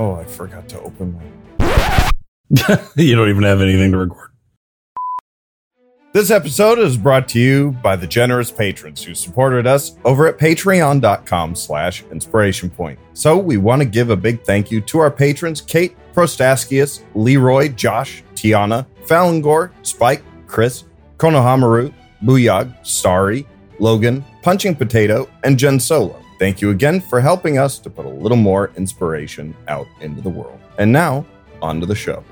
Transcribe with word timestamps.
Oh, 0.00 0.14
I 0.14 0.24
forgot 0.24 0.66
to 0.70 0.80
open 0.80 1.12
my. 1.12 2.10
you 2.96 3.14
don't 3.14 3.28
even 3.28 3.42
have 3.42 3.60
anything 3.60 3.92
to 3.92 3.98
record. 3.98 4.30
This 6.14 6.30
episode 6.30 6.78
is 6.78 6.96
brought 6.96 7.28
to 7.28 7.38
you 7.38 7.72
by 7.82 7.96
the 7.96 8.06
generous 8.06 8.50
patrons 8.50 9.04
who 9.04 9.14
supported 9.14 9.66
us 9.66 9.98
over 10.06 10.26
at 10.26 10.38
patreon.com 10.38 11.54
slash 11.54 12.02
inspiration 12.10 12.70
point. 12.70 12.98
So 13.12 13.36
we 13.36 13.58
want 13.58 13.82
to 13.82 13.86
give 13.86 14.08
a 14.08 14.16
big 14.16 14.42
thank 14.42 14.70
you 14.70 14.80
to 14.80 15.00
our 15.00 15.10
patrons, 15.10 15.60
Kate, 15.60 15.94
Prostaskius, 16.14 17.02
Leroy, 17.14 17.68
Josh, 17.68 18.24
Tiana, 18.34 18.86
Falangor, 19.04 19.70
Spike, 19.82 20.22
Chris, 20.46 20.84
Konohamaru, 21.18 21.92
Booyag, 22.22 22.74
Starry, 22.86 23.46
Logan, 23.78 24.24
Punching 24.40 24.76
Potato, 24.76 25.28
and 25.44 25.58
Jen 25.58 25.78
Solo. 25.78 26.18
Thank 26.40 26.62
you 26.62 26.70
again 26.70 27.02
for 27.02 27.20
helping 27.20 27.58
us 27.58 27.78
to 27.80 27.90
put 27.90 28.06
a 28.06 28.08
little 28.08 28.34
more 28.34 28.70
inspiration 28.74 29.54
out 29.68 29.86
into 30.00 30.22
the 30.22 30.30
world. 30.30 30.58
And 30.78 30.90
now, 30.90 31.26
on 31.60 31.80
to 31.80 31.86
the 31.86 31.94
show. 31.94 32.24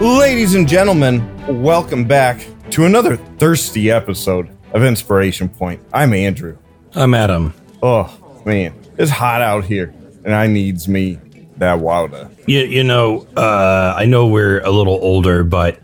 Ladies 0.00 0.56
and 0.56 0.66
gentlemen, 0.68 1.62
welcome 1.62 2.04
back 2.04 2.44
to 2.70 2.84
another 2.84 3.16
thirsty 3.38 3.92
episode 3.92 4.48
of 4.72 4.82
Inspiration 4.82 5.48
Point. 5.48 5.80
I'm 5.92 6.12
Andrew. 6.12 6.58
I'm 6.96 7.14
Adam. 7.14 7.54
Oh 7.80 8.42
man, 8.44 8.74
it's 8.98 9.12
hot 9.12 9.40
out 9.40 9.62
here, 9.62 9.94
and 10.24 10.34
I 10.34 10.46
needs 10.46 10.88
me 10.88 11.18
that 11.58 11.78
water. 11.80 12.28
You, 12.46 12.60
you 12.60 12.82
know, 12.84 13.26
uh, 13.36 13.94
I 13.96 14.06
know 14.06 14.26
we're 14.26 14.60
a 14.60 14.70
little 14.70 14.98
older, 15.02 15.44
but 15.44 15.78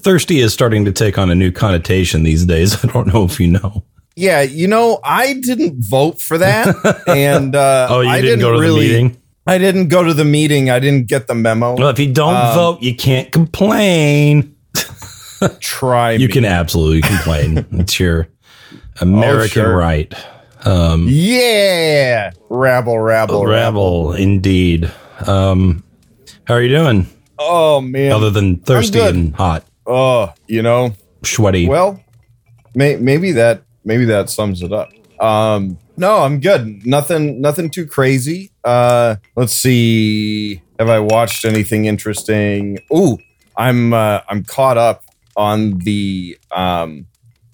thirsty 0.00 0.38
is 0.40 0.52
starting 0.52 0.84
to 0.84 0.92
take 0.92 1.18
on 1.18 1.30
a 1.30 1.34
new 1.34 1.50
connotation 1.50 2.22
these 2.22 2.44
days. 2.44 2.82
I 2.84 2.88
don't 2.92 3.12
know 3.12 3.24
if 3.24 3.40
you 3.40 3.48
know. 3.48 3.82
Yeah, 4.14 4.40
you 4.42 4.66
know, 4.66 4.98
I 5.04 5.34
didn't 5.34 5.74
vote 5.78 6.20
for 6.22 6.38
that, 6.38 7.02
and 7.06 7.54
uh, 7.54 7.88
Oh, 7.90 8.00
you 8.00 8.08
I 8.08 8.20
didn't, 8.22 8.40
go 8.40 8.52
to 8.52 8.58
really, 8.58 8.88
the 8.88 9.02
meeting? 9.02 9.22
I 9.46 9.58
didn't 9.58 9.88
go 9.88 10.02
to 10.02 10.14
the 10.14 10.24
meeting. 10.24 10.70
I 10.70 10.78
didn't 10.78 11.06
get 11.08 11.26
the 11.26 11.34
memo. 11.34 11.74
Well, 11.76 11.88
if 11.90 11.98
you 11.98 12.12
don't 12.12 12.34
Um, 12.34 12.54
vote, 12.54 12.82
you 12.82 12.94
can't 12.96 13.30
complain. 13.30 14.54
Try 15.60 16.12
You 16.12 16.28
me. 16.28 16.32
can 16.32 16.44
absolutely 16.46 17.02
complain. 17.02 17.66
it's 17.72 18.00
your 18.00 18.26
American 19.02 19.48
sure. 19.48 19.76
right. 19.76 20.12
Um, 20.66 21.06
Yeah, 21.08 22.32
rabble, 22.50 22.98
rabble, 22.98 23.46
rabble. 23.46 23.46
rabble, 23.46 24.12
indeed. 24.14 24.92
Um, 25.26 25.84
how 26.44 26.54
are 26.54 26.62
you 26.62 26.76
doing? 26.76 27.06
Oh 27.38 27.80
man. 27.80 28.12
Other 28.12 28.30
than 28.30 28.58
thirsty 28.60 28.98
and 29.00 29.34
hot, 29.34 29.64
oh, 29.86 30.32
you 30.48 30.62
know, 30.62 30.92
sweaty. 31.22 31.68
Well, 31.68 32.02
may, 32.74 32.96
maybe 32.96 33.32
that 33.32 33.62
maybe 33.84 34.06
that 34.06 34.28
sums 34.30 34.62
it 34.62 34.72
up. 34.72 34.90
Um, 35.20 35.78
no, 35.96 36.18
I'm 36.18 36.40
good. 36.40 36.84
Nothing 36.86 37.40
nothing 37.40 37.70
too 37.70 37.86
crazy. 37.86 38.50
Uh, 38.64 39.16
let's 39.36 39.52
see. 39.52 40.62
Have 40.78 40.88
I 40.88 40.98
watched 40.98 41.44
anything 41.44 41.84
interesting? 41.84 42.78
Ooh, 42.94 43.18
I'm 43.56 43.92
uh, 43.94 44.20
I'm 44.28 44.42
caught 44.44 44.78
up 44.78 45.04
on 45.36 45.78
the 45.78 46.38
um 46.50 47.06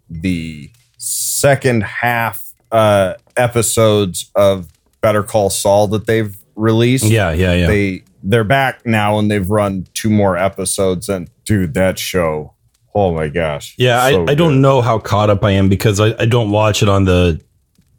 the 0.09 0.71
second 0.99 1.83
half 1.83 2.42
uh 2.73 3.15
episodes 3.37 4.31
of 4.35 4.69
Better 5.01 5.23
Call 5.23 5.51
Saul 5.51 5.87
that 5.89 6.07
they've 6.07 6.37
released 6.57 7.05
yeah, 7.05 7.33
yeah, 7.33 7.55
yeah. 7.55 7.67
they 7.67 8.05
they're 8.23 8.45
back 8.45 8.85
now 8.85 9.19
and 9.19 9.31
they've 9.31 9.49
run 9.49 9.87
two 9.95 10.11
more 10.11 10.37
episodes 10.37 11.09
and 11.09 11.31
dude 11.45 11.75
that 11.75 11.99
show 11.99 12.53
oh 12.95 13.15
my 13.15 13.29
gosh 13.29 13.75
Yeah, 13.79 14.11
so 14.11 14.25
I, 14.27 14.33
I 14.33 14.35
don't 14.35 14.61
know 14.61 14.83
how 14.83 14.99
caught 14.99 15.31
up 15.31 15.45
I 15.45 15.53
am 15.53 15.69
because 15.69 16.01
I, 16.01 16.15
I 16.21 16.27
don't 16.27 16.51
watch 16.51 16.83
it 16.83 16.89
on 16.89 17.05
the 17.05 17.41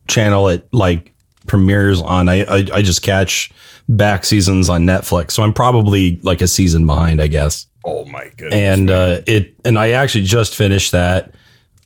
channel 0.07 0.49
it 0.49 0.67
like 0.71 1.13
premieres 1.47 2.01
on. 2.01 2.29
I, 2.29 2.43
I 2.43 2.57
I 2.73 2.81
just 2.81 3.01
catch 3.01 3.51
back 3.89 4.23
seasons 4.25 4.69
on 4.69 4.83
Netflix, 4.83 5.31
so 5.31 5.43
I'm 5.43 5.53
probably 5.53 6.19
like 6.23 6.41
a 6.41 6.47
season 6.47 6.85
behind, 6.85 7.21
I 7.21 7.27
guess. 7.27 7.67
oh 7.85 8.05
my 8.05 8.29
goodness 8.37 8.53
And 8.53 8.89
uh, 8.89 9.21
it 9.27 9.55
and 9.65 9.77
I 9.77 9.91
actually 9.91 10.23
just 10.23 10.55
finished 10.55 10.91
that, 10.93 11.33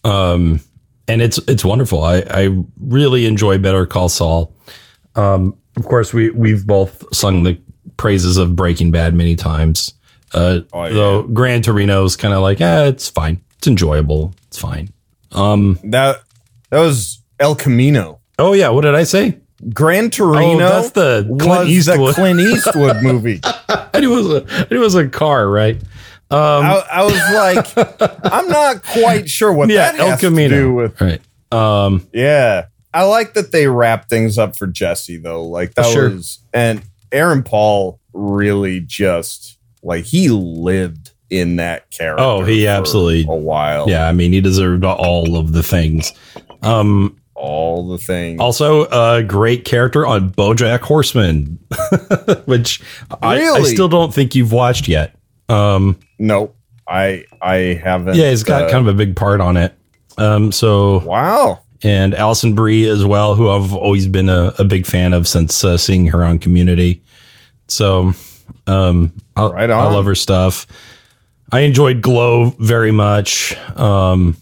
um, 0.04 0.60
and 1.08 1.22
it's 1.22 1.38
it's 1.48 1.64
wonderful. 1.66 2.04
I 2.04 2.24
I 2.30 2.64
really 2.80 3.26
enjoy 3.26 3.58
Better 3.58 3.86
Call 3.86 4.10
Saul. 4.10 4.54
Um, 5.16 5.58
of 5.76 5.86
course, 5.86 6.14
we 6.14 6.30
we've 6.32 6.66
both 6.66 7.04
sung 7.16 7.44
the 7.44 7.60
praises 7.98 8.38
of 8.38 8.56
Breaking 8.56 8.92
Bad 8.92 9.14
many 9.16 9.36
times. 9.36 9.94
Uh, 10.34 10.60
Oh, 10.74 10.84
yeah. 10.86 10.94
though 10.94 11.24
Gran 11.24 11.62
Torino's 11.62 12.16
kind 12.18 12.34
of 12.34 12.42
like, 12.42 12.60
eh, 12.62 12.86
it's 12.88 13.10
fine. 13.10 13.42
It's 13.58 13.68
enjoyable. 13.68 14.34
It's 14.48 14.60
fine. 14.60 14.90
Um. 15.32 15.80
that 15.86 16.18
that 16.70 16.80
was 16.80 17.22
El 17.40 17.56
Camino 17.56 18.20
Oh 18.40 18.54
yeah. 18.54 18.70
What 18.70 18.82
did 18.82 18.96
I 18.96 19.04
say? 19.04 19.40
Gran 19.74 20.10
Torino 20.12 20.66
Oh, 20.66 20.70
that's 20.70 20.92
the 20.92 21.24
Clint 21.40 21.70
Eastwood. 21.70 22.10
the 22.10 22.14
Clint 22.14 22.40
Eastwood 22.42 23.04
movie 23.04 23.42
knew 24.00 24.14
it 24.14 24.24
was 24.24 24.28
a 24.30 24.68
it 24.74 24.78
was 24.78 24.96
a 24.96 25.08
car, 25.08 25.50
right? 25.50 25.82
Um. 26.30 26.66
I, 26.66 26.84
I 26.92 27.04
was 27.04 27.14
like 27.78 28.02
I'm 28.34 28.48
not 28.50 28.84
quite 28.84 29.30
sure 29.30 29.52
what 29.54 29.70
yeah. 29.70 29.92
that 29.94 30.00
El 30.00 30.10
has 30.10 30.20
to 30.22 30.50
do 30.50 30.74
with 30.74 31.00
right. 31.00 31.22
Um. 31.52 32.08
yeah 32.14 32.66
I 32.94 33.04
like 33.04 33.34
that 33.36 33.52
they 33.52 33.68
wrap 33.68 34.10
things 34.10 34.38
up 34.38 34.58
for 34.58 34.68
Jesse 34.68 35.18
though 35.18 35.44
like 35.44 35.76
that 35.76 35.86
Sure. 35.94 36.10
was 36.10 36.40
and 36.54 36.82
Aaron 37.12 37.44
Paul 37.44 38.00
really 38.14 38.80
just 38.82 39.58
like 39.84 40.04
he 40.06 40.30
lived 40.30 41.12
in 41.30 41.58
that 41.58 41.90
character 41.92 42.24
Oh, 42.24 42.44
he 42.44 42.64
for 42.66 42.72
absolutely- 42.72 43.26
a 43.30 43.36
while 43.36 43.90
Yeah. 43.90 44.08
I 44.08 44.12
mean, 44.14 44.34
he 44.34 44.42
deserved 44.42 44.84
all 44.84 45.38
of 45.38 45.54
the 45.54 45.64
things. 45.64 46.12
Um. 46.64 47.18
all 47.36 47.88
the 47.90 47.98
things. 48.00 48.40
Also, 48.42 48.86
a 48.86 49.22
great 49.24 49.64
character 49.64 50.08
on 50.08 50.32
BoJack 50.32 50.80
Horseman, 50.80 51.60
which 52.46 52.82
I, 53.22 53.42
I 53.50 53.62
still 53.64 53.88
don't 53.88 54.12
think 54.14 54.34
you've 54.36 54.52
watched 54.52 54.88
yet. 54.88 55.14
Um, 55.50 56.00
nope, 56.20 56.56
I 56.88 57.26
I 57.42 57.56
haven't. 57.84 58.16
yeah, 58.16 58.30
he's 58.30 58.44
got 58.44 58.64
uh, 58.64 58.72
kind 58.72 58.88
of 58.88 58.94
a 58.94 58.98
big 58.98 59.16
part 59.16 59.42
on 59.42 59.58
it. 59.58 59.74
Um, 60.18 60.52
so 60.52 61.00
wow. 61.00 61.60
and 61.84 62.16
Alison 62.16 62.56
Brie 62.56 62.88
as 62.88 63.06
well, 63.06 63.36
who 63.36 63.50
I've 63.50 63.74
always 63.74 64.08
been 64.08 64.30
a, 64.30 64.54
a 64.58 64.64
big 64.64 64.86
fan 64.86 65.14
of 65.14 65.28
since 65.28 65.64
uh, 65.64 65.78
seeing 65.78 66.08
her 66.08 66.24
on 66.24 66.40
Community. 66.40 67.02
So, 67.68 68.14
um, 68.66 69.14
I, 69.36 69.48
Right 69.48 69.70
I 69.70 69.84
love 69.92 70.06
her 70.06 70.16
stuff. 70.16 70.66
I 71.52 71.62
enjoyed 71.62 72.02
Glow 72.02 72.50
very 72.60 72.92
much. 72.92 73.56
Um, 73.78 74.36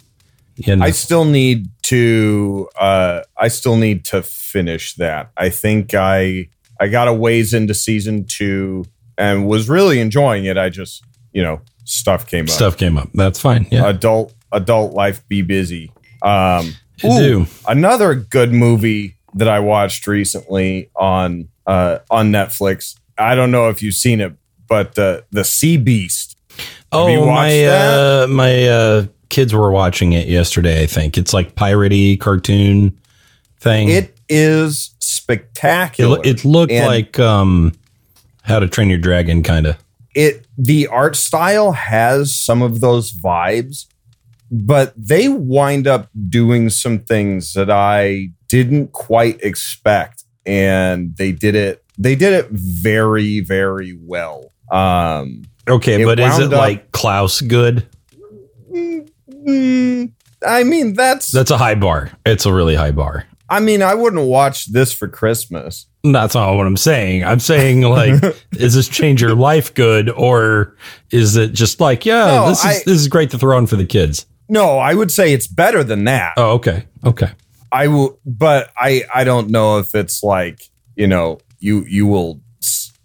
and 0.66 0.84
I 0.84 0.92
still 0.92 1.26
need 1.26 1.68
to. 1.84 2.70
Uh, 2.80 3.22
I 3.38 3.50
still 3.50 3.76
need 3.76 4.06
to 4.06 4.22
finish 4.22 4.94
that. 4.96 5.32
I 5.36 5.50
think 5.50 5.94
I 5.94 6.50
I 6.80 6.88
got 6.88 7.08
a 7.08 7.14
ways 7.14 7.54
into 7.54 7.74
season 7.74 8.26
two 8.26 8.86
and 9.18 9.48
was 9.48 9.70
really 9.70 10.00
enjoying 10.00 10.46
it. 10.46 10.58
I 10.58 10.70
just 10.70 11.04
you 11.34 11.44
know 11.44 11.62
stuff 11.84 12.28
came 12.28 12.46
up. 12.46 12.50
stuff 12.50 12.78
came 12.78 12.98
up. 12.98 13.10
That's 13.14 13.40
fine. 13.40 13.68
Yeah, 13.72 13.88
Adult 13.90 14.34
adult 14.52 14.94
life 14.94 15.28
be 15.28 15.42
busy. 15.42 15.92
Um, 16.22 16.74
You 17.04 17.10
do. 17.20 17.46
another 17.68 18.16
good 18.16 18.52
movie 18.54 19.16
that 19.36 19.48
I 19.50 19.60
watched 19.60 20.08
recently 20.08 20.90
on 20.96 21.50
uh, 21.68 22.00
on 22.10 22.32
Netflix. 22.32 22.96
I 23.18 23.36
don't 23.36 23.52
know 23.52 23.70
if 23.70 23.82
you've 23.82 23.96
seen 23.96 24.22
it, 24.22 24.34
but 24.68 24.98
uh, 24.98 25.22
the 25.32 25.44
Sea 25.44 25.78
Beast. 25.78 26.38
Oh, 26.92 27.26
my 27.26 27.66
uh, 27.66 28.28
my 28.30 28.64
uh, 28.68 29.06
kids 29.30 29.54
were 29.54 29.72
watching 29.72 30.14
it 30.14 30.28
yesterday. 30.28 30.84
I 30.84 30.86
think 30.86 31.18
it's 31.18 31.34
like 31.34 31.56
piratey 31.56 32.18
cartoon 32.20 32.98
thing. 33.60 33.90
It 33.90 34.18
is 34.30 34.92
it, 34.98 35.04
spectacular. 35.04 36.16
lo- 36.18 36.22
it 36.24 36.46
looked 36.46 36.72
And 36.72 36.86
like 36.88 37.20
um, 37.20 37.74
How 38.46 38.60
to 38.60 38.68
Train 38.68 38.90
Your 38.90 39.00
Dragon, 39.00 39.44
kind 39.44 39.66
of. 39.68 39.78
it. 40.16 40.46
The 40.58 40.88
art 40.88 41.16
style 41.16 41.74
has 41.74 42.34
some 42.36 42.62
of 42.62 42.80
those 42.80 43.12
vibes, 43.12 43.86
but 44.52 44.94
they 44.96 45.28
wind 45.28 45.88
up 45.88 46.10
doing 46.30 46.70
some 46.70 47.00
things 47.00 47.54
that 47.54 47.70
I 47.70 48.30
didn't 48.48 48.92
quite 48.94 49.44
expect, 49.44 50.24
and 50.46 51.16
they 51.18 51.32
did 51.32 51.56
it. 51.56 51.84
They 51.98 52.16
did 52.16 52.34
it 52.34 52.48
very, 52.52 53.40
very 53.42 53.98
well. 54.02 54.52
Um, 54.72 55.44
Okay, 55.68 56.04
but 56.06 56.20
is 56.20 56.38
it 56.40 56.54
up- 56.54 56.60
like 56.60 56.92
Klaus 56.92 57.42
good? 57.42 57.88
mm, 58.72 60.12
I 60.46 60.64
mean, 60.64 60.94
that's. 60.94 61.32
That's 61.32 61.52
a 61.52 61.58
high 61.58 61.76
bar. 61.76 62.12
It's 62.26 62.46
a 62.46 62.54
really 62.54 62.76
high 62.76 62.92
bar. 62.92 63.26
I 63.50 63.60
mean, 63.60 63.82
I 63.82 63.94
wouldn't 63.94 64.28
watch 64.28 64.66
this 64.72 64.92
for 64.94 65.08
Christmas. 65.08 65.86
That's 66.04 66.36
not 66.36 66.56
what 66.56 66.66
I'm 66.68 66.78
saying. 66.78 67.24
I'm 67.24 67.40
saying 67.40 67.82
like, 67.82 68.24
is 68.58 68.74
this 68.76 68.88
change 68.88 69.22
your 69.22 69.36
life 69.36 69.74
good, 69.74 70.10
or 70.10 70.76
is 71.12 71.36
it 71.36 71.54
just 71.54 71.80
like, 71.80 72.06
yeah, 72.06 72.26
No, 72.26 72.50
this 72.50 72.60
is 72.60 72.66
I- 72.66 72.84
this 72.86 73.00
is 73.02 73.08
great 73.08 73.32
to 73.32 73.38
throw 73.38 73.58
on 73.58 73.68
for 73.68 73.76
the 73.76 73.86
kids? 73.86 74.26
No, 74.48 74.78
I 74.78 74.94
would 74.94 75.12
say 75.12 75.34
it's 75.34 75.48
better 75.48 75.84
than 75.84 76.04
that. 76.06 76.34
Oh, 76.38 76.52
okay, 76.54 76.86
okay. 77.04 77.32
I 77.72 77.88
will, 77.88 78.20
but 78.26 78.72
I 78.78 79.04
I 79.14 79.24
don't 79.24 79.50
know 79.50 79.80
if 79.80 79.96
it's 79.96 80.22
like 80.24 80.70
you 80.96 81.08
know 81.08 81.40
you 81.60 81.84
you 81.88 82.06
will 82.06 82.42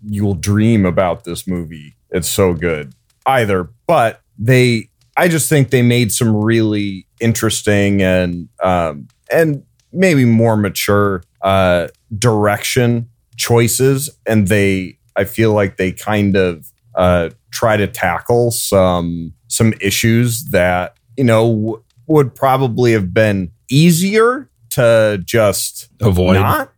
you 0.06 0.24
will 0.24 0.34
dream 0.34 0.84
about 0.86 1.24
this 1.24 1.46
movie. 1.46 1.96
It's 2.10 2.28
so 2.28 2.52
good. 2.54 2.92
either, 3.26 3.68
but 3.86 4.20
they 4.38 4.88
I 5.16 5.28
just 5.28 5.48
think 5.48 5.70
they 5.70 5.82
made 5.82 6.12
some 6.12 6.34
really 6.36 7.06
interesting 7.20 8.02
and 8.02 8.48
um 8.62 9.08
and 9.32 9.62
maybe 9.92 10.24
more 10.24 10.56
mature 10.56 11.22
uh 11.42 11.88
direction 12.18 13.08
choices. 13.36 14.10
And 14.26 14.48
they 14.48 14.98
I 15.16 15.24
feel 15.24 15.52
like 15.52 15.76
they 15.76 15.92
kind 15.92 16.36
of 16.36 16.72
uh 16.94 17.30
try 17.50 17.76
to 17.76 17.86
tackle 17.86 18.50
some 18.50 19.32
some 19.48 19.74
issues 19.80 20.44
that 20.50 20.96
you 21.16 21.24
know 21.24 21.48
w- 21.54 21.82
would 22.06 22.34
probably 22.34 22.92
have 22.92 23.14
been 23.14 23.50
easier 23.70 24.48
to 24.70 25.20
just 25.24 25.88
Avoid. 26.00 26.34
not. 26.34 26.72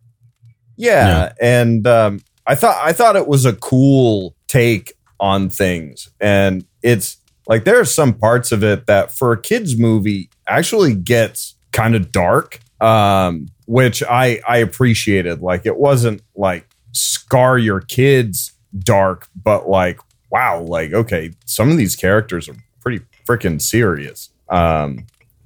Yeah, 0.75 1.33
and 1.39 1.85
um, 1.85 2.19
I 2.47 2.55
thought 2.55 2.77
I 2.81 2.93
thought 2.93 3.15
it 3.15 3.27
was 3.27 3.45
a 3.45 3.53
cool 3.53 4.35
take 4.47 4.93
on 5.19 5.49
things, 5.49 6.09
and 6.19 6.65
it's 6.81 7.17
like 7.47 7.63
there 7.63 7.79
are 7.79 7.85
some 7.85 8.13
parts 8.13 8.51
of 8.51 8.63
it 8.63 8.87
that 8.87 9.11
for 9.11 9.31
a 9.31 9.39
kids 9.39 9.77
movie 9.77 10.29
actually 10.47 10.95
gets 10.95 11.55
kind 11.71 11.95
of 11.95 12.11
dark, 12.11 12.59
um, 12.83 13.47
which 13.65 14.03
I 14.03 14.39
I 14.47 14.57
appreciated. 14.57 15.41
Like 15.41 15.65
it 15.65 15.77
wasn't 15.77 16.21
like 16.35 16.67
scar 16.91 17.57
your 17.57 17.79
kids 17.81 18.53
dark, 18.79 19.27
but 19.35 19.69
like 19.69 19.99
wow, 20.31 20.61
like 20.61 20.93
okay, 20.93 21.31
some 21.45 21.71
of 21.71 21.77
these 21.77 21.95
characters 21.95 22.49
are 22.49 22.55
pretty 22.81 23.03
freaking 23.27 23.61
serious. 23.61 24.29
Um, 24.49 25.05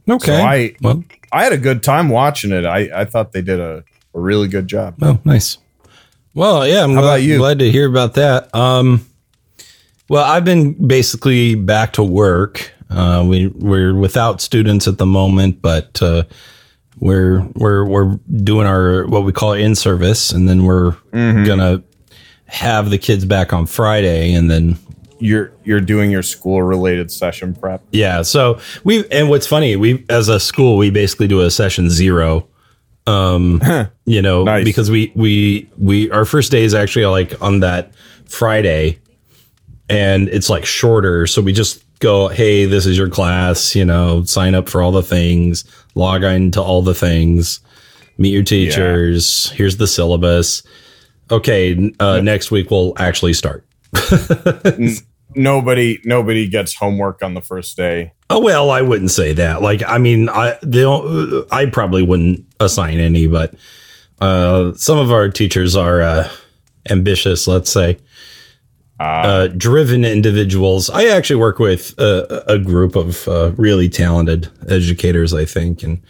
Okay. 0.09 0.25
so 0.27 0.33
I 0.35 0.73
well, 0.81 1.03
I 1.33 1.43
had 1.43 1.51
a 1.51 1.57
good 1.57 1.83
time 1.83 2.07
watching 2.09 2.51
it. 2.53 2.65
I 2.65 2.89
I 3.01 3.05
thought 3.05 3.33
they 3.33 3.41
did 3.41 3.59
a, 3.59 3.83
a 4.13 4.19
really 4.19 4.47
good 4.47 4.67
job. 4.67 4.95
well, 4.99 5.19
nice. 5.25 5.57
Well, 6.33 6.65
yeah, 6.67 6.83
I'm 6.83 6.93
How 6.93 7.01
glad, 7.01 7.09
about 7.15 7.23
you? 7.23 7.37
glad 7.39 7.59
to 7.59 7.69
hear 7.71 7.89
about 7.89 8.13
that. 8.13 8.53
Um, 8.55 9.05
well, 10.07 10.23
I've 10.23 10.45
been 10.45 10.87
basically 10.87 11.55
back 11.55 11.93
to 11.93 12.03
work. 12.03 12.71
Uh, 12.89 13.25
we 13.27 13.47
we're 13.47 13.93
without 13.93 14.39
students 14.39 14.87
at 14.87 14.97
the 14.97 15.05
moment, 15.05 15.61
but 15.61 16.01
uh, 16.01 16.23
we're 16.99 17.41
we're 17.55 17.85
we're 17.85 18.19
doing 18.43 18.67
our 18.67 19.05
what 19.07 19.23
we 19.23 19.31
call 19.31 19.53
in 19.53 19.75
service, 19.75 20.31
and 20.31 20.47
then 20.49 20.63
we're 20.63 20.91
Mm-hmm. 21.13 21.45
gonna 21.45 21.83
have 22.45 22.89
the 22.89 22.97
kids 22.97 23.25
back 23.25 23.51
on 23.53 23.65
Friday, 23.65 24.33
and 24.33 24.49
then 24.49 24.77
You're 25.19 25.51
you're 25.63 25.81
doing 25.81 26.11
your 26.11 26.23
school 26.23 26.61
related 26.61 27.11
session 27.11 27.53
prep. 27.55 27.81
Yeah. 27.91 28.21
So 28.21 28.59
we 28.83 29.05
and 29.09 29.29
what's 29.29 29.47
funny, 29.47 29.75
we 29.75 30.05
as 30.09 30.29
a 30.29 30.39
school 30.39 30.77
we 30.77 30.89
basically 30.91 31.27
do 31.27 31.41
a 31.41 31.49
session 31.51 31.89
zero. 31.89 32.47
Um, 33.07 33.61
you 34.05 34.21
know, 34.21 34.43
Nice. 34.43 34.63
because 34.65 34.91
we 34.91 35.11
we 35.15 35.69
we 35.77 36.09
our 36.11 36.25
first 36.25 36.51
day 36.51 36.63
is 36.63 36.73
actually 36.73 37.05
like 37.07 37.41
on 37.41 37.61
that 37.61 37.91
Friday, 38.25 38.99
and 39.89 40.29
it's 40.29 40.49
like 40.49 40.65
shorter. 40.65 41.25
So 41.27 41.41
we 41.41 41.53
just 41.53 41.83
go, 41.99 42.27
hey, 42.27 42.65
this 42.65 42.85
is 42.85 42.97
your 42.97 43.09
class. 43.09 43.75
You 43.75 43.85
know, 43.85 44.23
sign 44.23 44.55
up 44.55 44.69
for 44.69 44.81
all 44.81 44.91
the 44.91 45.03
things, 45.03 45.63
log 45.95 46.23
on 46.23 46.51
to 46.51 46.61
all 46.61 46.81
the 46.81 46.95
things, 46.95 47.59
meet 48.17 48.33
your 48.33 48.43
teachers. 48.43 49.49
Here's 49.51 49.77
the 49.77 49.87
syllabus. 49.87 50.63
Okay, 51.29 51.93
uh, 51.99 52.21
next 52.21 52.51
week 52.51 52.71
we'll 52.71 52.93
actually 52.97 53.33
start. 53.33 53.65
Nobody 55.35 55.99
nobody 56.03 56.47
gets 56.47 56.73
homework 56.73 57.21
on 57.21 57.33
the 57.35 57.41
first 57.41 57.77
day. 57.77 58.13
Oh 58.29 58.39
well, 58.39 58.71
I 58.71 58.81
wouldn't 58.81 59.11
say 59.11 59.33
that. 59.33 59.61
Like, 59.61 59.83
I 59.85 59.99
mean, 59.99 60.29
I 60.29 60.57
they 60.63 60.81
don't, 60.81 61.45
I 61.51 61.67
probably 61.67 62.01
wouldn't 62.01 62.45
assign 62.59 62.97
any, 62.99 63.27
but 63.27 63.53
uh, 64.19 64.73
some 64.73 64.97
of 64.97 65.11
our 65.11 65.29
teachers 65.29 65.75
are 65.75 66.01
uh, 66.01 66.31
ambitious. 66.89 67.47
Let's 67.47 67.69
say 67.69 67.99
uh, 68.99 69.47
driven 69.47 70.03
individuals. 70.03 70.89
I 70.89 71.05
actually 71.05 71.37
work 71.37 71.59
with 71.59 71.97
a, 71.99 72.43
a 72.47 72.57
group 72.59 72.95
of 72.95 73.27
uh, 73.27 73.51
really 73.57 73.89
talented 73.89 74.49
educators. 74.69 75.33
I 75.33 75.45
think, 75.45 75.83
and 75.83 76.01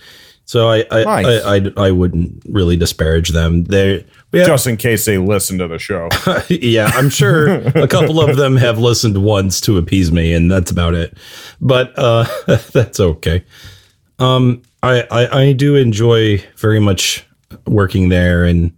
so 0.45 0.69
I 0.69 0.85
I, 0.91 1.03
Nice. 1.03 1.43
I, 1.43 1.55
I 1.55 1.87
I 1.87 1.91
wouldn't 1.91 2.43
really 2.47 2.77
disparage 2.77 3.29
them. 3.29 3.65
They 3.65 4.05
have, 4.33 4.47
Just 4.47 4.67
in 4.67 4.77
case 4.77 5.05
they 5.05 5.17
listen 5.17 5.57
to 5.57 5.67
the 5.67 5.79
show. 5.79 6.09
yeah, 6.49 6.91
I'm 6.93 7.09
sure 7.09 7.47
a 7.47 7.87
couple 7.87 8.21
of 8.21 8.37
them 8.37 8.55
have 8.55 8.77
listened 8.77 9.21
once 9.23 9.59
to 9.61 9.77
appease 9.77 10.11
me, 10.11 10.33
and 10.33 10.49
that's 10.51 10.71
about 10.71 10.95
it. 10.95 11.17
But 11.59 11.93
uh, 11.97 12.25
that's 12.71 12.99
okay. 12.99 13.43
Um, 14.19 14.61
I, 14.83 15.05
I 15.11 15.41
I 15.41 15.51
do 15.53 15.75
enjoy 15.75 16.43
very 16.57 16.79
much 16.79 17.25
working 17.65 18.09
there, 18.09 18.45
and 18.45 18.71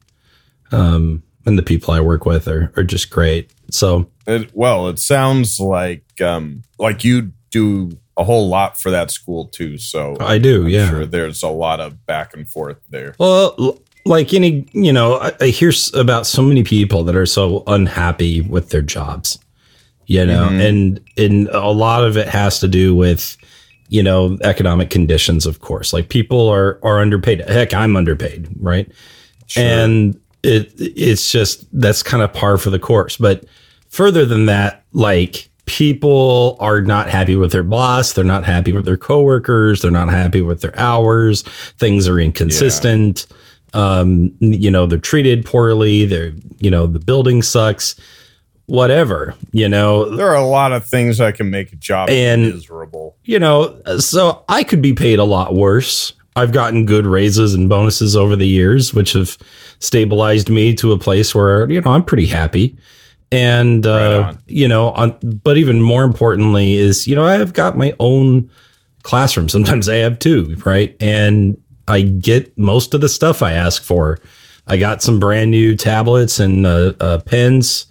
um, 0.71 1.23
and 1.45 1.57
the 1.57 1.63
people 1.63 1.93
I 1.93 1.99
work 1.99 2.25
with 2.25 2.47
are 2.47 2.71
are 2.75 2.83
just 2.83 3.09
great. 3.09 3.51
So 3.73 4.09
It, 4.27 4.51
well, 4.53 4.87
it 4.89 4.99
sounds 4.99 5.59
like 5.59 6.21
um 6.21 6.63
like 6.77 7.03
you 7.03 7.31
do 7.51 7.97
a 8.17 8.23
whole 8.23 8.49
lot 8.49 8.77
for 8.77 8.91
that 8.91 9.11
school 9.11 9.45
too. 9.45 9.77
So 9.77 10.17
I 10.19 10.37
do, 10.37 10.63
I'm 10.63 10.69
yeah. 10.69 10.89
sure 10.89 11.05
there's 11.05 11.41
a 11.41 11.47
lot 11.47 11.79
of 11.79 12.05
back 12.05 12.33
and 12.33 12.47
forth 12.47 12.77
there. 12.89 13.15
Well, 13.17 13.55
l- 13.57 13.79
like 14.05 14.33
any, 14.33 14.67
you 14.73 14.91
know, 14.91 15.15
I, 15.15 15.31
I 15.39 15.47
hear 15.47 15.71
about 15.93 16.27
so 16.27 16.41
many 16.41 16.63
people 16.63 17.03
that 17.05 17.15
are 17.15 17.25
so 17.25 17.63
unhappy 17.67 18.41
with 18.41 18.69
their 18.69 18.81
jobs, 18.81 19.39
you 20.05 20.25
know, 20.25 20.49
and 20.49 20.99
and 21.17 21.47
a 21.49 21.69
lot 21.69 22.03
of 22.03 22.17
it 22.17 22.27
has 22.27 22.59
to 22.59 22.67
do 22.67 22.95
with, 22.95 23.37
you 23.87 24.03
know, 24.03 24.37
economic 24.41 24.89
conditions. 24.89 25.45
Of 25.45 25.59
course, 25.59 25.93
like 25.93 26.09
people 26.09 26.47
are 26.49 26.79
are 26.83 26.99
underpaid. 26.99 27.47
Heck, 27.47 27.73
I'm 27.73 27.95
underpaid, 27.95 28.49
right? 28.59 28.91
sure. 29.47 29.63
And 29.63 30.19
it 30.43 30.73
it's 30.77 31.31
just 31.31 31.67
that's 31.79 32.03
kind 32.03 32.23
of 32.23 32.33
par 32.33 32.57
for 32.57 32.69
the 32.69 32.79
course. 32.79 33.17
But 33.17 33.45
further 33.89 34.25
than 34.25 34.45
that, 34.47 34.83
like 34.93 35.49
people 35.65 36.57
are 36.59 36.81
not 36.81 37.09
happy 37.09 37.35
with 37.35 37.51
their 37.51 37.63
boss, 37.63 38.13
they're 38.13 38.23
not 38.23 38.43
happy 38.43 38.71
with 38.71 38.85
their 38.85 38.97
coworkers, 38.97 39.81
they're 39.81 39.91
not 39.91 40.09
happy 40.09 40.41
with 40.41 40.61
their 40.61 40.77
hours, 40.79 41.43
things 41.77 42.07
are 42.07 42.19
inconsistent. 42.19 43.27
Um, 43.73 44.33
you 44.39 44.71
know, 44.71 44.87
they're 44.87 44.97
treated 44.97 45.45
poorly, 45.45 46.05
they're 46.05 46.33
you 46.59 46.71
know, 46.71 46.87
the 46.87 46.97
building 46.99 47.43
sucks, 47.43 47.95
whatever, 48.65 49.35
you 49.51 49.69
know. 49.69 50.15
There 50.15 50.27
are 50.27 50.35
a 50.35 50.45
lot 50.45 50.71
of 50.71 50.85
things 50.85 51.19
that 51.19 51.35
can 51.35 51.49
make 51.51 51.71
a 51.71 51.75
job 51.75 52.09
And- 52.09 52.53
miserable. 52.55 53.15
you 53.25 53.37
know, 53.39 53.79
so 53.99 54.43
I 54.49 54.63
could 54.63 54.81
be 54.81 54.93
paid 54.93 55.19
a 55.19 55.23
lot 55.23 55.53
worse. 55.53 56.13
I've 56.35 56.51
gotten 56.51 56.85
good 56.85 57.05
raises 57.05 57.53
and 57.53 57.67
bonuses 57.69 58.15
over 58.15 58.35
the 58.35 58.47
years, 58.47 58.93
which 58.93 59.13
have 59.13 59.37
stabilized 59.79 60.49
me 60.49 60.73
to 60.75 60.91
a 60.91 60.97
place 60.97 61.35
where, 61.35 61.69
you 61.69 61.81
know, 61.81 61.91
I'm 61.91 62.03
pretty 62.03 62.27
happy. 62.27 62.75
And, 63.31 63.85
uh, 63.85 64.29
on. 64.29 64.39
you 64.47 64.67
know, 64.67 64.89
on, 64.91 65.17
but 65.21 65.57
even 65.57 65.81
more 65.81 66.03
importantly 66.03 66.75
is, 66.75 67.07
you 67.07 67.15
know, 67.15 67.25
I've 67.25 67.53
got 67.53 67.77
my 67.77 67.93
own 67.99 68.49
classroom. 69.03 69.49
Sometimes 69.49 69.87
I 69.87 69.97
have 69.97 70.19
two, 70.19 70.55
right? 70.65 70.95
And 70.99 71.61
I 71.87 72.01
get 72.01 72.57
most 72.57 72.93
of 72.93 73.01
the 73.01 73.09
stuff 73.09 73.41
I 73.43 73.53
ask 73.53 73.83
for. 73.83 74.19
I 74.67 74.77
got 74.77 75.01
some 75.01 75.19
brand 75.19 75.51
new 75.51 75.75
tablets 75.75 76.39
and 76.39 76.65
uh, 76.65 76.93
uh, 76.99 77.19
pens 77.19 77.85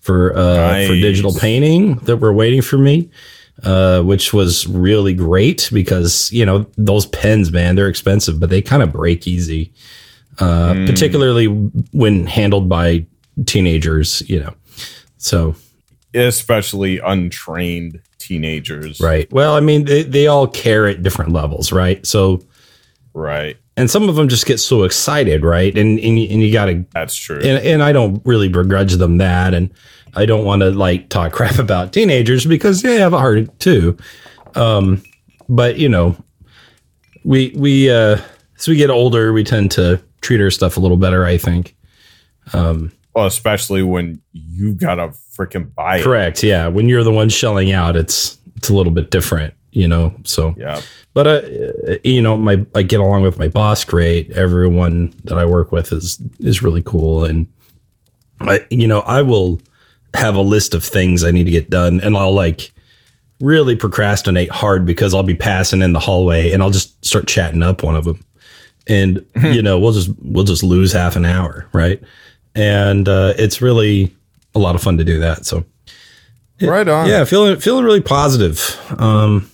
for 0.00 0.36
uh, 0.36 0.86
for 0.86 0.94
digital 0.94 1.34
painting 1.34 1.96
that 2.04 2.16
were 2.16 2.32
waiting 2.32 2.62
for 2.62 2.78
me 2.78 3.10
uh, 3.62 4.02
which 4.02 4.32
was 4.32 4.66
really 4.66 5.14
great 5.14 5.70
because 5.72 6.32
you 6.32 6.44
know 6.44 6.66
those 6.76 7.06
pens, 7.06 7.52
man, 7.52 7.76
they're 7.76 7.88
expensive, 7.88 8.40
but 8.40 8.50
they 8.50 8.62
kind 8.62 8.82
of 8.82 8.92
break 8.92 9.26
easy, 9.26 9.72
uh, 10.38 10.74
particularly 10.86 11.46
when 11.92 12.26
handled 12.26 12.68
by 12.68 13.06
teenagers. 13.46 14.22
You 14.28 14.40
know, 14.40 14.54
so 15.22 15.54
Especially 16.14 16.98
untrained 16.98 18.00
teenagers. 18.18 19.00
right. 19.00 19.32
Well, 19.32 19.54
I 19.54 19.60
mean, 19.60 19.84
they 19.86 20.02
they 20.02 20.26
all 20.26 20.46
care 20.46 20.86
at 20.86 21.02
different 21.02 21.32
levels, 21.32 21.72
right? 21.72 22.04
So, 22.06 22.42
Right. 23.14 23.56
and 23.78 23.90
some 23.90 24.08
of 24.08 24.14
them 24.16 24.28
just 24.28 24.44
get 24.46 24.58
so 24.58 24.82
excited, 24.84 25.42
right? 25.42 25.76
And 25.76 25.98
and 25.98 26.18
you, 26.18 26.28
and 26.30 26.42
you 26.42 26.52
got 26.52 26.66
to 26.66 26.84
That's 26.92 27.16
true. 27.16 27.38
and, 27.38 27.64
and 27.66 27.82
I 27.82 27.92
don't 27.92 28.20
really 28.26 28.48
begrudge 28.48 28.92
them 28.94 29.16
that, 29.18 29.54
and 29.54 29.70
I 30.14 30.26
don't 30.26 30.44
want 30.44 30.60
to 30.60 30.70
like 30.70 31.08
talk 31.08 31.32
crap 31.38 31.58
about 31.58 31.92
teenagers 31.94 32.44
because 32.44 32.82
they 32.82 32.96
have 33.00 33.14
a 33.14 33.18
heart 33.18 33.58
too. 33.58 33.96
Um, 34.54 35.02
but 35.48 35.78
you 35.78 35.88
know, 35.88 36.14
we 37.24 37.52
we 37.56 37.90
uh, 37.90 38.18
as 38.58 38.68
we 38.68 38.76
get 38.76 38.90
older, 38.90 39.32
we 39.32 39.44
tend 39.44 39.70
to 39.72 39.98
treat 40.20 40.40
our 40.42 40.50
stuff 40.50 40.76
a 40.76 40.80
little 40.80 40.98
better. 40.98 41.24
I 41.24 41.38
think. 41.38 41.74
Well, 43.14 43.26
especially 43.26 43.82
when 43.82 44.20
you 44.32 44.72
gotta 44.72 45.12
freaking 45.36 45.74
buy 45.74 45.98
it. 45.98 46.04
Correct. 46.04 46.42
Yeah. 46.42 46.68
When 46.68 46.88
you're 46.88 47.04
the 47.04 47.12
one 47.12 47.28
shelling 47.28 47.72
out, 47.72 47.96
it's 47.96 48.38
it's 48.56 48.68
a 48.68 48.74
little 48.74 48.92
bit 48.92 49.10
different. 49.10 49.54
You 49.70 49.88
know. 49.88 50.14
So. 50.24 50.54
Yeah. 50.56 50.80
But 51.14 51.26
uh, 51.26 51.98
you 52.04 52.22
know, 52.22 52.36
my 52.36 52.64
I 52.74 52.82
get 52.82 53.00
along 53.00 53.22
with 53.22 53.38
my 53.38 53.48
boss 53.48 53.84
great. 53.84 54.30
Everyone 54.32 55.14
that 55.24 55.36
I 55.36 55.44
work 55.44 55.72
with 55.72 55.92
is 55.92 56.20
is 56.40 56.62
really 56.62 56.82
cool, 56.82 57.24
and 57.24 57.46
I 58.40 58.64
you 58.70 58.86
know 58.86 59.00
I 59.00 59.22
will 59.22 59.60
have 60.14 60.34
a 60.34 60.40
list 60.42 60.74
of 60.74 60.84
things 60.84 61.24
I 61.24 61.30
need 61.30 61.44
to 61.44 61.50
get 61.50 61.70
done, 61.70 62.00
and 62.00 62.16
I'll 62.16 62.34
like 62.34 62.72
really 63.40 63.76
procrastinate 63.76 64.50
hard 64.50 64.86
because 64.86 65.12
I'll 65.14 65.22
be 65.22 65.34
passing 65.34 65.82
in 65.82 65.92
the 65.92 65.98
hallway 65.98 66.52
and 66.52 66.62
I'll 66.62 66.70
just 66.70 67.04
start 67.04 67.26
chatting 67.26 67.62
up 67.62 67.82
one 67.82 67.96
of 67.96 68.04
them, 68.04 68.24
and 68.86 69.24
you 69.42 69.60
know 69.60 69.78
we'll 69.78 69.92
just 69.92 70.10
we'll 70.22 70.44
just 70.44 70.62
lose 70.62 70.92
half 70.92 71.14
an 71.16 71.26
hour, 71.26 71.68
right? 71.74 72.02
And 72.54 73.08
uh, 73.08 73.34
it's 73.38 73.62
really 73.62 74.14
a 74.54 74.58
lot 74.58 74.74
of 74.74 74.82
fun 74.82 74.98
to 74.98 75.04
do 75.04 75.20
that. 75.20 75.46
So 75.46 75.64
right 76.60 76.86
on. 76.86 77.08
Yeah, 77.08 77.24
feeling 77.24 77.58
feeling 77.58 77.84
really 77.84 78.00
positive. 78.00 78.78
Um, 78.98 79.50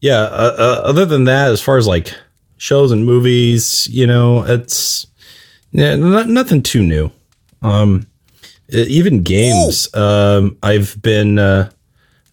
yeah. 0.00 0.20
Uh, 0.22 0.56
uh, 0.58 0.82
other 0.84 1.04
than 1.06 1.24
that, 1.24 1.50
as 1.50 1.60
far 1.60 1.76
as 1.76 1.86
like 1.86 2.14
shows 2.56 2.92
and 2.92 3.06
movies, 3.06 3.88
you 3.88 4.06
know, 4.06 4.44
it's 4.44 5.06
yeah, 5.72 5.96
not, 5.96 6.28
nothing 6.28 6.62
too 6.62 6.82
new. 6.82 7.10
Um, 7.62 8.06
even 8.70 9.22
games. 9.22 9.92
Um, 9.94 10.56
I've 10.62 11.00
been. 11.00 11.38
Uh, 11.38 11.70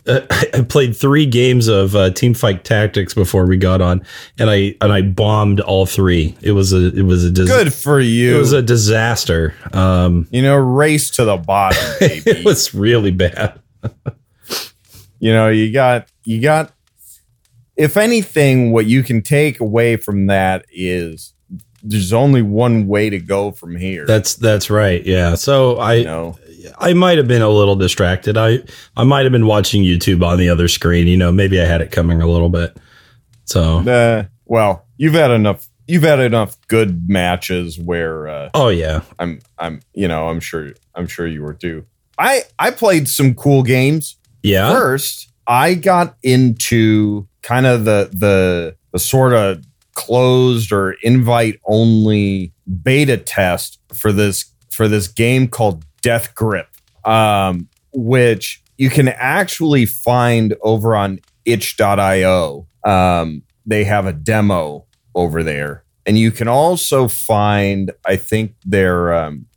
uh, 0.08 0.26
I 0.54 0.62
played 0.62 0.96
three 0.96 1.26
games 1.26 1.68
of 1.68 1.96
uh, 1.96 2.10
Teamfight 2.12 2.64
Tactics 2.64 3.14
before 3.14 3.46
we 3.46 3.58
got 3.58 3.82
on, 3.82 4.06
and 4.40 4.50
I 4.50 4.76
and 4.82 4.92
I 4.92 5.02
bombed 5.02 5.60
all 5.60 5.86
three. 5.86 6.38
It 6.42 6.52
was 6.54 6.74
a 6.74 6.96
it 6.96 7.04
was 7.04 7.24
a 7.24 7.32
dis- 7.32 7.50
Good 7.50 7.74
for 7.74 8.00
you. 8.00 8.36
it 8.36 8.40
was 8.40 8.54
a 8.54 8.62
disaster. 8.62 9.54
Um, 9.74 10.28
you 10.32 10.42
know, 10.42 10.56
race 10.56 11.10
to 11.12 11.26
the 11.26 11.38
bottom, 11.38 11.84
it 12.02 12.46
was 12.46 12.74
really 12.74 13.12
bad. 13.12 13.60
you 15.20 15.34
know, 15.34 15.50
you 15.50 15.72
got 15.72 16.08
you 16.24 16.42
got 16.42 16.74
if 17.76 17.96
anything, 17.96 18.72
what 18.72 18.88
you 18.88 19.04
can 19.04 19.22
take 19.22 19.60
away 19.60 19.98
from 19.98 20.28
that 20.28 20.66
is 20.72 21.34
there's 21.84 22.12
only 22.12 22.42
one 22.42 22.88
way 22.88 23.10
to 23.10 23.20
go 23.20 23.52
from 23.52 23.76
here. 23.76 24.06
That's 24.06 24.36
that's 24.36 24.70
right. 24.70 25.06
Yeah. 25.06 25.36
So 25.36 25.78
I 25.78 25.94
you 25.96 26.04
know. 26.06 26.40
I 26.80 26.94
might 26.94 27.18
have 27.18 27.28
been 27.28 27.42
a 27.42 27.50
little 27.50 27.76
distracted. 27.76 28.38
I 28.38 28.60
I 28.96 29.04
might 29.04 29.24
have 29.24 29.32
been 29.32 29.48
watching 29.48 29.84
YouTube 29.84 30.26
on 30.26 30.38
the 30.38 30.50
other 30.50 30.68
screen. 30.68 31.08
You 31.08 31.18
know, 31.18 31.32
maybe 31.32 31.60
I 31.62 31.66
had 31.66 31.82
it 31.82 31.92
coming 31.92 32.22
a 32.22 32.28
little 32.28 32.50
bit. 32.50 32.78
So 33.46 33.80
Uh, 33.88 34.26
well, 34.46 34.86
you've 34.98 35.14
had 35.14 35.32
enough 35.32 35.68
you've 35.88 36.04
had 36.04 36.20
enough 36.20 36.58
good 36.68 37.10
matches 37.10 37.80
where 37.80 38.28
uh 38.28 38.50
oh 38.54 38.70
yeah, 38.70 39.02
I'm 39.20 39.40
I'm 39.58 39.82
you 39.94 40.08
know, 40.08 40.28
I'm 40.30 40.40
sure 40.40 40.72
I'm 40.96 41.08
sure 41.08 41.28
you 41.28 41.42
were 41.44 41.54
too. 41.54 41.86
I 42.18 42.44
I 42.60 42.72
played 42.72 43.08
some 43.08 43.36
cool 43.36 43.64
games. 43.64 44.18
yeah. 44.44 44.70
First, 44.72 45.32
I 45.46 45.76
got 45.76 46.16
into 46.24 47.28
kind 47.42 47.66
of 47.66 47.86
the 47.86 48.10
the 48.12 48.76
the 48.92 49.00
sort 49.00 49.34
of 49.34 49.64
closed 49.94 50.72
or 50.72 50.96
invite 51.02 51.60
only 51.66 52.54
beta 52.84 53.18
test 53.18 53.80
for 53.94 54.12
this 54.12 54.46
for 54.70 54.88
this 54.88 55.08
game 55.08 55.48
called 55.48 55.84
Death 56.08 56.34
Grip, 56.36 56.70
um, 57.04 57.68
which 57.92 58.64
you 58.78 58.90
can 58.90 59.10
actually 59.10 59.86
find 59.86 60.56
over 60.62 60.96
on 60.96 61.20
itch.io. 61.44 62.66
Um, 62.86 63.42
they 63.66 63.84
have 63.84 64.06
a 64.06 64.14
demo 64.14 64.86
over 65.14 65.44
there. 65.44 65.84
And 66.06 66.18
you 66.18 66.32
can 66.32 66.48
also 66.48 67.10
find, 67.10 67.92
I 68.06 68.16
think 68.16 68.56
their 68.66 69.14
um, 69.14 69.48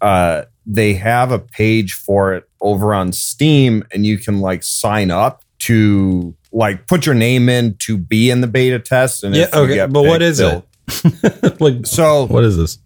uh, 0.00 0.46
they 0.66 0.94
have 0.94 1.30
a 1.30 1.38
page 1.38 1.92
for 1.92 2.34
it 2.34 2.48
over 2.60 2.92
on 2.92 3.12
Steam, 3.12 3.84
and 3.92 4.04
you 4.04 4.18
can 4.18 4.40
like 4.40 4.64
sign 4.64 5.12
up 5.12 5.44
to 5.60 6.34
like 6.50 6.88
put 6.88 7.06
your 7.06 7.14
name 7.14 7.48
in 7.48 7.76
to 7.76 7.96
be 7.96 8.30
in 8.30 8.40
the 8.40 8.48
beta 8.48 8.80
test. 8.80 9.22
And 9.22 9.36
Yeah, 9.36 9.46
okay, 9.54 9.86
but 9.86 10.02
what 10.02 10.22
is 10.22 10.40
it? 10.40 10.64
like 11.60 11.86
So 11.86 12.26
what 12.26 12.42
is 12.42 12.56
this? 12.56 12.78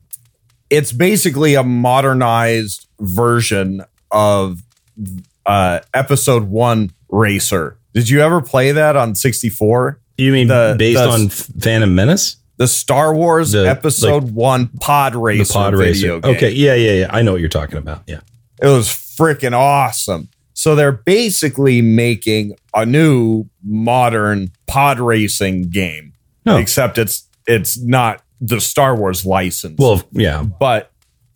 It's 0.70 0.92
basically 0.92 1.54
a 1.54 1.62
modernized 1.62 2.86
version 3.00 3.82
of 4.10 4.62
uh, 5.44 5.80
episode 5.94 6.44
one 6.44 6.90
Racer. 7.08 7.78
Did 7.94 8.08
you 8.08 8.20
ever 8.20 8.40
play 8.42 8.72
that 8.72 8.96
on 8.96 9.14
64? 9.14 9.98
You 10.18 10.32
mean 10.32 10.48
The- 10.48 10.74
based 10.78 10.98
the- 10.98 11.08
on 11.08 11.28
Phantom 11.28 11.94
Menace? 11.94 12.36
The 12.58 12.66
Star 12.66 13.14
Wars 13.14 13.52
The- 13.52 13.68
episode 13.68 14.32
one 14.32 14.68
pod 14.80 15.14
racer 15.14 15.44
the 15.44 15.52
pod 15.52 15.76
video 15.76 16.14
racer. 16.16 16.20
game. 16.20 16.34
Okay, 16.36 16.50
yeah, 16.52 16.74
yeah, 16.74 16.92
yeah. 16.92 17.06
I 17.10 17.20
know 17.22 17.32
what 17.32 17.40
you're 17.40 17.50
talking 17.50 17.76
about. 17.78 18.02
Yeah. 18.06 18.20
It 18.62 18.66
was 18.68 18.88
freaking 18.88 19.52
awesome. 19.52 20.28
So 20.54 20.74
they're 20.74 20.90
basically 20.92 21.82
making 21.82 22.56
a 22.74 22.86
new 22.86 23.44
modern 23.62 24.52
pod 24.66 24.98
racing 24.98 25.68
game, 25.68 26.14
No. 26.46 26.56
except 26.56 26.96
it's 26.96 27.24
it's 27.46 27.78
not 27.78 28.22
the 28.40 28.60
Star 28.60 28.96
Wars 28.96 29.24
license. 29.24 29.76
Well, 29.78 30.02
yeah. 30.12 30.42
but 30.42 30.92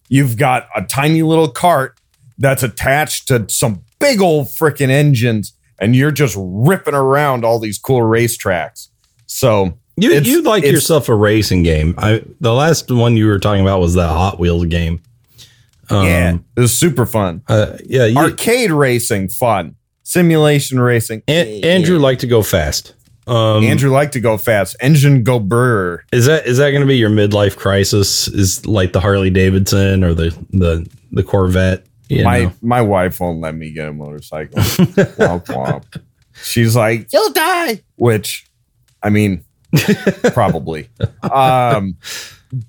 you've 0.09 0.37
got 0.37 0.69
a 0.77 0.83
tiny 0.83 1.23
little 1.23 1.49
cart 1.49 1.99
that's 2.39 2.63
attached 2.63 3.29
to 3.29 3.49
some 3.49 3.83
big 3.99 4.21
old 4.21 4.49
freaking 4.49 4.91
engines, 4.91 5.53
and 5.79 5.95
you're 5.95 6.11
just 6.11 6.37
ripping 6.39 6.95
around 6.95 7.45
all 7.45 7.59
these 7.59 7.79
cool 7.79 8.01
racetracks. 8.01 8.89
So 9.27 9.79
You 9.97 10.13
you 10.15 10.43
like 10.43 10.65
yourself 10.65 11.09
a 11.09 11.15
racing 11.15 11.63
game. 11.63 11.95
I 11.99 12.23
the 12.41 12.53
last 12.53 12.91
one 12.91 13.17
you 13.17 13.27
were 13.27 13.39
talking 13.39 13.63
about 13.63 13.81
was 13.81 13.95
that 13.95 14.09
Hot 14.09 14.39
Wheels 14.39 14.67
game. 14.67 15.03
Um, 15.89 16.07
yeah, 16.07 16.39
it 16.57 16.61
was 16.61 16.73
super 16.73 17.05
fun. 17.05 17.43
uh, 17.49 17.77
yeah. 17.85 18.07
You, 18.07 18.19
Arcade 18.19 18.71
racing, 18.71 19.29
fun. 19.29 19.75
Simulation 20.03 20.81
racing. 20.81 21.23
An- 21.29 21.65
Andrew 21.65 21.99
liked 21.99 22.21
to 22.23 22.27
go 22.27 22.43
fast. 22.43 22.95
Um, 23.27 23.63
Andrew 23.65 23.91
liked 23.91 24.15
to 24.15 24.21
go 24.21 24.39
fast. 24.39 24.77
Engine 24.81 25.23
go 25.23 25.39
brr. 25.39 26.03
is 26.13 26.27
that 26.27 26.47
is 26.47 26.59
that 26.59 26.71
going 26.71 26.81
to 26.81 26.87
be 26.87 26.97
your 26.97 27.11
midlife 27.11 27.57
crisis? 27.57 28.29
Is 28.29 28.67
like 28.67 28.93
the 28.93 29.01
Harley 29.01 29.31
Davidson 29.31 30.03
or 30.05 30.15
the 30.15 30.31
the 30.51 30.89
the 31.13 31.23
Corvette? 31.23 31.85
You 32.09 32.25
my 32.25 32.41
know? 32.45 32.53
my 32.63 32.83
wife 32.83 33.21
won't 33.21 33.41
let 33.41 33.55
me 33.55 33.71
get 33.71 33.89
a 33.89 33.93
motorcycle. 33.93 34.59
womp 34.59 35.45
womp. 35.47 36.03
She's 36.43 36.75
like, 36.75 37.13
you'll 37.13 37.33
die. 37.33 37.83
Which, 37.97 38.47
I 39.03 39.11
mean, 39.11 39.45
probably. 40.33 40.89
Um, 41.23 41.97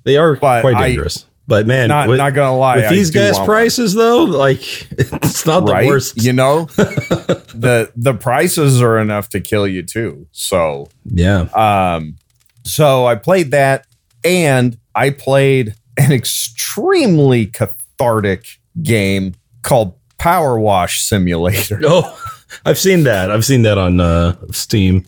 they 0.03 0.17
are 0.17 0.35
but 0.35 0.61
quite 0.61 0.75
I- 0.75 0.87
dangerous. 0.89 1.25
But 1.51 1.67
man, 1.67 1.89
not 1.89 2.07
with, 2.07 2.17
not 2.17 2.33
gonna 2.33 2.57
lie. 2.57 2.77
with 2.77 2.85
I 2.85 2.89
these 2.93 3.11
gas 3.11 3.33
want 3.33 3.39
one. 3.39 3.45
prices 3.45 3.93
though, 3.93 4.23
like 4.23 4.61
it's 4.91 5.45
not 5.45 5.65
the 5.65 5.73
right? 5.73 5.85
worst. 5.85 6.23
You 6.23 6.31
know, 6.31 6.63
the 6.77 7.91
the 7.93 8.13
prices 8.13 8.81
are 8.81 8.97
enough 8.97 9.27
to 9.31 9.41
kill 9.41 9.67
you 9.67 9.83
too. 9.83 10.27
So, 10.31 10.87
yeah. 11.03 11.41
um, 11.53 12.15
so 12.63 13.05
I 13.05 13.15
played 13.15 13.51
that, 13.51 13.85
and 14.23 14.77
I 14.95 15.09
played 15.09 15.75
an 15.97 16.13
extremely 16.13 17.47
cathartic 17.47 18.61
game 18.81 19.33
called 19.61 19.95
PowerWash 20.19 21.01
Simulator. 21.01 21.81
Oh, 21.85 22.17
I've 22.65 22.79
seen 22.79 23.03
that. 23.03 23.29
I've 23.29 23.43
seen 23.43 23.63
that 23.63 23.77
on 23.77 23.99
uh, 23.99 24.37
Steam. 24.53 25.05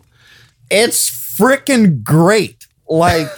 It's 0.69 1.09
freaking 1.39 2.03
great. 2.03 2.67
Like, 2.89 3.29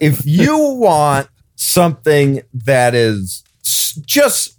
if 0.00 0.24
you 0.24 0.56
want 0.56 1.28
something 1.64 2.42
that 2.52 2.94
is 2.94 3.42
just, 4.06 4.58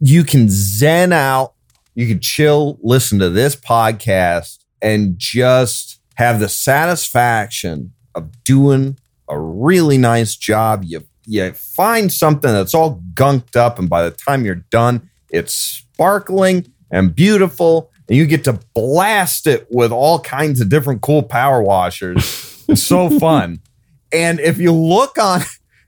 you 0.00 0.24
can 0.24 0.48
zen 0.48 1.12
out, 1.12 1.54
you 1.94 2.06
can 2.06 2.20
chill, 2.20 2.78
listen 2.82 3.18
to 3.18 3.30
this 3.30 3.56
podcast, 3.56 4.58
and 4.80 5.18
just 5.18 6.00
have 6.16 6.40
the 6.40 6.48
satisfaction 6.48 7.92
of 8.14 8.44
doing 8.44 8.98
a 9.28 9.38
really 9.38 9.98
nice 9.98 10.36
job. 10.36 10.84
You, 10.84 11.04
you 11.26 11.52
find 11.52 12.12
something 12.12 12.52
that's 12.52 12.74
all 12.74 13.02
gunked 13.14 13.56
up, 13.56 13.78
and 13.78 13.88
by 13.88 14.02
the 14.02 14.10
time 14.10 14.44
you're 14.44 14.64
done, 14.70 15.10
it's 15.30 15.54
sparkling 15.54 16.72
and 16.90 17.14
beautiful. 17.14 17.90
And 18.08 18.16
you 18.16 18.26
get 18.26 18.44
to 18.44 18.58
blast 18.74 19.46
it 19.46 19.66
with 19.70 19.92
all 19.92 20.20
kinds 20.20 20.60
of 20.60 20.68
different 20.68 21.02
cool 21.02 21.22
power 21.22 21.62
washers. 21.62 22.64
It's 22.68 22.82
so 22.82 23.10
fun. 23.20 23.60
And 24.12 24.40
if 24.40 24.58
you 24.58 24.72
look 24.72 25.18
on 25.18 25.42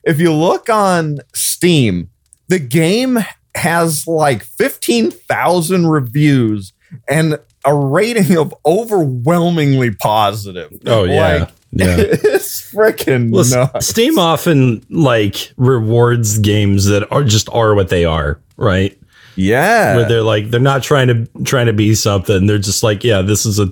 if 0.05 0.19
you 0.21 0.33
look 0.33 0.69
on 0.69 1.19
Steam, 1.35 2.11
the 2.49 2.59
game 2.59 3.19
has 3.55 4.07
like 4.07 4.43
15,000 4.45 5.87
reviews 5.87 6.73
and 7.09 7.39
a 7.65 7.75
rating 7.75 8.37
of 8.39 8.55
overwhelmingly 8.65 9.91
positive. 9.91 10.73
Oh 10.87 11.05
yeah, 11.05 11.33
Like, 11.41 11.49
yeah. 11.73 11.97
it's 11.99 12.73
freaking 12.73 13.31
Well, 13.31 13.45
nuts. 13.73 13.87
Steam 13.87 14.19
often 14.19 14.85
like 14.91 15.53
rewards 15.57 16.39
games 16.39 16.87
that 16.87 17.11
are 17.13 17.23
just 17.25 17.49
are 17.51 17.75
what 17.75 17.89
they 17.89 18.05
are, 18.05 18.41
right? 18.57 18.97
Yeah. 19.37 19.97
Where 19.97 20.09
they're 20.09 20.23
like 20.23 20.51
they're 20.51 20.61
not 20.61 20.83
trying 20.83 21.09
to 21.09 21.45
trying 21.45 21.67
to 21.67 21.73
be 21.73 21.95
something. 21.95 22.47
They're 22.47 22.59
just 22.59 22.83
like, 22.83 23.05
yeah, 23.05 23.23
this 23.23 23.47
is 23.47 23.59
a, 23.61 23.71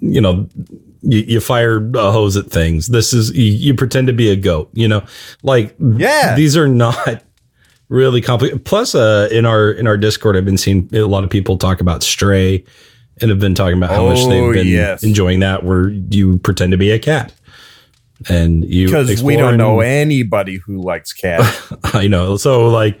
you 0.00 0.20
know, 0.20 0.48
you, 1.10 1.20
you 1.20 1.40
fire 1.40 1.78
a 1.94 2.12
hose 2.12 2.36
at 2.36 2.46
things. 2.50 2.88
This 2.88 3.12
is 3.12 3.32
you, 3.36 3.44
you 3.44 3.74
pretend 3.74 4.06
to 4.08 4.12
be 4.12 4.30
a 4.30 4.36
goat. 4.36 4.70
You 4.74 4.88
know, 4.88 5.04
like 5.42 5.74
Yeah. 5.80 6.34
these 6.36 6.56
are 6.56 6.68
not 6.68 7.22
really 7.88 8.20
complicated. 8.20 8.64
Plus, 8.64 8.94
uh, 8.94 9.28
in 9.30 9.46
our 9.46 9.70
in 9.70 9.86
our 9.86 9.96
Discord, 9.96 10.36
I've 10.36 10.44
been 10.44 10.58
seeing 10.58 10.88
a 10.92 11.02
lot 11.02 11.24
of 11.24 11.30
people 11.30 11.56
talk 11.58 11.80
about 11.80 12.02
Stray, 12.02 12.64
and 13.20 13.30
have 13.30 13.40
been 13.40 13.54
talking 13.54 13.78
about 13.78 13.90
how 13.90 14.06
much 14.08 14.18
Oh, 14.20 14.28
they've 14.28 14.52
been 14.52 14.66
yes. 14.66 15.02
enjoying 15.02 15.40
that, 15.40 15.64
where 15.64 15.88
you 15.88 16.38
pretend 16.38 16.72
to 16.72 16.76
be 16.78 16.90
a 16.90 16.98
cat. 16.98 17.32
And 18.30 18.64
you 18.64 18.86
because 18.86 19.22
we 19.22 19.36
don't 19.36 19.58
know 19.58 19.80
anybody 19.80 20.56
who 20.56 20.80
likes 20.80 21.12
cats. 21.12 21.72
I 21.94 22.06
know. 22.08 22.36
So 22.38 22.68
like 22.68 23.00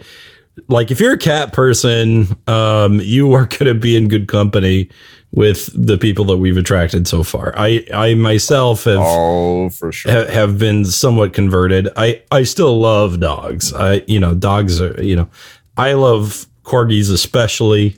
like 0.68 0.90
if 0.90 1.00
you're 1.00 1.14
a 1.14 1.18
cat 1.18 1.52
person, 1.54 2.28
um, 2.46 3.00
you 3.00 3.32
are 3.32 3.46
gonna 3.46 3.74
be 3.74 3.96
in 3.96 4.08
good 4.08 4.28
company 4.28 4.90
with 5.36 5.68
the 5.74 5.96
people 5.98 6.24
that 6.24 6.38
we've 6.38 6.56
attracted 6.56 7.06
so 7.06 7.22
far. 7.22 7.52
I 7.56 7.86
I 7.94 8.14
myself 8.14 8.84
have 8.84 8.98
oh, 9.00 9.68
for 9.70 9.92
sure. 9.92 10.10
ha- 10.10 10.32
have 10.32 10.58
been 10.58 10.84
somewhat 10.86 11.32
converted. 11.34 11.88
I 11.96 12.22
I 12.32 12.42
still 12.44 12.80
love 12.80 13.20
dogs. 13.20 13.72
I 13.72 14.02
you 14.08 14.18
know 14.18 14.34
dogs 14.34 14.80
are 14.80 15.00
you 15.00 15.14
know 15.14 15.28
I 15.76 15.92
love 15.92 16.46
corgis 16.64 17.12
especially. 17.12 17.96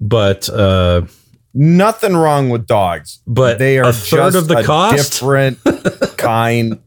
but 0.00 0.48
uh, 0.48 1.02
Nothing 1.54 2.16
wrong 2.16 2.48
with 2.48 2.66
dogs, 2.66 3.20
But 3.26 3.58
they 3.58 3.78
are 3.78 3.90
a 3.90 3.92
third 3.92 4.32
just 4.32 4.36
of 4.36 4.48
the 4.48 4.56
a 4.60 4.64
cost? 4.64 5.12
different 5.12 5.58
kind. 6.16 6.80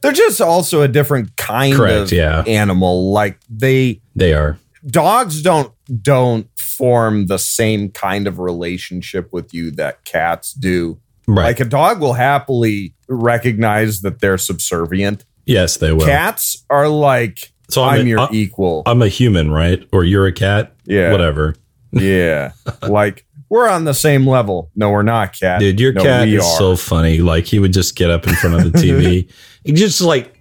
They're 0.00 0.12
just 0.12 0.40
also 0.40 0.80
a 0.80 0.88
different 0.88 1.36
kind 1.36 1.74
Correct, 1.76 2.04
of 2.04 2.12
yeah. 2.12 2.42
animal. 2.46 3.12
Like 3.12 3.38
they 3.50 4.00
they 4.16 4.32
are. 4.32 4.58
dogs 4.86 5.42
don't 5.42 5.70
don't 6.02 6.48
form 6.58 7.26
the 7.26 7.38
same 7.38 7.90
kind 7.90 8.26
of 8.26 8.38
relationship 8.38 9.28
with 9.32 9.52
you 9.54 9.70
that 9.72 10.04
cats 10.04 10.52
do. 10.52 10.98
Right. 11.26 11.44
Like 11.46 11.60
a 11.60 11.64
dog 11.64 12.00
will 12.00 12.14
happily 12.14 12.94
recognize 13.08 14.00
that 14.02 14.20
they're 14.20 14.38
subservient. 14.38 15.24
yes, 15.46 15.76
they 15.78 15.92
will. 15.92 16.06
Cats 16.06 16.64
are 16.70 16.88
like 16.88 17.52
so 17.70 17.82
I'm, 17.82 18.00
I'm, 18.00 18.06
a- 18.06 18.08
your 18.08 18.20
I- 18.20 18.28
equal. 18.32 18.82
I'm 18.86 19.02
a 19.02 19.08
human, 19.08 19.50
right? 19.50 19.86
Or 19.92 20.04
you're 20.04 20.26
a 20.26 20.32
cat? 20.32 20.74
yeah. 20.84 21.10
Whatever. 21.12 21.54
Yeah. 21.92 22.52
like 22.82 23.24
we're 23.48 23.68
on 23.68 23.84
the 23.84 23.94
same 23.94 24.26
level. 24.26 24.68
No, 24.74 24.90
we're 24.90 25.02
not, 25.04 25.38
cat. 25.38 25.60
Dude, 25.60 25.78
your 25.78 25.92
No, 25.92 26.02
cat 26.02 26.26
is 26.26 26.42
are. 26.44 26.58
so 26.58 26.74
funny. 26.76 27.18
Like 27.18 27.44
he 27.44 27.60
would 27.60 27.72
just 27.72 27.94
get 27.94 28.10
up 28.10 28.26
in 28.26 28.34
front 28.34 28.56
of 28.56 28.72
the 28.72 28.76
TV. 28.76 29.30
he 29.64 29.72
just 29.72 30.00
like 30.00 30.33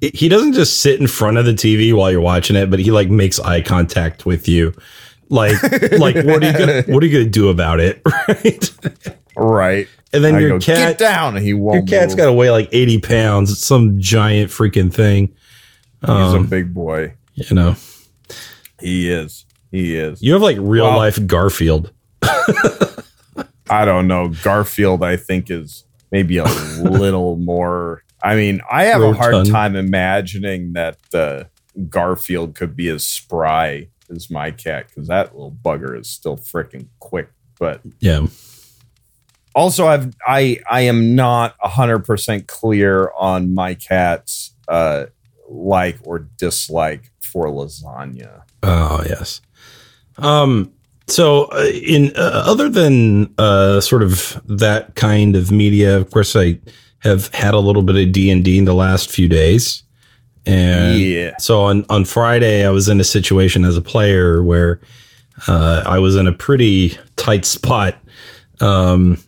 he 0.00 0.28
doesn't 0.28 0.52
just 0.54 0.80
sit 0.80 1.00
in 1.00 1.06
front 1.06 1.36
of 1.36 1.44
the 1.44 1.52
TV 1.52 1.92
while 1.94 2.10
you're 2.10 2.20
watching 2.20 2.56
it, 2.56 2.70
but 2.70 2.78
he 2.80 2.90
like 2.90 3.08
makes 3.10 3.38
eye 3.40 3.60
contact 3.60 4.24
with 4.26 4.48
you. 4.48 4.72
Like 5.28 5.62
like 5.92 6.16
what 6.16 6.42
are 6.42 6.46
you 6.50 6.58
gonna 6.58 6.82
what 6.88 7.02
are 7.02 7.06
you 7.06 7.12
gonna 7.18 7.30
do 7.30 7.48
about 7.48 7.80
it? 7.80 8.02
Right. 8.28 8.70
right. 9.36 9.88
And 10.12 10.24
then 10.24 10.34
I 10.36 10.40
your 10.40 10.48
go, 10.50 10.58
get 10.58 10.76
cat 10.76 10.98
down. 10.98 11.36
And 11.36 11.42
he 11.44 11.50
your 11.50 11.58
won't. 11.58 11.88
cat's 11.88 12.12
move. 12.12 12.18
gotta 12.18 12.32
weigh 12.32 12.50
like 12.50 12.68
80 12.72 12.98
pounds. 13.00 13.50
It's 13.52 13.64
some 13.64 14.00
giant 14.00 14.50
freaking 14.50 14.92
thing. 14.92 15.28
He's 16.00 16.08
Um, 16.10 16.44
a 16.44 16.46
big 16.48 16.74
boy. 16.74 17.14
you 17.34 17.54
know. 17.54 17.76
He 18.80 19.10
is. 19.10 19.44
He 19.70 19.96
is. 19.96 20.20
You 20.22 20.32
have 20.32 20.42
like 20.42 20.56
real 20.60 20.84
Well- 20.84 20.96
life 20.96 21.24
Garfield. 21.26 21.92
I 23.70 23.84
don't 23.84 24.08
know. 24.08 24.28
Garfield, 24.42 25.02
I 25.04 25.16
think, 25.16 25.50
is 25.50 25.84
maybe 26.10 26.38
a 26.38 26.44
little 26.44 27.36
more. 27.36 28.02
I 28.22 28.36
mean, 28.36 28.60
I 28.70 28.84
have 28.84 29.02
a 29.02 29.12
hard 29.12 29.46
time 29.46 29.76
imagining 29.76 30.72
that 30.74 30.98
uh, 31.14 31.44
Garfield 31.88 32.54
could 32.54 32.76
be 32.76 32.88
as 32.88 33.06
spry 33.06 33.88
as 34.10 34.30
my 34.30 34.50
cat 34.50 34.88
because 34.88 35.08
that 35.08 35.32
little 35.34 35.52
bugger 35.64 35.98
is 35.98 36.08
still 36.08 36.36
freaking 36.36 36.88
quick. 36.98 37.30
But 37.58 37.80
Yeah. 38.00 38.26
also, 39.54 39.86
I've 39.86 40.14
I 40.26 40.60
I 40.70 40.82
am 40.82 41.14
not 41.14 41.54
hundred 41.60 42.00
percent 42.00 42.46
clear 42.46 43.10
on 43.18 43.54
my 43.54 43.74
cat's 43.74 44.54
uh, 44.68 45.06
like 45.48 45.98
or 46.04 46.20
dislike 46.38 47.10
for 47.20 47.46
lasagna. 47.46 48.42
Oh 48.62 49.02
yes. 49.08 49.40
Um. 50.18 50.72
So, 51.06 51.46
uh, 51.46 51.64
in 51.66 52.12
uh, 52.14 52.44
other 52.46 52.68
than 52.68 53.34
uh, 53.36 53.80
sort 53.80 54.02
of 54.04 54.40
that 54.46 54.94
kind 54.94 55.34
of 55.34 55.50
media, 55.50 55.96
of 55.96 56.08
course, 56.10 56.36
I 56.36 56.60
have 57.00 57.28
had 57.34 57.54
a 57.54 57.58
little 57.58 57.82
bit 57.82 57.96
of 57.96 58.12
D 58.12 58.30
and 58.30 58.44
D 58.44 58.58
in 58.58 58.64
the 58.64 58.74
last 58.74 59.10
few 59.10 59.28
days, 59.28 59.82
and 60.46 60.98
yeah, 61.00 61.36
so 61.38 61.62
on 61.62 61.84
on 61.90 62.04
Friday, 62.04 62.64
I 62.66 62.70
was 62.70 62.88
in 62.88 63.00
a 63.00 63.04
situation 63.04 63.64
as 63.64 63.76
a 63.76 63.82
player 63.82 64.42
where 64.42 64.80
uh, 65.48 65.82
I 65.86 65.98
was 65.98 66.16
in 66.16 66.26
a 66.26 66.32
pretty 66.32 66.96
tight 67.16 67.44
spot. 67.44 67.96
Um, 68.60 69.18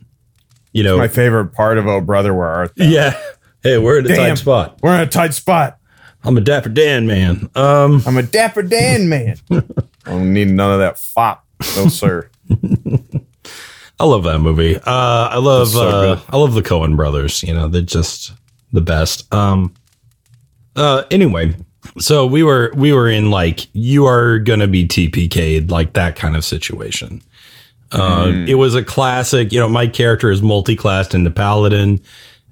you 0.73 0.83
know, 0.83 0.97
my 0.97 1.07
favorite 1.07 1.53
part 1.53 1.77
of 1.77 1.87
Oh 1.87 2.01
Brother, 2.01 2.33
Where 2.33 2.47
Art 2.47 2.75
Thou? 2.75 2.85
yeah. 2.85 3.19
Hey, 3.63 3.77
we're 3.77 3.99
in 3.99 4.05
a 4.05 4.09
Damn. 4.09 4.17
tight 4.17 4.37
spot. 4.37 4.79
We're 4.83 4.93
in 4.95 5.01
a 5.01 5.07
tight 5.07 5.33
spot. 5.33 5.77
I'm 6.23 6.37
a 6.37 6.41
dapper 6.41 6.69
Dan 6.69 7.07
man. 7.07 7.49
Um, 7.55 8.01
I'm 8.05 8.17
a 8.17 8.23
Dapper 8.23 8.61
Dan 8.63 9.07
man. 9.09 9.37
I 9.51 9.61
don't 10.05 10.33
need 10.33 10.49
none 10.49 10.71
of 10.73 10.79
that 10.79 10.97
fop. 10.99 11.45
No, 11.77 11.87
sir. 11.87 12.29
I 14.03 14.05
love 14.05 14.25
that 14.25 14.39
movie. 14.39 14.75
Uh, 14.75 14.81
I 14.85 15.37
love 15.37 15.69
so 15.69 15.87
uh. 15.87 16.19
I 16.29 16.35
love 16.35 16.53
the 16.55 16.61
Coen 16.61 16.97
brothers. 16.97 17.41
You 17.41 17.53
know, 17.53 17.69
they're 17.69 17.81
just 17.81 18.33
the 18.73 18.81
best. 18.81 19.33
Um. 19.33 19.73
Uh. 20.75 21.03
Anyway, 21.09 21.55
so 21.99 22.25
we 22.25 22.43
were 22.43 22.73
we 22.75 22.91
were 22.91 23.07
in 23.07 23.31
like 23.31 23.67
you 23.73 24.05
are 24.05 24.39
gonna 24.39 24.67
be 24.67 24.85
TPK'd 24.85 25.71
like 25.71 25.93
that 25.93 26.17
kind 26.17 26.35
of 26.35 26.43
situation. 26.43 27.21
Uh, 27.93 28.25
Mm. 28.25 28.47
It 28.49 28.55
was 28.55 28.75
a 28.75 28.83
classic. 28.83 29.53
You 29.53 29.59
know, 29.61 29.69
my 29.69 29.87
character 29.87 30.29
is 30.31 30.41
multi-classed 30.41 31.13
into 31.15 31.31
paladin. 31.31 32.01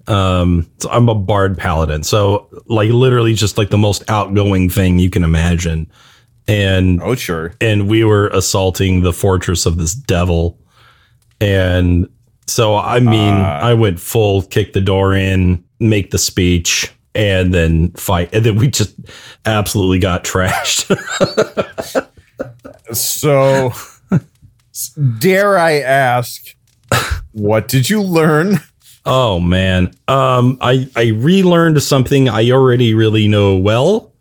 Um, 0.07 0.67
so 0.79 0.89
I'm 0.89 1.09
a 1.09 1.15
bard 1.15 1.57
paladin. 1.57 2.03
So 2.03 2.47
like 2.67 2.91
literally 2.91 3.33
just 3.33 3.57
like 3.57 3.71
the 3.71 3.77
most 3.77 4.03
outgoing 4.09 4.69
thing 4.69 4.99
you 4.99 5.09
can 5.09 5.23
imagine. 5.25 5.91
And 6.47 7.01
Oh, 7.01 7.15
sure. 7.15 7.53
and 7.59 7.87
we 7.89 8.03
were 8.05 8.27
assaulting 8.29 9.01
the 9.01 9.11
fortress 9.13 9.65
of 9.65 9.77
this 9.77 9.93
devil. 9.93 10.57
And 11.41 12.07
so, 12.47 12.75
I 12.77 12.99
mean, 13.01 13.33
Ah. 13.33 13.59
I 13.59 13.73
went 13.73 13.99
full 13.99 14.43
kick 14.43 14.71
the 14.73 14.79
door 14.81 15.13
in, 15.13 15.63
make 15.79 16.11
the 16.11 16.17
speech, 16.17 16.93
and 17.15 17.53
then 17.53 17.91
fight. 17.93 18.29
And 18.33 18.45
then 18.45 18.55
we 18.55 18.67
just 18.69 18.95
absolutely 19.45 19.99
got 19.99 20.23
trashed. 20.25 20.87
So, 22.93 23.71
dare 25.19 25.57
I 25.57 25.79
ask, 25.79 26.55
what 27.31 27.67
did 27.67 27.89
you 27.89 28.01
learn? 28.01 28.57
oh, 29.05 29.39
man. 29.39 29.91
Um, 30.07 30.57
I, 30.61 30.87
I 30.95 31.07
relearned 31.07 31.81
something 31.81 32.29
I 32.29 32.51
already 32.51 32.93
really 32.93 33.27
know 33.27 33.55
well. 33.57 34.13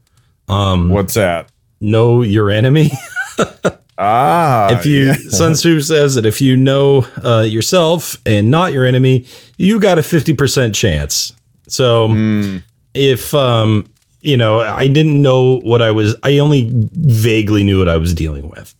Um, 0.49 0.89
What's 0.89 1.15
that? 1.15 1.51
know 1.83 2.23
your 2.23 2.51
enemy. 2.51 2.91
Ah, 4.03 4.73
if 4.73 4.87
you 4.87 5.13
Sun 5.31 5.53
Tzu 5.53 5.81
says 5.83 6.15
that 6.15 6.25
if 6.25 6.41
you 6.41 6.57
know 6.57 7.07
uh, 7.23 7.43
yourself 7.43 8.17
and 8.25 8.51
not 8.51 8.73
your 8.73 8.87
enemy, 8.87 9.27
you 9.59 9.79
got 9.79 9.99
a 9.99 10.03
fifty 10.03 10.33
percent 10.33 10.75
chance. 10.75 11.33
So 11.69 12.09
Mm, 12.09 12.63
if 12.95 13.35
um 13.35 13.87
you 14.23 14.37
know 14.39 14.61
I 14.61 14.89
didn't 14.89 15.21
know 15.21 15.61
what 15.61 15.83
I 15.83 15.91
was, 15.91 16.17
I 16.23 16.39
only 16.39 16.71
vaguely 16.73 17.63
knew 17.63 17.79
what 17.79 17.89
I 17.91 17.99
was 17.99 18.15
dealing 18.15 18.49
with. 18.49 18.75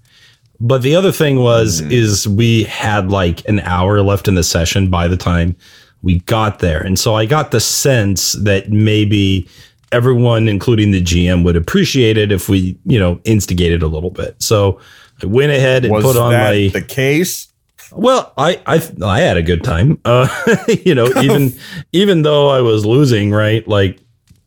But 0.59 0.83
the 0.83 0.97
other 0.97 1.13
thing 1.13 1.41
was 1.41 1.81
is 1.83 2.27
we 2.27 2.65
had 2.65 3.11
like 3.11 3.47
an 3.49 3.61
hour 3.61 4.01
left 4.03 4.27
in 4.27 4.35
the 4.37 4.43
session 4.43 4.89
by 4.89 5.07
the 5.07 5.17
time 5.17 5.55
we 6.03 6.21
got 6.21 6.61
there, 6.61 6.81
and 6.83 6.99
so 6.99 7.15
I 7.15 7.27
got 7.27 7.51
the 7.51 7.61
sense 7.61 8.33
that 8.33 8.71
maybe 8.71 9.47
everyone, 9.93 10.49
including 10.49 10.93
the 10.93 11.03
GM, 11.03 11.45
would 11.45 11.57
appreciate 11.57 12.17
it 12.17 12.33
if 12.33 12.49
we 12.49 12.79
you 12.87 12.99
know 12.99 13.21
instigated 13.25 13.83
a 13.83 13.87
little 13.87 14.11
bit. 14.11 14.35
So. 14.43 14.81
I 15.23 15.27
went 15.27 15.53
ahead 15.53 15.85
and 15.85 15.93
was 15.93 16.05
put 16.05 16.17
on 16.17 16.33
that 16.33 16.51
my 16.51 16.69
the 16.69 16.83
case? 16.83 17.49
well, 17.93 18.33
I 18.37 18.61
I 18.67 18.83
I 19.05 19.21
had 19.21 19.37
a 19.37 19.43
good 19.43 19.65
time. 19.65 19.99
Uh, 20.05 20.29
you 20.85 20.95
know, 20.95 21.07
even 21.23 21.53
even 21.93 22.23
though 22.23 22.49
I 22.49 22.61
was 22.61 22.87
losing, 22.87 23.31
right? 23.31 23.67
Like 23.67 24.01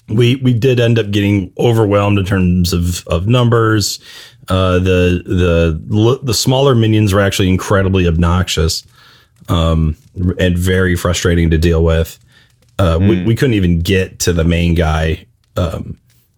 we 0.10 0.36
we 0.38 0.54
did 0.54 0.80
end 0.80 1.00
up 1.00 1.12
getting 1.12 1.52
overwhelmed 1.58 2.20
in 2.20 2.26
terms 2.26 2.74
of 2.74 3.06
of 3.08 3.28
numbers. 3.28 4.00
Uh, 4.50 4.80
the 4.80 5.24
the 5.26 6.20
the 6.22 6.34
smaller 6.34 6.76
minions 6.76 7.14
were 7.14 7.22
actually 7.22 7.50
incredibly 7.50 8.08
obnoxious, 8.08 8.86
um, 9.48 9.96
and 10.38 10.58
very 10.58 10.96
frustrating 10.96 11.50
to 11.50 11.58
deal 11.58 11.84
with. 11.84 12.20
Uh, 12.80 12.98
we, 13.00 13.24
we 13.24 13.36
couldn't 13.36 13.54
even 13.54 13.80
get 13.80 14.20
to 14.20 14.34
the 14.34 14.44
main 14.44 14.74
guy, 14.74 15.26
um, 15.56 15.98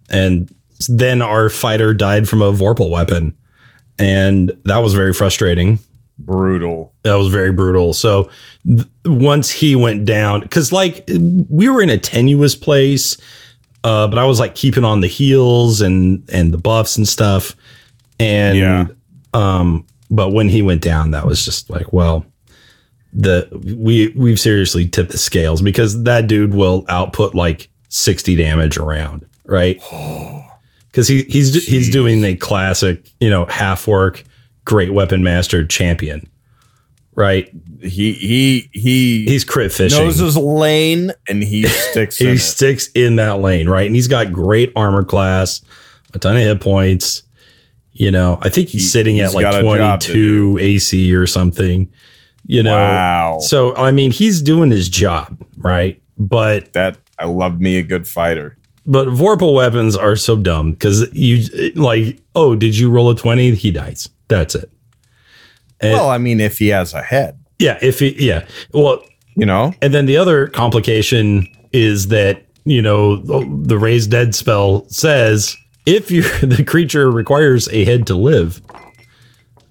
and 0.09 0.53
then 0.89 1.21
our 1.21 1.49
fighter 1.49 1.93
died 1.93 2.27
from 2.27 2.41
a 2.41 2.51
Vorpal 2.51 2.89
weapon, 2.91 3.35
and 3.99 4.51
that 4.65 4.77
was 4.79 4.93
very 4.93 5.13
frustrating 5.13 5.79
Brutal. 6.17 6.93
that 7.03 7.15
was 7.15 7.27
very 7.27 7.51
brutal. 7.51 7.93
So 7.93 8.29
th- 8.65 8.87
once 9.05 9.51
he 9.51 9.75
went 9.75 10.05
down, 10.05 10.41
because 10.41 10.71
like 10.71 11.07
we 11.49 11.67
were 11.69 11.81
in 11.81 11.89
a 11.89 11.97
tenuous 11.97 12.55
place, 12.55 13.17
uh, 13.83 14.07
but 14.07 14.17
I 14.17 14.25
was 14.25 14.39
like 14.39 14.55
keeping 14.55 14.83
on 14.85 15.01
the 15.01 15.07
heels 15.07 15.81
and 15.81 16.23
and 16.31 16.53
the 16.53 16.57
buffs 16.57 16.97
and 16.97 17.07
stuff. 17.07 17.55
And 18.19 18.57
Yeah. 18.57 18.87
um, 19.33 19.85
but 20.09 20.29
when 20.31 20.47
he 20.49 20.61
went 20.61 20.81
down, 20.81 21.11
that 21.11 21.25
was 21.25 21.43
just 21.43 21.69
like, 21.69 21.91
well, 21.91 22.25
the 23.13 23.47
we 23.77 24.09
we've 24.15 24.39
seriously 24.39 24.87
tipped 24.87 25.11
the 25.11 25.17
scales 25.17 25.61
because 25.61 26.03
that 26.03 26.27
dude 26.27 26.53
will 26.53 26.85
output 26.89 27.35
like 27.35 27.69
sixty 27.89 28.35
damage 28.35 28.77
around, 28.77 29.25
right? 29.45 29.81
Because 30.95 31.09
he 31.09 31.23
he's 31.23 31.65
he's 31.65 31.89
doing 31.89 32.21
the 32.21 32.37
classic, 32.37 33.11
you 33.19 33.29
know, 33.29 33.45
half-orc, 33.47 34.23
great 34.63 34.93
weapon 34.93 35.23
master 35.23 35.65
champion, 35.67 36.25
right? 37.15 37.51
He 37.81 38.13
he 38.13 38.69
he 38.71 39.25
He's 39.25 39.43
crit 39.43 39.73
fishing. 39.73 39.99
knows 40.01 40.19
his 40.19 40.37
lane 40.37 41.11
and 41.27 41.43
he 41.43 41.63
sticks 41.67 42.21
in 42.21 42.27
he 42.27 42.33
it. 42.35 42.39
sticks 42.39 42.87
in 42.95 43.17
that 43.17 43.39
lane, 43.41 43.67
right? 43.67 43.85
And 43.85 43.93
he's 43.93 44.07
got 44.07 44.31
great 44.31 44.71
armor 44.77 45.03
class, 45.03 45.61
a 46.13 46.19
ton 46.19 46.37
of 46.37 46.41
hit 46.43 46.61
points. 46.61 47.23
You 47.91 48.11
know, 48.11 48.39
I 48.41 48.47
think 48.49 48.69
he's 48.69 48.83
He- 48.83 48.87
sitting 48.87 49.15
he's 49.17 49.29
at 49.29 49.33
like 49.35 49.43
got 49.43 49.55
a 49.55 49.77
job 49.77 49.99
to 50.01 50.13
22 50.13 50.57
AC 50.61 51.13
or 51.13 51.27
something. 51.27 51.89
You 52.47 52.63
know, 52.63 52.75
Wow. 52.77 53.39
so 53.41 53.75
I 53.75 53.91
mean, 53.91 54.11
he's 54.11 54.41
doing 54.41 54.71
his 54.71 54.87
job, 54.87 55.37
right? 55.57 56.01
But 56.17 56.71
that 56.73 56.97
I 57.19 57.25
love 57.25 57.59
me 57.59 57.77
a 57.77 57.83
good 57.83 58.07
fighter. 58.07 58.57
But 58.85 59.07
Vorpal 59.07 59.53
weapons 59.53 59.95
are 59.95 60.15
so 60.15 60.35
dumb 60.35 60.71
because 60.71 61.11
you 61.13 61.43
like, 61.75 62.21
oh, 62.35 62.55
did 62.55 62.77
you 62.77 62.89
roll 62.89 63.09
a 63.09 63.15
20? 63.15 63.55
He 63.55 63.71
dies. 63.71 64.09
That's 64.27 64.55
it. 64.55 64.69
And- 65.81 65.93
well, 65.93 66.09
I 66.09 66.17
mean, 66.17 66.39
if 66.39 66.57
he 66.59 66.67
has 66.69 66.93
a 66.93 67.01
head, 67.01 67.37
yeah, 67.59 67.77
if 67.81 67.99
he, 67.99 68.15
yeah, 68.25 68.45
well, 68.73 69.03
you 69.35 69.45
know, 69.45 69.73
and 69.81 69.93
then 69.93 70.05
the 70.05 70.17
other 70.17 70.47
complication 70.47 71.47
is 71.73 72.07
that 72.07 72.43
you 72.63 72.81
know 72.81 73.17
the 73.17 73.77
raised 73.77 74.09
dead 74.11 74.33
spell 74.33 74.87
says 74.89 75.55
if 75.85 76.09
you 76.09 76.21
the 76.41 76.63
creature 76.63 77.11
requires 77.11 77.67
a 77.69 77.83
head 77.85 78.07
to 78.07 78.15
live, 78.15 78.61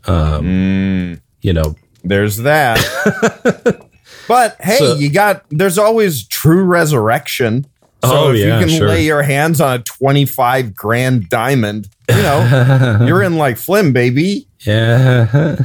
um, 0.07 0.44
Mm, 0.44 1.20
you 1.40 1.53
know, 1.53 1.74
there's 2.05 2.38
that. 2.38 2.79
but 4.29 4.57
hey, 4.61 4.77
So- 4.79 4.96
you 4.96 5.11
got 5.11 5.44
there's 5.50 5.79
always 5.79 6.27
true 6.29 6.62
resurrection. 6.64 7.66
So 8.07 8.17
Oh, 8.17 8.33
if 8.33 8.38
yeah, 8.38 8.59
you 8.61 8.67
can 8.67 8.77
sure. 8.77 8.88
lay 8.88 9.05
your 9.05 9.23
hands 9.23 9.61
on 9.61 9.81
a 9.81 9.83
25 9.83 10.75
grand 10.75 11.29
diamond, 11.29 11.88
you 12.09 12.17
know, 12.17 13.05
you're 13.07 13.23
in 13.23 13.37
like 13.37 13.57
Flim, 13.57 13.93
baby. 13.93 14.47
yeah, 14.67 15.57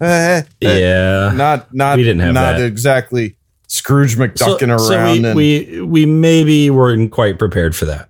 Uh, 0.00 0.42
yeah. 0.60 1.32
not 1.34 1.74
not 1.74 1.96
We 1.96 2.04
didn't 2.04 2.20
have 2.20 2.34
not 2.34 2.58
that. 2.58 2.64
exactly 2.66 3.36
Scrooge 3.66 4.16
McDucking 4.16 4.78
so, 4.78 4.90
around 4.92 5.22
so 5.22 5.28
and 5.28 5.36
we, 5.36 5.66
we 5.80 5.82
we 5.82 6.06
maybe 6.06 6.70
weren't 6.70 7.10
quite 7.10 7.38
prepared 7.38 7.74
for 7.74 7.84
that. 7.86 8.08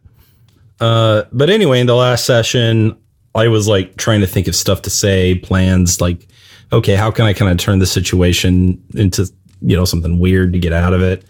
Uh, 0.80 1.22
but 1.32 1.48
anyway, 1.48 1.80
in 1.80 1.86
the 1.86 1.94
last 1.96 2.26
session, 2.26 2.94
I 3.34 3.48
was 3.48 3.66
like 3.66 3.96
trying 3.96 4.20
to 4.20 4.26
think 4.26 4.48
of 4.48 4.54
stuff 4.54 4.82
to 4.82 4.90
say, 4.90 5.36
plans, 5.36 6.00
like, 6.02 6.28
okay, 6.72 6.94
how 6.94 7.10
can 7.10 7.24
I 7.24 7.32
kind 7.32 7.50
of 7.50 7.56
turn 7.56 7.78
the 7.78 7.86
situation 7.86 8.82
into 8.94 9.30
you 9.62 9.74
know 9.76 9.86
something 9.86 10.18
weird 10.18 10.52
to 10.52 10.58
get 10.58 10.74
out 10.74 10.92
of 10.92 11.00
it? 11.00 11.24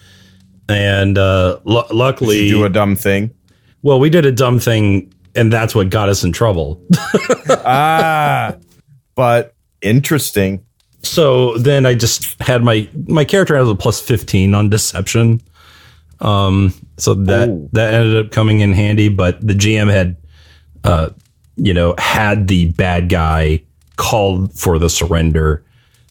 And 0.68 1.16
uh, 1.16 1.56
Did 1.64 1.66
luckily, 1.94 2.44
you 2.46 2.50
do 2.50 2.64
a 2.64 2.68
dumb 2.68 2.96
thing. 2.96 3.30
well, 3.82 4.00
we 4.00 4.10
did 4.10 4.26
a 4.26 4.32
dumb 4.32 4.58
thing, 4.58 5.12
and 5.34 5.52
that's 5.52 5.74
what 5.74 5.90
got 5.90 6.08
us 6.08 6.24
in 6.24 6.32
trouble. 6.32 6.82
ah, 7.50 8.56
but 9.14 9.54
interesting. 9.82 10.64
so 11.02 11.56
then 11.58 11.86
I 11.86 11.94
just 11.94 12.40
had 12.42 12.64
my 12.64 12.88
my 13.06 13.24
character 13.24 13.56
has 13.56 13.68
a 13.68 13.74
plus 13.74 14.00
fifteen 14.00 14.54
on 14.54 14.68
deception. 14.68 15.40
Um, 16.20 16.72
so 16.96 17.14
that 17.14 17.48
Ooh. 17.48 17.68
that 17.72 17.94
ended 17.94 18.26
up 18.26 18.32
coming 18.32 18.60
in 18.60 18.72
handy, 18.72 19.08
but 19.08 19.40
the 19.46 19.52
GM 19.54 19.90
had, 19.90 20.16
uh, 20.82 21.10
you 21.56 21.74
know, 21.74 21.94
had 21.98 22.48
the 22.48 22.72
bad 22.72 23.08
guy 23.08 23.62
called 23.96 24.52
for 24.52 24.78
the 24.78 24.88
surrender. 24.90 25.62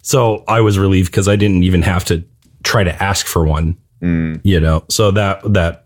So 0.02 0.44
I 0.48 0.62
was 0.62 0.78
relieved 0.78 1.12
because 1.12 1.28
I 1.28 1.36
didn't 1.36 1.64
even 1.64 1.82
have 1.82 2.06
to 2.06 2.24
try 2.64 2.84
to 2.84 3.04
ask 3.04 3.26
for 3.26 3.44
one. 3.46 3.76
You 4.44 4.60
know, 4.60 4.84
so 4.90 5.12
that 5.12 5.42
that 5.54 5.86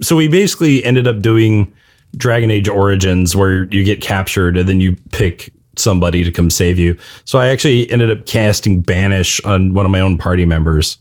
so 0.00 0.16
we 0.16 0.28
basically 0.28 0.84
ended 0.84 1.06
up 1.06 1.20
doing 1.20 1.72
Dragon 2.16 2.50
Age 2.50 2.68
Origins 2.68 3.36
where 3.36 3.64
you 3.64 3.84
get 3.84 4.00
captured 4.00 4.56
and 4.56 4.68
then 4.68 4.80
you 4.80 4.96
pick 5.12 5.52
somebody 5.76 6.24
to 6.24 6.32
come 6.32 6.50
save 6.50 6.78
you. 6.78 6.96
So 7.24 7.38
I 7.38 7.48
actually 7.48 7.90
ended 7.90 8.10
up 8.10 8.26
casting 8.26 8.80
Banish 8.80 9.40
on 9.44 9.74
one 9.74 9.84
of 9.84 9.92
my 9.92 10.00
own 10.00 10.18
party 10.18 10.44
members. 10.46 10.98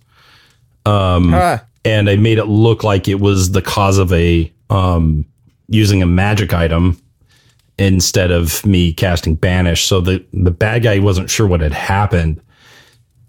Ah, 1.34 1.66
And 1.84 2.10
I 2.10 2.16
made 2.16 2.38
it 2.38 2.46
look 2.46 2.84
like 2.84 3.08
it 3.08 3.20
was 3.20 3.52
the 3.52 3.62
cause 3.62 3.98
of 3.98 4.12
a 4.14 4.52
um 4.70 5.26
using 5.68 6.04
a 6.04 6.06
magic 6.06 6.54
item 6.54 7.00
instead 7.80 8.32
of 8.32 8.66
me 8.66 8.94
casting 8.94 9.36
Banish. 9.36 9.86
So 9.86 10.00
the 10.02 10.24
the 10.34 10.52
bad 10.52 10.84
guy 10.84 11.00
wasn't 11.00 11.30
sure 11.30 11.48
what 11.48 11.62
had 11.62 11.74
happened. 11.74 12.40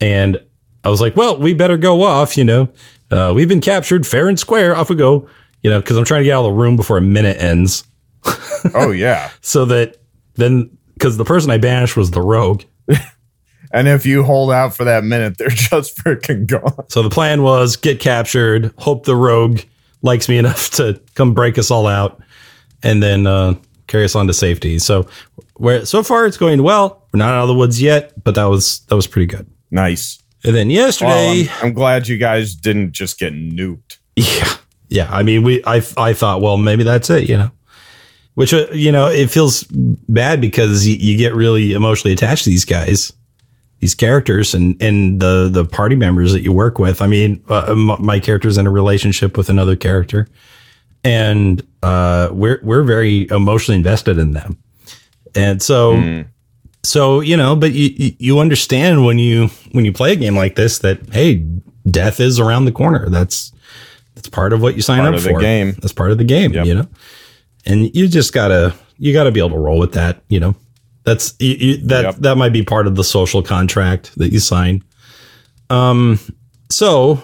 And 0.00 0.38
I 0.84 0.88
was 0.88 1.00
like, 1.00 1.16
well, 1.16 1.36
we 1.38 1.52
better 1.54 1.76
go 1.76 2.02
off, 2.02 2.36
you 2.36 2.44
know. 2.44 2.68
Uh, 3.10 3.32
we've 3.34 3.48
been 3.48 3.60
captured 3.60 4.06
fair 4.06 4.28
and 4.28 4.38
square. 4.38 4.76
Off 4.76 4.90
we 4.90 4.96
go, 4.96 5.28
you 5.62 5.70
know, 5.70 5.80
because 5.80 5.96
I'm 5.96 6.04
trying 6.04 6.20
to 6.20 6.24
get 6.24 6.32
out 6.32 6.44
of 6.44 6.52
the 6.52 6.58
room 6.58 6.76
before 6.76 6.98
a 6.98 7.02
minute 7.02 7.40
ends. 7.40 7.84
oh 8.74 8.90
yeah. 8.90 9.30
So 9.40 9.64
that 9.66 9.98
then, 10.34 10.76
because 10.94 11.16
the 11.16 11.24
person 11.24 11.50
I 11.50 11.58
banished 11.58 11.96
was 11.96 12.10
the 12.10 12.22
rogue. 12.22 12.62
And 13.72 13.88
if 13.88 14.06
you 14.06 14.22
hold 14.22 14.52
out 14.52 14.74
for 14.74 14.84
that 14.84 15.04
minute, 15.04 15.38
they're 15.38 15.48
just 15.50 15.98
freaking 15.98 16.46
gone. 16.46 16.88
So 16.88 17.02
the 17.02 17.10
plan 17.10 17.42
was 17.42 17.76
get 17.76 18.00
captured, 18.00 18.72
hope 18.78 19.04
the 19.04 19.16
rogue 19.16 19.60
likes 20.02 20.28
me 20.28 20.38
enough 20.38 20.70
to 20.72 21.00
come 21.14 21.34
break 21.34 21.58
us 21.58 21.70
all 21.70 21.86
out, 21.86 22.20
and 22.82 23.02
then 23.02 23.26
uh, 23.26 23.54
carry 23.86 24.04
us 24.04 24.14
on 24.14 24.26
to 24.28 24.32
safety. 24.32 24.78
So 24.78 25.06
where 25.56 25.84
so 25.84 26.02
far 26.02 26.26
it's 26.26 26.36
going 26.36 26.62
well. 26.62 27.06
We're 27.12 27.18
not 27.18 27.34
out 27.34 27.42
of 27.42 27.48
the 27.48 27.54
woods 27.54 27.80
yet, 27.80 28.12
but 28.22 28.34
that 28.34 28.44
was 28.44 28.80
that 28.88 28.96
was 28.96 29.06
pretty 29.06 29.26
good. 29.26 29.46
Nice. 29.70 30.22
And 30.44 30.54
then 30.54 30.68
Well, 30.68 30.76
yesterday, 30.76 31.48
I'm, 31.60 31.66
I'm 31.66 31.72
glad 31.72 32.08
you 32.08 32.18
guys 32.18 32.54
didn't 32.54 32.92
just 32.92 33.18
get 33.18 33.32
nuked. 33.32 33.98
Yeah. 34.14 34.56
Yeah. 34.88 35.08
I 35.10 35.22
mean, 35.22 35.42
we, 35.42 35.62
I, 35.64 35.82
I 35.96 36.12
thought, 36.12 36.40
well, 36.40 36.56
maybe 36.56 36.84
that's 36.84 37.10
it, 37.10 37.28
you 37.28 37.36
know, 37.36 37.50
which, 38.34 38.54
uh, 38.54 38.66
you 38.72 38.92
know, 38.92 39.08
it 39.08 39.30
feels 39.30 39.64
bad 39.64 40.40
because 40.40 40.86
you, 40.86 40.96
you 40.96 41.18
get 41.18 41.34
really 41.34 41.72
emotionally 41.72 42.12
attached 42.12 42.44
to 42.44 42.50
these 42.50 42.64
guys, 42.64 43.12
these 43.80 43.94
characters 43.94 44.54
and, 44.54 44.80
and 44.80 45.20
the, 45.20 45.48
the 45.50 45.64
party 45.64 45.96
members 45.96 46.32
that 46.32 46.42
you 46.42 46.52
work 46.52 46.78
with. 46.78 47.02
I 47.02 47.08
mean, 47.08 47.42
uh, 47.48 47.74
my 47.74 48.20
character's 48.20 48.56
in 48.58 48.66
a 48.66 48.70
relationship 48.70 49.36
with 49.36 49.48
another 49.48 49.74
character 49.74 50.28
and, 51.02 51.66
uh, 51.82 52.28
we're, 52.32 52.60
we're 52.62 52.84
very 52.84 53.28
emotionally 53.30 53.76
invested 53.76 54.18
in 54.18 54.32
them. 54.32 54.56
And 55.34 55.60
so, 55.60 56.24
so, 56.86 57.20
you 57.20 57.36
know, 57.36 57.56
but 57.56 57.72
you, 57.72 58.14
you- 58.18 58.38
understand 58.38 59.04
when 59.04 59.18
you, 59.18 59.48
when 59.72 59.84
you 59.84 59.92
play 59.92 60.12
a 60.12 60.16
game 60.16 60.36
like 60.36 60.54
this 60.56 60.78
that, 60.80 61.00
hey, 61.12 61.44
death 61.90 62.20
is 62.20 62.38
around 62.40 62.64
the 62.66 62.72
corner. 62.72 63.08
That's, 63.08 63.52
that's 64.14 64.28
part 64.28 64.52
of 64.52 64.60
what 64.62 64.76
you 64.76 64.82
sign 64.82 64.98
Part 65.00 65.14
up 65.14 65.18
of 65.18 65.24
the 65.24 65.30
for. 65.30 65.40
game. 65.40 65.72
That's 65.80 65.92
part 65.92 66.10
of 66.10 66.18
the 66.18 66.24
game, 66.24 66.52
Yep. 66.52 66.66
you 66.66 66.74
know? 66.74 66.88
And 67.66 67.94
you 67.94 68.08
just 68.08 68.32
gotta, 68.32 68.74
you 68.98 69.12
gotta 69.12 69.30
be 69.32 69.40
able 69.40 69.50
to 69.50 69.58
roll 69.58 69.78
with 69.78 69.92
that, 69.92 70.22
you 70.28 70.38
know? 70.40 70.54
That's, 71.04 71.34
you, 71.38 71.54
you, 71.54 71.76
that, 71.88 72.04
Yep. 72.04 72.14
that 72.16 72.36
might 72.36 72.52
be 72.52 72.62
part 72.62 72.86
of 72.86 72.96
the 72.96 73.04
social 73.04 73.42
contract 73.42 74.16
that 74.18 74.32
you 74.32 74.38
sign. 74.40 74.82
Um, 75.70 76.18
so, 76.70 77.22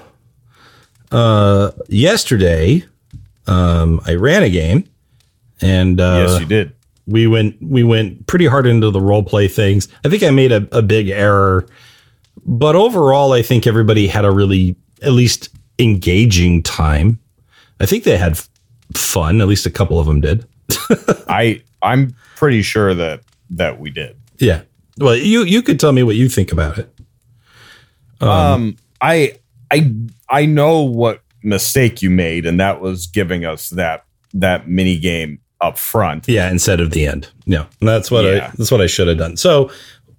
uh, 1.11 1.71
yesterday, 1.89 2.85
um, 3.47 4.01
I 4.07 4.15
ran 4.15 4.43
a 4.43 4.51
game 4.51 4.89
and, 5.61 6.01
uh, 6.01 6.27
yes, 6.29 6.41
you 6.41 6.47
did. 6.47 6.73
We 7.07 7.27
went 7.27 7.57
we 7.61 7.83
went 7.83 8.27
pretty 8.27 8.47
hard 8.47 8.67
into 8.67 8.91
the 8.91 9.01
role 9.01 9.23
play 9.23 9.49
things. 9.49 9.89
I 10.05 10.09
think 10.09 10.23
I 10.23 10.31
made 10.31 10.53
a, 10.53 10.67
a 10.77 10.83
big 10.83 11.09
error, 11.09 11.67
but 12.45 12.77
overall, 12.77 13.33
I 13.33 13.43
think 13.43 13.67
everybody 13.67 14.07
had 14.07 14.25
a 14.25 14.31
really 14.31 14.77
at 15.03 15.13
least 15.13 15.49
engaging 15.79 16.63
time. 16.63 17.19
I 17.81 17.87
think 17.87 18.05
they 18.05 18.17
had 18.17 18.41
fun. 18.95 19.41
At 19.41 19.49
least 19.49 19.67
a 19.67 19.71
couple 19.71 19.99
of 19.99 20.07
them 20.07 20.21
did. 20.21 20.47
I 21.29 21.63
I'm 21.83 22.15
pretty 22.37 22.63
sure 22.63 22.95
that 22.95 23.21
that 23.51 23.81
we 23.81 23.91
did. 23.91 24.17
Yeah. 24.39 24.63
Well, 24.99 25.17
you 25.17 25.45
you 25.45 25.63
could 25.63 25.81
tell 25.81 25.93
me 25.93 26.03
what 26.03 26.17
you 26.17 26.29
think 26.29 26.53
about 26.53 26.79
it. 26.79 26.89
Um, 28.21 28.77
I 29.01 29.39
I 29.71 29.93
I 30.29 30.47
know 30.47 30.83
what 30.83 31.23
mistake 31.43 32.03
you 32.03 32.11
made, 32.11 32.47
and 32.47 32.61
that 32.61 32.81
was 32.81 33.07
giving 33.07 33.45
us 33.45 33.71
that 33.71 34.05
that 34.35 34.69
mini 34.69 34.99
game 34.99 35.41
up 35.63 35.79
front. 35.79 36.29
Yeah, 36.29 36.51
instead 36.51 36.81
of 36.81 36.91
the 36.91 37.07
end. 37.07 37.29
Yeah, 37.47 37.67
that's 37.81 38.11
what 38.11 38.25
Yeah. 38.25 38.49
I 38.53 38.57
that's 38.57 38.71
what 38.71 38.81
I 38.81 38.87
should 38.87 39.09
have 39.09 39.19
done. 39.19 39.37
So, 39.37 39.71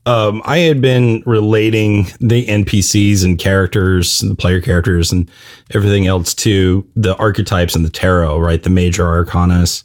um, 0.05 0.41
I 0.45 0.57
had 0.59 0.81
been 0.81 1.23
relating 1.25 2.07
the 2.19 2.45
NPCs 2.45 3.23
and 3.23 3.39
characters, 3.39 4.19
the 4.19 4.35
player 4.35 4.59
characters, 4.59 5.11
and 5.11 5.29
everything 5.71 6.07
else 6.07 6.33
to 6.35 6.85
the 6.95 7.15
archetypes 7.17 7.75
and 7.75 7.85
the 7.85 7.89
tarot, 7.89 8.39
right? 8.39 8.61
The 8.61 8.69
major 8.69 9.03
arcanas, 9.03 9.83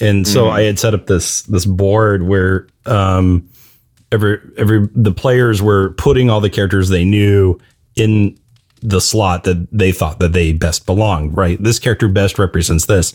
and 0.00 0.26
so 0.26 0.48
I 0.48 0.62
had 0.62 0.78
set 0.78 0.94
up 0.94 1.06
this 1.06 1.42
this 1.42 1.64
board 1.66 2.22
where 2.22 2.68
um, 2.86 3.48
every 4.12 4.38
every 4.56 4.88
the 4.94 5.12
players 5.12 5.60
were 5.60 5.90
putting 5.94 6.30
all 6.30 6.40
the 6.40 6.50
characters 6.50 6.88
they 6.88 7.04
knew 7.04 7.58
in 7.96 8.38
the 8.80 9.00
slot 9.00 9.44
that 9.44 9.66
they 9.72 9.92
thought 9.92 10.18
that 10.20 10.32
they 10.32 10.52
best 10.52 10.86
belonged. 10.86 11.36
Right, 11.36 11.60
this 11.60 11.78
character 11.80 12.06
best 12.08 12.38
represents 12.38 12.86
this. 12.86 13.12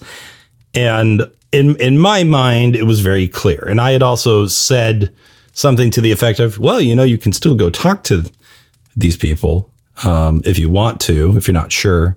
And 0.78 1.32
in 1.52 1.76
in 1.78 1.98
my 1.98 2.24
mind, 2.24 2.76
it 2.76 2.84
was 2.84 3.00
very 3.00 3.28
clear. 3.28 3.66
And 3.68 3.82
I 3.82 3.92
had 3.92 4.04
also 4.04 4.46
said 4.46 5.14
something 5.54 5.90
to 5.92 6.02
the 6.02 6.12
effect 6.12 6.40
of, 6.40 6.60
"Well, 6.60 6.80
you 6.80 6.96
know, 6.96 7.04
you 7.04 7.18
can 7.18 7.34
still 7.34 7.56
go 7.56 7.70
talk 7.70 8.04
to 8.06 8.30
these 8.96 9.18
people 9.18 9.72
um, 10.04 10.42
if 10.46 10.60
you 10.60 10.70
want 10.70 11.02
to, 11.02 11.36
if 11.36 11.48
you're 11.48 11.54
not 11.54 11.72
sure." 11.72 12.16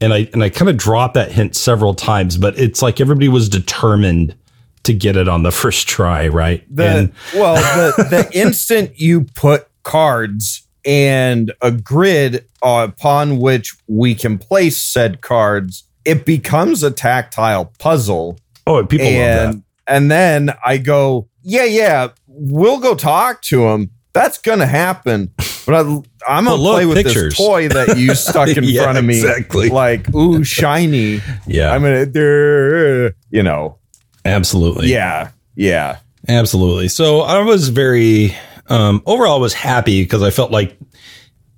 And 0.00 0.12
I 0.12 0.28
and 0.34 0.42
I 0.42 0.50
kind 0.50 0.68
of 0.68 0.76
dropped 0.76 1.14
that 1.14 1.32
hint 1.32 1.56
several 1.56 1.94
times, 1.94 2.36
but 2.36 2.58
it's 2.58 2.82
like 2.82 3.00
everybody 3.00 3.28
was 3.28 3.48
determined 3.48 4.34
to 4.82 4.92
get 4.92 5.16
it 5.16 5.26
on 5.26 5.42
the 5.42 5.50
first 5.62 5.88
try, 5.88 6.28
right? 6.28 6.64
The 6.74 6.84
and 6.84 7.12
well, 7.34 7.54
the 7.54 8.02
the 8.10 8.38
instant 8.38 9.00
you 9.00 9.24
put 9.34 9.68
cards 9.84 10.66
and 10.84 11.52
a 11.62 11.72
grid 11.72 12.44
upon 12.62 13.38
which 13.38 13.74
we 13.86 14.14
can 14.14 14.38
place 14.38 14.80
said 14.80 15.20
cards, 15.20 15.84
it 16.06 16.24
becomes 16.24 16.82
a 16.82 16.90
tactile 16.90 17.72
puzzle. 17.78 18.38
oh, 18.66 18.84
people 18.86 19.06
love 19.06 19.14
that. 19.14 19.48
and 19.48 19.62
and 19.88 20.10
then 20.10 20.50
I 20.64 20.78
go, 20.78 21.28
yeah, 21.42 21.64
yeah, 21.64 22.08
we'll 22.26 22.80
go 22.80 22.94
talk 22.94 23.42
to 23.42 23.66
him. 23.68 23.90
That's 24.12 24.38
gonna 24.38 24.66
happen. 24.66 25.30
But 25.66 25.74
I, 25.74 25.80
I'm 26.28 26.44
gonna 26.44 26.56
play 26.56 26.86
with 26.86 26.96
pictures. 26.96 27.36
this 27.36 27.36
toy 27.36 27.68
that 27.68 27.98
you 27.98 28.14
stuck 28.14 28.48
in 28.56 28.64
Yeah, 28.64 28.82
front 28.84 28.98
of 28.98 29.04
me, 29.04 29.16
exactly. 29.18 29.68
like 29.68 30.12
ooh, 30.14 30.42
shiny. 30.42 31.20
Yeah, 31.46 31.72
I'm 31.72 31.82
gonna, 31.82 33.12
you 33.30 33.42
know, 33.42 33.78
absolutely. 34.24 34.88
yeah, 34.90 35.30
yeah. 35.54 35.98
Absolutely. 36.28 36.88
So 36.88 37.20
I 37.20 37.40
was 37.42 37.68
very 37.68 38.34
Um, 38.68 39.00
overall, 39.06 39.36
I 39.36 39.40
was 39.40 39.54
happy 39.54 40.02
because 40.02 40.22
I 40.22 40.30
felt 40.30 40.50
like 40.50 40.76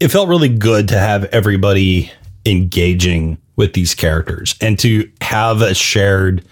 it 0.01 0.09
felt 0.09 0.29
really 0.29 0.51
good 0.51 0.89
to 0.89 0.99
have 0.99 1.25
everybody 1.27 2.11
engaging 2.45 3.39
with 3.59 3.75
these 3.75 3.95
characters 3.95 4.55
and 4.63 4.79
to 4.79 5.11
have 5.21 5.61
a 5.61 5.75
shared 5.75 6.43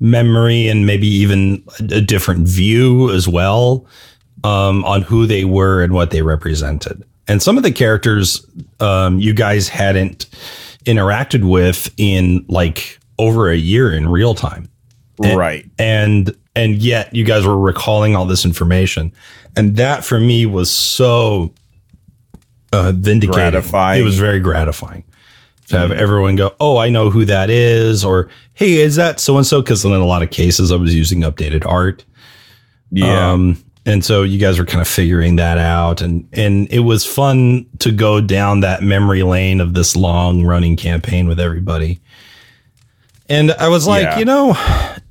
memory 0.00 0.68
and 0.68 0.86
maybe 0.86 1.08
even 1.08 1.62
a 1.90 2.00
different 2.00 2.48
view 2.48 3.10
as 3.10 3.28
well 3.28 3.84
um, 4.44 4.84
on 4.84 5.02
who 5.02 5.26
they 5.26 5.44
were 5.44 5.82
and 5.82 5.92
what 5.92 6.10
they 6.10 6.22
represented. 6.22 7.04
And 7.28 7.42
some 7.42 7.56
of 7.56 7.64
the 7.64 7.72
characters 7.72 8.46
um, 8.80 9.18
you 9.18 9.34
guys 9.34 9.68
hadn't 9.68 10.26
interacted 10.84 11.48
with 11.48 11.92
in 11.96 12.44
like 12.48 12.98
over 13.18 13.50
a 13.50 13.56
year 13.56 13.92
in 13.92 14.08
real 14.08 14.34
time. 14.34 14.68
And, 15.22 15.38
right. 15.38 15.68
And 15.78 16.34
and 16.54 16.76
yet 16.76 17.14
you 17.14 17.24
guys 17.24 17.44
were 17.44 17.58
recalling 17.58 18.14
all 18.14 18.24
this 18.24 18.44
information. 18.44 19.12
And 19.56 19.76
that 19.76 20.04
for 20.04 20.18
me 20.18 20.46
was 20.46 20.70
so 20.70 21.52
uh, 22.72 22.92
vindicating. 22.94 23.34
Gratifying. 23.34 24.00
It 24.00 24.04
was 24.04 24.18
very 24.18 24.40
gratifying 24.40 25.04
to 25.72 25.78
have 25.78 25.90
everyone 25.92 26.36
go, 26.36 26.54
"Oh, 26.60 26.76
I 26.78 26.88
know 26.88 27.10
who 27.10 27.24
that 27.24 27.50
is," 27.50 28.04
or 28.04 28.28
"Hey, 28.54 28.74
is 28.74 28.96
that 28.96 29.20
so 29.20 29.36
and 29.36 29.46
so?" 29.46 29.60
Because 29.60 29.84
in 29.84 29.92
a 29.92 30.04
lot 30.06 30.22
of 30.22 30.30
cases, 30.30 30.70
I 30.72 30.76
was 30.76 30.94
using 30.94 31.20
updated 31.22 31.66
art. 31.66 32.04
Yeah. 32.90 33.32
Um, 33.32 33.62
and 33.84 34.04
so 34.04 34.22
you 34.22 34.38
guys 34.38 34.58
were 34.58 34.64
kind 34.64 34.80
of 34.80 34.86
figuring 34.88 35.36
that 35.36 35.58
out, 35.58 36.00
and 36.02 36.28
and 36.32 36.68
it 36.70 36.80
was 36.80 37.04
fun 37.04 37.66
to 37.80 37.90
go 37.90 38.20
down 38.20 38.60
that 38.60 38.82
memory 38.82 39.22
lane 39.24 39.60
of 39.60 39.74
this 39.74 39.96
long 39.96 40.44
running 40.44 40.76
campaign 40.76 41.26
with 41.26 41.40
everybody. 41.40 42.00
And 43.28 43.52
I 43.52 43.68
was 43.68 43.86
like, 43.86 44.02
Yeah. 44.02 44.18
you 44.18 44.24
know, 44.24 44.50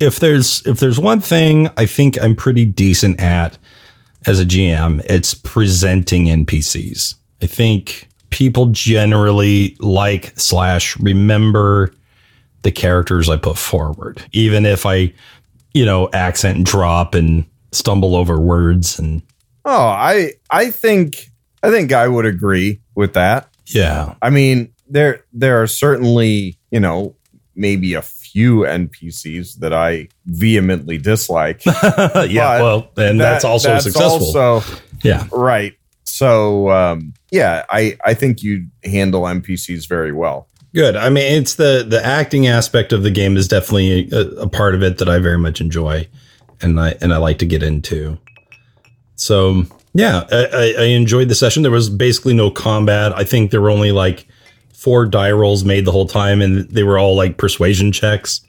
if 0.00 0.20
there's 0.20 0.62
if 0.66 0.78
there's 0.80 0.98
one 0.98 1.20
thing 1.20 1.70
I 1.76 1.86
think 1.86 2.22
I'm 2.22 2.36
pretty 2.36 2.64
decent 2.64 3.20
at 3.20 3.58
as 4.26 4.38
a 4.38 4.44
GM, 4.44 5.04
it's 5.06 5.34
presenting 5.34 6.26
NPCs. 6.26 7.16
I 7.42 7.46
think 7.46 8.08
people 8.32 8.66
generally 8.66 9.76
like 9.78 10.32
slash 10.38 10.98
remember 10.98 11.92
the 12.62 12.72
characters 12.72 13.28
I 13.28 13.36
put 13.36 13.58
forward, 13.58 14.22
even 14.32 14.66
if 14.66 14.84
I, 14.86 15.12
you 15.74 15.84
know, 15.84 16.08
accent 16.12 16.66
drop 16.66 17.14
and 17.14 17.44
stumble 17.70 18.16
over 18.16 18.38
words 18.40 18.98
and 18.98 19.22
oh, 19.64 19.86
I 19.86 20.32
I 20.50 20.70
think 20.70 21.30
I 21.62 21.70
think 21.70 21.92
I 21.92 22.08
would 22.08 22.26
agree 22.26 22.80
with 22.96 23.14
that. 23.14 23.48
yeah, 23.66 24.14
I 24.20 24.30
mean, 24.30 24.72
there 24.88 25.24
there 25.32 25.62
are 25.62 25.66
certainly, 25.66 26.58
you 26.70 26.80
know, 26.80 27.14
maybe 27.54 27.94
a 27.94 28.02
few 28.02 28.60
NPCs 28.60 29.58
that 29.58 29.72
I 29.74 30.08
vehemently 30.26 30.98
dislike. 30.98 31.64
yeah. 31.66 32.60
Well, 32.62 32.90
and 32.96 33.20
that's 33.20 33.44
also 33.44 33.68
that's 33.68 33.84
successful. 33.84 34.26
also- 34.38 34.62
yeah, 35.02 35.26
right. 35.32 35.74
So 36.04 36.70
um, 36.70 37.14
yeah, 37.30 37.64
I 37.70 37.96
I 38.04 38.14
think 38.14 38.42
you 38.42 38.66
handle 38.84 39.22
NPCs 39.22 39.88
very 39.88 40.12
well. 40.12 40.48
good. 40.74 40.96
I 40.96 41.08
mean, 41.10 41.24
it's 41.40 41.54
the 41.54 41.84
the 41.88 42.04
acting 42.04 42.46
aspect 42.46 42.92
of 42.92 43.02
the 43.02 43.10
game 43.10 43.36
is 43.36 43.48
definitely 43.48 44.08
a, 44.10 44.42
a 44.42 44.48
part 44.48 44.74
of 44.74 44.82
it 44.82 44.98
that 44.98 45.08
I 45.08 45.18
very 45.18 45.38
much 45.38 45.60
enjoy, 45.60 46.08
and 46.60 46.78
I 46.80 46.96
and 47.00 47.12
I 47.12 47.18
like 47.18 47.38
to 47.38 47.46
get 47.46 47.62
into. 47.62 48.18
So 49.16 49.64
yeah, 49.94 50.24
I, 50.30 50.46
I, 50.46 50.74
I 50.78 50.84
enjoyed 50.86 51.28
the 51.28 51.34
session. 51.34 51.62
There 51.62 51.72
was 51.72 51.88
basically 51.88 52.34
no 52.34 52.50
combat. 52.50 53.12
I 53.16 53.24
think 53.24 53.50
there 53.50 53.60
were 53.60 53.70
only 53.70 53.92
like 53.92 54.26
four 54.74 55.06
die 55.06 55.30
rolls 55.30 55.64
made 55.64 55.84
the 55.84 55.92
whole 55.92 56.08
time, 56.08 56.42
and 56.42 56.68
they 56.70 56.82
were 56.82 56.98
all 56.98 57.14
like 57.16 57.36
persuasion 57.36 57.92
checks. 57.92 58.40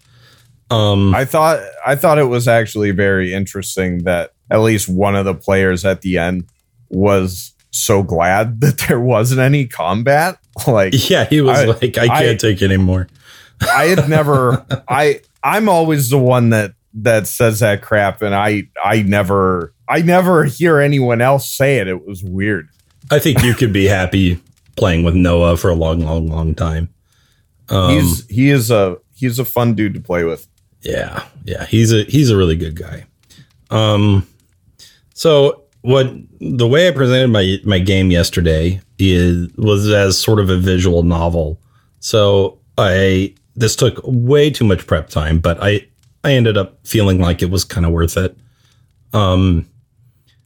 Um, 0.71 1.13
I 1.13 1.25
thought 1.25 1.59
I 1.85 1.95
thought 1.95 2.17
it 2.17 2.23
was 2.23 2.47
actually 2.47 2.91
very 2.91 3.33
interesting 3.33 4.05
that 4.05 4.31
at 4.49 4.61
least 4.61 4.89
one 4.89 5.15
of 5.15 5.25
the 5.25 5.35
players 5.35 5.85
at 5.85 6.01
the 6.01 6.17
end 6.17 6.45
was 6.93 7.53
so 7.71 8.03
glad 8.03 8.61
that 8.61 8.77
there 8.87 8.99
wasn't 8.99 9.41
any 9.41 9.67
combat. 9.67 10.37
Like 10.67 11.09
yeah, 11.09 11.25
he 11.25 11.41
was 11.41 11.57
I- 11.59 11.65
like, 11.65 11.97
I 11.97 12.07
can't 12.07 12.11
I- 12.11 12.35
take 12.35 12.61
it 12.61 12.65
anymore. 12.65 13.07
I 13.61 13.85
had 13.85 14.07
never 14.07 14.63
I 14.87 15.21
I'm 15.43 15.67
always 15.67 16.09
the 16.11 16.17
one 16.19 16.51
that 16.51 16.73
that 16.95 17.25
says 17.27 17.61
that 17.61 17.81
crap 17.81 18.21
and 18.21 18.35
I 18.35 18.67
I 18.83 19.01
never 19.01 19.73
I 19.87 20.01
never 20.03 20.43
hear 20.43 20.77
anyone 20.79 21.21
else 21.21 21.49
say 21.49 21.77
it. 21.77 21.87
It 21.87 22.05
was 22.05 22.23
weird. 22.23 22.69
I 23.09 23.17
think 23.17 23.41
you 23.41 23.53
could 23.55 23.73
be 23.73 23.85
happy 23.85 24.39
playing 24.75 25.03
with 25.03 25.15
Noah 25.15 25.57
for 25.57 25.69
a 25.69 25.75
long, 25.75 26.01
long, 26.01 26.27
long 26.27 26.53
time. 26.53 26.89
Um, 27.69 27.91
he's 27.95 28.27
he 28.27 28.49
is 28.51 28.69
a 28.69 28.97
he's 29.15 29.39
a 29.39 29.45
fun 29.45 29.73
dude 29.73 29.95
to 29.95 29.99
play 30.01 30.23
with. 30.23 30.47
yeah, 30.81 31.23
yeah, 31.45 31.65
he's 31.65 31.91
a 31.91 32.03
he's 32.03 32.29
a 32.29 32.37
really 32.37 32.55
good 32.55 32.75
guy. 32.75 33.05
Um, 33.71 34.27
so 35.15 35.62
what 35.83 36.09
the 36.39 36.67
way 36.67 36.87
I 36.87 36.91
presented 36.91 37.27
my 37.27 37.57
my 37.65 37.77
game 37.77 38.09
yesterday 38.09 38.81
is 38.97 39.49
was 39.57 39.89
as 39.89 40.17
sort 40.17 40.39
of 40.39 40.49
a 40.49 40.57
visual 40.57 41.03
novel. 41.03 41.61
So 41.99 42.57
I 42.77 43.35
this 43.55 43.75
took 43.75 43.99
way 44.03 44.49
too 44.49 44.65
much 44.65 44.87
prep 44.87 45.09
time, 45.09 45.39
but 45.39 45.61
I 45.61 45.85
I 46.23 46.33
ended 46.33 46.57
up 46.57 46.79
feeling 46.87 47.19
like 47.19 47.41
it 47.41 47.51
was 47.51 47.65
kind 47.65 47.85
of 47.85 47.91
worth 47.91 48.17
it. 48.17 48.35
Um, 49.11 49.67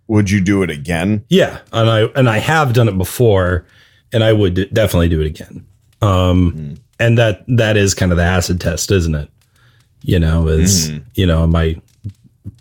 Would 0.07 0.31
you 0.31 0.41
do 0.41 0.63
it 0.63 0.71
again? 0.71 1.23
Yeah, 1.29 1.59
and 1.71 1.89
I 1.89 2.01
and 2.15 2.27
I 2.27 2.39
have 2.39 2.73
done 2.73 2.89
it 2.89 2.97
before, 2.97 3.65
and 4.11 4.23
I 4.23 4.33
would 4.33 4.73
definitely 4.73 5.09
do 5.09 5.21
it 5.21 5.27
again. 5.27 5.65
Um, 6.01 6.77
and 6.99 7.17
that 7.19 7.45
that 7.47 7.77
is 7.77 7.93
kind 7.93 8.11
of 8.11 8.17
the 8.17 8.23
acid 8.23 8.59
test, 8.59 8.89
isn't 8.91 9.13
it? 9.13 9.29
You 10.01 10.17
know, 10.19 10.47
is 10.47 10.91
you 11.13 11.27
know, 11.27 11.43
am 11.43 11.55
I 11.55 11.79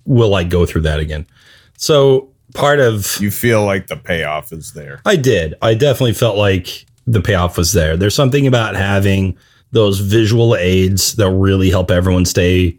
will 0.04 0.34
I 0.34 0.44
go 0.44 0.66
through 0.66 0.82
that 0.82 1.00
again? 1.00 1.26
So 1.78 2.30
part 2.56 2.80
of 2.80 3.16
You 3.20 3.30
feel 3.30 3.64
like 3.64 3.86
the 3.86 3.96
payoff 3.96 4.52
is 4.52 4.72
there. 4.72 5.00
I 5.04 5.16
did. 5.16 5.54
I 5.62 5.74
definitely 5.74 6.14
felt 6.14 6.36
like 6.36 6.86
the 7.06 7.20
payoff 7.20 7.56
was 7.56 7.72
there. 7.72 7.96
There's 7.96 8.14
something 8.14 8.46
about 8.46 8.74
having 8.76 9.36
those 9.72 10.00
visual 10.00 10.56
aids 10.56 11.14
that 11.16 11.30
really 11.30 11.70
help 11.70 11.90
everyone 11.90 12.24
stay 12.24 12.78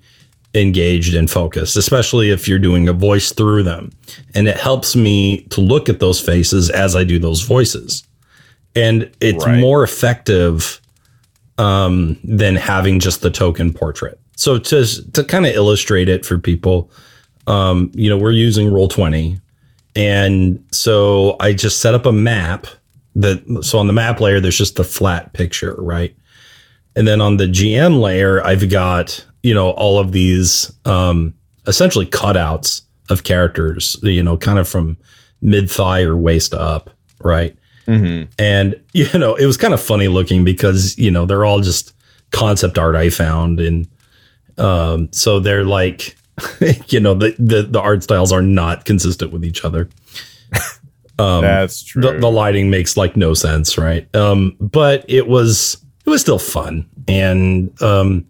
engaged 0.54 1.14
and 1.14 1.30
focused, 1.30 1.76
especially 1.78 2.32
if 2.32 2.48
you're 2.48 2.58
doing 2.60 2.88
a 2.90 2.94
voice 2.94 3.32
through 3.32 3.64
them. 3.64 3.92
And 4.34 4.48
it 4.48 4.58
helps 4.58 4.96
me 4.96 5.42
to 5.50 5.62
look 5.62 5.88
at 5.90 6.00
those 6.00 6.20
faces 6.20 6.70
as 6.70 6.96
I 6.96 7.04
do 7.04 7.20
those 7.20 7.42
voices. 7.42 8.04
And 8.76 9.10
it's 9.22 9.46
Right. 9.46 9.60
more 9.60 9.84
effective 9.84 10.82
um, 11.58 12.18
than 12.24 12.56
having 12.56 13.00
just 13.00 13.22
the 13.22 13.32
token 13.32 13.74
portrait. 13.74 14.20
So 14.36 14.58
to 14.60 14.86
to 15.14 15.24
kind 15.24 15.46
of 15.46 15.56
illustrate 15.56 16.08
it 16.10 16.26
for 16.26 16.38
people, 16.38 16.92
um, 17.48 17.92
you 17.96 18.10
know, 18.10 18.18
we're 18.18 18.32
using 18.32 18.72
Roll 18.72 18.88
Twenty, 18.88 19.40
and 19.98 20.64
so 20.72 21.36
I 21.40 21.54
just 21.54 21.82
set 21.82 21.94
up 21.94 22.06
a 22.06 22.12
map 22.12 22.68
that 23.16 23.44
so 23.64 23.80
on 23.80 23.88
the 23.88 23.94
map 23.94 24.22
layer 24.22 24.40
there's 24.40 24.58
just 24.58 24.76
the 24.76 24.84
flat 24.84 25.34
picture, 25.34 25.76
right? 25.80 26.16
And 26.96 27.08
then 27.08 27.20
on 27.20 27.38
the 27.38 27.48
GM 27.48 28.00
layer, 28.00 28.46
I've 28.46 28.70
got 28.70 29.26
you 29.44 29.54
know 29.54 29.72
all 29.72 30.00
of 30.00 30.12
these 30.14 30.72
um, 30.86 31.34
essentially 31.68 32.06
cutouts 32.06 32.82
of 33.10 33.24
characters, 33.24 33.98
you 34.04 34.24
know, 34.24 34.38
kind 34.38 34.60
of 34.60 34.68
from 34.68 34.98
mid 35.42 35.70
thigh 35.70 36.02
or 36.02 36.18
waist 36.18 36.54
up, 36.54 36.90
right? 37.22 37.56
Mm-hmm. 37.88 38.30
And, 38.38 38.82
you 38.94 39.08
know, 39.18 39.36
it 39.36 39.46
was 39.46 39.58
kind 39.58 39.74
of 39.74 39.82
funny 39.82 40.08
looking 40.08 40.44
because, 40.44 40.98
you 40.98 41.12
know, 41.12 41.26
they're 41.26 41.46
all 41.46 41.62
just 41.62 41.94
concept 42.32 42.78
art 42.78 42.96
I 42.96 43.10
found. 43.10 43.60
And 43.60 43.88
um, 44.58 45.10
so 45.12 45.40
they're 45.40 45.64
like, 45.64 46.17
you 46.88 47.00
know, 47.00 47.14
the, 47.14 47.36
the, 47.40 47.64
the 47.64 47.82
art 47.82 48.04
styles 48.04 48.32
are 48.32 48.42
not 48.42 48.86
consistent 48.86 49.32
with 49.32 49.44
each 49.46 49.64
other. 49.66 49.90
Um, 51.20 51.42
That's 51.42 51.84
true. 51.84 52.02
the, 52.04 52.12
the 52.20 52.30
lighting 52.30 52.70
makes 52.70 52.96
like 52.96 53.18
no 53.18 53.34
sense, 53.34 53.78
right? 53.78 54.08
Um, 54.16 54.56
but 54.60 55.04
it 55.08 55.28
was 55.28 55.84
it 56.06 56.10
was 56.12 56.22
still 56.22 56.38
fun, 56.38 56.88
and 57.08 57.82
um, 57.82 58.28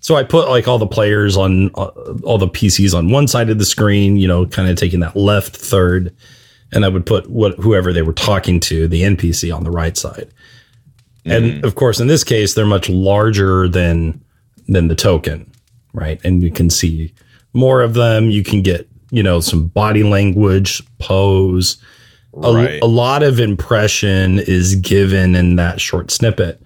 so 0.00 0.16
I 0.16 0.24
put 0.24 0.48
like 0.48 0.68
all 0.68 0.78
the 0.78 0.86
players 0.86 1.36
on 1.36 1.70
uh, 1.76 1.90
all 2.22 2.36
the 2.36 2.48
PCs 2.48 2.94
on 2.94 3.10
one 3.10 3.26
side 3.26 3.48
of 3.48 3.58
the 3.58 3.64
screen, 3.64 4.16
you 4.16 4.28
know, 4.28 4.44
kind 4.44 4.68
of 4.68 4.76
taking 4.76 5.00
that 5.00 5.16
left 5.16 5.56
third, 5.56 6.14
and 6.72 6.84
I 6.84 6.88
would 6.88 7.06
put 7.06 7.30
what 7.30 7.58
whoever 7.58 7.90
they 7.90 8.02
were 8.02 8.12
talking 8.12 8.60
to, 8.60 8.86
the 8.86 9.02
NPC, 9.02 9.54
on 9.54 9.64
the 9.64 9.70
right 9.70 9.96
side. 9.96 10.30
And 11.24 11.64
of 11.64 11.74
course, 11.74 12.00
in 12.00 12.06
this 12.06 12.24
case, 12.24 12.54
they're 12.54 12.66
much 12.66 12.88
larger 12.88 13.68
than 13.68 14.22
than 14.68 14.88
the 14.88 14.94
token, 14.94 15.50
right? 15.92 16.20
And 16.24 16.42
you 16.42 16.50
can 16.50 16.70
see 16.70 17.14
more 17.52 17.82
of 17.82 17.94
them. 17.94 18.30
You 18.30 18.42
can 18.42 18.62
get 18.62 18.88
you 19.10 19.22
know 19.22 19.40
some 19.40 19.66
body 19.66 20.02
language, 20.02 20.82
pose 20.98 21.78
a, 22.34 22.52
Right. 22.52 22.82
a 22.82 22.86
lot 22.86 23.22
of 23.24 23.40
impression 23.40 24.38
is 24.38 24.76
given 24.76 25.34
in 25.34 25.56
that 25.56 25.80
short 25.80 26.10
snippet. 26.12 26.62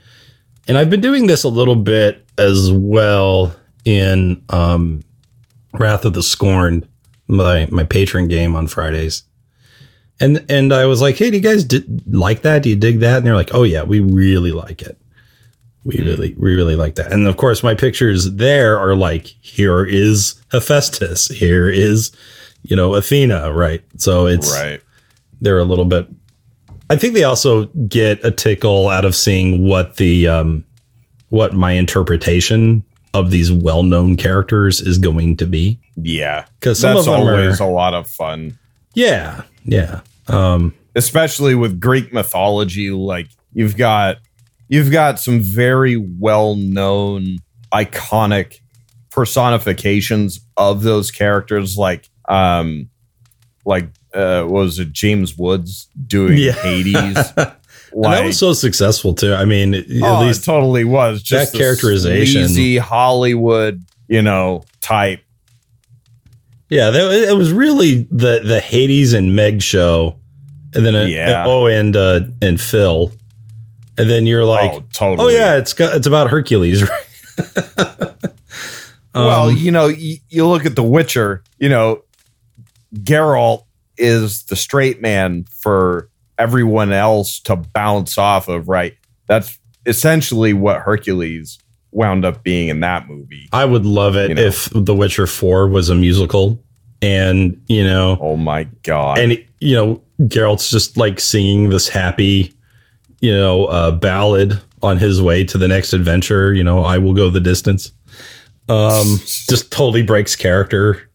And 0.69 0.77
I've 0.77 0.91
been 0.91 1.01
doing 1.01 1.27
this 1.27 1.43
a 1.45 1.49
little 1.49 1.77
bit 1.77 2.25
as 2.37 2.71
well 2.73 3.55
in 3.85 4.43
um, 4.51 5.03
Wrath 5.73 6.05
of 6.05 6.13
the 6.15 6.23
Scorned, 6.23 6.87
my 7.29 7.67
my 7.71 7.85
patron 7.85 8.29
game 8.29 8.55
on 8.55 8.67
Fridays. 8.67 9.23
And 10.21 10.45
and 10.49 10.73
I 10.73 10.87
was 10.87 11.01
like, 11.03 11.17
hey, 11.17 11.31
do 11.31 11.37
you 11.39 11.43
guys 11.43 11.67
like 12.07 12.43
that? 12.43 12.63
Do 12.63 12.69
you 12.71 12.77
dig 12.77 13.01
that? 13.01 13.19
And 13.19 13.27
they're 13.27 13.35
like, 13.35 13.55
oh 13.55 13.63
yeah, 13.63 13.83
we 13.83 14.01
really 14.01 14.53
like 14.53 14.81
it. 14.83 14.99
We 15.85 15.99
really, 15.99 16.35
we 16.39 16.55
really 16.55 16.77
like 16.77 16.95
that. 16.95 17.13
And 17.13 17.27
of 17.27 17.37
course, 17.37 17.63
my 17.63 17.75
pictures 17.75 18.33
there 18.33 18.79
are 18.79 18.97
like, 18.97 19.27
here 19.43 19.85
is 19.85 20.35
Hephaestus, 20.51 21.29
here 21.29 21.69
is, 21.69 22.11
you 22.63 22.75
know, 22.75 22.95
Athena, 22.95 23.53
right? 23.53 23.83
So 23.99 24.27
it's 24.27 24.51
right. 24.53 24.81
they're 25.41 25.59
a 25.59 25.65
little 25.65 25.85
bit. 25.85 26.09
I 26.91 26.97
think 26.97 27.15
they 27.15 27.25
also 27.25 27.67
get 27.89 28.25
a 28.25 28.31
tickle 28.31 28.89
out 28.89 29.05
of 29.05 29.15
seeing 29.15 29.67
what 29.67 29.97
the 29.97 30.29
um, 30.29 30.65
what 31.29 31.53
my 31.55 31.73
interpretation 31.73 32.83
of 33.13 33.31
these 33.31 33.53
well-known 33.53 34.17
characters 34.17 34.81
is 34.81 34.99
going 34.99 35.37
to 35.37 35.47
be. 35.47 35.79
yeah 35.97 36.47
because 36.61 36.81
that's 36.81 37.07
always 37.07 37.61
are- 37.61 37.69
a 37.69 37.71
lot 37.71 37.95
of 37.95 38.09
fun, 38.09 38.59
Yeah, 38.95 39.43
yeah. 39.65 40.01
Um, 40.29 40.75
especially 40.95 41.55
with 41.55 41.79
Greek 41.81 42.13
mythology. 42.13 42.91
Like 42.91 43.29
you've 43.53 43.77
got 43.77 44.19
you've 44.69 44.91
got 44.91 45.19
some 45.21 45.41
very 45.41 45.97
well 45.97 46.55
known, 46.57 47.39
iconic 47.73 48.61
personifications 49.11 50.41
of 50.57 50.83
those 50.83 51.11
characters, 51.11 51.77
like 51.77 52.09
um, 52.29 52.89
like 53.65 53.89
uh, 54.13 54.43
what 54.43 54.61
was 54.65 54.79
it 54.79 54.93
James 54.93 55.37
Woods 55.37 55.89
doing 56.07 56.39
Yeah. 56.39 56.53
Hades? 56.53 57.17
and 57.37 58.05
that 58.05 58.25
was 58.25 58.39
so 58.39 58.53
successful 58.53 59.15
too. 59.15 59.35
I 59.35 59.45
mean, 59.45 59.75
at 59.75 59.85
oh, 60.03 60.21
least 60.25 60.45
totally 60.45 60.85
was 60.85 61.23
just 61.23 61.53
that 61.53 61.59
characterization. 61.59 62.43
easy 62.43 62.77
Hollywood, 62.79 63.83
you 64.09 64.23
know, 64.23 64.65
type. 64.81 65.21
Yeah, 66.71 66.91
that, 66.91 67.29
it 67.29 67.37
was 67.37 67.53
really 67.53 68.07
the 68.11 68.41
the 68.45 68.59
Hades 68.61 69.13
and 69.13 69.37
Meg 69.37 69.63
show, 69.63 70.17
and 70.75 70.85
then 70.85 70.95
uh, 70.97 71.05
Yeah. 71.05 71.45
oh, 71.47 71.67
and 71.67 71.95
uh, 71.95 72.21
and 72.43 72.61
Phil, 72.61 73.13
and 73.99 74.09
then 74.11 74.27
you're 74.27 74.45
like, 74.45 74.73
oh, 74.73 74.85
oh, 75.01 75.29
yeah, 75.29 75.57
it's 75.57 75.73
got 75.73 75.97
it's 75.97 76.07
about 76.07 76.31
Hercules, 76.31 76.83
right? 76.89 78.15
well, 79.15 79.49
Um, 79.51 79.57
you 79.57 79.71
know, 79.71 79.87
you, 79.89 80.17
you 80.29 80.47
look 80.47 80.67
at 80.67 80.77
The 80.77 80.83
Witcher, 80.83 81.43
you 81.59 81.69
know, 81.69 82.03
Geralt 82.95 83.65
is 83.97 84.45
the 84.45 84.57
straight 84.57 85.01
man 85.01 85.45
for 85.61 86.09
everyone 86.39 86.93
else 86.93 87.41
to 87.41 87.57
bounce 87.57 88.19
off 88.19 88.49
of, 88.49 88.69
right? 88.69 88.95
That's 89.27 89.59
essentially 89.87 90.53
what 90.53 90.81
Hercules 90.81 91.59
wound 91.93 92.25
up 92.25 92.43
being 92.43 92.69
in 92.69 92.81
that 92.81 93.09
movie. 93.09 93.49
I 93.53 93.65
would 93.65 93.87
love 93.87 94.17
it 94.17 94.31
you 94.31 94.35
know. 94.35 94.43
if 94.43 94.69
The 94.75 94.95
Witcher 94.95 95.27
Four 95.29 95.69
was 95.69 95.91
a 95.91 95.95
musical, 95.95 96.61
and 97.01 97.61
you 97.69 97.85
know, 97.85 98.19
Oh 98.21 98.37
my 98.37 98.65
god. 98.83 99.19
and 99.19 99.45
you 99.61 99.75
know, 99.77 100.03
Geralt's 100.23 100.71
just 100.71 100.97
like 100.97 101.21
singing 101.21 101.69
this 101.69 101.89
happy, 101.89 102.53
you 103.25 103.35
know, 103.35 103.65
uh, 103.65 103.91
ballad 103.91 104.61
on 104.83 104.99
his 104.99 105.23
way 105.23 105.45
to 105.45 105.57
the 105.57 105.67
next 105.67 105.95
adventure. 105.95 106.53
You 106.53 106.63
know, 106.63 106.85
I 106.85 106.99
will 106.99 107.15
go 107.15 107.31
the 107.31 107.41
distance. 107.41 107.91
Um, 108.69 109.19
just 109.49 109.73
totally 109.73 110.03
breaks 110.03 110.37
character, 110.37 111.09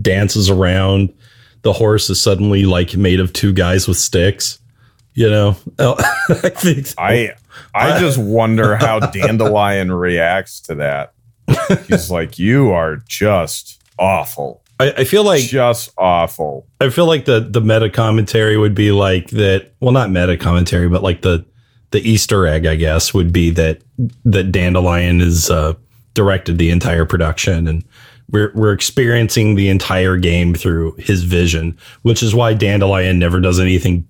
dances 0.00 0.48
around. 0.48 1.12
The 1.60 1.74
horse 1.74 2.08
is 2.08 2.18
suddenly 2.18 2.64
like 2.64 2.96
made 2.96 3.20
of 3.20 3.34
two 3.34 3.52
guys 3.52 3.86
with 3.86 3.98
sticks. 3.98 4.58
You 5.12 5.28
know, 5.28 5.50
I 5.78 6.48
think 6.48 6.94
I 6.96 7.34
I 7.74 8.00
just 8.00 8.16
wonder 8.16 8.76
how 8.76 9.00
Dandelion 9.00 9.92
reacts 9.92 10.62
to 10.62 10.76
that. 10.76 11.12
He's 11.88 12.10
like, 12.10 12.38
"You 12.38 12.70
are 12.70 12.96
just 13.06 13.82
awful, 13.98 14.62
I, 14.78 14.92
I 14.92 15.04
feel 15.04 15.24
like 15.24 15.42
just 15.42 15.92
awful." 15.98 16.66
I 16.80 16.88
feel 16.88 17.06
like 17.06 17.26
the 17.26 17.40
the 17.40 17.60
meta 17.60 17.90
commentary 17.90 18.56
would 18.56 18.74
be 18.74 18.92
like 18.92 19.28
that. 19.30 19.74
Well, 19.80 19.92
not 19.92 20.10
meta 20.10 20.38
commentary, 20.38 20.88
but 20.88 21.02
like 21.02 21.20
the 21.20 21.44
the 21.90 22.00
Easter 22.08 22.46
egg, 22.46 22.66
I 22.66 22.76
guess, 22.76 23.12
would 23.12 23.32
be 23.32 23.50
that 23.50 23.80
that 24.24 24.52
Dandelion 24.52 25.20
is 25.20 25.50
uh, 25.50 25.74
directed 26.14 26.58
the 26.58 26.70
entire 26.70 27.04
production, 27.04 27.66
and 27.66 27.84
we're 28.30 28.52
we're 28.54 28.72
experiencing 28.72 29.54
the 29.54 29.68
entire 29.68 30.16
game 30.16 30.54
through 30.54 30.92
his 30.98 31.24
vision, 31.24 31.76
which 32.02 32.22
is 32.22 32.34
why 32.34 32.54
Dandelion 32.54 33.18
never 33.18 33.40
does 33.40 33.58
anything 33.58 34.06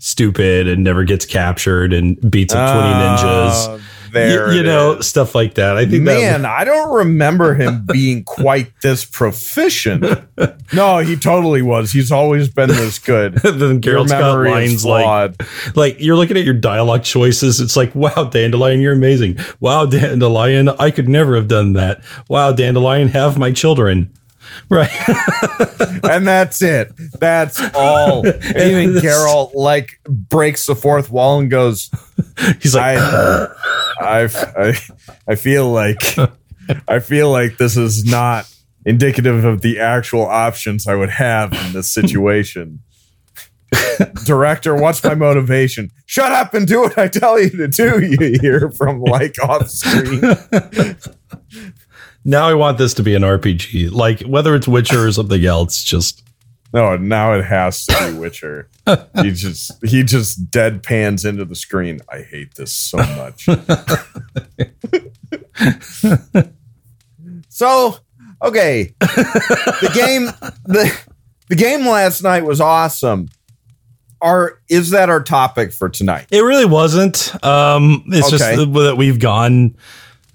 stupid 0.00 0.66
and 0.66 0.82
never 0.82 1.04
gets 1.04 1.24
captured 1.24 1.92
and 1.92 2.18
beats 2.30 2.52
up 2.54 2.72
twenty 2.72 2.94
ninjas. 2.94 3.68
Uh, 3.68 3.78
there, 4.12 4.50
You, 4.50 4.56
you 4.58 4.62
know, 4.64 4.94
is. 4.96 5.06
stuff 5.06 5.36
like 5.36 5.54
that. 5.54 5.76
I 5.76 5.86
think 5.86 6.04
that 6.04 6.18
Man, 6.18 6.44
I 6.44 6.64
don't 6.64 6.92
remember 6.92 7.54
him 7.54 7.84
being 7.92 8.24
quite 8.24 8.72
this 8.82 9.04
proficient. 9.04 10.04
No, 10.72 10.98
he 10.98 11.14
totally 11.14 11.62
was. 11.62 11.92
He's 11.92 12.10
always 12.10 12.48
been 12.48 12.70
this 12.70 12.98
good. 12.98 13.34
then 13.44 13.80
Geralt's 13.80 14.10
got 14.10 14.36
lines 14.36 14.84
like 14.84 15.40
like 15.76 15.96
you're 16.00 16.16
looking 16.16 16.36
at 16.36 16.44
your 16.44 16.54
dialogue 16.54 17.04
choices. 17.04 17.60
It's 17.60 17.76
like, 17.76 17.94
wow, 17.94 18.24
Dandelion, 18.24 18.80
you're 18.80 18.94
amazing. 18.94 19.38
Wow, 19.60 19.86
Dandelion, 19.86 20.68
I 20.70 20.90
could 20.90 21.08
never 21.08 21.36
have 21.36 21.46
done 21.46 21.74
that. 21.74 22.02
Wow, 22.28 22.50
Dandelion, 22.52 23.06
have 23.08 23.38
my 23.38 23.52
children. 23.52 24.12
Right. 24.68 24.90
and 26.04 26.26
that's 26.26 26.62
it. 26.62 26.92
That's 27.18 27.60
all. 27.74 28.26
And 28.26 28.42
even 28.56 28.94
Geralt 28.94 29.54
like 29.54 30.00
breaks 30.08 30.66
the 30.66 30.74
fourth 30.74 31.10
wall 31.10 31.40
and 31.40 31.50
goes, 31.50 31.90
He's 32.60 32.74
like, 32.74 32.98
I, 32.98 33.48
I, 34.00 34.22
I, 34.56 34.78
I 35.28 35.34
feel 35.34 35.70
like, 35.70 36.16
I 36.88 36.98
feel 37.00 37.30
like 37.30 37.58
this 37.58 37.76
is 37.76 38.04
not 38.04 38.52
indicative 38.84 39.44
of 39.44 39.60
the 39.60 39.78
actual 39.78 40.26
options 40.26 40.86
I 40.86 40.94
would 40.94 41.10
have 41.10 41.52
in 41.52 41.72
this 41.72 41.90
situation. 41.90 42.80
Director, 44.24 44.74
what's 44.74 45.02
my 45.04 45.14
motivation? 45.14 45.90
Shut 46.06 46.32
up 46.32 46.54
and 46.54 46.66
do 46.66 46.80
what 46.80 46.98
I 46.98 47.08
tell 47.08 47.40
you 47.40 47.50
to 47.50 47.68
do. 47.68 48.00
You 48.04 48.38
hear 48.40 48.70
from 48.70 49.02
like 49.02 49.36
off 49.42 49.68
screen. 49.68 50.22
Now 52.24 52.48
I 52.48 52.54
want 52.54 52.78
this 52.78 52.94
to 52.94 53.02
be 53.02 53.14
an 53.14 53.22
RPG. 53.22 53.90
Like 53.92 54.20
whether 54.22 54.54
it's 54.54 54.68
Witcher 54.68 55.06
or 55.06 55.12
something 55.12 55.44
else, 55.44 55.82
just 55.82 56.22
No, 56.72 56.96
now 56.96 57.32
it 57.34 57.44
has 57.44 57.84
to 57.86 58.12
be 58.12 58.18
Witcher. 58.18 58.68
he 59.22 59.30
just 59.32 59.72
he 59.84 60.02
just 60.02 60.50
deadpans 60.50 61.28
into 61.28 61.44
the 61.44 61.54
screen. 61.54 62.00
I 62.12 62.22
hate 62.22 62.54
this 62.56 62.74
so 62.74 62.96
much. 62.98 63.46
so, 67.48 67.96
okay. 68.42 68.94
The 69.00 69.90
game 69.94 70.26
the 70.64 70.96
the 71.48 71.56
game 71.56 71.86
last 71.86 72.22
night 72.22 72.44
was 72.44 72.60
awesome. 72.60 73.28
Are 74.22 74.60
is 74.68 74.90
that 74.90 75.08
our 75.08 75.22
topic 75.22 75.72
for 75.72 75.88
tonight? 75.88 76.26
it 76.30 76.40
really 76.42 76.66
wasn't. 76.66 77.32
Um 77.44 78.04
it's 78.08 78.26
Okay. 78.28 78.56
just 78.56 78.72
that 78.74 78.94
we've 78.96 79.18
gone 79.18 79.76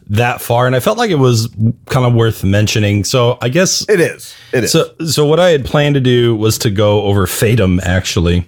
that 0.08 0.40
far 0.42 0.68
and 0.68 0.76
I 0.76 0.80
felt 0.80 0.98
like 0.98 1.10
it 1.10 1.16
was 1.16 1.48
kind 1.88 2.06
of 2.06 2.14
worth 2.14 2.44
mentioning. 2.44 3.04
So 3.04 3.38
I 3.42 3.50
guess 3.50 3.88
It 3.90 4.00
is. 4.00 4.36
It 4.54 4.66
is. 4.66 4.72
So, 4.72 4.94
so 5.08 5.26
what 5.26 5.40
I 5.40 5.50
had 5.50 5.66
planned 5.66 5.96
to 5.96 6.02
do 6.02 6.36
was 6.36 6.58
to 6.60 6.70
go 6.70 7.02
over 7.04 7.26
Fatum 7.26 7.80
actually, 7.82 8.48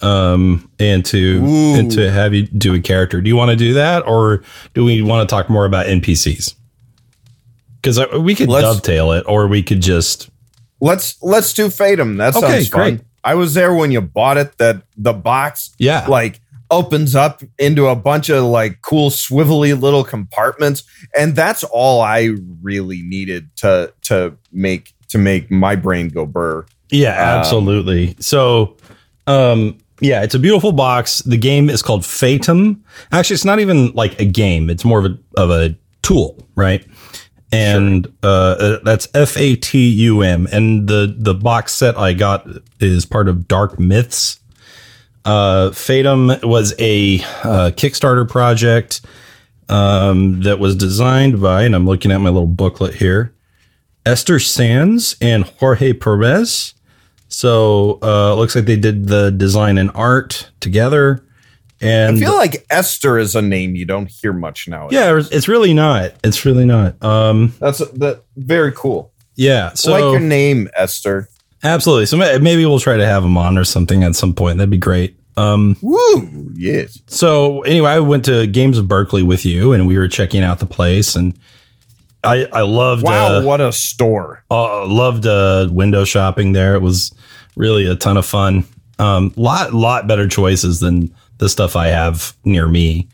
um, 0.00 0.68
and 0.80 1.04
to 1.06 1.38
Ooh. 1.38 1.74
and 1.78 1.90
to 1.92 2.10
have 2.10 2.34
you 2.34 2.46
do 2.48 2.74
a 2.74 2.80
character. 2.80 3.20
Do 3.20 3.28
you 3.28 3.36
want 3.36 3.50
to 3.52 3.56
do 3.56 3.74
that, 3.74 4.06
or 4.06 4.42
do 4.74 4.84
we 4.84 5.00
want 5.02 5.28
to 5.28 5.32
talk 5.32 5.48
more 5.48 5.64
about 5.64 5.86
NPCs? 5.86 6.54
Because 7.80 7.98
we 8.20 8.34
could 8.34 8.48
Let's- 8.48 8.64
dovetail 8.64 9.12
it, 9.12 9.24
or 9.28 9.46
we 9.46 9.62
could 9.62 9.80
just 9.82 10.30
let's 10.80 11.16
let's 11.22 11.52
do 11.52 11.68
Fatum. 11.68 12.16
That 12.16 12.34
sounds 12.34 12.44
Okay, 12.44 12.64
fun. 12.64 12.80
great. 12.96 13.00
I 13.24 13.34
was 13.36 13.54
there 13.54 13.72
when 13.72 13.92
you 13.92 14.00
bought 14.00 14.36
it. 14.36 14.58
That 14.58 14.82
the 14.96 15.12
box 15.12 15.70
yeah, 15.78 16.06
like 16.08 16.40
opens 16.72 17.14
up 17.14 17.42
into 17.58 17.86
a 17.86 17.94
bunch 17.94 18.28
of 18.28 18.42
like 18.42 18.82
cool 18.82 19.10
swivelly 19.10 19.80
little 19.80 20.02
compartments 20.02 20.82
and 21.16 21.36
that's 21.36 21.62
all 21.64 22.00
i 22.00 22.30
really 22.60 23.02
needed 23.02 23.48
to 23.54 23.92
to 24.00 24.36
make 24.50 24.92
to 25.08 25.18
make 25.18 25.50
my 25.50 25.76
brain 25.76 26.08
go 26.08 26.26
burr 26.26 26.66
yeah, 26.92 27.12
Um, 27.12 27.38
absolutely. 27.38 28.14
So, 28.20 28.76
um, 29.26 29.78
yeah, 30.00 30.22
it's 30.22 30.34
a 30.34 30.38
beautiful 30.38 30.72
box. 30.72 31.20
The 31.20 31.38
game 31.38 31.70
is 31.70 31.80
called 31.80 32.02
Fatum. 32.02 32.84
Actually, 33.10 33.34
it's 33.34 33.46
not 33.46 33.60
even 33.60 33.92
like 33.92 34.20
a 34.20 34.26
game; 34.26 34.68
it's 34.68 34.84
more 34.84 34.98
of 34.98 35.06
a 35.06 35.18
of 35.40 35.50
a 35.50 35.74
tool, 36.02 36.46
right? 36.54 36.86
and 37.54 38.10
uh, 38.22 38.78
that's 38.82 39.08
F 39.14 39.36
A 39.36 39.56
T 39.56 39.88
U 39.88 40.22
M. 40.22 40.46
And 40.52 40.88
the 40.88 41.14
the 41.16 41.34
box 41.34 41.72
set 41.72 41.96
I 41.96 42.12
got 42.12 42.46
is 42.80 43.06
part 43.06 43.28
of 43.28 43.46
Dark 43.48 43.78
Myths. 43.78 44.38
Uh, 45.24 45.70
Fatum 45.70 46.32
was 46.42 46.74
a 46.78 47.20
uh, 47.44 47.70
Kickstarter 47.74 48.28
project 48.28 49.00
um, 49.68 50.42
that 50.42 50.58
was 50.58 50.74
designed 50.76 51.40
by, 51.40 51.62
and 51.62 51.74
I'm 51.74 51.86
looking 51.86 52.10
at 52.10 52.18
my 52.18 52.30
little 52.30 52.46
booklet 52.46 52.94
here, 52.94 53.34
Esther 54.04 54.38
Sands 54.38 55.16
and 55.20 55.44
Jorge 55.44 55.92
Perez. 55.92 56.74
So 57.28 57.98
uh, 58.02 58.32
it 58.32 58.36
looks 58.36 58.54
like 58.54 58.66
they 58.66 58.76
did 58.76 59.08
the 59.08 59.30
design 59.30 59.78
and 59.78 59.90
art 59.94 60.50
together. 60.60 61.24
And 61.80 62.16
i 62.16 62.20
feel 62.20 62.36
like 62.36 62.64
esther 62.70 63.18
is 63.18 63.34
a 63.34 63.42
name 63.42 63.74
you 63.74 63.84
don't 63.84 64.08
hear 64.08 64.32
much 64.32 64.68
now 64.68 64.86
yeah, 64.92 65.20
it's 65.32 65.48
really 65.48 65.74
not. 65.74 66.12
It's 66.22 66.44
really 66.44 66.64
not. 66.64 67.02
Um, 67.02 67.54
that's 67.58 67.78
that 67.78 68.22
very 68.36 68.70
cool 68.70 69.12
yeah. 69.34 69.72
So 69.74 69.92
like 69.92 70.02
your 70.02 70.20
name 70.20 70.68
esther 70.76 71.28
absolutely. 71.62 72.06
So 72.06 72.16
maybe 72.16 72.66
we'll 72.66 72.80
try 72.80 72.96
to 72.96 73.06
have 73.06 73.24
him 73.24 73.36
on 73.36 73.58
or 73.58 73.64
something 73.64 74.02
at 74.02 74.14
some 74.14 74.34
point. 74.34 74.58
That'd 74.58 74.70
be 74.70 74.78
great. 74.78 75.16
Um, 75.34 75.78
woo 75.80 76.50
yes 76.52 76.98
so 77.06 77.62
anyway, 77.62 77.92
I 77.92 78.00
went 78.00 78.26
to 78.26 78.46
Games 78.46 78.76
of 78.76 78.86
Berkeley 78.86 79.22
with 79.22 79.46
you, 79.46 79.72
and 79.72 79.86
we 79.86 79.96
were 79.96 80.08
checking 80.08 80.42
out 80.42 80.58
the 80.58 80.66
place, 80.66 81.16
and 81.16 81.38
I 82.22 82.46
I 82.52 82.60
loved 82.62 83.02
wow 83.02 83.38
uh, 83.38 83.42
what 83.42 83.60
a 83.60 83.72
store 83.72 84.44
uh, 84.50 84.86
loved 84.86 85.26
uh, 85.26 85.68
window 85.70 86.04
shopping 86.04 86.52
there. 86.52 86.74
It 86.74 86.82
was 86.82 87.14
really 87.56 87.86
a 87.86 87.96
ton 87.96 88.18
of 88.18 88.26
fun. 88.26 88.64
Um, 88.98 89.32
lot 89.36 89.72
lot 89.72 90.06
better 90.06 90.28
choices 90.28 90.80
than 90.80 91.14
the 91.38 91.48
stuff 91.48 91.76
I 91.76 91.88
have 91.88 92.36
near 92.44 92.68
me, 92.68 93.08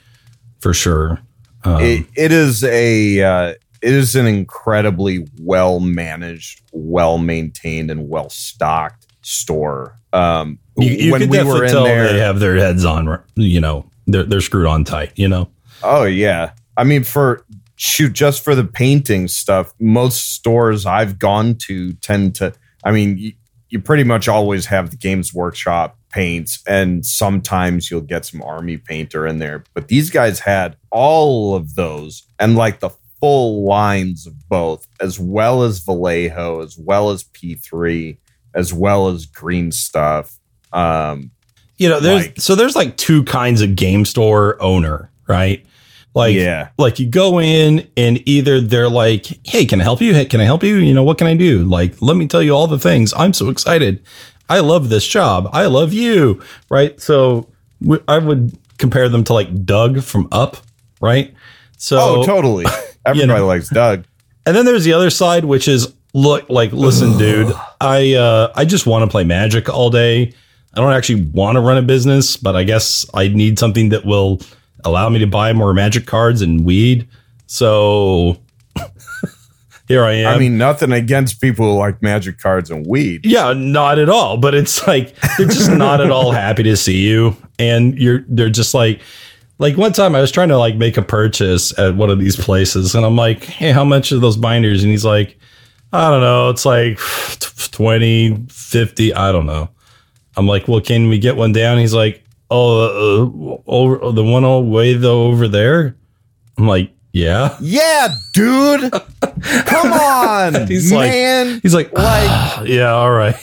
for 0.59 0.75
sure. 0.75 1.21
Um, 1.65 1.81
it, 1.81 2.07
it 2.17 2.33
is 2.33 2.65
a 2.65 3.23
uh, 3.23 3.55
it 3.81 3.93
is 3.93 4.17
an 4.17 4.27
incredibly 4.27 5.27
well 5.41 5.81
managed, 5.81 6.63
well 6.73 7.19
maintained, 7.19 7.91
and 7.91 8.09
well 8.09 8.31
stocked 8.31 9.07
store. 9.23 9.99
Um, 10.13 10.59
you, 10.77 10.91
you 10.91 11.13
when 11.13 11.29
we 11.29 11.43
were 11.43 11.65
in 11.65 11.73
there, 11.73 12.13
they 12.13 12.19
have 12.19 12.41
their 12.41 12.57
heads 12.57 12.85
on. 12.85 13.23
You 13.35 13.61
know, 13.61 13.91
they're 14.07 14.25
they're 14.25 14.41
screwed 14.41 14.67
on 14.67 14.85
tight. 14.85 15.13
You 15.17 15.29
know. 15.29 15.51
Oh 15.83 16.05
yeah, 16.05 16.53
I 16.77 16.85
mean 16.85 17.05
for 17.05 17.45
shoot 17.77 18.13
just 18.13 18.43
for 18.43 18.55
the 18.55 18.65
painting 18.65 19.29
stuff. 19.29 19.73
Most 19.79 20.33
stores 20.33 20.85
I've 20.85 21.19
gone 21.19 21.55
to 21.67 21.93
tend 21.95 22.35
to. 22.37 22.53
I 22.85 22.91
mean, 22.91 23.19
you, 23.19 23.33
you 23.71 23.81
pretty 23.81 24.05
much 24.05 24.29
always 24.29 24.67
have 24.67 24.91
the 24.91 24.97
Games 24.97 25.33
Workshop 25.33 25.97
paints, 26.11 26.63
and 26.67 27.05
sometimes 27.05 27.91
you'll 27.91 28.01
get 28.01 28.25
some 28.25 28.43
Army 28.43 28.77
painter 28.77 29.27
in 29.27 29.39
there. 29.39 29.65
But 29.75 29.89
these 29.89 30.11
guys 30.11 30.41
had 30.41 30.77
all 30.91 31.55
of 31.55 31.75
those 31.75 32.25
and 32.39 32.57
like 32.57 32.81
the 32.81 32.91
full 33.21 33.65
lines 33.65 34.27
of 34.27 34.49
both, 34.49 34.87
as 35.01 35.19
well 35.19 35.63
as 35.63 35.81
Vallejo, 35.81 36.63
as 36.63 36.79
well 36.79 37.11
as 37.11 37.25
P3, 37.25 38.17
as 38.55 38.73
well 38.73 39.09
as 39.09 39.27
green 39.27 39.73
stuff. 39.73 40.39
Um, 40.73 41.31
you 41.77 41.89
know, 41.89 42.01
there's 42.01 42.27
like, 42.27 42.41
so 42.41 42.55
there's 42.55 42.77
like 42.77 42.97
two 42.97 43.25
kinds 43.25 43.63
of 43.63 43.77
game 43.77 44.05
store 44.05 44.61
owner, 44.61 45.11
right? 45.27 45.65
Like, 46.15 46.35
yeah. 46.35 46.71
like 46.79 46.99
you 46.99 47.07
go 47.07 47.41
in 47.41 47.89
and 47.97 48.27
either 48.29 48.61
they're 48.61 48.89
like, 48.89 49.27
Hey, 49.45 49.65
can 49.65 49.81
I 49.81 49.85
help 49.85 50.01
you? 50.01 50.15
Hey, 50.15 50.25
can 50.25 50.41
I 50.41 50.45
help 50.45 50.65
you? 50.65 50.77
You 50.77 50.93
know, 50.93 51.05
what 51.05 51.19
can 51.19 51.27
I 51.27 51.35
do? 51.35 51.65
Like, 51.65 52.01
let 52.03 52.17
me 52.17 52.27
tell 52.27 52.43
you 52.43 52.53
all 52.53 52.67
the 52.67 52.79
things. 52.79 53.15
I'm 53.17 53.33
so 53.33 53.51
excited. 53.51 54.03
I 54.49 54.61
love 54.61 54.89
this 54.89 55.07
job. 55.07 55.49
I 55.53 55.67
love 55.67 55.93
you. 55.93 56.43
Right. 56.71 57.01
So 57.01 57.49
I 58.09 58.19
would 58.19 58.59
compare 58.79 59.09
them 59.09 59.23
to 59.25 59.33
like 59.33 59.65
Dug 59.65 60.03
from 60.03 60.27
Up. 60.33 60.57
Right. 61.01 61.35
So, 61.77 61.99
oh, 62.01 62.27
totally. 62.27 62.65
Everybody 63.11 63.33
you 63.33 63.39
know, 63.39 63.47
likes 63.47 63.69
Dug. 63.69 64.05
And 64.47 64.57
then 64.57 64.65
there's 64.65 64.85
the 64.85 64.95
other 64.95 65.11
side, 65.11 65.45
which 65.45 65.69
is 65.69 65.93
look 66.15 66.49
like, 66.49 66.73
listen, 66.73 67.19
dude, 67.19 67.55
I, 67.83 68.15
uh, 68.15 68.51
I 68.57 68.65
just 68.65 68.87
want 68.87 69.03
to 69.03 69.11
play 69.11 69.23
magic 69.23 69.69
all 69.69 69.91
day. 69.91 70.33
I 70.73 70.81
don't 70.81 70.93
actually 70.93 71.25
want 71.25 71.57
to 71.57 71.61
run 71.61 71.77
a 71.77 71.83
business, 71.83 72.39
but 72.39 72.57
I 72.57 72.65
guess 72.65 73.05
I 73.13 73.29
need 73.29 73.59
something 73.59 73.91
that 73.91 74.07
will 74.07 74.41
allow 74.85 75.11
me 75.11 75.19
to 75.19 75.27
buy 75.27 75.53
more 75.53 75.75
magic 75.75 76.07
cards 76.07 76.41
and 76.41 76.65
weed. 76.65 77.09
So 77.47 78.39
here 79.89 80.05
I 80.05 80.13
am. 80.13 80.35
I 80.35 80.39
mean, 80.39 80.59
nothing 80.59 80.93
against 80.93 81.41
people 81.41 81.73
who 81.73 81.79
like 81.79 82.03
magic 82.03 82.39
cards 82.39 82.71
and 82.71 82.87
weed. 82.87 83.27
Yeah, 83.27 83.53
not 83.55 83.99
at 83.99 84.09
all. 84.09 84.37
But 84.37 84.55
it's 84.55 84.87
like 84.87 85.15
they're 85.37 85.47
just 85.47 85.71
not 85.71 86.01
at 86.01 86.11
all 86.11 86.33
happy 86.33 86.63
to 86.65 86.77
see 86.77 87.01
you, 87.01 87.37
and 87.59 87.99
you're 87.99 88.25
they're 88.29 88.51
just 88.51 88.75
like. 88.75 89.01
Like 89.59 89.77
one 89.77 89.93
time 89.93 90.15
I 90.15 90.21
was 90.21 90.31
trying 90.31 90.49
to 90.49 90.59
like 90.59 90.77
make 90.77 90.97
a 90.97 91.03
purchase 91.03 91.77
at 91.79 91.97
one 91.97 92.11
of 92.11 92.19
these 92.19 92.37
places 92.37 92.95
and 92.95 93.05
I'm 93.05 93.17
like, 93.17 93.45
"Hey, 93.45 93.73
how 93.73 93.85
much 93.85 94.13
are 94.13 94.19
those 94.19 94.37
binders?" 94.37 94.83
and 94.83 94.91
he's 94.91 95.05
like, 95.05 95.39
"I 95.93 96.11
don't 96.11 96.21
know, 96.21 96.51
it's 96.51 96.65
like 96.65 96.99
20, 97.73 98.47
50, 98.49 99.15
I 99.15 99.33
don't 99.33 99.47
know." 99.47 99.69
I'm 100.37 100.47
like, 100.47 100.69
"Well, 100.69 100.81
can 100.81 101.09
we 101.09 101.19
get 101.19 101.37
one 101.37 101.53
down?" 101.53 101.79
He's 101.79 101.95
like, 101.95 102.25
oh, 102.51 103.61
uh, 103.67 103.71
over 103.71 104.13
the 104.13 104.25
one 104.25 104.45
all 104.45 104.65
way 104.65 104.95
though 104.95 105.27
over 105.27 105.49
there. 105.49 105.97
I'm 106.57 106.67
like, 106.67 106.93
yeah, 107.13 107.57
yeah, 107.61 108.15
dude, 108.35 108.93
come 108.93 109.93
on, 109.93 110.67
he's 110.67 110.93
man. 110.93 111.55
Like, 111.55 111.63
he's 111.63 111.75
like, 111.75 111.93
like, 111.93 112.69
yeah, 112.69 112.91
all 112.91 113.11
right. 113.11 113.35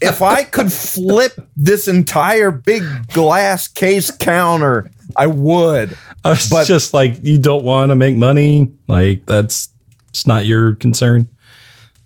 if 0.00 0.22
I 0.22 0.44
could 0.44 0.72
flip 0.72 1.32
this 1.56 1.86
entire 1.86 2.50
big 2.50 2.82
glass 3.08 3.68
case 3.68 4.10
counter, 4.10 4.90
I 5.18 5.26
would. 5.26 5.98
I 6.24 6.30
was 6.30 6.48
but, 6.48 6.66
just 6.66 6.94
like, 6.94 7.18
you 7.22 7.38
don't 7.38 7.64
want 7.64 7.90
to 7.90 7.96
make 7.96 8.16
money. 8.16 8.72
Like 8.86 9.26
that's 9.26 9.68
it's 10.10 10.26
not 10.26 10.46
your 10.46 10.76
concern. 10.76 11.28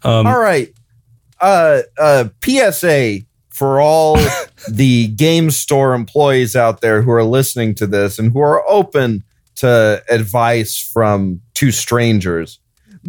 Um, 0.02 0.26
all 0.26 0.40
right. 0.40 0.72
Uh, 1.40 1.82
uh, 1.98 2.28
PSA 2.42 3.18
for 3.50 3.80
all 3.80 4.16
the 4.68 5.08
game 5.08 5.50
store 5.50 5.94
employees 5.94 6.56
out 6.56 6.80
there 6.80 7.02
who 7.02 7.10
are 7.10 7.24
listening 7.24 7.74
to 7.76 7.86
this 7.86 8.18
and 8.18 8.32
who 8.32 8.40
are 8.40 8.68
open 8.68 9.22
to 9.56 10.02
advice 10.08 10.78
from 10.78 11.40
two 11.54 11.70
strangers. 11.70 12.58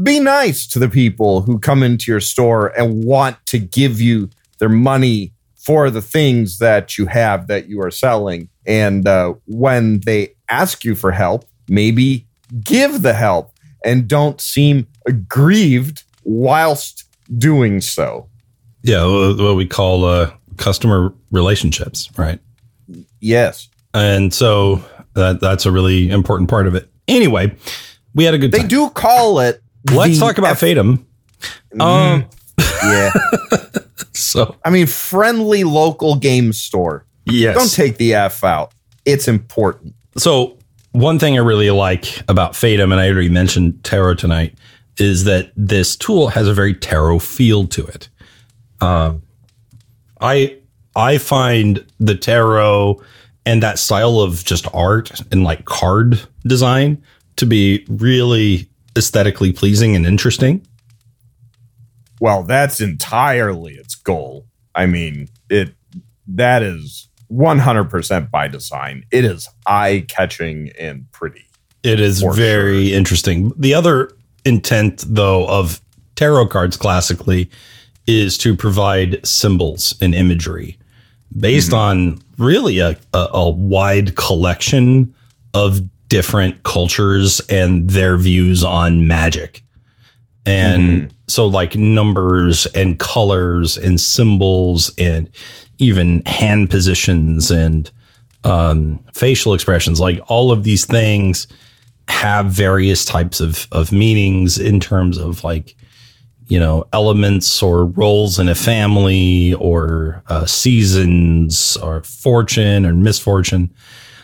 Be 0.01 0.19
nice 0.19 0.67
to 0.67 0.79
the 0.79 0.89
people 0.89 1.41
who 1.41 1.59
come 1.59 1.81
into 1.81 2.11
your 2.11 2.19
store 2.19 2.67
and 2.77 3.05
want 3.05 3.37
to 3.47 3.57
give 3.59 4.01
you 4.01 4.29
their 4.59 4.69
money 4.69 5.31
for 5.55 5.89
the 5.89 6.01
things 6.01 6.57
that 6.57 6.97
you 6.97 7.05
have 7.05 7.47
that 7.47 7.69
you 7.69 7.81
are 7.81 7.91
selling. 7.91 8.49
And 8.66 9.07
uh, 9.07 9.34
when 9.45 9.99
they 10.01 10.36
ask 10.49 10.84
you 10.84 10.95
for 10.95 11.11
help, 11.11 11.45
maybe 11.68 12.26
give 12.64 13.01
the 13.01 13.14
help 13.14 13.51
and 13.84 14.07
don't 14.07 14.39
seem 14.39 14.88
aggrieved 15.05 16.03
whilst 16.24 17.03
doing 17.38 17.82
so. 17.82 18.30
Yeah, 18.84 19.05
what 19.05 19.55
we 19.55 19.66
call 19.66 20.05
uh, 20.05 20.32
customer 20.57 21.14
relationships, 21.32 22.09
right? 22.18 22.39
Yes. 23.20 23.70
And 23.93 24.34
so 24.34 24.84
that 25.14 25.39
that's 25.39 25.66
a 25.66 25.72
really 25.72 26.09
important 26.09 26.49
part 26.49 26.68
of 26.68 26.76
it. 26.76 26.89
Anyway, 27.07 27.55
we 28.14 28.24
had 28.24 28.34
a 28.34 28.38
good 28.38 28.51
They 28.51 28.64
do 28.64 28.89
call 28.89 29.39
it 29.39 29.61
Let's 29.91 30.20
talk 30.20 30.38
about 30.38 30.51
F- 30.51 30.61
Fatum. 30.61 31.05
Mm, 31.74 31.82
um 31.82 32.26
yeah. 32.84 33.11
so 34.14 34.55
I 34.64 34.70
mean 34.70 34.88
friendly 34.88 35.64
local 35.64 36.16
game 36.16 36.53
store. 36.53 37.05
Yes. 37.26 37.55
Don't 37.55 37.71
take 37.71 37.97
the 37.97 38.13
F 38.13 38.43
out. 38.43 38.74
It's 39.05 39.28
important. 39.28 39.95
So 40.17 40.57
one 40.91 41.19
thing 41.19 41.38
I 41.38 41.41
really 41.41 41.71
like 41.71 42.21
about 42.28 42.53
Fatum, 42.53 42.91
and 42.91 43.01
I 43.01 43.09
already 43.09 43.30
mentioned 43.30 43.84
tarot 43.84 44.15
tonight, 44.15 44.57
is 44.97 45.24
that 45.24 45.51
this 45.55 45.95
tool 45.95 46.28
has 46.28 46.47
a 46.47 46.53
very 46.53 46.74
tarot 46.74 47.19
feel 47.19 47.67
to 47.67 47.86
it. 47.86 48.09
Um, 48.80 49.24
I 50.21 50.57
I 50.95 51.17
find 51.17 51.86
the 51.99 52.15
tarot 52.15 53.01
and 53.45 53.63
that 53.63 53.80
style 53.80 54.19
of 54.19 54.43
just 54.43 54.67
art 54.74 55.19
and 55.32 55.43
like 55.43 55.65
card 55.65 56.21
design 56.45 57.03
to 57.38 57.45
be 57.45 57.86
really 57.89 58.69
aesthetically 58.95 59.51
pleasing 59.51 59.95
and 59.95 60.05
interesting. 60.05 60.65
Well, 62.19 62.43
that's 62.43 62.80
entirely 62.80 63.74
its 63.74 63.95
goal. 63.95 64.45
I 64.76 64.86
mean, 64.86 65.30
it 65.49 65.74
that 66.28 66.61
is 66.61 67.09
100% 67.32 68.32
by 68.32 68.47
design. 68.47 69.05
It 69.11 69.26
is 69.26 69.49
eye-catching 69.65 70.71
and 70.80 71.09
pretty. 71.11 71.45
It 71.84 71.99
is 71.99 72.21
very 72.21 72.88
sure. 72.89 72.97
interesting. 72.97 73.51
The 73.57 73.74
other 73.74 74.11
intent 74.45 75.03
though 75.07 75.47
of 75.47 75.82
tarot 76.15 76.47
cards 76.47 76.78
classically 76.78 77.49
is 78.07 78.38
to 78.39 78.55
provide 78.55 79.26
symbols 79.26 79.95
and 80.01 80.13
imagery 80.13 80.78
based 81.38 81.71
mm-hmm. 81.71 81.78
on 81.78 82.21
really 82.38 82.80
a, 82.80 82.97
a, 83.13 83.28
a, 83.34 83.49
wide 83.49 84.15
collection 84.15 85.13
of 85.53 85.82
different 86.09 86.63
cultures 86.63 87.39
and 87.49 87.89
their 87.89 88.17
views 88.17 88.63
on 88.63 89.07
magic. 89.07 89.63
And 90.45 90.84
mm-hmm. 90.84 91.15
so, 91.28 91.47
like 91.47 91.76
numbers 91.76 92.65
and 92.67 92.99
colors 92.99 93.78
and 93.78 93.99
symbols 93.99 94.93
and 94.97 95.30
even 95.84 96.23
hand 96.25 96.69
positions 96.69 97.51
and 97.51 97.91
um, 98.43 98.99
facial 99.13 99.53
expressions, 99.53 99.99
like 99.99 100.19
all 100.27 100.51
of 100.51 100.63
these 100.63 100.86
things 100.86 101.47
have 102.07 102.47
various 102.47 103.05
types 103.05 103.39
of, 103.39 103.67
of 103.71 103.91
meanings 103.91 104.57
in 104.57 104.79
terms 104.79 105.17
of 105.17 105.43
like 105.43 105.75
you 106.47 106.59
know, 106.59 106.86
elements 106.93 107.63
or 107.63 107.86
roles 107.86 108.38
in 108.38 108.47
a 108.47 108.53
family 108.53 109.55
or 109.55 110.21
uh, 110.27 110.45
seasons 110.45 111.77
or 111.77 112.03
fortune 112.03 112.86
or 112.86 112.93
misfortune. 112.93 113.73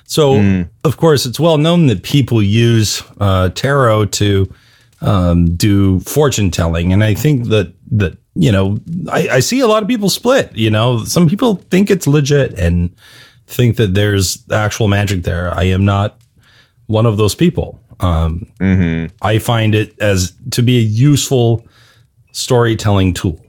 So, 0.05 0.35
mm. 0.35 0.69
of 0.83 0.97
course, 0.97 1.25
it's 1.25 1.39
well 1.39 1.57
known 1.57 1.87
that 1.87 2.03
people 2.03 2.43
use 2.43 3.01
uh, 3.19 3.49
tarot 3.49 4.05
to 4.05 4.53
um, 5.01 5.55
do 5.55 6.01
fortune 6.01 6.51
telling, 6.51 6.93
and 6.93 7.03
I 7.03 7.15
think 7.15 7.47
that 7.47 7.73
that 7.91 8.18
you 8.35 8.51
know, 8.51 8.77
I, 9.11 9.27
I, 9.29 9.39
see 9.39 9.59
a 9.59 9.67
lot 9.67 9.81
of 9.81 9.89
people 9.89 10.09
split. 10.09 10.55
You 10.55 10.69
know, 10.69 11.03
some 11.03 11.27
people 11.27 11.55
think 11.69 11.89
it's 11.89 12.07
legit 12.07 12.57
and 12.57 12.95
think 13.47 13.77
that 13.77 13.95
there's 13.95 14.43
actual 14.51 14.87
magic 14.87 15.23
there. 15.23 15.53
I 15.53 15.63
am 15.63 15.83
not 15.83 16.19
one 16.85 17.05
of 17.05 17.17
those 17.17 17.35
people. 17.35 17.79
Um, 17.99 18.47
mm-hmm. 18.59 19.13
I 19.21 19.39
find 19.39 19.75
it 19.75 19.97
as 19.99 20.33
to 20.51 20.61
be 20.61 20.77
a 20.77 20.81
useful 20.81 21.65
storytelling 22.31 23.13
tool. 23.13 23.43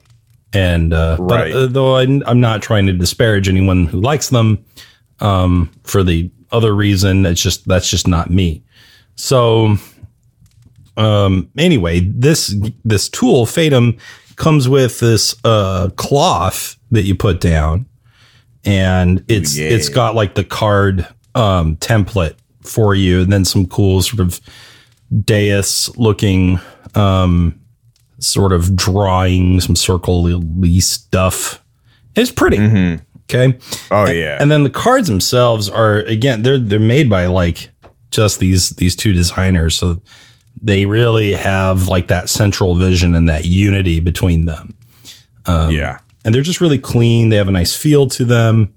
And 0.53 0.93
uh, 0.93 1.17
right. 1.21 1.53
but, 1.53 1.57
uh, 1.57 1.67
though 1.67 1.97
I, 1.97 2.03
am 2.03 2.41
not 2.41 2.63
trying 2.63 2.87
to 2.87 2.93
disparage 2.93 3.49
anyone 3.49 3.87
who 3.87 4.01
likes 4.01 4.31
them 4.31 4.65
um, 5.21 5.71
for 5.85 6.03
the 6.03 6.31
other 6.51 6.75
reason, 6.75 7.25
it's 7.27 7.41
just 7.41 7.69
that's 7.69 7.89
just 7.89 8.09
not 8.09 8.31
me. 8.31 8.65
So 9.15 9.77
um, 10.97 11.51
anyway, 11.57 12.01
this 12.01 12.55
this 12.85 13.09
tool 13.09 13.47
Fatum 13.47 13.97
comes 14.41 14.69
with 14.69 14.99
this 15.01 15.37
uh, 15.45 15.91
cloth 15.97 16.77
that 16.91 17.03
you 17.03 17.15
put 17.15 17.41
down, 17.41 17.87
and 18.65 19.23
it's 19.29 19.57
yeah. 19.57 19.69
it's 19.69 19.89
got 19.89 20.15
like 20.15 20.35
the 20.35 20.43
card 20.43 21.07
um, 21.35 21.77
template 21.77 22.35
for 22.63 22.95
you, 22.95 23.21
and 23.21 23.33
then 23.33 23.45
some 23.45 23.67
cool 23.67 24.03
sort 24.03 24.21
of 24.21 24.41
dais 25.25 25.95
looking 25.97 26.59
um, 26.95 27.61
sort 28.19 28.53
of 28.53 28.75
drawing, 28.75 29.61
some 29.61 29.77
circle 29.77 30.43
stuff. 30.81 31.63
It's 32.17 32.33
pretty. 32.33 32.59
Okay. 33.33 33.59
Oh 33.93 34.11
yeah. 34.11 34.39
And 34.41 34.51
then 34.51 34.65
the 34.65 34.71
cards 34.71 35.07
themselves 35.07 35.69
are 35.69 35.99
again 35.99 36.43
they're 36.43 36.59
they're 36.59 36.81
made 36.81 37.09
by 37.09 37.27
like 37.27 37.71
just 38.11 38.41
these 38.41 38.71
these 38.71 38.97
two 38.97 39.13
designers, 39.13 39.77
so 39.77 40.03
they 40.63 40.87
really 40.87 41.33
have 41.33 41.89
like 41.89 42.09
that 42.09 42.29
central 42.29 42.75
vision 42.75 43.15
and 43.15 43.29
that 43.29 43.45
unity 43.45 44.01
between 44.01 44.45
them. 44.45 44.75
yeah. 45.71 45.99
And 46.25 46.35
they're 46.35 46.43
just 46.43 46.61
really 46.61 46.79
clean. 46.79 47.31
They 47.31 47.37
have 47.37 47.49
a 47.49 47.53
nice 47.53 47.75
feel 47.75 48.07
to 48.09 48.25
them, 48.27 48.75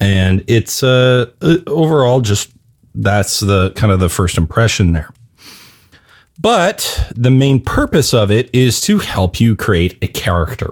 and 0.00 0.42
it's 0.48 0.82
uh 0.82 1.26
uh, 1.40 1.58
overall 1.68 2.20
just 2.20 2.50
that's 2.94 3.40
the 3.40 3.70
kind 3.72 3.92
of 3.92 4.00
the 4.00 4.08
first 4.08 4.36
impression 4.36 4.92
there. 4.92 5.10
But 6.40 7.10
the 7.14 7.30
main 7.30 7.60
purpose 7.60 8.12
of 8.12 8.30
it 8.30 8.50
is 8.52 8.80
to 8.82 8.98
help 8.98 9.40
you 9.40 9.56
create 9.56 9.96
a 10.02 10.06
character. 10.08 10.70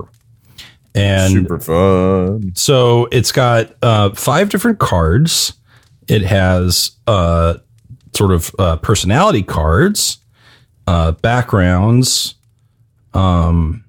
And 0.94 1.32
Super 1.32 1.58
fun. 1.58 2.52
so 2.54 3.08
it's 3.10 3.32
got 3.32 3.74
uh, 3.82 4.10
five 4.10 4.48
different 4.50 4.78
cards. 4.78 5.54
It 6.06 6.22
has 6.22 6.92
uh, 7.06 7.54
sort 8.14 8.32
of 8.32 8.54
uh, 8.58 8.76
personality 8.76 9.42
cards, 9.42 10.18
uh, 10.86 11.12
backgrounds. 11.12 12.34
Um, 13.12 13.84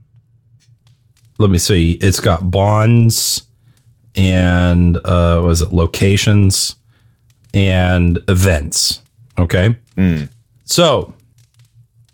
let 1.37 1.49
me 1.49 1.57
see. 1.57 1.93
It's 1.93 2.19
got 2.19 2.49
bonds 2.49 3.43
and 4.15 4.97
uh, 4.97 5.41
was 5.43 5.61
it 5.61 5.73
locations 5.73 6.75
and 7.53 8.19
events. 8.27 9.01
Okay. 9.37 9.75
So, 10.65 11.13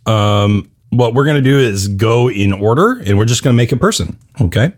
um, 0.06 0.70
what 0.90 1.14
we're 1.14 1.24
going 1.24 1.42
to 1.42 1.50
do 1.50 1.58
is 1.58 1.88
go 1.88 2.30
in 2.30 2.52
order, 2.52 3.00
and 3.00 3.18
we're 3.18 3.26
just 3.26 3.44
going 3.44 3.54
to 3.54 3.58
make 3.58 3.72
a 3.72 3.78
person. 3.78 4.18
Okay. 4.40 4.74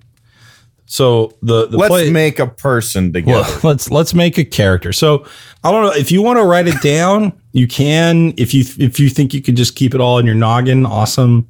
So 0.86 1.34
the 1.42 1.66
the 1.68 1.78
Let's 1.78 1.90
play, 1.90 2.12
make 2.12 2.40
a 2.40 2.48
person 2.48 3.14
together. 3.14 3.42
well, 3.42 3.60
let's 3.64 3.90
let's 3.90 4.14
make 4.14 4.38
a 4.38 4.44
character. 4.46 4.94
So 4.94 5.26
I 5.64 5.72
don't 5.72 5.84
know 5.86 5.94
if 5.94 6.12
you 6.12 6.22
want 6.22 6.38
to 6.38 6.44
write 6.44 6.68
it 6.68 6.82
down, 6.82 7.34
you 7.54 7.68
can. 7.68 8.34
If 8.36 8.54
you 8.54 8.66
if 8.78 9.00
you 9.00 9.10
think 9.10 9.34
you 9.34 9.42
could 9.42 9.56
just 9.56 9.76
keep 9.76 9.96
it 9.96 10.02
all 10.02 10.20
in 10.20 10.26
your 10.26 10.36
noggin, 10.36 10.86
awesome. 10.86 11.48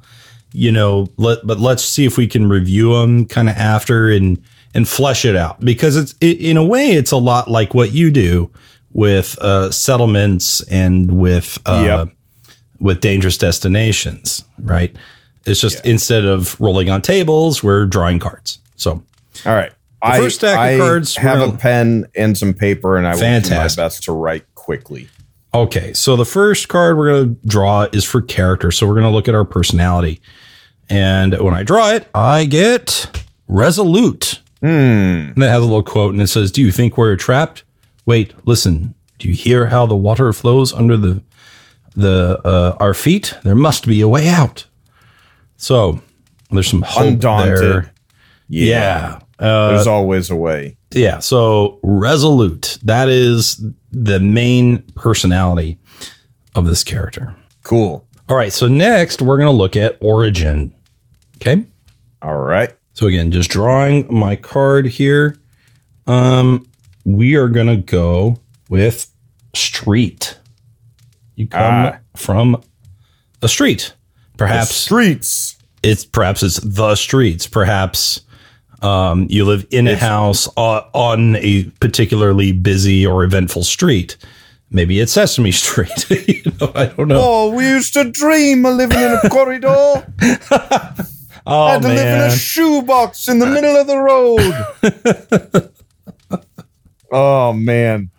You 0.52 0.72
know, 0.72 1.08
let 1.18 1.40
but 1.48 1.60
let's 1.60 1.84
see 1.84 2.06
if 2.06 2.18
we 2.18 2.28
can 2.28 2.48
review 2.48 2.94
them 2.94 3.26
kind 3.26 3.50
of 3.50 3.56
after 3.56 4.10
and 4.10 4.42
and 4.76 4.88
flesh 4.88 5.26
it 5.26 5.36
out 5.36 5.60
because 5.62 5.96
it's 5.96 6.14
it, 6.22 6.40
in 6.40 6.58
a 6.58 6.64
way 6.64 6.92
it's 6.92 7.12
a 7.12 7.18
lot 7.18 7.50
like 7.50 7.74
what 7.74 7.92
you 7.92 8.12
do 8.12 8.52
with 8.92 9.38
uh, 9.40 9.72
settlements 9.72 10.62
and 10.70 11.20
with 11.20 11.58
uh, 11.66 11.84
Yep. 12.08 12.16
with 12.80 13.02
dangerous 13.02 13.38
destinations, 13.38 14.44
right? 14.60 14.96
It's 15.46 15.60
just 15.60 15.86
instead 15.86 16.26
of 16.26 16.60
rolling 16.62 16.90
on 16.90 17.02
tables, 17.02 17.64
we're 17.64 17.86
drawing 17.86 18.20
cards. 18.20 18.60
So 18.76 19.02
All 19.46 19.56
right. 19.56 19.72
I, 20.02 20.20
first 20.20 20.38
stack 20.38 20.54
of 20.54 20.60
I 20.60 20.78
cards, 20.78 21.16
have 21.16 21.42
a 21.42 21.58
pen 21.58 22.08
and 22.16 22.38
some 22.38 22.54
paper, 22.54 22.98
and 22.98 23.08
I 23.08 23.16
will 23.16 23.42
do 23.42 23.50
my 23.56 23.70
best 23.76 24.04
to 24.04 24.12
write 24.12 24.44
quickly. 24.54 25.08
Okay, 25.54 25.94
so 25.94 26.16
the 26.16 26.26
first 26.26 26.68
card 26.68 26.98
we're 26.98 27.10
going 27.10 27.36
to 27.36 27.48
draw 27.48 27.84
is 27.94 28.04
for 28.04 28.22
character. 28.22 28.72
So 28.72 28.88
we're 28.88 28.96
going 28.96 29.06
to 29.06 29.12
look 29.12 29.28
at 29.28 29.36
our 29.36 29.46
personality. 29.46 30.20
And 30.90 31.38
when 31.40 31.54
I 31.54 31.62
draw 31.64 31.92
it, 31.92 32.08
I 32.16 32.46
get 32.46 33.24
resolute. 33.48 34.42
Hmm. 34.62 34.68
And 34.68 35.36
that 35.36 35.50
has 35.50 35.62
a 35.62 35.66
little 35.66 35.84
quote 35.84 36.14
and 36.14 36.22
it 36.22 36.28
says, 36.28 36.52
Do 36.52 36.62
you 36.62 36.72
think 36.72 36.98
we're 36.98 37.16
trapped? 37.16 37.64
Wait, 38.06 38.34
listen. 38.48 38.96
Do 39.20 39.28
you 39.28 39.34
hear 39.36 39.68
how 39.68 39.86
the 39.86 39.96
water 39.96 40.34
flows 40.34 40.74
under 40.74 40.98
the 40.98 41.22
the 41.96 42.42
uh, 42.44 42.76
our 42.80 42.94
feet? 42.94 43.36
There 43.44 43.56
must 43.56 43.86
be 43.86 44.02
a 44.02 44.08
way 44.08 44.28
out. 44.28 44.66
So 45.58 46.02
there's 46.50 46.68
some 46.68 46.82
hope 46.82 47.06
Undaunted. 47.06 47.60
there. 47.60 47.94
Yeah. 48.50 49.20
Uh, 49.40 49.70
There's 49.74 49.88
always 49.88 50.30
a 50.30 50.36
way. 50.36 50.78
yeah. 50.92 51.20
So 51.20 51.80
resolute. 51.84 52.78
That 52.84 53.08
is 53.10 53.64
the 53.94 54.20
main 54.20 54.82
personality 54.96 55.78
of 56.56 56.66
this 56.66 56.84
character. 56.84 57.36
Cool. 57.64 58.06
All 58.28 58.36
right. 58.38 58.52
So 58.52 58.68
next 58.68 59.22
we're 59.22 59.38
going 59.38 59.48
to 59.48 59.52
look 59.52 59.76
at 59.76 59.98
origin. 60.02 60.74
Okay. 61.38 61.66
All 62.22 62.38
right. 62.38 62.74
So 62.94 63.08
again, 63.08 63.32
just 63.32 63.50
drawing 63.50 64.12
my 64.14 64.36
card 64.36 64.86
here. 64.88 65.38
Um, 66.08 66.68
we 67.06 67.36
are 67.36 67.48
going 67.48 67.68
to 67.68 67.78
go 67.78 68.38
with 68.70 69.12
street. 69.56 70.38
You 71.36 71.48
come 71.48 71.62
Ah. 71.62 71.98
from 72.16 72.62
a 73.42 73.48
street. 73.48 73.94
Perhaps 74.38 74.74
Streets. 74.74 75.58
it's 75.84 76.06
perhaps 76.06 76.44
it's 76.44 76.58
the 76.58 76.96
streets. 76.96 77.46
Perhaps 77.48 78.22
um, 78.84 79.28
you 79.30 79.46
live 79.46 79.66
in 79.72 79.88
a 79.88 79.96
house 79.96 80.48
on, 80.58 80.84
on 80.94 81.36
a 81.38 81.64
particularly 81.80 82.52
busy 82.52 83.06
or 83.06 83.24
eventful 83.24 83.64
street. 83.64 84.18
Maybe 84.72 85.00
it's 85.00 85.12
Sesame 85.14 85.52
Street. 85.54 86.10
you 86.28 86.52
know, 86.60 86.72
I 86.76 86.88
don't 86.88 87.08
know. 87.08 87.20
Oh, 87.22 87.52
we 87.54 87.68
used 87.68 87.94
to 87.94 88.10
dream 88.10 88.66
of 88.66 88.76
living 88.76 89.00
in 89.00 89.18
a 89.24 89.30
corridor. 89.30 89.68
Oh, 91.46 91.68
had 91.68 91.82
to 91.82 91.88
live 91.90 91.98
in 91.98 92.22
a 92.22 92.32
shoebox 92.32 93.28
in 93.28 93.40
the 93.40 93.46
middle 93.46 93.76
of 93.76 93.88
the 93.88 93.98
road. 93.98 95.70
oh 97.12 97.54
man. 97.54 98.10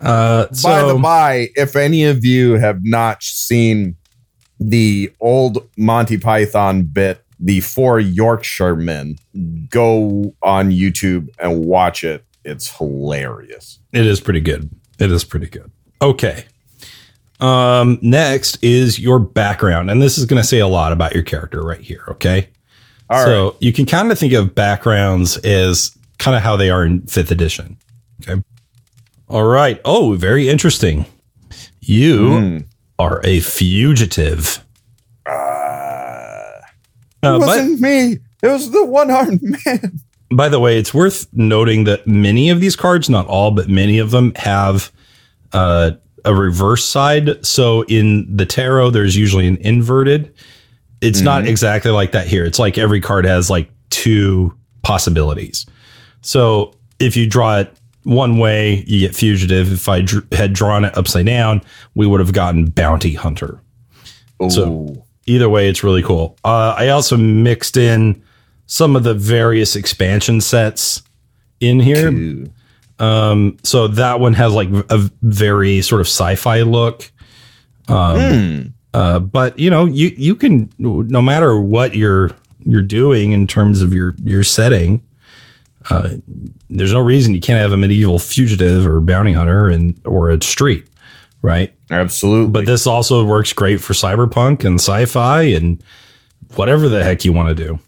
Uh, 0.00 0.46
By 0.62 0.82
the 0.82 0.98
by, 1.00 1.48
if 1.54 1.76
any 1.76 2.04
of 2.04 2.24
you 2.24 2.54
have 2.54 2.80
not 2.84 3.22
seen 3.22 3.96
the 4.60 5.10
old 5.20 5.66
Monty 5.78 6.18
Python 6.18 6.82
bit, 6.82 7.23
the 7.44 7.60
Four 7.60 8.00
Yorkshiremen, 8.00 9.18
go 9.68 10.34
on 10.42 10.70
YouTube 10.70 11.28
and 11.38 11.64
watch 11.66 12.02
it. 12.02 12.24
It's 12.44 12.76
hilarious. 12.76 13.78
it 13.92 14.04
is 14.06 14.20
pretty 14.20 14.40
good. 14.40 14.70
It 14.98 15.12
is 15.12 15.24
pretty 15.24 15.46
good. 15.46 15.70
Okay. 16.02 16.44
Um, 17.40 17.98
next 18.00 18.62
is 18.62 18.98
your 18.98 19.18
background. 19.18 19.90
And 19.90 20.00
this 20.00 20.18
is 20.18 20.24
going 20.24 20.40
to 20.40 20.46
say 20.48 20.58
a 20.60 20.66
lot 20.66 20.92
about 20.92 21.12
your 21.14 21.22
character 21.22 21.62
right 21.62 21.80
here. 21.80 22.04
Okay. 22.08 22.48
All 23.10 23.18
right. 23.18 23.24
so 23.26 23.56
you 23.60 23.72
can 23.72 23.84
kind 23.86 24.10
of 24.10 24.18
think 24.18 24.32
of 24.32 24.54
backgrounds 24.54 25.36
as 25.38 25.94
kind 26.18 26.36
of 26.36 26.42
how 26.42 26.56
they 26.56 26.70
are 26.70 26.84
in 26.84 27.02
fifth 27.02 27.30
edition. 27.30 27.76
Okay. 28.22 28.42
All 29.28 29.44
right. 29.44 29.80
Oh, 29.84 30.14
very 30.14 30.48
interesting. 30.48 31.04
You 31.80 32.28
Hmm. 32.38 32.58
are 32.98 33.20
a 33.24 33.40
fugitive. 33.40 34.63
Uh, 37.24 37.36
it 37.36 37.38
but 37.40 37.46
wasn't 37.46 37.80
me. 37.80 38.18
It 38.42 38.48
was 38.48 38.70
the 38.70 38.84
one 38.84 39.10
armed 39.10 39.40
man. 39.66 40.00
by 40.30 40.48
the 40.48 40.60
way, 40.60 40.78
it's 40.78 40.92
worth 40.92 41.26
noting 41.32 41.84
that 41.84 42.06
many 42.06 42.50
of 42.50 42.60
these 42.60 42.76
cards, 42.76 43.08
not 43.08 43.26
all, 43.26 43.50
but 43.50 43.68
many 43.68 43.98
of 43.98 44.10
them 44.10 44.32
have 44.36 44.92
uh, 45.52 45.92
a 46.24 46.34
reverse 46.34 46.84
side. 46.84 47.44
So 47.46 47.82
in 47.82 48.36
the 48.36 48.46
tarot, 48.46 48.90
there's 48.90 49.16
usually 49.16 49.46
an 49.46 49.56
inverted. 49.58 50.34
It's 51.00 51.20
not 51.20 51.46
exactly 51.46 51.90
like 51.90 52.12
that 52.12 52.26
here. 52.26 52.44
It's 52.44 52.58
like 52.58 52.78
every 52.78 53.00
card 53.00 53.24
has 53.26 53.50
like 53.50 53.70
two 53.90 54.56
possibilities. 54.82 55.66
So 56.22 56.74
if 56.98 57.16
you 57.16 57.28
draw 57.28 57.58
it 57.58 57.76
one 58.04 58.38
way, 58.38 58.84
you 58.86 59.00
get 59.00 59.14
fugitive. 59.14 59.70
If 59.72 59.88
I 59.88 60.00
dr- 60.00 60.26
had 60.32 60.52
drawn 60.54 60.84
it 60.84 60.96
upside 60.96 61.26
down, 61.26 61.60
we 61.94 62.06
would 62.06 62.20
have 62.20 62.32
gotten 62.32 62.66
bounty 62.66 63.14
hunter. 63.14 63.60
So- 64.48 64.70
Ooh. 64.70 65.03
Either 65.26 65.48
way, 65.48 65.68
it's 65.68 65.82
really 65.82 66.02
cool. 66.02 66.36
Uh, 66.44 66.74
I 66.76 66.88
also 66.88 67.16
mixed 67.16 67.76
in 67.76 68.22
some 68.66 68.96
of 68.96 69.04
the 69.04 69.14
various 69.14 69.74
expansion 69.76 70.40
sets 70.40 71.02
in 71.60 71.80
here. 71.80 72.08
Um, 72.98 73.56
so 73.62 73.88
that 73.88 74.20
one 74.20 74.34
has 74.34 74.52
like 74.52 74.68
a 74.90 75.10
very 75.22 75.80
sort 75.82 76.00
of 76.00 76.06
sci-fi 76.06 76.62
look. 76.62 77.10
Um, 77.88 78.18
Hmm. 78.18 78.60
uh, 78.94 79.18
but 79.18 79.58
you 79.58 79.70
know, 79.70 79.84
you 79.86 80.12
you 80.16 80.34
can 80.36 80.70
no 80.78 81.20
matter 81.22 81.58
what 81.58 81.94
you're 81.96 82.30
you're 82.64 82.82
doing 82.82 83.32
in 83.32 83.46
terms 83.46 83.82
of 83.82 83.92
your 83.92 84.14
your 84.22 84.42
setting. 84.44 85.02
Uh, 85.90 86.10
there's 86.70 86.92
no 86.94 87.00
reason 87.00 87.34
you 87.34 87.40
can't 87.40 87.60
have 87.60 87.72
a 87.72 87.76
medieval 87.76 88.18
fugitive 88.18 88.86
or 88.86 89.00
bounty 89.02 89.32
hunter 89.34 89.68
and 89.68 90.00
or 90.06 90.30
a 90.30 90.42
street, 90.42 90.86
right? 91.44 91.74
Absolutely. 91.90 92.50
But 92.50 92.64
this 92.64 92.86
also 92.86 93.22
works 93.22 93.52
great 93.52 93.80
for 93.80 93.92
cyberpunk 93.92 94.64
and 94.64 94.80
sci-fi 94.80 95.42
and 95.42 95.82
whatever 96.54 96.88
the 96.88 97.04
heck 97.04 97.24
you 97.24 97.34
want 97.34 97.50
to 97.50 97.54
do. 97.54 97.78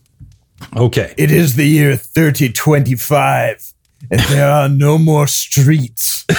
Okay. 0.77 1.15
it 1.17 1.31
is 1.31 1.57
the 1.57 1.67
year 1.67 1.97
3025. 1.97 3.73
and 4.11 4.21
there 4.21 4.51
are 4.51 4.69
no 4.69 4.99
more 4.99 5.27
streets. 5.27 6.25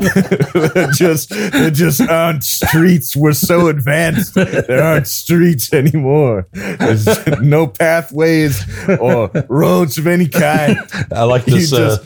There 0.00 0.90
just 0.92 1.28
there 1.30 1.70
just 1.70 2.00
aren't 2.00 2.44
streets. 2.44 3.14
We're 3.14 3.34
so 3.34 3.68
advanced. 3.68 4.34
There 4.34 4.82
aren't 4.82 5.08
streets 5.08 5.74
anymore. 5.74 6.48
There's 6.52 7.06
no 7.40 7.66
pathways 7.66 8.64
or 8.98 9.30
roads 9.48 9.98
of 9.98 10.06
any 10.06 10.28
kind. 10.28 10.78
I 11.12 11.24
like 11.24 11.44
this 11.44 11.74
uh, 11.74 12.02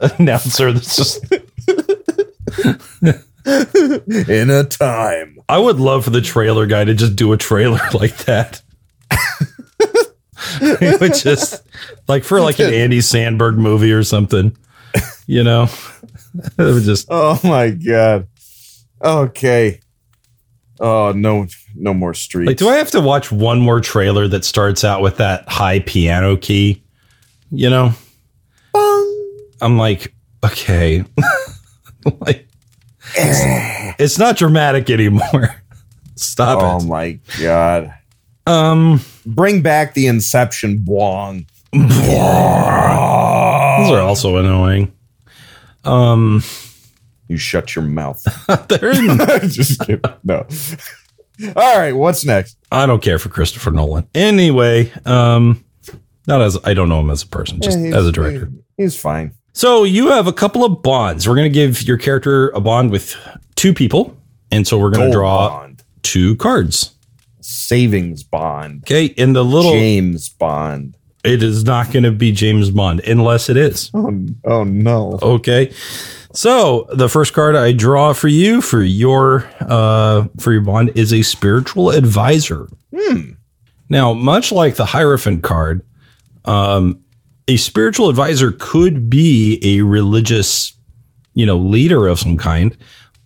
announcer 0.18 0.72
that's 0.72 0.96
just. 0.96 1.26
In 3.46 4.50
a 4.50 4.64
time. 4.64 5.38
I 5.48 5.58
would 5.58 5.78
love 5.78 6.04
for 6.04 6.10
the 6.10 6.20
trailer 6.20 6.66
guy 6.66 6.84
to 6.84 6.94
just 6.94 7.14
do 7.16 7.32
a 7.32 7.36
trailer 7.36 7.80
like 7.94 8.16
that. 8.24 8.62
it 10.60 11.00
would 11.00 11.14
just 11.14 11.62
like 12.08 12.24
for 12.24 12.40
like 12.40 12.58
an 12.58 12.72
Andy 12.72 12.98
Samberg 13.00 13.56
movie 13.56 13.92
or 13.92 14.02
something, 14.02 14.56
you 15.26 15.42
know. 15.44 15.68
It 16.34 16.74
would 16.74 16.82
just 16.82 17.06
Oh 17.10 17.38
my 17.44 17.70
god. 17.70 18.26
Okay. 19.02 19.80
Oh 20.80 21.12
no 21.12 21.46
no 21.74 21.94
more 21.94 22.14
streets. 22.14 22.48
like 22.48 22.56
do 22.56 22.68
I 22.68 22.76
have 22.76 22.90
to 22.92 23.00
watch 23.00 23.30
one 23.30 23.60
more 23.60 23.80
trailer 23.80 24.26
that 24.28 24.44
starts 24.44 24.84
out 24.84 25.02
with 25.02 25.18
that 25.18 25.48
high 25.48 25.80
piano 25.80 26.36
key? 26.36 26.82
You 27.50 27.70
know? 27.70 27.92
I'm 29.60 29.78
like, 29.78 30.14
okay. 30.44 31.04
like 32.20 32.48
it's 33.16 34.18
not 34.18 34.36
dramatic 34.36 34.90
anymore. 34.90 35.54
Stop 36.16 36.60
Oh 36.62 36.84
it. 36.84 36.88
my 36.88 37.18
god. 37.40 37.94
Um 38.46 39.00
Bring 39.26 39.62
back 39.62 39.94
the 39.94 40.06
Inception 40.06 40.78
bong. 40.84 41.46
those 41.72 41.90
are 43.90 44.00
also 44.00 44.36
annoying. 44.36 44.92
Um 45.84 46.42
You 47.28 47.36
shut 47.36 47.74
your 47.74 47.84
mouth. 47.84 48.22
they're 48.68 48.92
Just 49.48 49.80
kidding. 49.80 50.00
No. 50.22 50.46
All 51.56 51.78
right, 51.78 51.92
what's 51.92 52.24
next? 52.24 52.56
I 52.70 52.86
don't 52.86 53.02
care 53.02 53.18
for 53.18 53.28
Christopher 53.28 53.72
Nolan. 53.72 54.06
Anyway, 54.14 54.92
um, 55.04 55.64
not 56.28 56.40
as 56.42 56.56
I 56.62 56.74
don't 56.74 56.88
know 56.88 57.00
him 57.00 57.10
as 57.10 57.24
a 57.24 57.26
person, 57.26 57.60
just 57.60 57.76
Yeah, 57.80 57.96
as 57.96 58.06
a 58.06 58.12
director. 58.12 58.52
He's 58.76 58.96
fine. 58.96 59.32
So 59.54 59.84
you 59.84 60.08
have 60.08 60.26
a 60.26 60.32
couple 60.32 60.64
of 60.64 60.82
bonds. 60.82 61.28
We're 61.28 61.36
going 61.36 61.50
to 61.50 61.54
give 61.54 61.82
your 61.82 61.96
character 61.96 62.48
a 62.50 62.60
bond 62.60 62.90
with 62.90 63.16
two 63.54 63.72
people, 63.72 64.16
and 64.50 64.66
so 64.66 64.76
we're 64.76 64.90
going 64.90 65.06
to 65.10 65.12
draw 65.12 65.48
bond. 65.48 65.84
two 66.02 66.34
cards. 66.36 66.90
Savings 67.40 68.24
bond. 68.24 68.82
Okay, 68.82 69.06
in 69.06 69.32
the 69.32 69.44
little, 69.44 69.70
James 69.70 70.28
Bond. 70.28 70.96
it 71.22 71.42
is 71.42 71.62
not 71.64 71.92
going 71.92 72.02
to 72.02 72.10
be 72.10 72.32
James 72.32 72.70
Bond 72.70 73.00
unless 73.00 73.48
it 73.48 73.56
is. 73.56 73.90
Oh, 73.94 74.26
oh 74.44 74.64
no. 74.64 75.18
Okay. 75.22 75.72
So 76.32 76.88
the 76.92 77.08
first 77.08 77.32
card 77.32 77.54
I 77.54 77.70
draw 77.70 78.12
for 78.12 78.26
you 78.26 78.60
for 78.60 78.82
your 78.82 79.48
uh 79.60 80.26
for 80.40 80.52
your 80.52 80.62
bond 80.62 80.90
is 80.96 81.12
a 81.12 81.22
spiritual 81.22 81.90
advisor. 81.90 82.66
Hmm. 82.92 83.32
Now, 83.88 84.14
much 84.14 84.50
like 84.50 84.74
the 84.74 84.86
Hierophant 84.86 85.44
card, 85.44 85.82
um, 86.46 87.03
a 87.48 87.56
spiritual 87.56 88.08
advisor 88.08 88.52
could 88.52 89.08
be 89.10 89.60
a 89.62 89.82
religious, 89.82 90.72
you 91.34 91.44
know, 91.46 91.56
leader 91.58 92.06
of 92.06 92.18
some 92.18 92.36
kind, 92.36 92.76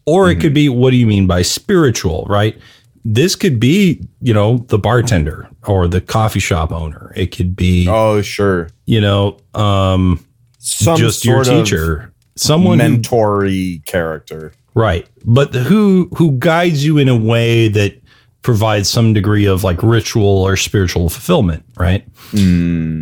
or 0.06 0.30
it 0.30 0.40
could 0.40 0.54
be 0.54 0.68
what 0.68 0.90
do 0.90 0.96
you 0.96 1.06
mean 1.06 1.26
by 1.26 1.42
spiritual, 1.42 2.26
right? 2.28 2.58
This 3.04 3.36
could 3.36 3.60
be, 3.60 4.02
you 4.20 4.34
know, 4.34 4.58
the 4.68 4.78
bartender 4.78 5.48
or 5.66 5.86
the 5.86 6.00
coffee 6.00 6.40
shop 6.40 6.72
owner. 6.72 7.12
It 7.14 7.28
could 7.28 7.54
be, 7.54 7.86
Oh, 7.88 8.20
sure. 8.22 8.70
you 8.86 9.00
know, 9.00 9.38
um, 9.54 10.24
Some 10.58 10.96
just 10.98 11.24
your 11.24 11.44
teacher, 11.44 12.12
someone 12.36 12.80
who 12.80 12.98
mentory 12.98 13.84
character. 13.86 14.52
Right. 14.74 15.06
But 15.24 15.54
who 15.54 16.08
who 16.16 16.32
guides 16.38 16.84
you 16.84 16.98
in 16.98 17.08
a 17.08 17.16
way 17.16 17.68
that 17.68 18.00
provides 18.42 18.88
some 18.88 19.12
degree 19.12 19.46
of 19.46 19.64
like 19.64 19.82
ritual 19.82 20.24
or 20.42 20.56
spiritual 20.56 21.08
fulfillment, 21.08 21.64
right? 21.76 22.04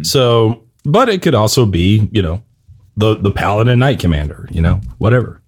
So, 0.05 0.63
but 0.87 1.09
it 1.09 1.21
could 1.21 1.35
also 1.35 1.67
be, 1.67 2.09
you 2.13 2.23
know, 2.23 2.43
the 2.97 3.17
the 3.17 3.31
paladin 3.31 3.79
knight 3.81 3.99
commander, 3.99 4.49
you 4.51 4.63
know, 4.63 4.81
whatever. 4.99 5.43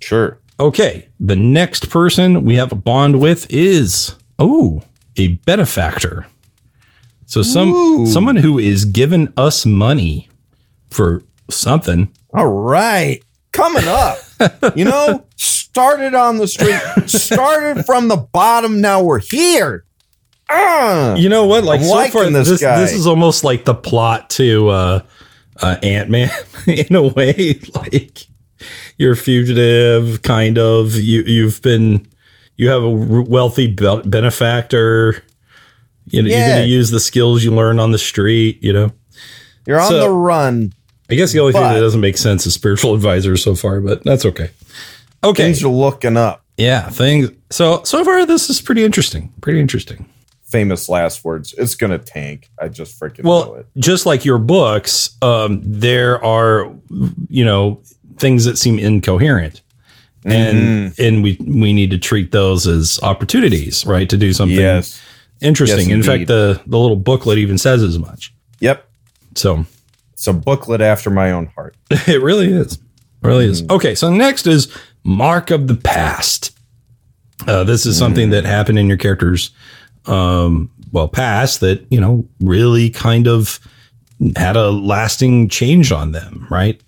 Sure. 0.00 0.40
Okay, 0.58 1.08
the 1.20 1.36
next 1.36 1.90
person 1.90 2.44
we 2.44 2.56
have 2.56 2.72
a 2.72 2.76
bond 2.76 3.20
with 3.20 3.46
is 3.52 4.14
oh, 4.38 4.82
a 5.16 5.28
benefactor. 5.28 6.26
So 7.26 7.42
some 7.42 7.70
Ooh. 7.70 8.06
someone 8.06 8.36
who 8.36 8.58
is 8.58 8.84
giving 8.84 9.32
us 9.36 9.64
money 9.64 10.28
for 10.90 11.22
something. 11.50 12.10
All 12.34 12.46
right. 12.46 13.22
Coming 13.52 13.84
up. 13.86 14.18
you 14.74 14.84
know, 14.84 15.24
started 15.36 16.14
on 16.14 16.38
the 16.38 16.48
street, 16.48 16.80
started 17.06 17.84
from 17.84 18.08
the 18.08 18.16
bottom. 18.16 18.80
Now 18.80 19.02
we're 19.02 19.20
here. 19.20 19.84
Ah. 20.54 21.14
You 21.16 21.28
know 21.28 21.46
what? 21.46 21.64
Like 21.64 21.80
so 21.82 22.04
far, 22.08 22.28
this 22.30 22.48
this 22.48 22.60
this 22.60 22.92
is 22.92 23.06
almost 23.06 23.44
like 23.44 23.64
the 23.64 23.74
plot 23.74 24.30
to 24.30 24.68
uh, 24.68 25.00
uh, 25.60 25.76
Ant 25.82 26.10
Man 26.10 26.30
in 26.66 26.94
a 26.94 27.02
way. 27.02 27.60
Like 27.74 28.26
you're 28.98 29.12
a 29.12 29.16
fugitive, 29.16 30.22
kind 30.22 30.58
of. 30.58 30.94
You 30.94 31.22
you've 31.22 31.60
been 31.62 32.06
you 32.56 32.68
have 32.68 32.82
a 32.82 32.90
wealthy 32.90 33.66
be- 33.66 34.02
benefactor. 34.04 35.22
You 36.06 36.22
know, 36.22 36.28
you're 36.28 36.46
going 36.48 36.62
to 36.62 36.68
use 36.68 36.90
the 36.90 37.00
skills 37.00 37.42
you 37.44 37.52
learn 37.54 37.78
on 37.78 37.92
the 37.92 37.98
street. 37.98 38.62
You 38.62 38.72
know, 38.72 38.92
You're 39.66 39.80
on 39.80 39.88
So- 39.88 40.00
the 40.00 40.10
run. 40.10 40.72
I 41.10 41.14
guess 41.14 41.32
the 41.32 41.40
only 41.40 41.52
thing 41.52 41.62
that 41.62 41.78
doesn't 41.80 42.00
make 42.00 42.16
sense 42.16 42.46
is 42.46 42.54
spiritual 42.54 42.94
advisor 42.98 43.36
so 43.36 43.54
far, 43.54 43.80
but 43.80 44.02
that's 44.02 44.24
okay. 44.24 44.50
Okay, 45.22 45.42
Things 45.44 45.62
are 45.62 45.68
looking 45.68 46.16
up. 46.16 46.42
yeah, 46.56 46.88
things. 46.88 47.30
So 47.50 47.82
so 47.84 48.02
far, 48.04 48.24
this 48.26 48.48
is 48.50 48.60
pretty 48.60 48.82
interesting. 48.84 49.32
Pretty 49.40 49.60
interesting. 49.60 50.06
Famous 50.52 50.88
last 50.90 51.24
words. 51.24 51.54
It's 51.56 51.74
gonna 51.74 51.98
tank. 51.98 52.50
I 52.60 52.68
just 52.68 53.00
freaking 53.00 53.24
know 53.24 53.30
Well, 53.30 53.54
it. 53.54 53.66
just 53.78 54.04
like 54.04 54.24
your 54.26 54.36
books, 54.38 55.16
um, 55.22 55.62
there 55.64 56.22
are 56.22 56.70
you 57.28 57.44
know 57.44 57.80
things 58.18 58.44
that 58.44 58.58
seem 58.58 58.78
incoherent, 58.78 59.62
and 60.26 60.92
and 60.98 61.22
we 61.22 61.38
we 61.40 61.72
need 61.72 61.90
to 61.90 61.98
treat 61.98 62.32
those 62.32 62.66
as 62.66 63.00
opportunities, 63.02 63.86
right, 63.86 64.08
to 64.10 64.16
do 64.18 64.34
something 64.34 64.58
Yes. 64.58 65.00
interesting. 65.40 65.88
Yes, 65.88 65.94
In 65.94 66.02
fact, 66.02 66.26
the 66.28 66.60
the 66.66 66.78
little 66.78 66.96
booklet 66.96 67.38
even 67.38 67.56
says 67.56 67.82
as 67.82 67.98
much. 67.98 68.34
Yep. 68.60 68.86
So 69.34 69.64
It's 70.12 70.26
a 70.26 70.34
booklet 70.34 70.82
after 70.82 71.08
my 71.08 71.32
own 71.32 71.46
heart. 71.46 71.74
it 71.90 72.20
really 72.22 72.52
is, 72.52 72.78
really 73.22 73.46
is. 73.46 73.64
Okay, 73.70 73.94
so 73.94 74.12
next 74.12 74.46
is 74.46 74.68
mark 75.02 75.50
of 75.50 75.66
the 75.66 75.74
past. 75.76 76.50
Uh, 77.48 77.64
this 77.64 77.86
is 77.86 77.96
something 77.98 78.30
that 78.30 78.44
happened 78.44 78.78
in 78.78 78.86
your 78.86 78.98
character's 78.98 79.50
um, 80.06 80.70
well 80.92 81.08
past 81.08 81.60
that 81.60 81.84
you 81.90 82.00
know 82.00 82.28
really 82.40 82.90
kind 82.90 83.26
of 83.26 83.60
had 84.36 84.56
a 84.56 84.70
lasting 84.70 85.48
change 85.48 85.90
on 85.90 86.12
them, 86.12 86.46
right? 86.50 86.80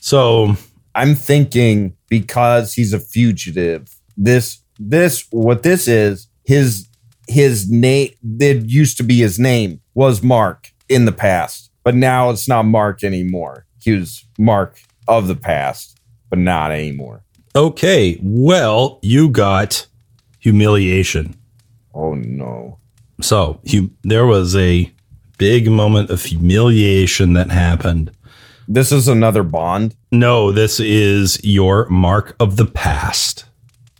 So 0.00 0.56
I'm 0.94 1.14
thinking 1.14 1.96
because 2.08 2.74
he's 2.74 2.92
a 2.92 3.00
fugitive. 3.00 3.94
This 4.16 4.60
this 4.78 5.26
what 5.30 5.62
this 5.62 5.88
is 5.88 6.28
his 6.44 6.88
his 7.28 7.70
name 7.70 8.10
that 8.22 8.64
used 8.66 8.96
to 8.98 9.02
be 9.02 9.18
his 9.18 9.38
name 9.38 9.80
was 9.94 10.22
Mark 10.22 10.72
in 10.88 11.04
the 11.04 11.12
past, 11.12 11.70
but 11.82 11.94
now 11.94 12.30
it's 12.30 12.48
not 12.48 12.64
Mark 12.64 13.02
anymore. 13.02 13.66
He 13.82 13.92
was 13.92 14.24
Mark 14.38 14.78
of 15.08 15.28
the 15.28 15.34
past, 15.34 15.98
but 16.30 16.38
not 16.38 16.70
anymore. 16.70 17.24
Okay, 17.54 18.18
well, 18.22 18.98
you 19.02 19.28
got 19.28 19.86
humiliation. 20.38 21.34
Oh 21.96 22.14
no. 22.14 22.78
So 23.20 23.60
hu- 23.70 23.90
there 24.02 24.26
was 24.26 24.54
a 24.54 24.92
big 25.38 25.70
moment 25.70 26.10
of 26.10 26.22
humiliation 26.22 27.32
that 27.32 27.50
happened. 27.50 28.10
This 28.68 28.92
is 28.92 29.08
another 29.08 29.42
bond. 29.42 29.94
No, 30.12 30.50
this 30.52 30.80
is 30.80 31.42
your 31.44 31.88
mark 31.88 32.36
of 32.40 32.56
the 32.56 32.66
past. 32.66 33.44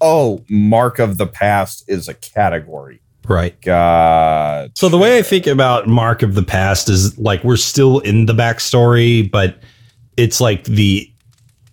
Oh, 0.00 0.44
Mark 0.50 0.98
of 0.98 1.16
the 1.16 1.26
past 1.26 1.84
is 1.88 2.06
a 2.08 2.14
category. 2.14 3.00
Right. 3.26 3.58
God. 3.62 4.76
So 4.76 4.88
the 4.88 4.98
way 4.98 5.18
I 5.18 5.22
think 5.22 5.46
about 5.46 5.88
mark 5.88 6.22
of 6.22 6.34
the 6.34 6.42
past 6.42 6.88
is 6.90 7.18
like 7.18 7.42
we're 7.42 7.56
still 7.56 8.00
in 8.00 8.26
the 8.26 8.34
backstory, 8.34 9.28
but 9.30 9.58
it's 10.16 10.40
like 10.40 10.64
the 10.64 11.10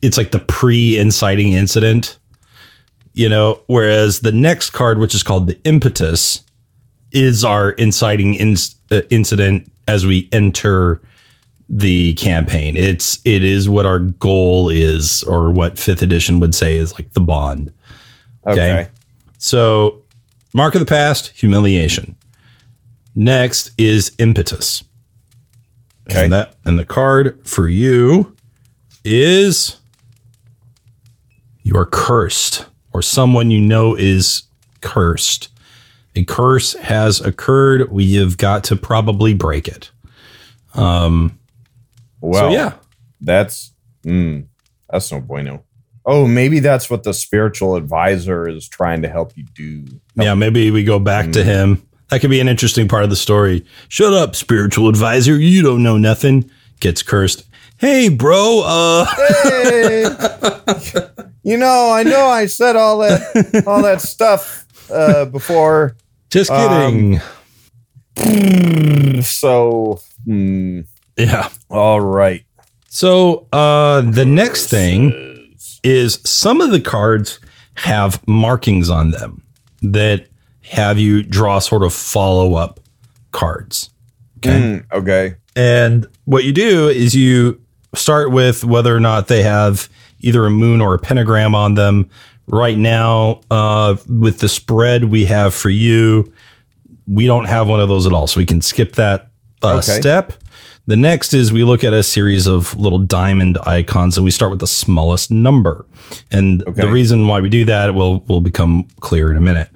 it's 0.01 0.17
like 0.17 0.31
the 0.31 0.39
pre-inciting 0.39 1.53
incident. 1.53 2.17
You 3.13 3.29
know, 3.29 3.61
whereas 3.67 4.21
the 4.21 4.31
next 4.31 4.71
card, 4.71 4.97
which 4.97 5.13
is 5.13 5.23
called 5.23 5.47
the 5.47 5.59
impetus, 5.63 6.43
is 7.11 7.43
our 7.45 7.71
inciting 7.71 8.33
in, 8.33 8.55
uh, 8.91 9.01
incident 9.09 9.71
as 9.87 10.05
we 10.05 10.27
enter 10.31 11.01
the 11.69 12.13
campaign. 12.15 12.75
It's 12.75 13.19
it 13.25 13.43
is 13.43 13.69
what 13.69 13.85
our 13.85 13.99
goal 13.99 14.69
is, 14.69 15.23
or 15.23 15.51
what 15.51 15.77
fifth 15.77 16.01
edition 16.01 16.39
would 16.39 16.55
say 16.55 16.77
is 16.77 16.93
like 16.93 17.13
the 17.13 17.21
bond. 17.21 17.71
Okay. 18.45 18.71
Okay. 18.71 18.89
So, 19.37 20.01
mark 20.53 20.75
of 20.75 20.79
the 20.79 20.85
past, 20.85 21.27
humiliation. 21.29 22.15
Next 23.15 23.71
is 23.77 24.11
impetus. 24.17 24.83
Okay. 26.09 26.25
And 26.25 26.33
that 26.33 26.55
and 26.65 26.77
the 26.77 26.85
card 26.85 27.39
for 27.47 27.67
you 27.67 28.35
is 29.05 29.77
you 31.63 31.77
are 31.77 31.85
cursed, 31.85 32.65
or 32.93 33.01
someone 33.01 33.51
you 33.51 33.59
know 33.59 33.95
is 33.95 34.43
cursed. 34.81 35.49
A 36.15 36.23
curse 36.23 36.73
has 36.73 37.19
occurred. 37.21 37.91
We 37.91 38.15
have 38.15 38.37
got 38.37 38.63
to 38.65 38.75
probably 38.75 39.33
break 39.33 39.67
it. 39.67 39.89
Um, 40.75 41.39
Well, 42.21 42.49
so 42.49 42.49
yeah, 42.49 42.73
that's 43.19 43.73
mm, 44.05 44.45
that's 44.89 45.11
no 45.11 45.19
bueno. 45.21 45.63
Oh, 46.05 46.27
maybe 46.27 46.59
that's 46.59 46.89
what 46.89 47.03
the 47.03 47.13
spiritual 47.13 47.75
advisor 47.75 48.47
is 48.47 48.67
trying 48.67 49.01
to 49.03 49.07
help 49.09 49.31
you 49.37 49.45
do. 49.55 49.85
yeah. 50.15 50.33
Maybe 50.33 50.69
we 50.69 50.83
go 50.83 50.99
back 50.99 51.31
to 51.31 51.43
him. 51.43 51.81
That 52.09 52.19
could 52.19 52.29
be 52.29 52.41
an 52.41 52.49
interesting 52.49 52.87
part 52.89 53.05
of 53.05 53.09
the 53.09 53.15
story. 53.15 53.65
Shut 53.87 54.13
up, 54.13 54.35
spiritual 54.35 54.89
advisor. 54.89 55.37
You 55.37 55.61
don't 55.63 55.81
know 55.81 55.97
nothing. 55.97 56.51
Gets 56.81 57.01
cursed. 57.03 57.45
Hey, 57.83 58.07
bro. 58.07 58.61
Uh, 58.63 59.05
Hey, 59.43 60.05
you 61.43 61.57
know, 61.57 61.91
I 61.91 62.03
know 62.03 62.27
I 62.27 62.45
said 62.45 62.77
all 62.77 62.99
that 62.99 63.63
all 63.67 63.81
that 63.83 63.99
stuff 64.01 64.65
uh, 64.89 65.25
before. 65.25 65.97
just 66.29 66.49
Um, 66.49 67.19
kidding. 68.15 69.21
So, 69.21 69.99
hmm, 70.23 70.81
yeah. 71.17 71.49
all 71.69 71.99
right. 71.99 72.45
So 72.87 73.47
uh, 73.51 73.99
the 73.99 74.23
next 74.25 74.67
thing 74.69 75.57
is 75.83 76.21
some 76.23 76.61
of 76.61 76.71
the 76.71 76.79
cards 76.79 77.41
have 77.75 78.25
markings 78.25 78.89
on 78.89 79.11
them 79.11 79.43
that 79.81 80.27
have 80.61 80.97
you 80.99 81.21
draw 81.21 81.59
sort 81.59 81.83
of 81.83 81.93
follow 81.93 82.55
up 82.55 82.79
cards. 83.31 83.89
Okay. 84.37 84.57
Mm, 84.57 84.85
okay. 84.93 85.35
And 85.57 86.07
what 86.23 86.45
you 86.45 86.53
do 86.53 86.87
is 86.87 87.13
you 87.13 87.59
start 87.95 88.31
with 88.31 88.63
whether 88.63 88.95
or 88.95 88.99
not 88.99 89.27
they 89.27 89.43
have 89.43 89.89
either 90.19 90.45
a 90.45 90.49
moon 90.49 90.81
or 90.81 90.93
a 90.93 90.99
pentagram 90.99 91.53
on 91.55 91.75
them. 91.75 92.09
Right 92.47 92.77
now, 92.77 93.39
uh, 93.49 93.95
with 94.09 94.39
the 94.39 94.49
spread 94.49 95.05
we 95.05 95.25
have 95.25 95.53
for 95.53 95.69
you, 95.69 96.31
we 97.07 97.25
don't 97.25 97.45
have 97.45 97.67
one 97.69 97.79
of 97.79 97.87
those 97.87 98.05
at 98.05 98.11
all. 98.13 98.27
So 98.27 98.39
we 98.39 98.45
can 98.45 98.61
skip 98.61 98.93
that 98.95 99.29
uh, 99.61 99.75
Okay. 99.75 99.99
step. 99.99 100.33
The 100.85 100.97
next 100.97 101.33
is 101.33 101.53
we 101.53 101.63
look 101.63 101.85
at 101.85 101.93
a 101.93 102.03
series 102.03 102.45
of 102.45 102.75
little 102.77 102.99
diamond 102.99 103.57
icons 103.65 104.17
and 104.17 104.25
we 104.25 104.31
start 104.31 104.51
with 104.51 104.59
the 104.59 104.67
smallest 104.67 105.31
number. 105.31 105.85
And 106.31 106.61
Okay. 106.63 106.81
the 106.81 106.91
reason 106.91 107.27
why 107.27 107.39
we 107.39 107.47
do 107.47 107.63
that 107.65 107.95
will 107.95 108.19
will 108.27 108.41
become 108.41 108.85
clear 108.99 109.31
in 109.31 109.37
a 109.37 109.41
minute. 109.41 109.69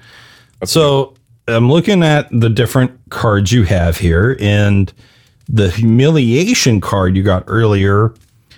So 0.65 1.13
I'm 1.47 1.72
looking 1.72 2.03
at 2.03 2.28
the 2.38 2.49
different 2.49 2.91
cards 3.09 3.53
you 3.53 3.63
have 3.63 3.97
here, 3.97 4.36
and 4.41 4.91
the 5.48 5.70
humiliation 5.70 6.82
card 6.82 7.16
you 7.16 7.24
got 7.24 7.43
earlier 7.48 8.14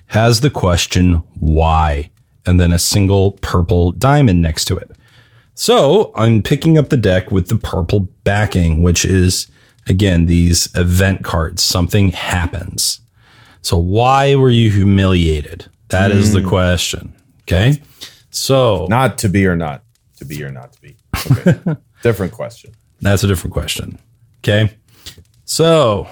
has 0.07 0.41
the 0.41 0.49
question 0.49 1.15
why, 1.39 2.09
and 2.45 2.59
then 2.59 2.71
a 2.71 2.79
single 2.79 3.33
purple 3.41 3.91
diamond 3.91 4.41
next 4.41 4.65
to 4.65 4.75
it. 4.75 4.91
So 5.53 6.11
I'm 6.15 6.41
picking 6.41 6.77
up 6.77 6.89
the 6.89 6.97
deck 6.97 7.31
with 7.31 7.49
the 7.49 7.57
purple 7.57 8.07
backing, 8.23 8.81
which 8.81 9.05
is 9.05 9.47
again 9.87 10.25
these 10.25 10.69
event 10.75 11.23
cards. 11.23 11.61
Something 11.61 12.11
happens. 12.11 13.01
So 13.61 13.77
why 13.77 14.35
were 14.35 14.49
you 14.49 14.71
humiliated? 14.71 15.67
That 15.89 16.11
is 16.11 16.33
the 16.33 16.41
hmm. 16.41 16.49
question. 16.49 17.13
Okay. 17.41 17.81
So 18.29 18.85
Not 18.89 19.17
to 19.19 19.29
be 19.29 19.45
or 19.47 19.55
not 19.55 19.83
to 20.17 20.25
be 20.25 20.43
or 20.43 20.51
not 20.51 20.73
to 20.73 20.81
be. 20.81 20.95
Okay. 21.31 21.75
Different 22.03 22.31
question. 22.31 22.71
That's 23.01 23.23
a 23.23 23.27
different 23.27 23.53
question. 23.53 23.97
Okay. 24.39 24.71
So, 25.45 26.07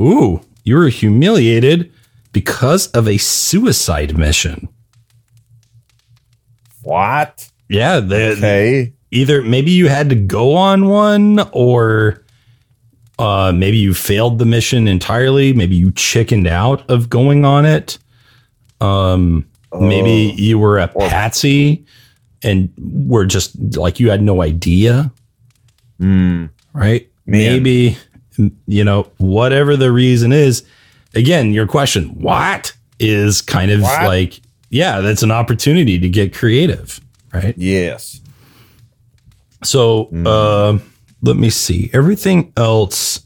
ooh, 0.00 0.40
you 0.64 0.76
were 0.76 0.88
humiliated 0.88 1.92
because 2.32 2.86
of 2.88 3.06
a 3.08 3.18
suicide 3.18 4.16
mission. 4.16 4.68
What? 6.82 7.50
Yeah. 7.68 8.00
The, 8.00 8.32
Okay. 8.32 8.92
Either 9.12 9.42
maybe 9.42 9.72
you 9.72 9.88
had 9.88 10.08
to 10.10 10.14
go 10.14 10.54
on 10.54 10.86
one 10.86 11.40
or 11.52 12.24
uh, 13.18 13.52
maybe 13.52 13.76
you 13.76 13.92
failed 13.92 14.38
the 14.38 14.46
mission 14.46 14.86
entirely. 14.86 15.52
Maybe 15.52 15.74
you 15.74 15.90
chickened 15.92 16.46
out 16.46 16.88
of 16.88 17.10
going 17.10 17.44
on 17.44 17.66
it. 17.66 17.98
Um, 18.80 19.46
maybe 19.78 20.34
you 20.40 20.58
were 20.58 20.78
a 20.78 20.88
patsy 20.88 21.84
and 22.42 22.72
were 22.78 23.26
just 23.26 23.76
like 23.76 23.98
you 24.00 24.10
had 24.10 24.22
no 24.22 24.42
idea. 24.42 25.12
right? 26.72 27.08
Maybe, 27.26 27.98
you 28.66 28.84
know, 28.84 29.10
whatever 29.18 29.76
the 29.76 29.92
reason 29.92 30.32
is, 30.32 30.64
again, 31.14 31.52
your 31.52 31.66
question, 31.66 32.08
what 32.20 32.72
is 32.98 33.40
kind 33.42 33.70
of 33.70 33.82
What? 33.82 34.02
like, 34.04 34.40
yeah, 34.70 35.00
that's 35.00 35.22
an 35.22 35.30
opportunity 35.30 35.98
to 35.98 36.08
get 36.08 36.34
creative, 36.34 37.00
right? 37.32 37.54
Yes. 37.56 38.20
So, 39.62 40.08
uh, 40.26 40.78
let 41.22 41.36
me 41.36 41.50
see. 41.50 41.90
Everything 41.92 42.52
else 42.56 43.24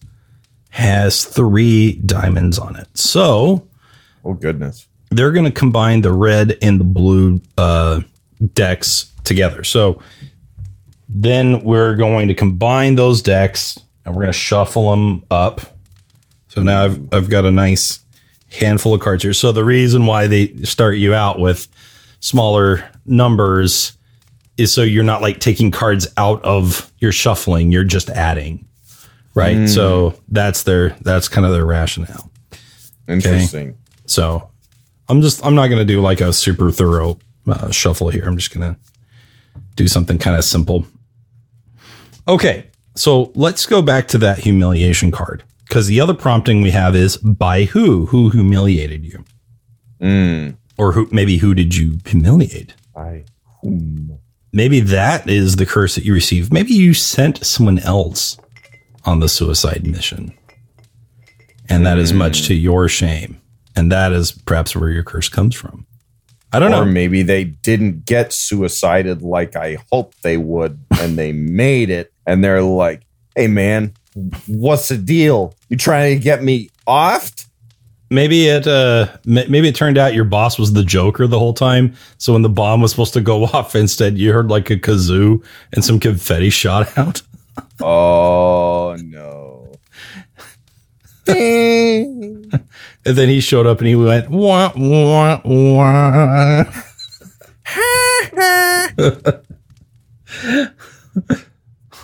has 0.71 1.25
three 1.25 1.93
diamonds 2.07 2.59
on 2.59 2.75
it. 2.77 2.89
So, 2.95 3.69
Oh 4.25 4.33
goodness. 4.35 4.89
they're 5.11 5.31
going 5.33 5.45
to 5.45 5.53
combine 5.53 6.01
the 6.01 6.13
red 6.13 6.57
and 6.61 6.81
the 6.81 6.85
blue 6.85 7.41
uh, 7.57 8.01
decks 8.55 9.13
together. 9.23 9.63
So 9.63 10.01
then 11.09 11.63
we're 11.63 11.95
going 11.95 12.27
to 12.29 12.35
combine 12.35 12.97
those 12.97 13.23
decks 13.23 13.79
and 14.05 14.15
we're 14.15 14.23
going 14.23 14.33
to 14.33 14.39
shuffle 14.39 14.91
them 14.91 15.25
up. 15.31 15.61
So 16.49 16.63
now 16.63 16.85
I've, 16.85 17.15
I've 17.15 17.31
got 17.31 17.45
a 17.45 17.51
nice 17.51 18.01
handful 18.51 18.95
of 18.95 19.01
cards 19.01 19.23
here. 19.23 19.33
So 19.33 19.53
the 19.53 19.65
reason 19.65 20.07
why 20.07 20.27
they 20.27 20.55
start 20.63 20.97
you 20.97 21.15
out 21.15 21.39
with 21.41 21.69
smaller 22.21 22.89
numbers 23.05 23.93
is 24.57 24.73
so 24.73 24.83
you're 24.83 25.05
not 25.05 25.21
like 25.21 25.41
taking 25.41 25.71
cards 25.71 26.07
out 26.17 26.43
of 26.45 26.93
your 26.99 27.13
shuffling, 27.13 27.73
you're 27.73 27.85
just 27.85 28.09
adding. 28.11 28.67
Right. 29.35 29.69
So 29.69 30.15
that's 30.29 30.63
their 30.63 30.91
that's 31.01 31.29
kind 31.29 31.45
of 31.45 31.53
their 31.53 31.67
rationale. 31.67 32.31
Interesting. 33.09 33.77
So 34.07 34.49
I'm 35.09 35.21
just 35.21 35.45
I'm 35.45 35.57
not 35.57 35.67
gonna 35.67 35.85
do 35.85 36.01
like 36.01 36.21
a 36.21 36.33
super 36.33 36.71
thorough 36.71 37.19
uh, 37.49 37.71
shuffle 37.71 38.11
here. 38.11 38.25
I'm 38.27 38.37
just 38.37 38.55
gonna 38.55 38.77
do 39.75 39.89
something 39.89 40.19
kind 40.19 40.37
of 40.37 40.45
simple. 40.45 40.87
Okay, 42.29 42.69
so 42.95 43.33
let's 43.35 43.67
go 43.67 43.83
back 43.83 44.09
to 44.09 44.19
that 44.19 44.39
humiliation 44.39 45.11
card 45.11 45.43
because 45.69 45.87
the 45.87 46.01
other 46.01 46.15
prompting 46.15 46.63
we 46.63 46.71
have 46.71 46.95
is 46.95 47.17
by 47.17 47.65
who? 47.65 48.07
Who 48.07 48.31
humiliated 48.31 49.05
you? 49.05 49.25
Mm. 50.01 50.57
Or 50.79 50.93
who? 50.93 51.09
Maybe 51.11 51.39
who 51.39 51.55
did 51.55 51.75
you 51.75 51.99
humiliate? 52.05 52.75
I. 52.97 53.25
whom? 53.63 54.19
Maybe 54.53 54.79
that 54.81 55.29
is 55.29 55.57
the 55.57 55.67
curse 55.67 55.97
that 55.97 56.05
you 56.05 56.15
received. 56.15 56.53
Maybe 56.53 56.73
you 56.75 56.95
sent 56.95 57.45
someone 57.45 57.81
else 57.81 58.39
on 59.05 59.19
the 59.21 59.29
suicide 59.29 59.85
mission, 59.87 60.33
and 61.69 61.85
that 61.85 61.99
is 61.99 62.13
much 62.13 62.47
to 62.47 62.55
your 62.55 62.89
shame. 62.89 63.41
And 63.77 63.91
that 63.91 64.13
is 64.13 64.31
perhaps 64.31 64.77
where 64.77 64.91
your 64.91 65.03
curse 65.03 65.29
comes 65.29 65.57
from. 65.57 65.87
I 66.53 66.61
don't 66.61 66.73
Or 66.73 66.85
know. 66.85 66.93
maybe 66.93 67.23
they 67.25 67.43
didn't 67.43 68.05
get 68.05 68.33
suicided 68.33 69.23
like 69.23 69.57
I 69.57 69.79
hoped 69.91 70.23
they 70.23 70.37
would, 70.37 70.79
and 71.01 71.19
they 71.19 71.33
made 71.33 71.91
it, 71.91 72.13
and 72.27 72.43
they're 72.43 72.63
like, 72.63 73.03
"Hey, 73.37 73.49
man, 73.49 73.93
what's 74.47 74.89
the 74.89 74.97
deal? 74.99 75.55
You 75.69 75.77
trying 75.77 76.17
to 76.19 76.23
get 76.23 76.43
me 76.43 76.71
offed?" 76.87 77.47
Maybe 78.11 78.47
it 78.47 78.67
uh 78.67 79.09
maybe 79.25 79.67
it 79.69 79.75
turned 79.75 79.99
out 79.99 80.15
your 80.15 80.25
boss 80.25 80.59
was 80.59 80.73
the 80.73 80.85
Joker 80.85 81.27
the 81.27 81.39
whole 81.39 81.55
time. 81.55 81.95
So 82.19 82.33
when 82.35 82.43
the 82.43 82.49
bomb 82.49 82.81
was 82.81 82.91
supposed 82.93 83.15
to 83.15 83.21
go 83.21 83.45
off, 83.53 83.75
instead 83.75 84.19
you 84.19 84.33
heard 84.33 84.49
like 84.51 84.71
a 84.71 84.77
kazoo 84.77 85.45
and 85.73 85.85
some 85.85 85.99
confetti 85.99 86.51
shot 86.51 86.97
out. 86.97 87.23
Oh 87.81 88.97
no. 89.01 89.73
And 93.07 93.17
then 93.17 93.29
he 93.29 93.41
showed 93.41 93.67
up 93.67 93.79
and 93.79 93.87
he 93.89 93.95
went 93.97 94.31
wah 94.31 94.73
wah 94.77 95.41
wah. 95.45 96.65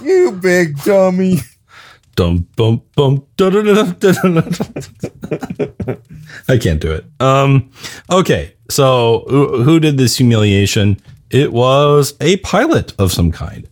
You 0.02 0.32
big 0.32 0.76
dummy. 0.82 1.38
Dum 2.16 2.46
bum 2.56 2.82
bum. 2.96 3.26
I 6.48 6.58
can't 6.58 6.80
do 6.80 6.92
it. 6.92 7.04
Um 7.20 7.70
okay. 8.10 8.54
So 8.68 9.24
who, 9.28 9.62
who 9.62 9.80
did 9.80 9.96
this 9.96 10.16
humiliation? 10.16 11.00
It 11.30 11.52
was 11.52 12.14
a 12.20 12.36
pilot 12.38 12.92
of 12.98 13.12
some 13.12 13.30
kind. 13.32 13.68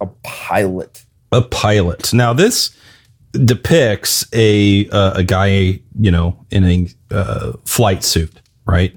A 0.00 0.06
pilot. 0.24 1.04
a 1.32 1.42
pilot. 1.42 2.12
Now 2.12 2.32
this 2.32 2.70
depicts 3.32 4.26
a 4.32 4.88
uh, 4.90 5.12
a 5.16 5.24
guy, 5.24 5.80
you 5.98 6.10
know, 6.10 6.44
in 6.50 6.64
a 6.64 6.88
uh, 7.10 7.52
flight 7.64 8.02
suit, 8.02 8.40
right? 8.66 8.96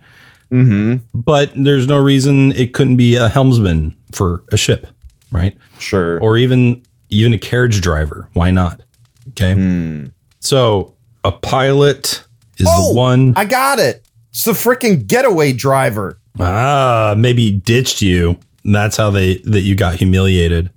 Mm-hmm. 0.51 0.97
But 1.13 1.51
there's 1.55 1.87
no 1.87 1.97
reason 1.97 2.51
it 2.53 2.73
couldn't 2.73 2.97
be 2.97 3.15
a 3.15 3.29
helmsman 3.29 3.95
for 4.11 4.43
a 4.51 4.57
ship, 4.57 4.87
right? 5.31 5.57
Sure. 5.79 6.19
Or 6.21 6.37
even 6.37 6.83
even 7.09 7.33
a 7.33 7.37
carriage 7.37 7.81
driver. 7.81 8.29
Why 8.33 8.51
not? 8.51 8.81
Okay. 9.29 9.53
Hmm. 9.53 10.05
So 10.39 10.95
a 11.23 11.31
pilot 11.31 12.23
is 12.57 12.67
Oh, 12.69 12.89
the 12.93 12.97
one. 12.97 13.33
I 13.35 13.45
got 13.45 13.79
it. 13.79 14.05
It's 14.31 14.43
the 14.45 14.51
freaking 14.53 15.07
getaway 15.07 15.51
driver. 15.53 16.17
Ah, 16.39 17.13
maybe 17.17 17.51
ditched 17.51 18.01
you. 18.01 18.37
And 18.63 18.73
that's 18.75 18.95
how 18.97 19.09
they 19.09 19.37
that 19.39 19.61
you 19.61 19.75
got 19.75 19.95
humiliated. 19.95 20.69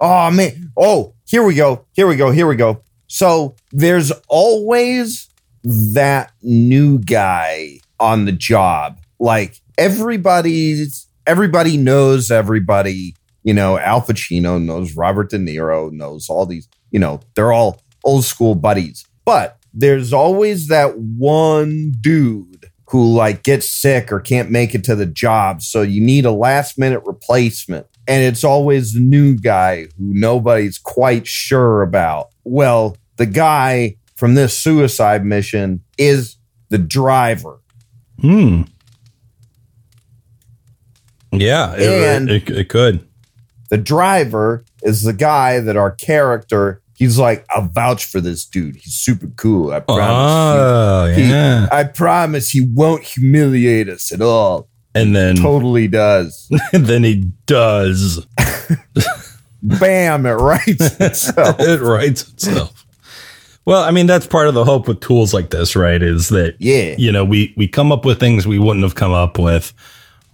Oh 0.00 0.30
man. 0.30 0.72
Oh, 0.76 1.14
here 1.26 1.42
we 1.44 1.54
go. 1.54 1.86
Here 1.92 2.06
we 2.06 2.16
go. 2.16 2.30
Here 2.30 2.46
we 2.46 2.56
go. 2.56 2.82
So 3.06 3.54
there's 3.72 4.10
always 4.28 5.28
that 5.64 6.32
new 6.42 6.98
guy 6.98 7.78
on 8.00 8.24
the 8.24 8.32
job. 8.32 8.98
Like 9.18 9.60
everybody's 9.78 11.06
everybody 11.26 11.76
knows 11.76 12.30
everybody. 12.30 13.14
You 13.46 13.54
know, 13.54 13.78
Al 13.78 14.00
Pacino 14.02 14.60
knows 14.60 14.96
Robert 14.96 15.30
De 15.30 15.38
Niro 15.38 15.92
knows 15.92 16.28
all 16.28 16.46
these, 16.46 16.68
you 16.90 16.98
know, 16.98 17.20
they're 17.36 17.52
all 17.52 17.80
old 18.02 18.24
school 18.24 18.56
buddies. 18.56 19.06
But 19.24 19.56
there's 19.72 20.12
always 20.12 20.66
that 20.66 20.98
one 20.98 21.92
dude 22.00 22.66
who 22.90 23.14
like 23.14 23.44
gets 23.44 23.70
sick 23.70 24.10
or 24.10 24.18
can't 24.18 24.50
make 24.50 24.74
it 24.74 24.82
to 24.84 24.96
the 24.96 25.06
job. 25.06 25.62
So 25.62 25.82
you 25.82 26.00
need 26.00 26.24
a 26.24 26.32
last 26.32 26.76
minute 26.76 27.02
replacement. 27.06 27.86
And 28.08 28.20
it's 28.24 28.42
always 28.42 28.94
the 28.94 29.00
new 29.00 29.36
guy 29.36 29.82
who 29.96 30.12
nobody's 30.12 30.78
quite 30.78 31.28
sure 31.28 31.82
about. 31.82 32.30
Well, 32.42 32.96
the 33.14 33.26
guy 33.26 33.96
from 34.16 34.34
this 34.34 34.58
suicide 34.58 35.24
mission 35.24 35.84
is 35.98 36.36
the 36.70 36.78
driver. 36.78 37.60
Hmm. 38.20 38.62
Yeah, 41.30 41.74
it, 41.76 42.04
And- 42.04 42.28
it, 42.30 42.50
it 42.50 42.68
could. 42.68 43.06
The 43.70 43.76
driver 43.78 44.64
is 44.82 45.02
the 45.02 45.12
guy 45.12 45.60
that 45.60 45.76
our 45.76 45.90
character, 45.90 46.80
he's 46.94 47.18
like, 47.18 47.44
I'll 47.50 47.68
vouch 47.68 48.04
for 48.04 48.20
this 48.20 48.44
dude. 48.44 48.76
He's 48.76 48.94
super 48.94 49.26
cool. 49.36 49.72
I 49.72 49.80
promise. 49.80 50.06
Oh, 50.08 51.12
He- 51.14 51.28
yeah. 51.28 51.68
I 51.72 51.84
promise 51.84 52.50
he 52.50 52.60
won't 52.60 53.02
humiliate 53.04 53.88
us 53.88 54.12
at 54.12 54.20
all. 54.22 54.68
and 54.94 55.14
then 55.16 55.36
Totally 55.36 55.88
does. 55.88 56.48
And 56.72 56.86
then 56.86 57.02
he 57.04 57.30
does. 57.46 58.24
Bam, 59.62 60.26
it 60.26 60.30
writes 60.32 60.66
itself. 61.00 61.56
it 61.60 61.80
writes 61.80 62.28
itself. 62.28 62.84
Well, 63.64 63.82
I 63.82 63.90
mean, 63.90 64.06
that's 64.06 64.26
part 64.28 64.46
of 64.46 64.54
the 64.54 64.64
hope 64.64 64.86
with 64.86 65.00
tools 65.00 65.34
like 65.34 65.50
this, 65.50 65.74
right? 65.74 66.00
Is 66.00 66.28
that 66.28 66.54
Yeah. 66.60 66.94
you 66.98 67.10
know 67.10 67.24
we 67.24 67.52
we 67.56 67.66
come 67.66 67.90
up 67.90 68.04
with 68.04 68.20
things 68.20 68.46
we 68.46 68.60
wouldn't 68.60 68.84
have 68.84 68.94
come 68.94 69.10
up 69.12 69.38
with 69.40 69.72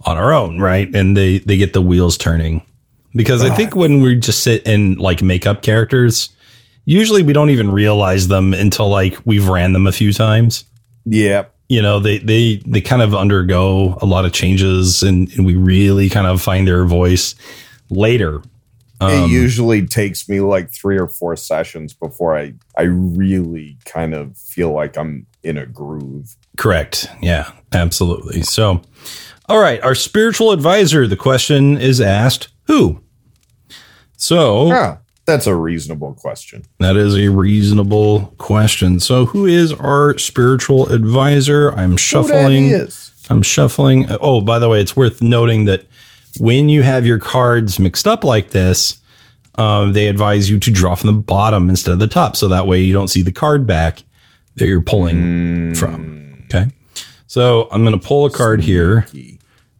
on 0.05 0.17
our 0.17 0.33
own, 0.33 0.59
right? 0.59 0.93
And 0.93 1.17
they 1.17 1.39
they 1.39 1.57
get 1.57 1.73
the 1.73 1.81
wheels 1.81 2.15
turning. 2.17 2.61
Because 3.15 3.43
I 3.43 3.55
think 3.55 3.75
when 3.75 4.01
we 4.01 4.15
just 4.15 4.41
sit 4.41 4.67
and 4.67 4.99
like 4.99 5.21
make 5.21 5.45
up 5.45 5.61
characters, 5.61 6.29
usually 6.85 7.21
we 7.23 7.33
don't 7.33 7.51
even 7.51 7.71
realize 7.71 8.27
them 8.27 8.53
until 8.53 8.89
like 8.89 9.17
we've 9.25 9.47
ran 9.47 9.73
them 9.73 9.85
a 9.85 9.91
few 9.91 10.11
times. 10.13 10.65
Yeah. 11.05 11.45
You 11.69 11.81
know, 11.81 11.99
they 11.99 12.17
they 12.17 12.57
they 12.65 12.81
kind 12.81 13.01
of 13.01 13.13
undergo 13.13 13.97
a 14.01 14.05
lot 14.05 14.25
of 14.25 14.31
changes 14.33 15.03
and, 15.03 15.31
and 15.33 15.45
we 15.45 15.55
really 15.55 16.09
kind 16.09 16.27
of 16.27 16.41
find 16.41 16.67
their 16.67 16.85
voice 16.85 17.35
later. 17.89 18.41
it 19.01 19.23
Um, 19.23 19.29
usually 19.29 19.85
takes 19.85 20.27
me 20.27 20.39
like 20.39 20.71
three 20.71 20.97
or 20.97 21.07
four 21.07 21.35
sessions 21.35 21.93
before 21.93 22.37
I, 22.37 22.53
I 22.77 22.83
really 22.83 23.77
kind 23.85 24.13
of 24.13 24.37
feel 24.37 24.71
like 24.71 24.97
I'm 24.97 25.25
in 25.43 25.57
a 25.57 25.65
groove. 25.65 26.35
Correct. 26.57 27.07
Yeah, 27.21 27.51
absolutely. 27.73 28.43
So, 28.43 28.81
all 29.49 29.59
right, 29.59 29.81
our 29.81 29.95
spiritual 29.95 30.51
advisor, 30.51 31.07
the 31.07 31.17
question 31.17 31.77
is 31.77 31.99
asked 31.99 32.47
who? 32.65 33.01
So, 34.17 34.69
Huh, 34.69 34.97
that's 35.25 35.47
a 35.47 35.55
reasonable 35.55 36.13
question. 36.13 36.63
that 36.79 36.95
is 36.95 37.15
a 37.17 37.27
reasonable 37.29 38.33
question. 38.37 38.99
So, 38.99 39.25
who 39.25 39.45
is 39.45 39.73
our 39.73 40.17
spiritual 40.17 40.89
advisor? 40.89 41.71
I'm 41.73 41.97
shuffling. 41.97 42.65
is? 42.65 43.11
I'm 43.29 43.41
shuffling. 43.41 44.05
Oh, 44.21 44.41
by 44.41 44.59
the 44.59 44.69
way, 44.69 44.81
it's 44.81 44.95
worth 44.95 45.21
noting 45.21 45.65
that 45.65 45.85
when 46.39 46.69
you 46.69 46.83
have 46.83 47.05
your 47.05 47.19
cards 47.19 47.79
mixed 47.79 48.07
up 48.07 48.23
like 48.23 48.49
this, 48.51 48.99
um, 49.55 49.93
they 49.93 50.07
advise 50.07 50.49
you 50.49 50.59
to 50.59 50.71
draw 50.71 50.95
from 50.95 51.07
the 51.07 51.21
bottom 51.21 51.69
instead 51.69 51.91
of 51.91 51.99
the 51.99 52.07
top. 52.07 52.35
So 52.35 52.47
that 52.47 52.65
way 52.67 52.81
you 52.81 52.91
don't 52.93 53.07
see 53.07 53.21
the 53.21 53.31
card 53.31 53.67
back 53.67 54.03
that 54.55 54.67
you're 54.67 54.81
pulling 54.81 55.75
from. 55.75 56.43
Okay. 56.45 56.71
So 57.27 57.67
I'm 57.71 57.83
going 57.83 57.97
to 57.97 58.05
pull 58.05 58.25
a 58.25 58.29
card 58.31 58.61
here. 58.61 59.05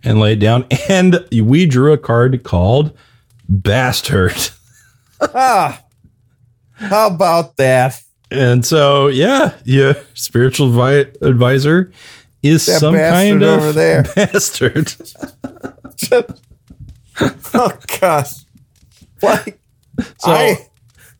And 0.03 0.19
lay 0.19 0.33
it 0.33 0.39
down. 0.39 0.65
And 0.89 1.25
we 1.31 1.65
drew 1.65 1.93
a 1.93 1.97
card 1.97 2.43
called 2.43 2.95
Bastard. 3.47 4.35
Ah, 5.35 5.81
how 6.73 7.07
about 7.07 7.55
that? 7.55 7.97
And 8.29 8.65
so, 8.65 9.07
yeah, 9.07 9.53
your 9.63 9.95
spiritual 10.15 10.67
advi- 10.69 11.21
advisor 11.21 11.93
is 12.41 12.65
That 12.65 12.79
some 12.81 12.93
kind 12.95 13.41
of 13.41 13.59
over 13.61 13.71
there. 13.71 14.03
bastard. 14.15 14.93
oh 17.53 17.71
gosh, 18.01 18.33
like 19.21 19.59
So, 19.97 20.31
I 20.31 20.57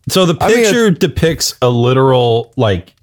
so 0.09 0.25
the 0.25 0.35
I 0.41 0.47
mean, 0.49 0.57
picture 0.57 0.91
depicts 0.91 1.55
a 1.61 1.69
literal, 1.69 2.51
like, 2.57 2.93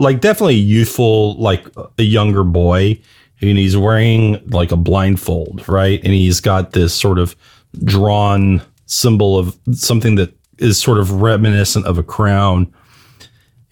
like 0.00 0.20
definitely 0.20 0.56
youthful, 0.56 1.34
like 1.34 1.64
a 1.98 2.02
younger 2.02 2.42
boy, 2.42 2.98
and 3.40 3.58
he's 3.58 3.76
wearing 3.76 4.42
like 4.50 4.72
a 4.72 4.76
blindfold, 4.76 5.66
right? 5.68 6.00
And 6.04 6.12
he's 6.12 6.40
got 6.40 6.72
this 6.72 6.94
sort 6.94 7.18
of 7.18 7.34
drawn 7.84 8.62
symbol 8.86 9.38
of 9.38 9.56
something 9.72 10.16
that 10.16 10.34
is 10.58 10.78
sort 10.78 10.98
of 10.98 11.22
reminiscent 11.22 11.86
of 11.86 11.98
a 11.98 12.02
crown, 12.02 12.72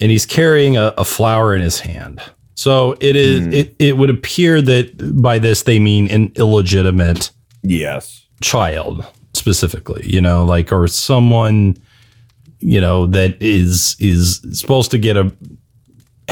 and 0.01 0.11
he's 0.11 0.25
carrying 0.25 0.77
a, 0.77 0.95
a 0.97 1.05
flower 1.05 1.55
in 1.55 1.61
his 1.61 1.81
hand. 1.81 2.21
So 2.55 2.97
it 3.01 3.15
is. 3.15 3.47
Hmm. 3.47 3.53
It 3.53 3.77
it 3.79 3.97
would 3.97 4.11
appear 4.11 4.61
that 4.63 5.21
by 5.23 5.39
this 5.39 5.63
they 5.63 5.79
mean 5.79 6.11
an 6.11 6.33
illegitimate 6.37 7.31
yes, 7.63 8.27
child 8.41 9.05
specifically 9.35 10.03
you 10.05 10.21
know 10.21 10.45
like 10.45 10.73
or 10.73 10.89
someone 10.89 11.77
you 12.59 12.81
know 12.81 13.07
that 13.07 13.41
is 13.41 13.97
is 14.01 14.41
supposed 14.53 14.91
to 14.91 14.99
get 14.99 15.17
a 15.17 15.33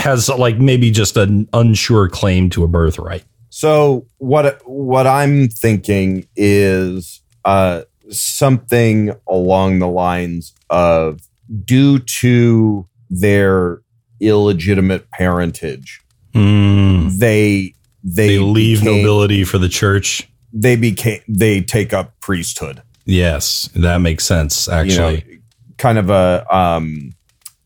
has 0.07 0.29
like 0.29 0.59
maybe 0.59 0.91
just 0.91 1.17
an 1.17 1.49
unsure 1.53 2.09
claim 2.09 2.49
to 2.51 2.65
a 2.65 2.69
birthright 2.69 3.25
So 3.51 4.07
what 4.19 4.61
what 4.67 5.07
I'm 5.07 5.49
thinking 5.49 6.27
is 6.37 7.21
uh, 7.45 7.83
something 8.11 9.13
along 9.29 9.79
the 9.81 9.89
lines 9.89 10.55
of 10.71 11.21
due 11.65 11.99
to 12.21 12.87
their 13.09 13.81
illegitimate 14.21 15.11
parentage, 15.11 16.01
Hmm. 16.35 17.09
they 17.25 17.75
they, 18.03 18.29
they 18.29 18.39
leave 18.39 18.81
became- 18.81 18.97
nobility 19.03 19.45
for 19.45 19.59
the 19.59 19.69
church 19.69 20.29
They 20.53 20.77
became 20.77 21.21
they 21.29 21.61
take 21.63 21.93
up 21.99 22.07
priesthood. 22.21 22.83
yes 23.07 23.69
that 23.75 23.99
makes 24.09 24.25
sense 24.25 24.69
actually 24.69 25.25
You 25.27 25.33
know, 25.37 25.43
kind 25.79 25.99
of 25.99 26.11
a 26.11 26.45
um 26.51 27.13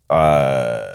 uh 0.09 0.95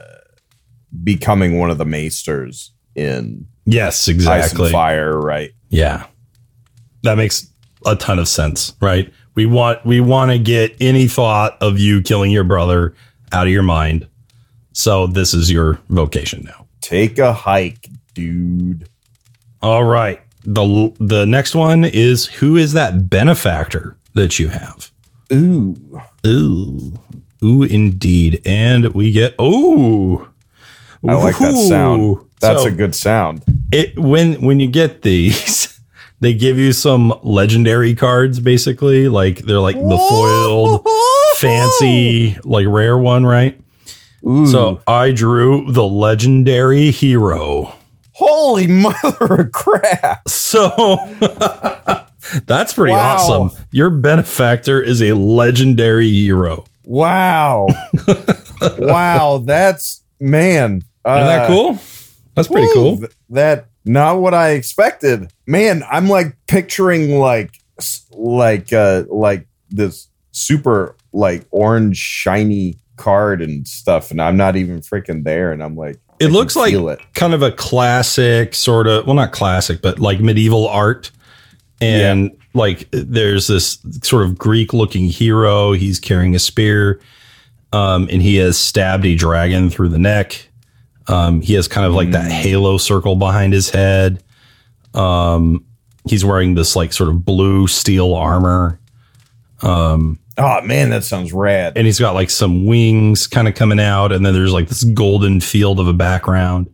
becoming 1.04 1.58
one 1.58 1.70
of 1.70 1.78
the 1.78 1.86
maesters 1.86 2.72
in 2.96 3.46
yes 3.66 4.08
exactly 4.08 4.72
Fire, 4.72 5.20
right? 5.20 5.52
yeah 5.70 6.06
that 7.04 7.18
makes 7.18 7.48
a 7.86 7.96
ton 7.96 8.20
of 8.20 8.28
sense 8.28 8.74
right 8.82 9.14
we 9.36 9.46
want 9.46 9.86
we 9.86 10.00
want 10.00 10.32
to 10.32 10.40
get 10.40 10.76
any 10.80 11.08
thought 11.08 11.58
of 11.62 11.78
you 11.80 12.02
killing 12.02 12.32
your 12.32 12.44
brother 12.44 12.96
out 13.32 13.48
of 13.48 13.54
your 13.54 13.64
mind 13.64 14.08
so 14.74 15.08
this 15.08 15.34
is 15.34 15.52
your 15.52 15.80
vocation 15.90 16.44
now 16.46 16.66
Take 16.86 17.18
a 17.18 17.34
hike, 17.34 17.90
dude. 18.14 18.88
All 19.64 19.84
right. 19.84 20.22
The 20.44 20.94
the 21.00 21.26
next 21.26 21.56
one 21.56 21.84
is 21.84 22.28
who 22.28 22.58
is 22.58 22.74
that 22.74 23.10
benefactor 23.10 23.98
that 24.14 24.38
you 24.38 24.50
have? 24.50 24.92
Ooh. 25.34 25.76
Ooh. 26.28 26.94
Ooh 27.44 27.64
indeed. 27.64 28.40
And 28.46 28.94
we 28.94 29.12
get 29.12 29.34
oh 29.40 30.28
I 31.10 31.14
like 31.16 31.38
that 31.40 31.54
sound. 31.56 32.18
That's 32.40 32.64
So 32.64 32.68
a 32.68 32.72
good 32.72 32.94
sound. 32.96 33.44
it 33.72 33.98
when 33.98 34.42
when 34.42 34.60
you 34.60 34.68
get 34.68 35.02
these 35.02 35.80
they 36.20 36.34
give 36.34 36.58
you 36.58 36.72
some 36.74 37.14
legendary 37.24 37.96
cards 37.96 38.40
basically 38.40 39.08
like 39.10 39.40
they're 39.40 39.60
like 39.60 39.76
the 39.76 39.98
foiled 40.10 40.86
fancy 41.38 42.38
like 42.44 42.68
rare 42.68 42.98
one, 42.98 43.26
right? 43.26 43.60
Ooh. 44.28 44.46
So 44.48 44.82
I 44.88 45.12
drew 45.12 45.72
the 45.72 45.84
legendary 45.86 46.92
hero. 46.92 47.74
holy 48.14 48.68
mother 48.86 49.42
of 49.42 49.52
crap. 49.52 50.28
So 50.28 50.70
that's 52.48 52.74
pretty 52.74 52.94
Wow. 52.94 53.16
awesome. 53.18 53.66
Your 53.72 53.90
benefactor 53.90 54.82
is 54.82 55.02
a 55.02 55.14
legendary 55.14 56.10
hero. 56.12 56.66
Wow. 56.86 57.68
wow. 58.78 59.44
That's 59.46 60.02
man. 60.20 60.84
Uh, 61.06 61.16
Isn't 61.16 61.28
that 61.28 61.48
cool? 61.48 61.80
That's 62.36 62.48
pretty 62.48 62.68
woo, 62.68 62.74
cool. 62.74 62.98
th- 62.98 63.12
That 63.30 63.68
not 63.86 64.20
what 64.20 64.34
I 64.34 64.50
expected. 64.52 65.32
Man, 65.46 65.84
I'm 65.92 66.10
like 66.10 66.36
picturing 66.48 67.20
like 67.20 67.52
like 68.12 68.72
uh 68.74 69.04
like 69.10 69.48
this 69.70 70.08
super 70.32 70.96
like 71.14 71.46
orange 71.52 71.98
shiny 71.98 72.78
card 72.98 73.42
and 73.42 73.68
stuff 73.68 74.10
and 74.12 74.22
I'm 74.22 74.38
not 74.38 74.56
even 74.56 74.80
freaking 74.82 75.24
there 75.24 75.52
and 75.52 75.62
I'm 75.62 75.76
like 75.76 76.00
It 76.20 76.30
looks 76.30 76.56
like 76.56 76.74
it. 76.74 77.00
kind 77.14 77.34
of 77.34 77.42
a 77.42 77.52
classic 77.52 78.56
sort 78.56 78.88
of, 78.88 79.06
well, 79.06 79.16
not 79.16 79.32
classic, 79.34 79.82
but 79.82 80.00
like 80.00 80.20
medieval 80.22 80.68
art. 80.68 81.12
And 81.82 82.32
like 82.54 82.88
there's 82.92 83.48
this 83.48 83.78
sort 84.02 84.24
of 84.24 84.38
Greek 84.38 84.74
looking 84.74 85.06
hero. 85.08 85.74
He's 85.74 86.00
carrying 86.00 86.34
a 86.36 86.40
spear 86.40 87.02
um, 87.74 88.08
and 88.12 88.22
he 88.22 88.38
has 88.38 88.58
stabbed 88.58 89.06
a 89.06 89.16
dragon 89.16 89.70
through 89.70 89.90
the 89.90 90.00
neck. 90.00 90.48
Um, 91.08 91.42
he 91.42 91.54
has 91.54 91.68
kind 91.68 91.86
of 91.86 91.94
like 91.94 92.12
that 92.12 92.32
halo 92.32 92.78
circle 92.78 93.16
behind 93.16 93.54
his 93.54 93.70
head. 93.70 94.24
Um, 94.94 95.64
he's 96.10 96.26
wearing 96.26 96.56
this 96.56 96.76
like 96.76 96.94
sort 96.94 97.10
of 97.10 97.26
blue 97.26 97.68
steel 97.68 98.14
armor. 98.16 98.80
Oh 99.64 100.62
man, 100.64 100.90
that 100.90 101.04
sounds 101.04 101.32
rad. 101.34 101.74
and 101.78 101.86
he's 101.86 102.00
got 102.00 102.14
like 102.14 102.30
some 102.30 102.66
wings 102.66 103.26
kind 103.28 103.48
of 103.48 103.56
coming 103.56 103.80
out, 103.80 104.12
and 104.12 104.26
then 104.26 104.34
there's 104.34 104.52
like 104.54 104.68
this 104.68 104.84
golden 104.84 105.40
field 105.42 105.80
of 105.80 105.88
a 105.88 105.94
background. 105.94 106.70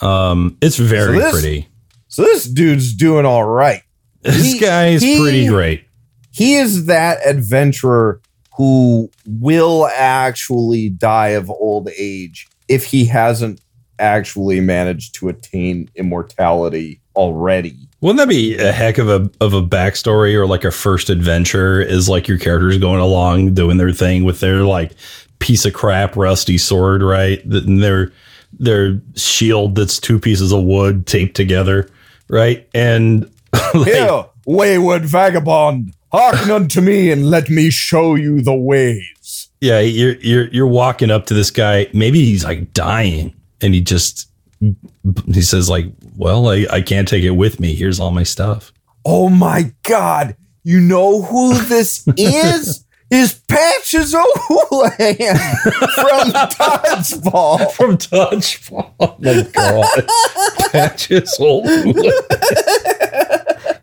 Um, 0.00 0.56
it's 0.60 0.76
very 0.76 1.18
So 1.18 1.22
this- 1.24 1.32
pretty. 1.32 1.68
So 2.08 2.22
this 2.22 2.44
dude's 2.46 2.92
doing 2.94 3.24
all 3.24 3.44
right. 3.44 3.82
This 4.22 4.52
he- 4.54 4.58
guy 4.60 4.88
is 4.88 5.02
he- 5.02 5.18
pretty 5.18 5.46
great. 5.46 5.84
He 6.30 6.56
is 6.56 6.86
that 6.86 7.18
adventurer 7.26 8.20
who 8.56 9.10
will 9.26 9.86
actually 9.86 10.88
die 10.90 11.28
of 11.28 11.50
old 11.50 11.88
age 11.96 12.46
if 12.72 12.86
he 12.86 13.04
hasn't 13.04 13.60
actually 13.98 14.60
managed 14.60 15.14
to 15.16 15.28
attain 15.28 15.90
immortality 15.94 17.00
already. 17.14 17.76
Wouldn't 18.00 18.18
that 18.18 18.28
be 18.28 18.56
a 18.56 18.72
heck 18.72 18.96
of 18.96 19.08
a 19.08 19.30
of 19.40 19.52
a 19.52 19.62
backstory 19.62 20.34
or 20.34 20.46
like 20.46 20.64
a 20.64 20.70
first 20.70 21.10
adventure? 21.10 21.80
Is 21.80 22.08
like 22.08 22.26
your 22.26 22.38
characters 22.38 22.78
going 22.78 23.00
along 23.00 23.52
doing 23.54 23.76
their 23.76 23.92
thing 23.92 24.24
with 24.24 24.40
their 24.40 24.64
like 24.64 24.92
piece 25.38 25.66
of 25.66 25.74
crap 25.74 26.16
rusty 26.16 26.56
sword, 26.56 27.02
right? 27.02 27.44
And 27.44 27.82
their 27.82 28.10
their 28.58 29.00
shield 29.14 29.74
that's 29.74 29.98
two 29.98 30.18
pieces 30.18 30.50
of 30.50 30.64
wood 30.64 31.06
taped 31.06 31.36
together, 31.36 31.88
right? 32.28 32.66
And 32.74 33.30
like, 33.74 33.92
Here, 33.92 34.24
wayward 34.46 35.04
vagabond, 35.04 35.94
hearken 36.12 36.50
unto 36.50 36.80
me 36.80 37.10
and 37.10 37.30
let 37.30 37.48
me 37.48 37.70
show 37.70 38.14
you 38.14 38.42
the 38.42 38.54
ways. 38.54 39.48
Yeah, 39.60 39.80
you're 39.80 40.16
you're 40.16 40.48
you're 40.48 40.66
walking 40.66 41.10
up 41.10 41.26
to 41.26 41.34
this 41.34 41.50
guy. 41.50 41.86
Maybe 41.92 42.24
he's 42.24 42.44
like 42.44 42.72
dying, 42.72 43.34
and 43.60 43.74
he 43.74 43.80
just 43.80 44.28
he 44.60 45.42
says 45.42 45.68
like, 45.68 45.86
"Well, 46.16 46.48
I, 46.48 46.66
I 46.70 46.82
can't 46.82 47.06
take 47.06 47.22
it 47.24 47.30
with 47.30 47.60
me. 47.60 47.74
Here's 47.74 48.00
all 48.00 48.10
my 48.10 48.24
stuff." 48.24 48.72
Oh 49.04 49.28
my 49.28 49.72
god, 49.84 50.36
you 50.64 50.80
know 50.80 51.22
who 51.22 51.54
this 51.62 52.06
is? 52.16 52.84
Is 53.12 53.34
Patches 53.46 54.14
O'Houlihan 54.14 55.36
from 55.36 56.30
Dodgeball. 56.32 57.70
From 57.76 57.98
Dodgeball. 57.98 58.90
Oh 59.00 59.16
my 59.18 59.42
god, 59.52 60.70
patches 60.72 61.36
old. 61.38 61.66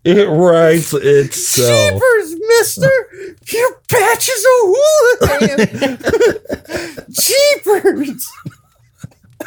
It 0.04 0.28
writes 0.30 0.94
itself. 0.94 1.94
Jeepers, 1.94 2.36
mister! 2.48 2.92
You 3.52 3.76
Patches 3.90 4.46
O'Houlihan! 4.62 5.98
Jeepers! 7.12 8.28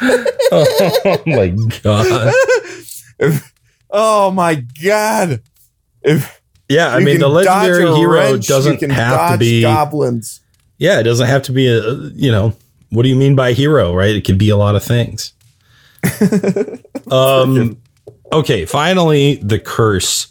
Oh 0.51 1.21
my 1.25 1.49
god. 1.83 2.33
If- 3.19 3.53
oh 3.91 4.31
my 4.31 4.55
god! 4.83 5.41
If 6.01 6.41
Yeah, 6.67 6.89
I 6.93 6.99
mean 6.99 7.19
the 7.19 7.27
legendary 7.29 7.85
hero 7.95 8.11
wrench, 8.31 8.47
doesn't 8.47 8.77
can 8.77 8.89
have 8.89 9.33
to 9.33 9.37
be. 9.37 9.61
goblins. 9.61 10.41
Yeah, 10.79 10.99
it 10.99 11.03
doesn't 11.03 11.27
have 11.27 11.43
to 11.43 11.51
be 11.51 11.67
a 11.67 11.93
you 12.15 12.31
know. 12.31 12.53
What 12.89 13.03
do 13.03 13.09
you 13.09 13.15
mean 13.15 13.35
by 13.35 13.53
hero? 13.53 13.93
Right? 13.93 14.15
It 14.15 14.25
could 14.25 14.37
be 14.39 14.49
a 14.49 14.57
lot 14.57 14.75
of 14.75 14.83
things. 14.83 15.33
um. 17.11 17.77
Okay. 18.33 18.65
Finally, 18.65 19.35
the 19.35 19.59
curse. 19.59 20.27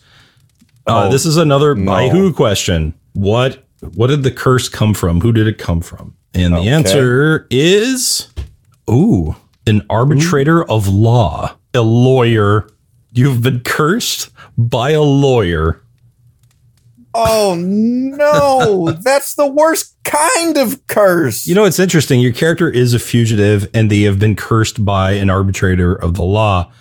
Uh, 0.87 1.07
Oh, 1.07 1.11
this 1.13 1.25
is 1.27 1.37
another 1.37 1.75
no. 1.75 1.91
by 1.91 2.09
who 2.09 2.33
question. 2.33 2.95
What 3.13 3.65
What 3.95 4.09
did 4.09 4.23
the 4.23 4.31
curse 4.31 4.69
come 4.69 4.95
from? 4.95 5.21
Who 5.21 5.33
did 5.33 5.47
it 5.47 5.59
come 5.59 5.81
from? 5.81 6.15
And 6.35 6.55
the 6.55 6.61
answer 6.61 7.47
is, 7.51 8.29
ooh, 8.91 9.37
an 9.67 9.85
arbitrator 9.91 10.65
of 10.65 10.89
law, 10.89 11.57
a 11.75 11.83
lawyer. 11.83 12.69
You've 13.13 13.43
been 13.43 13.61
cursed 13.61 14.31
by 14.57 14.91
a 14.93 15.03
lawyer. 15.03 15.83
Oh 17.15 17.55
no, 17.59 18.93
that's 19.03 19.35
the 19.35 19.47
worst 19.47 19.95
kind 20.05 20.57
of 20.57 20.87
curse. 20.87 21.47
You 21.47 21.55
know, 21.55 21.65
it's 21.67 21.79
interesting. 21.79 22.21
Your 22.21 22.33
character 22.33 22.71
is 22.71 22.95
a 22.95 22.99
fugitive 22.99 23.69
and 23.75 23.91
they 23.91 24.03
have 24.03 24.19
been 24.19 24.35
cursed 24.37 24.83
by 24.85 25.13
an 25.13 25.29
arbitrator 25.29 25.95
of 25.95 26.15
the 26.15 26.25
law. 26.25 26.73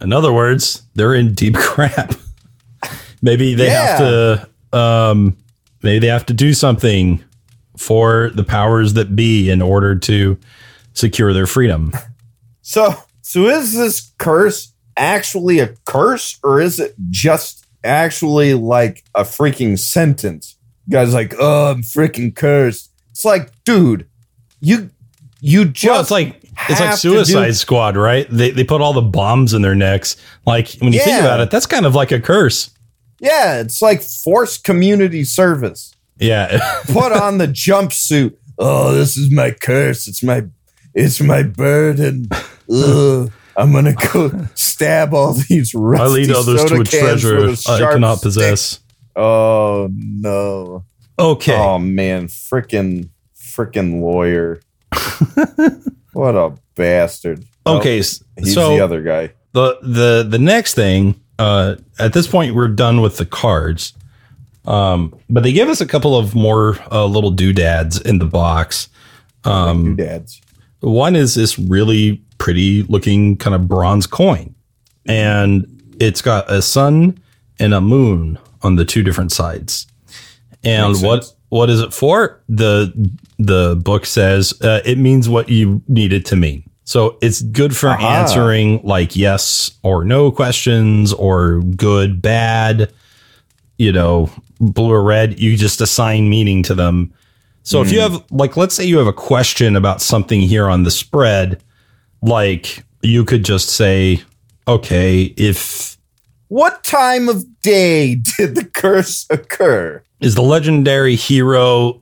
In 0.00 0.12
other 0.12 0.32
words, 0.32 0.82
they're 0.94 1.14
in 1.14 1.34
deep 1.34 1.54
crap. 1.58 2.14
Maybe 3.24 3.54
they 3.54 3.70
have 3.70 3.98
to 3.98 4.76
um 4.76 5.36
maybe 5.82 5.98
they 5.98 6.06
have 6.12 6.26
to 6.26 6.34
do 6.34 6.52
something 6.54 7.24
for 7.76 8.30
the 8.34 8.44
powers 8.44 8.92
that 8.94 9.16
be 9.16 9.50
in 9.50 9.60
order 9.60 9.96
to 9.96 10.38
secure 10.92 11.32
their 11.32 11.46
freedom. 11.46 11.92
So, 12.62 12.94
so 13.22 13.46
is 13.46 13.74
this 13.74 14.12
curse 14.18 14.72
actually 14.96 15.58
a 15.58 15.74
curse, 15.84 16.38
or 16.44 16.60
is 16.60 16.78
it 16.78 16.94
just 17.10 17.66
actually 17.82 18.54
like 18.54 19.04
a 19.14 19.22
freaking 19.22 19.78
sentence? 19.78 20.56
Guys, 20.88 21.12
like, 21.12 21.34
oh, 21.38 21.72
I'm 21.72 21.82
freaking 21.82 22.34
cursed. 22.34 22.90
It's 23.10 23.24
like, 23.24 23.50
dude, 23.64 24.06
you, 24.60 24.90
you 25.40 25.64
just 25.66 25.90
Well, 25.90 26.00
it's 26.00 26.10
like 26.10 26.42
it's 26.68 26.80
like 26.80 26.98
to 27.00 27.08
do- 27.08 27.24
Suicide 27.24 27.56
Squad, 27.56 27.96
right? 27.96 28.26
They 28.30 28.50
they 28.50 28.64
put 28.64 28.80
all 28.80 28.92
the 28.92 29.02
bombs 29.02 29.52
in 29.52 29.62
their 29.62 29.74
necks. 29.74 30.16
Like 30.46 30.72
when 30.78 30.92
you 30.92 31.00
think 31.00 31.20
about 31.20 31.40
it, 31.40 31.50
that's 31.50 31.66
kind 31.66 31.84
of 31.86 31.94
like 31.94 32.12
a 32.12 32.20
curse. 32.20 32.70
Yeah, 33.24 33.60
it's 33.60 33.80
like 33.82 34.02
forced 34.02 34.62
community 34.64 35.24
service. 35.24 35.94
Yeah. 36.18 36.60
Put 36.86 37.12
on 37.12 37.38
the 37.38 37.46
jumpsuit. 37.48 38.36
Oh, 38.58 38.92
this 38.94 39.16
is 39.16 39.32
my 39.32 39.50
curse. 39.50 40.06
It's 40.06 40.22
my, 40.22 40.44
it's 40.94 41.20
my 41.20 41.42
burden. 41.42 42.28
Ugh. 42.72 43.32
I'm 43.56 43.72
gonna 43.72 43.94
go 44.12 44.30
stab 44.56 45.14
all 45.14 45.32
these 45.34 45.74
rusty 45.74 46.02
I 46.02 46.06
lead 46.08 46.30
others 46.32 46.60
soda 46.62 46.74
to 46.74 46.80
a 46.80 46.84
treasure 46.84 47.38
a 47.48 47.52
I 47.68 47.78
cannot 47.92 48.16
stick. 48.18 48.22
possess. 48.24 48.80
Oh 49.14 49.88
no. 49.92 50.84
Okay. 51.18 51.56
Oh 51.56 51.78
man, 51.78 52.26
freaking 52.26 53.10
freaking 53.36 54.00
lawyer. 54.00 54.60
what 56.12 56.34
a 56.34 56.54
bastard. 56.74 57.44
Oh, 57.66 57.78
okay. 57.78 58.00
s- 58.00 58.22
he's 58.36 58.54
so 58.54 58.70
the 58.76 58.80
other 58.82 59.02
guy. 59.02 59.32
the 59.52 59.78
the 59.82 60.26
the 60.28 60.38
next 60.40 60.74
thing 60.74 61.20
uh 61.38 61.76
at 61.98 62.12
this 62.12 62.26
point 62.26 62.54
we're 62.54 62.68
done 62.68 63.00
with 63.00 63.16
the 63.16 63.26
cards. 63.26 63.92
Um 64.64 65.14
but 65.28 65.42
they 65.42 65.52
give 65.52 65.68
us 65.68 65.80
a 65.80 65.86
couple 65.86 66.16
of 66.16 66.34
more 66.34 66.78
uh, 66.90 67.06
little 67.06 67.30
doodads 67.30 68.00
in 68.00 68.18
the 68.18 68.26
box. 68.26 68.88
Um 69.44 69.84
Two 69.84 69.94
dads. 69.96 70.40
one 70.80 71.16
is 71.16 71.34
this 71.34 71.58
really 71.58 72.22
pretty 72.38 72.82
looking 72.84 73.36
kind 73.36 73.54
of 73.54 73.68
bronze 73.68 74.06
coin. 74.06 74.54
And 75.06 75.66
it's 76.00 76.22
got 76.22 76.50
a 76.50 76.62
sun 76.62 77.18
and 77.58 77.74
a 77.74 77.80
moon 77.80 78.38
on 78.62 78.76
the 78.76 78.84
two 78.84 79.02
different 79.02 79.32
sides. 79.32 79.86
And 80.64 80.96
what 81.02 81.30
what 81.50 81.70
is 81.70 81.80
it 81.80 81.92
for? 81.92 82.42
The 82.48 82.92
the 83.38 83.76
book 83.76 84.06
says 84.06 84.54
uh, 84.62 84.80
it 84.84 84.98
means 84.98 85.28
what 85.28 85.48
you 85.48 85.82
need 85.88 86.12
it 86.12 86.24
to 86.26 86.36
mean 86.36 86.68
so 86.84 87.18
it's 87.20 87.42
good 87.42 87.76
for 87.76 87.88
Aha. 87.88 88.20
answering 88.20 88.80
like 88.84 89.16
yes 89.16 89.72
or 89.82 90.04
no 90.04 90.30
questions 90.30 91.12
or 91.12 91.60
good 91.60 92.22
bad 92.22 92.92
you 93.78 93.92
know 93.92 94.30
blue 94.60 94.92
or 94.92 95.02
red 95.02 95.40
you 95.40 95.56
just 95.56 95.80
assign 95.80 96.28
meaning 96.28 96.62
to 96.62 96.74
them 96.74 97.12
so 97.62 97.80
if 97.80 97.90
you 97.90 97.98
hmm. 98.00 98.12
have 98.12 98.24
like 98.30 98.56
let's 98.56 98.74
say 98.74 98.84
you 98.84 98.98
have 98.98 99.06
a 99.06 99.12
question 99.12 99.74
about 99.76 100.00
something 100.00 100.40
here 100.40 100.68
on 100.68 100.84
the 100.84 100.90
spread 100.90 101.62
like 102.22 102.84
you 103.02 103.24
could 103.24 103.44
just 103.44 103.70
say 103.70 104.22
okay 104.68 105.34
if 105.36 105.98
What 106.48 106.84
time 106.84 107.28
of 107.28 107.44
day 107.62 108.14
did 108.36 108.54
the 108.54 108.64
curse 108.64 109.26
occur? 109.30 110.02
is 110.20 110.34
the 110.34 110.42
legendary 110.42 111.16
hero 111.16 112.00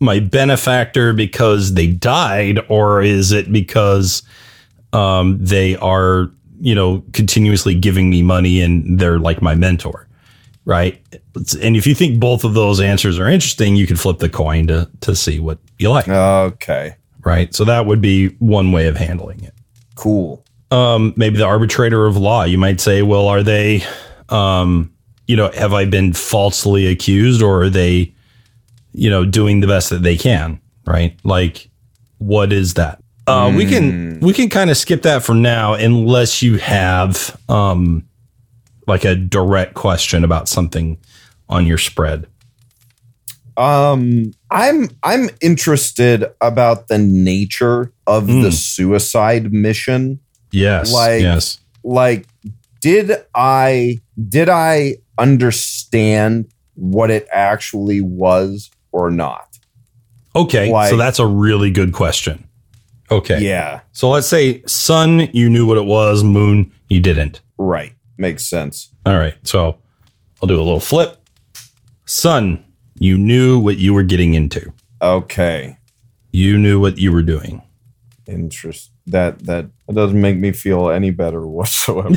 my 0.00 0.20
benefactor 0.20 1.12
because 1.12 1.74
they 1.74 1.86
died 1.86 2.58
or 2.68 3.02
is 3.02 3.32
it 3.32 3.50
because 3.52 4.22
um, 4.92 5.38
they 5.40 5.76
are 5.76 6.30
you 6.60 6.74
know 6.74 7.02
continuously 7.12 7.74
giving 7.74 8.08
me 8.10 8.22
money 8.22 8.60
and 8.60 8.98
they're 8.98 9.18
like 9.18 9.42
my 9.42 9.54
mentor 9.54 10.06
right 10.64 11.02
and 11.62 11.76
if 11.76 11.86
you 11.86 11.94
think 11.94 12.18
both 12.18 12.44
of 12.44 12.54
those 12.54 12.80
answers 12.80 13.18
are 13.18 13.28
interesting 13.28 13.76
you 13.76 13.86
can 13.86 13.96
flip 13.96 14.18
the 14.18 14.28
coin 14.28 14.66
to 14.66 14.88
to 15.00 15.14
see 15.14 15.38
what 15.38 15.58
you 15.78 15.90
like 15.90 16.08
Okay. 16.08 16.94
right 17.24 17.54
so 17.54 17.64
that 17.64 17.84
would 17.86 18.00
be 18.00 18.28
one 18.38 18.72
way 18.72 18.86
of 18.86 18.96
handling 18.96 19.42
it 19.44 19.52
Cool. 19.96 20.42
um, 20.70 21.12
maybe 21.16 21.36
the 21.38 21.44
arbitrator 21.46 22.04
of 22.06 22.16
law. 22.18 22.42
You 22.44 22.58
might 22.58 22.80
say, 22.82 23.00
well, 23.00 23.28
are 23.28 23.42
they, 23.42 23.82
um, 24.28 24.92
you 25.26 25.34
know, 25.36 25.50
have 25.52 25.72
I 25.72 25.86
been 25.86 26.12
falsely 26.12 26.86
accused 26.86 27.40
or 27.42 27.62
are 27.62 27.70
they, 27.70 28.12
you 28.96 29.10
know, 29.10 29.24
doing 29.26 29.60
the 29.60 29.66
best 29.66 29.90
that 29.90 30.02
they 30.02 30.16
can? 30.16 30.60
Right. 30.86 31.18
Like, 31.24 31.68
what 32.18 32.52
is 32.52 32.74
that? 32.74 33.02
Uh, 33.26 33.52
We 33.54 33.66
can 33.66 34.20
we 34.20 34.32
can 34.32 34.48
kind 34.48 34.70
of 34.70 34.76
skip 34.76 35.02
that 35.02 35.22
for 35.22 35.34
now, 35.34 35.74
unless 35.74 36.42
you 36.42 36.58
have 36.58 37.36
um, 37.48 38.04
like 38.86 39.04
a 39.04 39.14
direct 39.16 39.74
question 39.74 40.24
about 40.24 40.48
something 40.48 40.96
on 41.48 41.66
your 41.66 41.78
spread. 41.78 42.26
Um, 43.56 44.32
I'm 44.50 44.88
I'm 45.02 45.30
interested 45.40 46.24
about 46.40 46.88
the 46.88 46.98
nature 46.98 47.90
of 48.06 48.26
the 48.26 48.50
Mm. 48.50 48.52
suicide 48.52 49.52
mission. 49.52 50.20
Yes, 50.52 50.92
Like- 50.92 51.22
yes. 51.22 51.58
Like, 51.82 52.26
did 52.80 53.10
I 53.34 53.98
did 54.28 54.48
I 54.48 54.96
understand 55.18 56.46
what 56.74 57.10
it 57.10 57.26
actually 57.32 58.00
was 58.02 58.70
or 58.96 59.10
not? 59.10 59.58
Okay, 60.34 60.70
like- 60.72 60.90
so 60.90 60.96
that's 60.96 61.18
a 61.18 61.26
really 61.26 61.70
good 61.70 61.92
question. 61.92 62.44
Okay, 63.10 63.40
Yeah, 63.40 63.80
so 63.92 64.08
let's 64.10 64.26
say 64.26 64.62
sun, 64.66 65.28
you 65.32 65.48
knew 65.48 65.64
what 65.66 65.76
it 65.78 65.84
was. 65.84 66.24
Moon, 66.24 66.72
you 66.88 67.00
didn't. 67.00 67.40
right. 67.58 67.92
Makes 68.18 68.44
sense. 68.46 68.90
All 69.04 69.18
right, 69.18 69.34
so 69.42 69.76
I'll 70.42 70.46
do 70.48 70.56
a 70.56 70.64
little 70.64 70.80
flip. 70.80 71.18
Sun, 72.06 72.64
you 72.98 73.18
knew 73.18 73.58
what 73.58 73.76
you 73.76 73.92
were 73.92 74.02
getting 74.02 74.32
into. 74.34 74.72
Okay. 75.02 75.76
You 76.32 76.56
knew 76.56 76.80
what 76.80 76.96
you 76.98 77.12
were 77.12 77.22
doing. 77.22 77.60
Interest 78.26 78.90
that 79.06 79.38
that 79.46 79.66
doesn't 79.92 80.20
make 80.20 80.36
me 80.36 80.52
feel 80.52 80.90
any 80.90 81.10
better 81.10 81.46
whatsoever. 81.46 82.10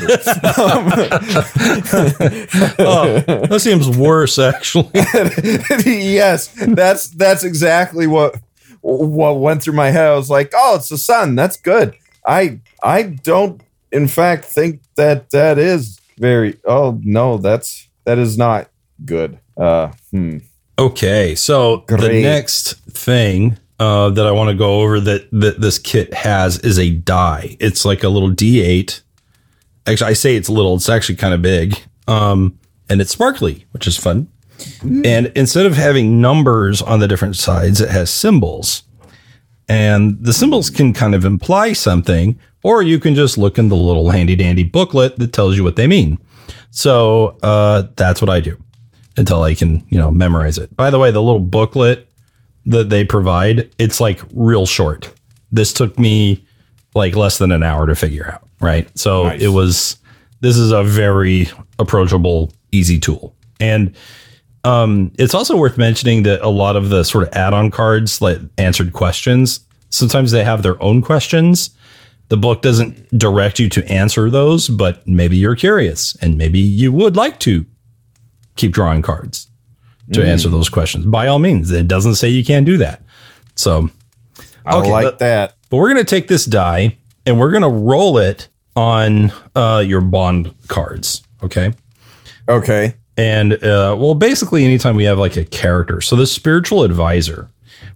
Oh, 2.82 3.20
that 3.20 3.60
seems 3.60 3.88
worse, 3.88 4.38
actually. 4.38 4.90
yes, 4.94 6.48
that's 6.48 7.08
that's 7.08 7.44
exactly 7.44 8.06
what 8.06 8.36
what 8.80 9.38
went 9.38 9.62
through 9.62 9.74
my 9.74 9.90
head. 9.90 10.10
I 10.10 10.16
was 10.16 10.30
like, 10.30 10.52
"Oh, 10.54 10.76
it's 10.76 10.88
the 10.88 10.98
sun. 10.98 11.34
That's 11.34 11.56
good." 11.56 11.94
I 12.26 12.60
I 12.82 13.02
don't, 13.02 13.60
in 13.92 14.08
fact, 14.08 14.44
think 14.46 14.80
that 14.96 15.30
that 15.30 15.58
is 15.58 16.00
very. 16.18 16.58
Oh 16.64 16.98
no, 17.02 17.36
that's 17.38 17.88
that 18.04 18.18
is 18.18 18.36
not 18.36 18.70
good. 19.04 19.38
Uh, 19.56 19.92
hmm. 20.10 20.38
Okay, 20.78 21.34
so 21.34 21.84
the 21.88 22.20
next 22.22 22.74
thing 22.86 23.58
uh, 23.80 24.10
that 24.10 24.26
I 24.26 24.30
want 24.30 24.50
to 24.50 24.54
go 24.54 24.82
over 24.82 25.00
that, 25.00 25.28
that 25.32 25.60
this 25.60 25.78
kit 25.78 26.12
has 26.12 26.58
is 26.58 26.78
a 26.78 26.90
die. 26.90 27.56
It's 27.58 27.86
like 27.86 28.04
a 28.04 28.10
little 28.10 28.30
D8. 28.30 29.00
Actually, 29.86 30.10
I 30.10 30.12
say 30.12 30.36
it's 30.36 30.50
little. 30.50 30.74
It's 30.74 30.90
actually 30.90 31.16
kind 31.16 31.32
of 31.32 31.40
big, 31.40 31.80
um, 32.06 32.58
and 32.90 33.00
it's 33.00 33.10
sparkly, 33.10 33.66
which 33.72 33.86
is 33.86 33.96
fun. 33.96 34.28
And 34.82 35.32
instead 35.34 35.64
of 35.64 35.74
having 35.74 36.20
numbers 36.20 36.82
on 36.82 37.00
the 37.00 37.08
different 37.08 37.36
sides, 37.36 37.80
it 37.80 37.88
has 37.88 38.10
symbols. 38.10 38.82
And 39.66 40.22
the 40.22 40.34
symbols 40.34 40.68
can 40.68 40.92
kind 40.92 41.14
of 41.14 41.24
imply 41.24 41.72
something, 41.72 42.38
or 42.62 42.82
you 42.82 43.00
can 43.00 43.14
just 43.14 43.38
look 43.38 43.56
in 43.56 43.70
the 43.70 43.76
little 43.76 44.10
handy 44.10 44.36
dandy 44.36 44.64
booklet 44.64 45.18
that 45.18 45.32
tells 45.32 45.56
you 45.56 45.64
what 45.64 45.76
they 45.76 45.86
mean. 45.86 46.18
So 46.70 47.38
uh, 47.42 47.84
that's 47.96 48.20
what 48.20 48.28
I 48.28 48.40
do 48.40 48.62
until 49.16 49.42
I 49.42 49.54
can, 49.54 49.86
you 49.88 49.96
know, 49.96 50.10
memorize 50.10 50.58
it. 50.58 50.76
By 50.76 50.90
the 50.90 50.98
way, 50.98 51.10
the 51.10 51.22
little 51.22 51.40
booklet 51.40 52.09
that 52.66 52.90
they 52.90 53.04
provide, 53.04 53.70
it's 53.78 54.00
like 54.00 54.20
real 54.32 54.66
short. 54.66 55.12
This 55.52 55.72
took 55.72 55.98
me 55.98 56.44
like 56.94 57.16
less 57.16 57.38
than 57.38 57.52
an 57.52 57.62
hour 57.62 57.86
to 57.86 57.94
figure 57.94 58.30
out, 58.32 58.46
right? 58.60 58.88
So 58.98 59.24
Nice. 59.24 59.42
it 59.42 59.48
was 59.48 59.96
this 60.40 60.56
is 60.56 60.72
a 60.72 60.82
very 60.82 61.48
approachable, 61.78 62.52
easy 62.72 62.98
tool. 62.98 63.34
And 63.58 63.94
um, 64.64 65.12
it's 65.18 65.34
also 65.34 65.56
worth 65.56 65.78
mentioning 65.78 66.22
that 66.24 66.40
a 66.42 66.48
lot 66.48 66.76
of 66.76 66.88
the 66.88 67.04
sort 67.04 67.24
of 67.24 67.34
add-on 67.34 67.70
cards 67.70 68.20
like 68.20 68.38
answered 68.58 68.92
questions, 68.92 69.60
sometimes 69.90 70.30
they 70.30 70.44
have 70.44 70.62
their 70.62 70.82
own 70.82 71.02
questions. 71.02 71.70
The 72.28 72.36
book 72.36 72.62
doesn't 72.62 73.08
direct 73.18 73.58
you 73.58 73.68
to 73.70 73.84
answer 73.90 74.30
those, 74.30 74.68
but 74.68 75.06
maybe 75.06 75.36
you're 75.36 75.56
curious 75.56 76.16
and 76.22 76.38
maybe 76.38 76.60
you 76.60 76.92
would 76.92 77.16
like 77.16 77.40
to 77.40 77.66
keep 78.56 78.72
drawing 78.72 79.02
cards 79.02 79.49
to 80.12 80.24
answer 80.26 80.48
those 80.48 80.68
questions. 80.68 81.06
By 81.06 81.26
all 81.28 81.38
means, 81.38 81.70
it 81.70 81.86
doesn't 81.88 82.16
say 82.16 82.28
you 82.28 82.44
can't 82.44 82.66
do 82.66 82.76
that. 82.78 83.02
So, 83.54 83.88
I 84.66 84.76
Okay, 84.78 84.90
like 84.90 85.04
but- 85.04 85.18
that. 85.20 85.54
but 85.68 85.76
we're 85.78 85.92
going 85.92 86.04
to 86.04 86.08
take 86.10 86.28
this 86.28 86.44
die 86.44 86.96
and 87.26 87.38
we're 87.38 87.50
going 87.50 87.62
to 87.62 87.68
roll 87.68 88.18
it 88.18 88.48
on 88.76 89.32
uh, 89.54 89.82
your 89.86 90.00
bond 90.00 90.54
cards. 90.68 91.22
Okay. 91.42 91.72
Okay. 92.48 92.94
And 93.16 93.52
uh, 93.54 93.94
well, 93.98 94.14
basically, 94.14 94.64
anytime 94.64 94.96
we 94.96 95.04
have 95.04 95.18
like 95.18 95.36
a 95.36 95.44
character, 95.44 96.00
so 96.00 96.16
the 96.16 96.26
spiritual 96.26 96.82
advisor, 96.84 97.50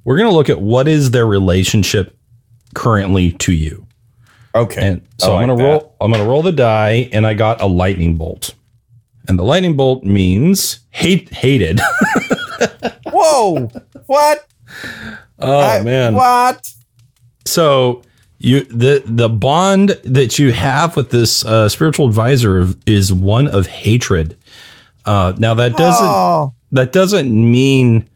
we're 0.04 0.16
going 0.18 0.28
to 0.28 0.34
look 0.34 0.50
at 0.50 0.60
what 0.60 0.86
is 0.86 1.10
their 1.12 1.26
relationship 1.26 2.16
currently 2.74 3.32
to 3.32 3.52
you. 3.52 3.86
Okay. 4.54 4.86
And 4.86 5.02
so 5.18 5.34
I 5.34 5.42
I'm 5.42 5.48
going 5.48 5.58
to 5.58 5.64
roll. 5.64 5.96
I'm 6.00 6.10
going 6.12 6.22
to 6.22 6.28
roll 6.28 6.42
the 6.42 6.52
die, 6.52 7.08
and 7.12 7.26
I 7.26 7.34
got 7.34 7.60
a 7.60 7.66
lightning 7.66 8.16
bolt. 8.16 8.54
And 9.28 9.38
the 9.38 9.42
lightning 9.42 9.76
bolt 9.76 10.04
means 10.04 10.80
hate 10.90 11.32
hated. 11.32 11.80
Whoa! 13.06 13.68
What? 14.06 14.46
oh 15.38 15.60
I- 15.60 15.82
man! 15.82 16.14
What? 16.14 16.68
So 17.46 18.02
you 18.38 18.64
the 18.64 19.02
the 19.04 19.28
bond 19.28 19.90
that 20.04 20.38
you 20.38 20.52
have 20.52 20.96
with 20.96 21.10
this 21.10 21.44
uh, 21.44 21.68
spiritual 21.68 22.06
advisor 22.06 22.68
is 22.86 23.12
one 23.12 23.48
of 23.48 23.66
hatred. 23.66 24.36
Uh, 25.04 25.34
now 25.38 25.54
that 25.54 25.76
doesn't 25.76 26.06
Oh, 26.06 26.54
that 26.72 26.92
doesn't 26.92 27.30
mean 27.32 28.08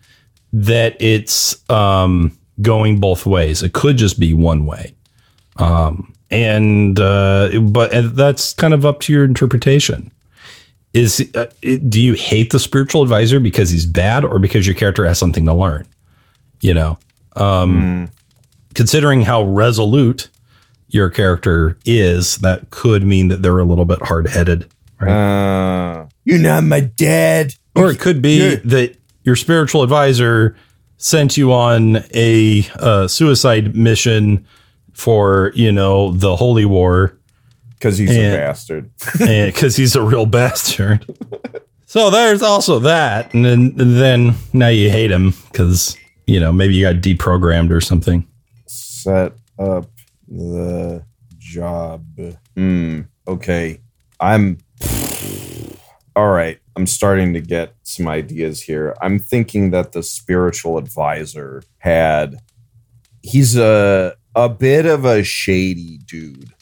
that 0.52 0.96
it's 1.00 1.68
um, 1.70 2.36
going 2.62 3.00
both 3.00 3.26
ways. 3.26 3.62
It 3.62 3.72
could 3.72 3.96
just 3.96 4.18
be 4.18 4.32
one 4.34 4.66
way. 4.66 4.94
Um, 5.56 6.14
and 6.30 6.98
uh, 6.98 7.60
but 7.60 7.92
and 7.92 8.10
that's 8.16 8.52
kind 8.54 8.74
of 8.74 8.84
up 8.86 9.00
to 9.00 9.12
your 9.12 9.24
interpretation. 9.24 10.12
Is 10.94 11.30
uh, 11.34 11.46
do 11.88 12.00
you 12.00 12.14
hate 12.14 12.50
the 12.50 12.58
spiritual 12.58 13.02
advisor 13.02 13.38
because 13.40 13.70
he's 13.70 13.84
bad, 13.86 14.24
or 14.24 14.38
because 14.38 14.66
your 14.66 14.74
character 14.74 15.04
has 15.04 15.18
something 15.18 15.44
to 15.44 15.52
learn? 15.54 15.86
You 16.60 16.74
know, 16.74 16.98
um, 17.36 18.10
considering 18.74 19.22
how 19.22 19.42
resolute 19.44 20.28
your 20.88 21.10
character 21.10 21.76
is, 21.84 22.38
that 22.38 22.70
could 22.70 23.04
mean 23.04 23.28
that 23.28 23.42
they're 23.42 23.58
a 23.58 23.64
little 23.64 23.84
bit 23.84 24.00
hard 24.02 24.28
headed. 24.28 24.66
uh, 25.00 26.06
you're 26.24 26.38
not 26.38 26.64
my 26.64 26.80
dad. 26.80 27.54
Or 27.76 27.90
it 27.90 28.00
could 28.00 28.20
be 28.22 28.38
Yeah. 28.38 28.56
that 28.64 28.96
your 29.22 29.36
spiritual 29.36 29.82
advisor 29.82 30.56
sent 30.96 31.36
you 31.36 31.52
on 31.52 32.02
a 32.14 32.66
uh, 32.76 33.06
suicide 33.06 33.76
mission 33.76 34.44
for, 34.94 35.52
you 35.54 35.70
know, 35.70 36.10
the 36.12 36.34
Holy 36.34 36.64
War 36.64 37.14
Because 37.78 37.96
he's 37.98 38.14
Yeah. 38.16 38.32
a 38.32 38.36
bastard. 38.38 38.90
yeah, 39.20 39.46
because 39.46 39.76
he's 39.76 39.94
a 39.96 40.02
real 40.02 40.26
bastard. 40.26 41.04
So 41.90 42.10
there's 42.10 42.42
also 42.42 42.80
that. 42.80 43.32
And 43.32 43.46
then, 43.46 43.74
and 43.78 43.96
then 43.96 44.34
now 44.52 44.68
you 44.68 44.90
hate 44.90 45.10
him 45.10 45.32
because, 45.50 45.96
you 46.26 46.38
know, 46.38 46.52
maybe 46.52 46.74
you 46.74 46.82
got 46.84 46.96
deprogrammed 46.96 47.70
or 47.70 47.80
something. 47.80 48.28
Set 48.66 49.32
up 49.58 49.90
the 50.28 51.02
job. 51.38 52.04
Hmm. 52.54 53.00
Okay. 53.26 53.80
I'm. 54.20 54.58
All 56.14 56.28
right. 56.28 56.58
I'm 56.76 56.86
starting 56.86 57.32
to 57.32 57.40
get 57.40 57.74
some 57.84 58.06
ideas 58.06 58.60
here. 58.60 58.94
I'm 59.00 59.18
thinking 59.18 59.70
that 59.70 59.92
the 59.92 60.02
spiritual 60.02 60.76
advisor 60.76 61.62
had. 61.78 62.36
He's 63.22 63.56
a 63.56 64.14
a 64.34 64.50
bit 64.50 64.84
of 64.84 65.06
a 65.06 65.22
shady 65.24 66.00
dude. 66.04 66.52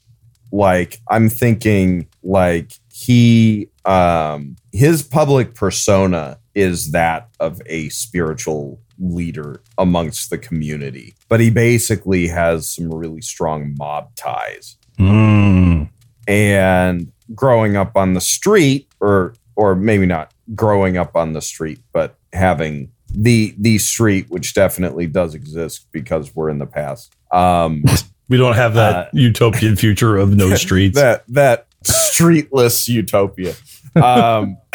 Like 0.53 1.01
I'm 1.09 1.29
thinking, 1.29 2.09
like 2.23 2.73
he 2.93 3.69
um 3.85 4.57
his 4.73 5.03
public 5.03 5.55
persona 5.55 6.39
is 6.55 6.93
that 6.93 7.29
of 7.41 7.61
a 7.67 7.89
spiritual 7.91 8.81
leader 8.99 9.61
amongst 9.77 10.31
the 10.31 10.39
community 10.39 11.15
but 11.29 11.39
he 11.39 11.51
basically 11.51 12.27
has 12.27 12.67
some 12.69 12.91
really 12.93 13.21
strong 13.21 13.75
mob 13.79 14.15
ties 14.17 14.77
Mm. 14.99 15.91
and 16.27 17.13
growing 17.35 17.77
up 17.77 17.97
on 17.97 18.15
the 18.15 18.21
street 18.23 18.89
or 19.01 19.35
or 19.55 19.75
maybe 19.77 20.07
not 20.07 20.33
growing 20.55 20.97
up 20.97 21.15
on 21.15 21.35
the 21.35 21.43
street 21.43 21.81
but 21.93 22.17
having 22.33 22.91
the 23.11 23.55
the 23.59 23.77
street 23.79 24.27
which 24.31 24.55
definitely 24.55 25.07
does 25.07 25.35
exist 25.35 25.87
because 25.93 26.35
we're 26.35 26.49
in 26.49 26.59
the 26.59 26.67
past 26.67 27.15
um 27.31 27.85
We 28.29 28.37
don't 28.37 28.55
have 28.57 28.75
that 28.75 28.95
Uh, 28.97 29.09
utopian 29.13 29.77
future 29.77 30.17
of 30.17 30.35
no 30.37 30.55
streets. 30.57 30.97
that 30.97 31.25
that 31.29 31.67
streetless 31.85 32.89
utopia. 32.89 33.55
Um 33.95 34.57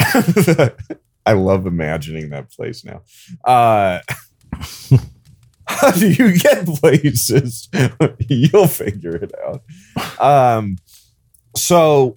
i 1.24 1.32
love 1.34 1.66
imagining 1.66 2.30
that 2.30 2.50
place 2.50 2.84
now. 2.84 3.02
Uh 3.44 4.00
how 5.66 5.90
do 5.92 6.10
you 6.10 6.36
get 6.38 6.66
places 6.66 7.68
you'll 8.28 8.66
figure 8.66 9.16
it 9.16 9.32
out. 9.46 9.62
Um 10.20 10.76
so 11.56 12.14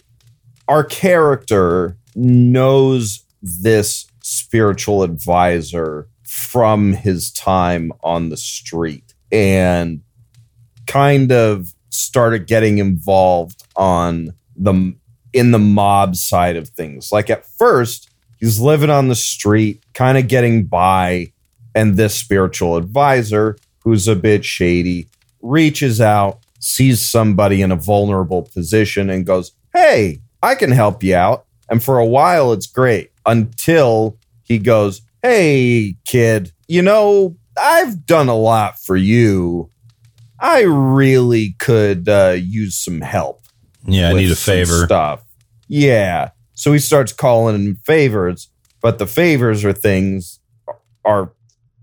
our 0.67 0.83
character 0.83 1.97
knows 2.15 3.23
this 3.41 4.07
spiritual 4.23 5.03
advisor 5.03 6.07
from 6.23 6.93
his 6.93 7.31
time 7.31 7.91
on 8.03 8.29
the 8.29 8.37
street 8.37 9.13
and 9.31 10.01
kind 10.87 11.31
of 11.31 11.73
started 11.89 12.47
getting 12.47 12.77
involved 12.77 13.63
on 13.75 14.33
the 14.55 14.95
in 15.33 15.51
the 15.51 15.59
mob 15.59 16.15
side 16.15 16.55
of 16.55 16.69
things. 16.69 17.11
Like 17.11 17.29
at 17.29 17.45
first, 17.45 18.09
he's 18.39 18.59
living 18.59 18.89
on 18.89 19.09
the 19.09 19.15
street, 19.15 19.83
kind 19.93 20.17
of 20.17 20.29
getting 20.29 20.65
by, 20.65 21.33
and 21.75 21.97
this 21.97 22.15
spiritual 22.15 22.77
advisor, 22.77 23.57
who's 23.83 24.07
a 24.07 24.15
bit 24.15 24.45
shady, 24.45 25.09
reaches 25.41 25.99
out, 25.99 26.39
sees 26.59 27.01
somebody 27.01 27.61
in 27.61 27.71
a 27.71 27.75
vulnerable 27.75 28.43
position, 28.43 29.09
and 29.09 29.25
goes, 29.25 29.51
Hey, 29.73 30.21
I 30.41 30.55
can 30.55 30.71
help 30.71 31.03
you 31.03 31.15
out. 31.15 31.45
And 31.69 31.83
for 31.83 31.99
a 31.99 32.05
while, 32.05 32.53
it's 32.53 32.67
great 32.67 33.11
until 33.25 34.17
he 34.43 34.57
goes, 34.57 35.01
Hey, 35.21 35.97
kid, 36.05 36.53
you 36.67 36.81
know, 36.81 37.35
I've 37.59 38.05
done 38.05 38.29
a 38.29 38.35
lot 38.35 38.79
for 38.79 38.95
you. 38.95 39.69
I 40.45 40.61
really 40.61 41.55
could 41.57 42.07
uh, 42.07 42.35
use 42.37 42.75
some 42.77 43.01
help. 43.01 43.45
Yeah, 43.83 44.09
I 44.09 44.13
need 44.13 44.31
a 44.31 44.35
favor. 44.35 44.85
Stuff. 44.85 45.23
Yeah. 45.67 46.29
So 46.53 46.71
he 46.71 46.77
starts 46.77 47.11
calling 47.11 47.55
in 47.55 47.75
favors, 47.77 48.49
but 48.79 48.99
the 48.99 49.07
favors 49.07 49.65
are 49.65 49.73
things 49.73 50.39
are 51.03 51.33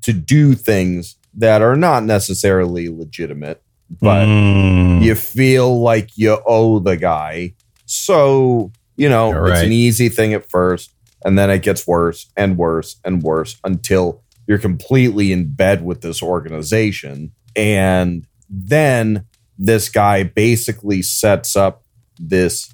to 0.03 0.13
do 0.13 0.55
things 0.55 1.17
that 1.35 1.61
are 1.61 1.75
not 1.75 2.05
necessarily 2.05 2.89
legitimate, 2.89 3.63
but 4.01 4.27
Mm, 4.27 5.03
you 5.03 5.17
feel 5.17 5.81
like 5.81 6.11
you 6.17 6.39
owe 6.47 6.79
the 6.79 6.97
guy. 6.97 7.55
So, 7.87 8.71
you 8.97 9.09
know, 9.09 9.37
All 9.37 9.47
it's 9.47 9.63
an 9.63 9.73
easy 9.73 10.09
thing 10.09 10.35
at 10.35 10.49
first, 10.49 10.95
and 11.25 11.37
then 11.37 11.51
it 11.51 11.63
gets 11.63 11.85
worse 11.85 12.31
and 12.37 12.57
worse 12.57 12.97
and 13.05 13.23
worse 13.23 13.57
until 13.65 14.23
you're 14.47 14.59
completely 14.59 15.33
in 15.33 15.53
bed 15.53 15.85
with 15.85 16.01
this 16.03 16.23
organization. 16.23 17.33
And 17.57 18.27
then 18.53 19.27
this 19.59 19.89
guy 19.89 20.23
basically 20.23 21.03
sets 21.03 21.57
up 21.57 21.83
this 22.19 22.73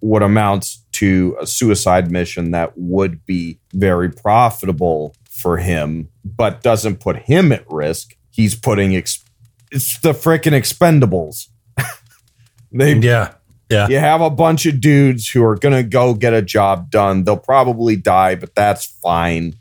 what 0.00 0.22
amounts 0.22 0.84
to 0.92 1.36
a 1.40 1.46
suicide 1.46 2.10
mission 2.10 2.50
that 2.52 2.72
would 2.76 3.24
be 3.26 3.58
very 3.72 4.10
profitable 4.10 5.16
for 5.28 5.56
him, 5.56 6.08
but 6.24 6.62
doesn't 6.62 7.00
put 7.00 7.16
him 7.16 7.50
at 7.50 7.64
risk. 7.70 8.16
He's 8.30 8.54
putting 8.54 8.94
ex- 8.94 9.24
it's 9.72 9.98
the 10.00 10.12
freaking 10.12 10.52
expendables. 10.52 11.48
they 12.72 12.94
yeah, 12.94 13.34
yeah, 13.70 13.88
you 13.88 13.98
have 13.98 14.20
a 14.20 14.30
bunch 14.30 14.66
of 14.66 14.80
dudes 14.80 15.28
who 15.28 15.42
are 15.44 15.56
gonna 15.56 15.82
go 15.82 16.14
get 16.14 16.34
a 16.34 16.42
job 16.42 16.90
done. 16.90 17.24
They'll 17.24 17.36
probably 17.36 17.96
die, 17.96 18.34
but 18.34 18.54
that's 18.54 18.86
fine. 18.86 19.54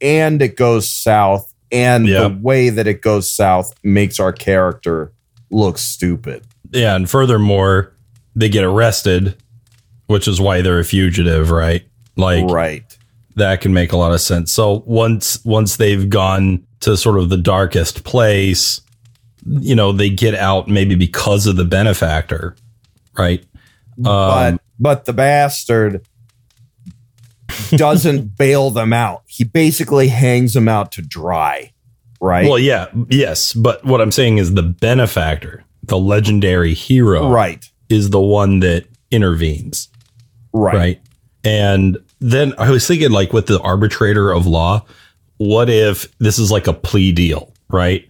And 0.00 0.40
it 0.40 0.56
goes 0.56 0.90
south, 0.90 1.49
and 1.72 2.06
the 2.06 2.38
way 2.40 2.70
that 2.70 2.86
it 2.86 3.02
goes 3.02 3.30
south 3.30 3.74
makes 3.82 4.18
our 4.18 4.32
character 4.32 5.12
look 5.50 5.78
stupid. 5.78 6.44
yeah. 6.70 6.94
And 6.94 7.08
furthermore, 7.08 7.92
they 8.34 8.48
get 8.48 8.64
arrested, 8.64 9.36
which 10.06 10.28
is 10.28 10.40
why 10.40 10.62
they're 10.62 10.78
a 10.78 10.84
fugitive, 10.84 11.50
right? 11.50 11.84
Like 12.16 12.44
right. 12.50 12.96
that 13.36 13.60
can 13.60 13.72
make 13.72 13.92
a 13.92 13.96
lot 13.96 14.12
of 14.12 14.20
sense. 14.20 14.52
So 14.52 14.82
once 14.86 15.44
once 15.44 15.76
they've 15.76 16.08
gone 16.08 16.66
to 16.80 16.96
sort 16.96 17.18
of 17.18 17.28
the 17.28 17.36
darkest 17.36 18.04
place, 18.04 18.80
you 19.44 19.74
know, 19.74 19.92
they 19.92 20.10
get 20.10 20.34
out 20.34 20.68
maybe 20.68 20.94
because 20.94 21.46
of 21.46 21.56
the 21.56 21.64
benefactor, 21.64 22.56
right? 23.16 23.44
Um, 23.98 24.04
but 24.04 24.60
but 24.78 25.04
the 25.04 25.12
bastard 25.12 26.06
doesn't 27.70 28.36
bail 28.38 28.70
them 28.70 28.92
out. 28.92 29.22
He 29.26 29.44
basically 29.44 30.08
hangs 30.08 30.54
them 30.54 30.68
out 30.68 30.92
to 30.92 31.02
dry. 31.02 31.72
Right. 32.20 32.46
Well, 32.48 32.58
yeah, 32.58 32.88
yes, 33.08 33.54
but 33.54 33.84
what 33.84 34.00
I'm 34.00 34.12
saying 34.12 34.38
is 34.38 34.52
the 34.54 34.62
benefactor, 34.62 35.64
the 35.84 35.96
legendary 35.98 36.74
hero, 36.74 37.30
right. 37.30 37.64
is 37.88 38.10
the 38.10 38.20
one 38.20 38.60
that 38.60 38.84
intervenes, 39.10 39.88
Right. 40.52 40.74
right? 40.74 41.00
And 41.44 41.96
then 42.18 42.52
I 42.58 42.70
was 42.70 42.86
thinking, 42.86 43.10
like, 43.10 43.32
with 43.32 43.46
the 43.46 43.58
arbitrator 43.60 44.30
of 44.32 44.46
law, 44.46 44.84
what 45.38 45.70
if 45.70 46.06
this 46.18 46.38
is 46.38 46.50
like 46.50 46.66
a 46.66 46.74
plea 46.74 47.12
deal, 47.12 47.50
right? 47.70 48.06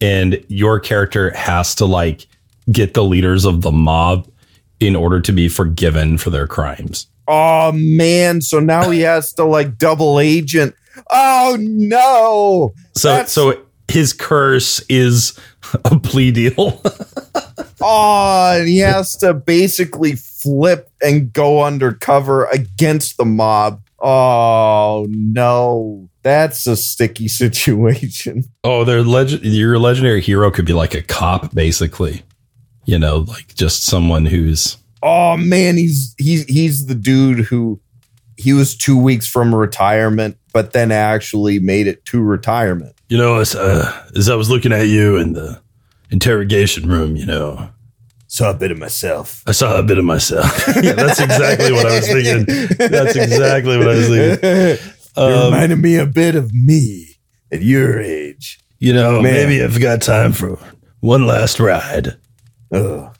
And 0.00 0.42
your 0.46 0.78
character 0.78 1.30
has 1.36 1.74
to 1.76 1.84
like 1.84 2.28
get 2.70 2.94
the 2.94 3.02
leaders 3.02 3.44
of 3.44 3.62
the 3.62 3.72
mob 3.72 4.30
in 4.78 4.94
order 4.94 5.20
to 5.20 5.32
be 5.32 5.48
forgiven 5.48 6.16
for 6.16 6.30
their 6.30 6.46
crimes. 6.46 7.08
Oh 7.32 7.70
man, 7.72 8.40
so 8.40 8.58
now 8.58 8.90
he 8.90 9.00
has 9.02 9.32
to 9.34 9.44
like 9.44 9.78
double 9.78 10.18
agent. 10.18 10.74
Oh 11.10 11.56
no. 11.60 12.72
So, 12.96 13.08
That's- 13.08 13.32
so 13.32 13.62
his 13.88 14.12
curse 14.12 14.80
is 14.88 15.38
a 15.84 15.98
plea 15.98 16.30
deal. 16.32 16.82
Oh, 17.82 18.56
and 18.58 18.68
he 18.68 18.78
has 18.80 19.16
to 19.16 19.32
basically 19.32 20.14
flip 20.14 20.90
and 21.02 21.32
go 21.32 21.62
undercover 21.64 22.44
against 22.46 23.16
the 23.16 23.24
mob. 23.24 23.80
Oh 23.98 25.06
no. 25.08 26.10
That's 26.22 26.66
a 26.66 26.76
sticky 26.76 27.28
situation. 27.42 28.44
Oh, 28.64 28.84
their 28.84 29.02
legend. 29.02 29.44
Your 29.44 29.78
legendary 29.78 30.20
hero 30.20 30.50
could 30.50 30.66
be 30.66 30.74
like 30.74 30.94
a 30.94 31.00
cop, 31.02 31.54
basically. 31.54 32.22
You 32.84 32.98
know, 32.98 33.18
like 33.20 33.54
just 33.54 33.84
someone 33.84 34.26
who's 34.26 34.76
Oh 35.02 35.36
man, 35.36 35.76
he's 35.76 36.14
he's 36.18 36.44
he's 36.44 36.86
the 36.86 36.94
dude 36.94 37.40
who 37.46 37.80
he 38.36 38.52
was 38.52 38.76
two 38.76 38.98
weeks 38.98 39.26
from 39.28 39.54
retirement, 39.54 40.36
but 40.52 40.72
then 40.72 40.90
actually 40.92 41.58
made 41.58 41.86
it 41.86 42.04
to 42.06 42.20
retirement. 42.22 42.94
you 43.08 43.18
know 43.18 43.38
as 43.40 43.54
uh, 43.54 44.06
as 44.16 44.28
I 44.28 44.34
was 44.34 44.48
looking 44.50 44.72
at 44.72 44.88
you 44.88 45.16
in 45.16 45.32
the 45.34 45.60
interrogation 46.10 46.88
room. 46.88 47.16
You 47.16 47.26
know, 47.26 47.70
Saw 48.26 48.50
a 48.50 48.54
bit 48.54 48.70
of 48.70 48.78
myself. 48.78 49.42
I 49.46 49.52
saw 49.52 49.76
a 49.78 49.82
bit 49.82 49.98
of 49.98 50.04
myself. 50.04 50.46
yeah, 50.82 50.92
that's 50.92 51.20
exactly 51.20 51.72
what 51.72 51.86
I 51.86 51.96
was 51.96 52.06
thinking. 52.06 52.76
That's 52.78 53.16
exactly 53.16 53.76
what 53.76 53.88
I 53.88 53.94
was 53.94 54.08
thinking. 54.08 54.86
you 55.16 55.22
Um, 55.22 55.44
reminded 55.52 55.78
me 55.80 55.96
a 55.96 56.06
bit 56.06 56.36
of 56.36 56.52
me 56.54 57.16
at 57.50 57.62
your 57.62 58.00
age. 58.00 58.60
you 58.78 58.92
know, 58.92 59.20
Man. 59.20 59.22
maybe 59.34 59.62
I've 59.64 59.80
got 59.80 60.00
time 60.02 60.32
for 60.32 60.58
one 61.00 61.26
last 61.26 61.58
ride. 61.58 62.16
Oh 62.72 63.10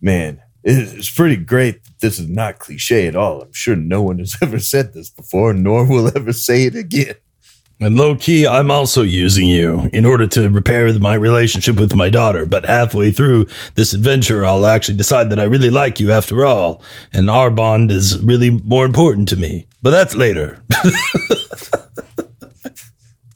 man, 0.00 0.40
it's 0.64 1.10
pretty 1.10 1.36
great. 1.36 1.82
that 1.84 2.00
This 2.00 2.18
is 2.18 2.28
not 2.28 2.58
cliche 2.58 3.06
at 3.06 3.16
all. 3.16 3.42
I'm 3.42 3.52
sure 3.52 3.76
no 3.76 4.02
one 4.02 4.18
has 4.18 4.36
ever 4.42 4.58
said 4.58 4.94
this 4.94 5.10
before, 5.10 5.52
nor 5.52 5.84
will 5.84 6.10
ever 6.16 6.32
say 6.32 6.64
it 6.64 6.74
again. 6.74 7.14
And 7.80 7.96
low 7.96 8.14
key, 8.14 8.46
I'm 8.46 8.70
also 8.70 9.02
using 9.02 9.48
you 9.48 9.90
in 9.92 10.06
order 10.06 10.26
to 10.28 10.48
repair 10.48 10.96
my 10.98 11.14
relationship 11.14 11.76
with 11.76 11.94
my 11.94 12.08
daughter. 12.08 12.46
But 12.46 12.64
halfway 12.64 13.10
through 13.10 13.46
this 13.74 13.92
adventure, 13.92 14.44
I'll 14.44 14.64
actually 14.66 14.96
decide 14.96 15.28
that 15.30 15.40
I 15.40 15.44
really 15.44 15.70
like 15.70 15.98
you 15.98 16.12
after 16.12 16.46
all. 16.46 16.82
And 17.12 17.28
our 17.28 17.50
bond 17.50 17.90
is 17.90 18.22
really 18.22 18.50
more 18.50 18.86
important 18.86 19.28
to 19.30 19.36
me. 19.36 19.66
But 19.82 19.90
that's 19.90 20.14
later. 20.14 20.62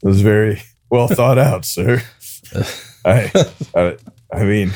It 0.03 0.07
was 0.07 0.21
very 0.21 0.63
well 0.91 1.09
thought 1.09 1.39
out, 1.39 1.65
sir. 1.65 2.03
I, 3.05 3.31
I, 3.75 3.97
I 4.33 4.45
mean, 4.45 4.73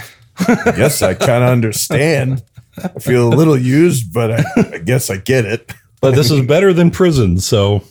I 0.48 0.72
guess 0.76 1.02
I 1.02 1.14
kind 1.14 1.42
of 1.44 1.50
understand. 1.50 2.42
I 2.82 2.88
feel 3.00 3.28
a 3.28 3.34
little 3.34 3.56
used, 3.56 4.12
but 4.12 4.30
I, 4.32 4.44
I 4.74 4.78
guess 4.78 5.10
I 5.10 5.16
get 5.18 5.44
it. 5.44 5.72
But 6.00 6.14
this 6.14 6.30
is 6.30 6.44
better 6.46 6.72
than 6.72 6.90
prison. 6.90 7.38
So 7.38 7.84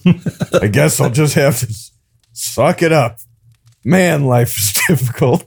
I 0.61 0.67
guess 0.67 0.99
I'll 0.99 1.09
just 1.11 1.35
have 1.35 1.59
to 1.59 1.73
suck 2.33 2.81
it 2.81 2.91
up. 2.91 3.19
Man, 3.85 4.25
life 4.25 4.57
is 4.57 4.73
difficult. 4.87 5.45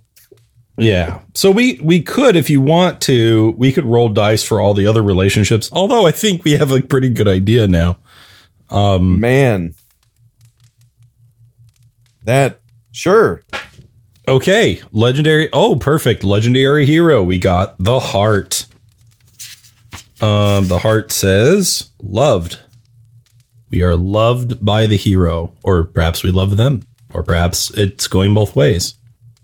yeah. 0.79 1.21
So 1.35 1.51
we, 1.51 1.79
we 1.83 2.01
could, 2.01 2.37
if 2.37 2.49
you 2.49 2.61
want 2.61 3.01
to, 3.03 3.55
we 3.59 3.71
could 3.73 3.85
roll 3.85 4.09
dice 4.09 4.43
for 4.43 4.61
all 4.61 4.73
the 4.73 4.87
other 4.87 5.03
relationships. 5.03 5.69
Although 5.73 6.07
I 6.07 6.11
think 6.11 6.43
we 6.45 6.53
have 6.53 6.71
a 6.73 6.81
pretty 6.81 7.11
good 7.11 7.29
idea 7.29 7.67
now. 7.69 7.99
Um, 8.71 9.21
Man, 9.21 9.75
that 12.25 12.61
sure. 12.93 13.43
Okay, 14.27 14.81
legendary. 14.93 15.49
Oh, 15.53 15.77
perfect. 15.77 16.25
Legendary 16.25 16.87
hero. 16.87 17.23
We 17.23 17.39
got 17.39 17.77
the 17.79 18.01
heart. 18.01 18.67
Um, 20.21 20.69
the 20.69 20.79
heart 20.79 21.13
says 21.13 21.91
loved. 22.03 22.59
We 23.71 23.83
are 23.83 23.97
loved 23.97 24.65
by 24.65 24.87
the 24.87 24.97
hero, 24.97 25.53
or 25.63 25.85
perhaps 25.85 26.23
we 26.23 26.31
love 26.31 26.57
them, 26.57 26.83
or 27.13 27.23
perhaps 27.23 27.71
it's 27.71 28.07
going 28.07 28.33
both 28.33 28.55
ways. 28.57 28.95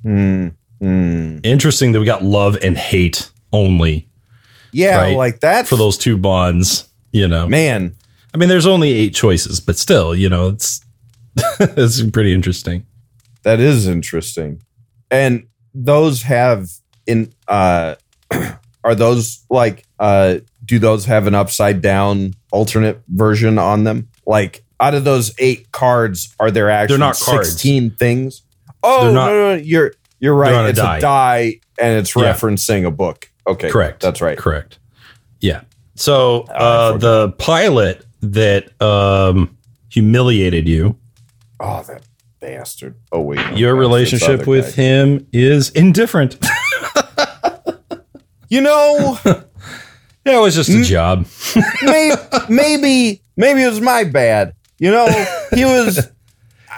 Hmm. 0.03 0.49
Hmm. 0.81 1.39
Interesting 1.43 1.93
that 1.93 2.01
we 2.01 2.07
got 2.07 2.23
love 2.23 2.57
and 2.63 2.79
hate 2.79 3.31
only 3.53 4.09
Yeah, 4.73 4.97
Right. 4.99 5.17
like 5.17 5.41
that 5.41 5.67
for 5.69 5.77
those 5.77 5.99
two 5.99 6.17
bonds. 6.17 6.89
You 7.13 7.27
know, 7.27 7.49
Man, 7.49 7.97
I 8.33 8.39
mean, 8.39 8.49
there's 8.49 8.67
only 8.69 8.93
eight 8.93 9.15
choices, 9.15 9.59
but 9.61 9.77
still, 9.77 10.15
you 10.15 10.29
know, 10.29 10.49
it's 10.49 10.81
it's 11.61 12.01
pretty 12.11 12.33
interesting. 12.33 12.87
that 13.43 13.59
is 13.61 13.89
interesting. 13.89 14.63
And 15.11 15.47
those 15.75 16.23
have 16.23 16.69
in 17.07 17.33
uh 17.49 17.97
are 18.85 18.95
those 18.95 19.45
like 19.51 19.85
uh 19.99 20.39
do 20.65 20.79
those 20.79 21.05
have 21.07 21.27
an 21.27 21.35
upside 21.35 21.81
down 21.83 22.35
alternate 22.53 23.01
version 23.09 23.59
on 23.59 23.85
them? 23.85 24.09
Like 24.27 24.65
out 24.79 24.95
of 24.95 25.05
those 25.05 25.33
eight 25.39 25.71
cards, 25.73 26.35
are 26.41 26.51
there 26.51 26.71
actually 26.71 26.99
not 26.99 27.19
cards. 27.19 27.49
16 27.51 27.91
things? 27.97 28.43
Oh 28.83 29.05
They're 29.05 29.13
not- 29.15 29.27
no, 29.27 29.33
no, 29.33 29.57
no, 29.57 29.63
you're 29.63 29.93
you're 30.21 30.35
They're 30.35 30.53
right. 30.55 30.67
a 30.67 30.69
it's 30.69 30.79
die. 30.79 30.99
a 30.99 31.01
die 31.01 31.61
and 31.79 31.99
it's 31.99 32.15
Yeah. 32.15 32.33
referencing 32.33 32.87
a 32.87 32.91
book. 32.91 33.31
Okay, 33.47 33.71
Correct. 33.71 34.01
That's 34.03 34.21
right. 34.21 34.37
Correct. 34.39 34.79
Yeah. 35.41 35.63
So 35.97 36.43
uh, 36.43 36.97
the 36.99 37.31
pilot 37.33 38.05
that 38.23 38.81
um, 38.83 39.57
humiliated 39.91 40.69
you, 40.69 40.97
Oh, 41.59 41.83
that 41.89 42.03
bastard. 42.41 42.97
Oh 43.13 43.21
wait, 43.21 43.37
no, 43.37 43.57
your 43.57 43.75
relationship 43.75 44.47
with 44.47 44.75
guy. 44.77 44.83
him 44.83 45.27
is 45.33 45.71
indifferent. 45.71 46.39
You 48.53 48.61
know, 48.61 49.17
yeah, 49.25 49.43
it 50.39 50.41
was 50.41 50.57
just 50.57 50.71
a 50.71 50.83
job. 50.83 51.25
maybe, 51.85 52.17
maybe, 52.49 53.23
maybe 53.37 53.63
it 53.63 53.69
was 53.69 53.81
my 53.81 54.03
bad. 54.03 54.55
You 54.81 54.91
know, 54.91 55.07
he 55.55 55.65
was. 55.65 56.09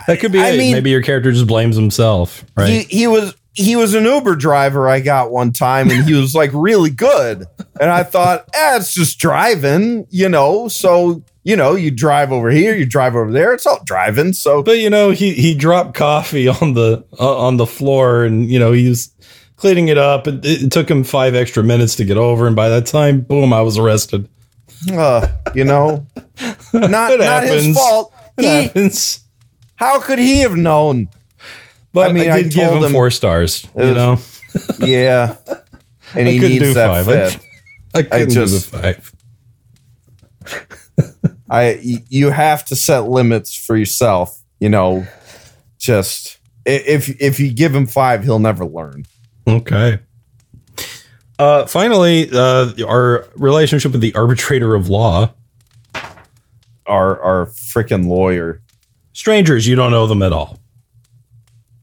That 0.07 0.21
could 0.21 0.33
be 0.33 0.41
I 0.41 0.51
it. 0.51 0.59
mean- 0.59 0.73
Maybe 0.75 0.91
your 0.91 1.01
character 1.03 1.33
just 1.33 1.47
blames 1.47 1.75
himself, 1.75 2.45
right? 2.59 2.69
he, 2.69 2.83
he 2.83 3.07
was 3.07 3.35
he 3.55 3.75
was 3.77 3.95
an 3.95 4.05
Uber 4.05 4.37
driver 4.37 4.87
I 4.87 5.01
got 5.01 5.31
one 5.31 5.53
time 5.53 5.91
and 5.91 6.05
he 6.05 6.13
was 6.13 6.35
like 6.35 6.51
really 6.53 6.91
good. 6.91 7.47
And 7.81 7.91
I 7.91 8.03
thought, 8.03 8.41
eh, 8.53 8.77
it's 8.77 8.93
just 8.93 9.19
driving, 9.19 10.07
you 10.11 10.29
know. 10.29 10.69
So, 10.69 11.23
you 11.45 11.57
know, 11.57 11.75
you 11.75 11.91
drive 11.91 12.31
over 12.33 12.51
here, 12.51 12.75
you 12.77 12.87
drive 12.87 13.17
over 13.17 13.33
there, 13.33 13.53
it's 13.53 13.67
all 13.67 13.83
driving. 13.85 14.33
So 14.33 14.63
but 14.63 14.79
you 14.79 14.91
know, 14.91 15.11
he 15.11 15.33
he 15.35 15.55
dropped 15.55 15.95
coffee 15.95 16.49
on 16.49 16.75
the 16.75 17.05
uh, 17.19 17.37
on 17.39 17.57
the 17.57 17.67
floor, 17.67 18.25
and 18.25 18.51
you 18.51 18.59
know 18.59 18.73
he 18.73 18.89
was 18.89 19.13
cleaning 19.57 19.89
it 19.89 19.99
up. 19.99 20.27
It, 20.27 20.45
it 20.45 20.73
took 20.73 20.91
him 20.91 21.05
five 21.05 21.35
extra 21.35 21.63
minutes 21.63 21.97
to 21.97 22.05
get 22.05 22.17
over, 22.17 22.47
and 22.47 22.55
by 22.57 22.69
that 22.69 22.87
time, 22.87 23.21
boom, 23.23 23.53
I 23.53 23.61
was 23.63 23.79
arrested. 23.79 24.29
uh, 24.93 25.27
you 25.55 25.65
know, 25.65 26.07
not 26.73 27.19
not 27.19 27.45
his 27.45 27.77
fault. 27.77 28.13
It 28.39 28.43
He, 28.45 28.49
happens. 28.49 29.21
how 29.77 30.01
could 30.01 30.19
he 30.19 30.41
have 30.41 30.57
known? 30.57 31.09
But 31.93 32.09
I 32.11 32.13
mean, 32.15 32.31
I 32.31 32.37
I 32.37 32.43
did 32.43 32.53
give 32.53 32.71
him, 32.73 32.83
him- 32.85 32.93
four 32.93 33.11
stars. 33.11 33.67
It 33.77 33.87
You 33.89 33.95
know, 33.95 34.19
Yeah. 34.81 35.37
And 36.15 36.27
he 36.27 36.37
I 36.37 36.39
couldn't 36.39 36.51
needs 36.51 36.65
do 36.65 36.75
that 36.75 36.89
five. 36.89 37.09
I- 37.09 37.13
fifth. 37.31 37.47
I 37.95 38.03
couldn't 38.03 38.31
just- 38.31 38.73
do 38.73 38.79
the 38.79 38.83
five. 38.83 39.13
I 41.53 41.79
you 41.83 42.31
have 42.31 42.65
to 42.67 42.77
set 42.77 43.01
limits 43.01 43.55
for 43.55 43.77
yourself. 43.77 44.41
You 44.59 44.71
know, 44.71 45.07
just 45.79 46.39
if 46.65 47.21
if 47.21 47.39
you 47.39 47.53
give 47.53 47.75
him 47.75 47.87
five, 47.87 48.25
he'll 48.25 48.39
never 48.39 48.65
learn. 48.65 49.05
Okay. 49.47 49.99
Uh, 51.39 51.67
finally, 51.67 52.31
uh, 52.33 52.73
our 52.87 53.27
relationship 53.37 53.93
with 53.93 54.01
the 54.01 54.15
arbitrator 54.15 54.75
of 54.75 54.89
law. 54.89 55.35
Our 56.87 57.21
our 57.21 57.47
freaking 57.47 58.07
lawyer. 58.07 58.63
Strangers, 59.13 59.67
you 59.67 59.77
don't 59.77 59.91
know 59.91 60.07
them 60.07 60.23
at 60.23 60.33
all. 60.33 60.59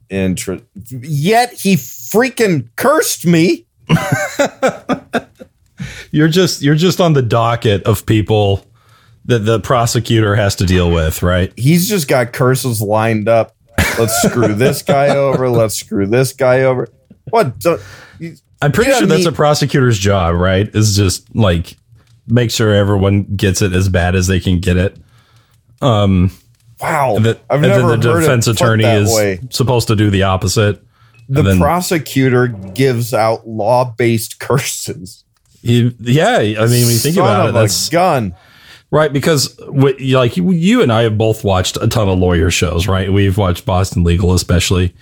Intra- 0.09 0.61
Yet 0.89 1.53
he 1.53 1.75
freaking 1.75 2.69
cursed 2.75 3.27
me. 3.27 3.67
You're 6.11 6.27
just 6.27 6.63
you're 6.63 6.75
just 6.75 6.99
on 6.99 7.13
the 7.13 7.21
docket 7.21 7.83
of 7.83 8.05
people 8.05 8.65
that 9.29 9.39
the 9.39 9.59
prosecutor 9.59 10.35
has 10.35 10.55
to 10.55 10.65
deal 10.65 10.91
with, 10.91 11.21
right? 11.23 11.53
He's 11.57 11.87
just 11.87 12.07
got 12.07 12.33
curses 12.33 12.81
lined 12.81 13.29
up. 13.29 13.55
Let's 13.97 14.13
screw 14.23 14.53
this 14.53 14.81
guy 14.81 15.09
over. 15.15 15.49
Let's 15.49 15.75
screw 15.75 16.05
this 16.07 16.33
guy 16.33 16.61
over. 16.63 16.87
What? 17.29 17.53
I'm 18.61 18.71
pretty 18.71 18.91
sure 18.91 19.07
that's 19.07 19.25
a 19.25 19.31
prosecutor's 19.31 19.97
job, 19.99 20.35
right? 20.35 20.67
Is 20.75 20.95
just 20.95 21.33
like 21.35 21.77
make 22.27 22.51
sure 22.51 22.73
everyone 22.73 23.23
gets 23.35 23.61
it 23.61 23.73
as 23.73 23.87
bad 23.89 24.15
as 24.15 24.27
they 24.27 24.39
can 24.39 24.59
get 24.59 24.77
it. 24.77 24.97
Um, 25.81 26.31
Wow. 26.81 27.17
and 27.17 27.25
that, 27.25 27.39
I've 27.49 27.61
and 27.63 27.71
never 27.71 27.89
then 27.89 27.99
the 27.99 28.11
heard 28.13 28.21
defense 28.21 28.47
attorney 28.47 28.83
is 28.85 29.13
way. 29.13 29.39
supposed 29.49 29.87
to 29.89 29.95
do 29.95 30.09
the 30.09 30.23
opposite. 30.23 30.81
The 31.27 31.41
then- 31.43 31.59
prosecutor 31.59 32.47
gives 32.47 33.13
out 33.13 33.47
law-based 33.47 34.39
curses. 34.39 35.23
He- 35.61 35.93
yeah, 35.99 36.37
I 36.37 36.43
mean, 36.43 36.57
when 36.57 36.71
you 36.71 36.97
think 36.97 37.15
Son 37.15 37.23
about 37.25 37.49
it, 37.49 37.51
that's 37.53 37.89
gun. 37.89 38.33
Right, 38.91 39.13
because 39.13 39.55
what, 39.67 40.01
like 40.01 40.35
you- 40.35 40.51
you 40.51 40.81
and 40.81 40.91
I 40.91 41.03
have 41.03 41.15
both 41.17 41.43
watched 41.43 41.77
a 41.79 41.87
ton 41.87 42.09
of 42.09 42.17
lawyer 42.17 42.49
shows, 42.49 42.87
right? 42.87 43.13
We've 43.13 43.37
watched 43.37 43.63
Boston 43.65 44.03
Legal, 44.03 44.33
especially 44.33 44.95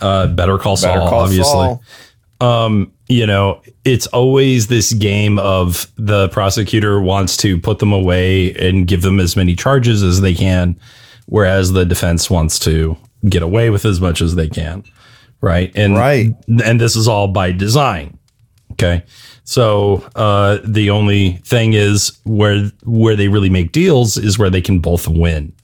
uh, 0.00 0.26
Better 0.28 0.58
Call 0.58 0.76
Saul, 0.76 0.94
Better 0.94 1.08
call 1.08 1.20
obviously. 1.20 1.44
Saul. 1.44 1.82
Um, 2.40 2.92
you 3.08 3.26
know, 3.26 3.62
it's 3.84 4.06
always 4.08 4.66
this 4.66 4.92
game 4.92 5.38
of 5.38 5.86
the 5.96 6.28
prosecutor 6.30 7.00
wants 7.00 7.36
to 7.38 7.58
put 7.60 7.78
them 7.78 7.92
away 7.92 8.54
and 8.54 8.86
give 8.88 9.02
them 9.02 9.18
as 9.20 9.34
many 9.36 9.54
charges 9.56 10.02
as 10.02 10.20
they 10.20 10.34
can, 10.34 10.78
whereas 11.26 11.72
the 11.72 11.84
defense 11.84 12.28
wants 12.28 12.58
to 12.60 12.96
get 13.28 13.42
away 13.42 13.70
with 13.70 13.84
as 13.84 14.00
much 14.00 14.20
as 14.20 14.34
they 14.34 14.48
can, 14.48 14.82
right? 15.40 15.72
And 15.76 15.94
Right. 15.96 16.32
and 16.64 16.80
this 16.80 16.94
is 16.96 17.06
all 17.08 17.28
by 17.28 17.50
design. 17.52 18.18
Okay. 18.72 19.02
So 19.48 20.06
uh, 20.14 20.58
the 20.62 20.90
only 20.90 21.40
thing 21.42 21.72
is 21.72 22.12
where 22.24 22.70
where 22.84 23.16
they 23.16 23.28
really 23.28 23.48
make 23.48 23.72
deals 23.72 24.18
is 24.18 24.38
where 24.38 24.50
they 24.50 24.60
can 24.60 24.80
both 24.80 25.08
win. 25.08 25.54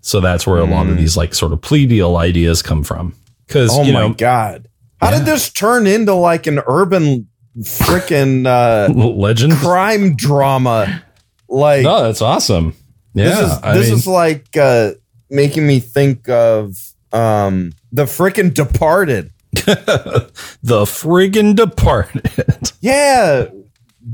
So 0.00 0.20
that's 0.20 0.46
where 0.46 0.58
a 0.58 0.64
lot 0.64 0.86
of 0.86 0.96
these 0.96 1.16
like 1.16 1.34
sort 1.34 1.52
of 1.52 1.60
plea 1.60 1.86
deal 1.86 2.16
ideas 2.18 2.62
come 2.62 2.84
from. 2.84 3.16
Because 3.48 3.72
Hmm. 3.72 3.80
Oh 3.80 3.82
you 3.82 3.92
my 3.94 4.08
god! 4.10 4.68
How 5.00 5.10
Yeah. 5.10 5.18
did 5.18 5.26
this 5.26 5.50
turn 5.50 5.88
into 5.88 6.14
like 6.14 6.46
an 6.46 6.60
urban 6.68 7.26
freaking 7.62 8.46
uh, 8.46 8.92
legend. 8.94 9.54
crime 9.54 10.14
drama? 10.14 11.02
Like 11.48 11.82
No, 11.82 12.04
that's 12.04 12.22
awesome. 12.22 12.74
Yeah, 13.14 13.24
this 13.24 13.38
is 13.40 13.60
this 13.60 13.86
mean, 13.88 13.98
is 13.98 14.06
like 14.06 14.56
uh, 14.56 14.90
making 15.30 15.66
me 15.66 15.80
think 15.80 16.28
of 16.28 16.76
um, 17.12 17.72
the 17.90 18.04
freaking 18.04 18.54
Departed. 18.54 19.32
the 20.62 20.84
friggin' 20.84 21.54
departed. 21.56 22.30
Yeah, 22.80 23.46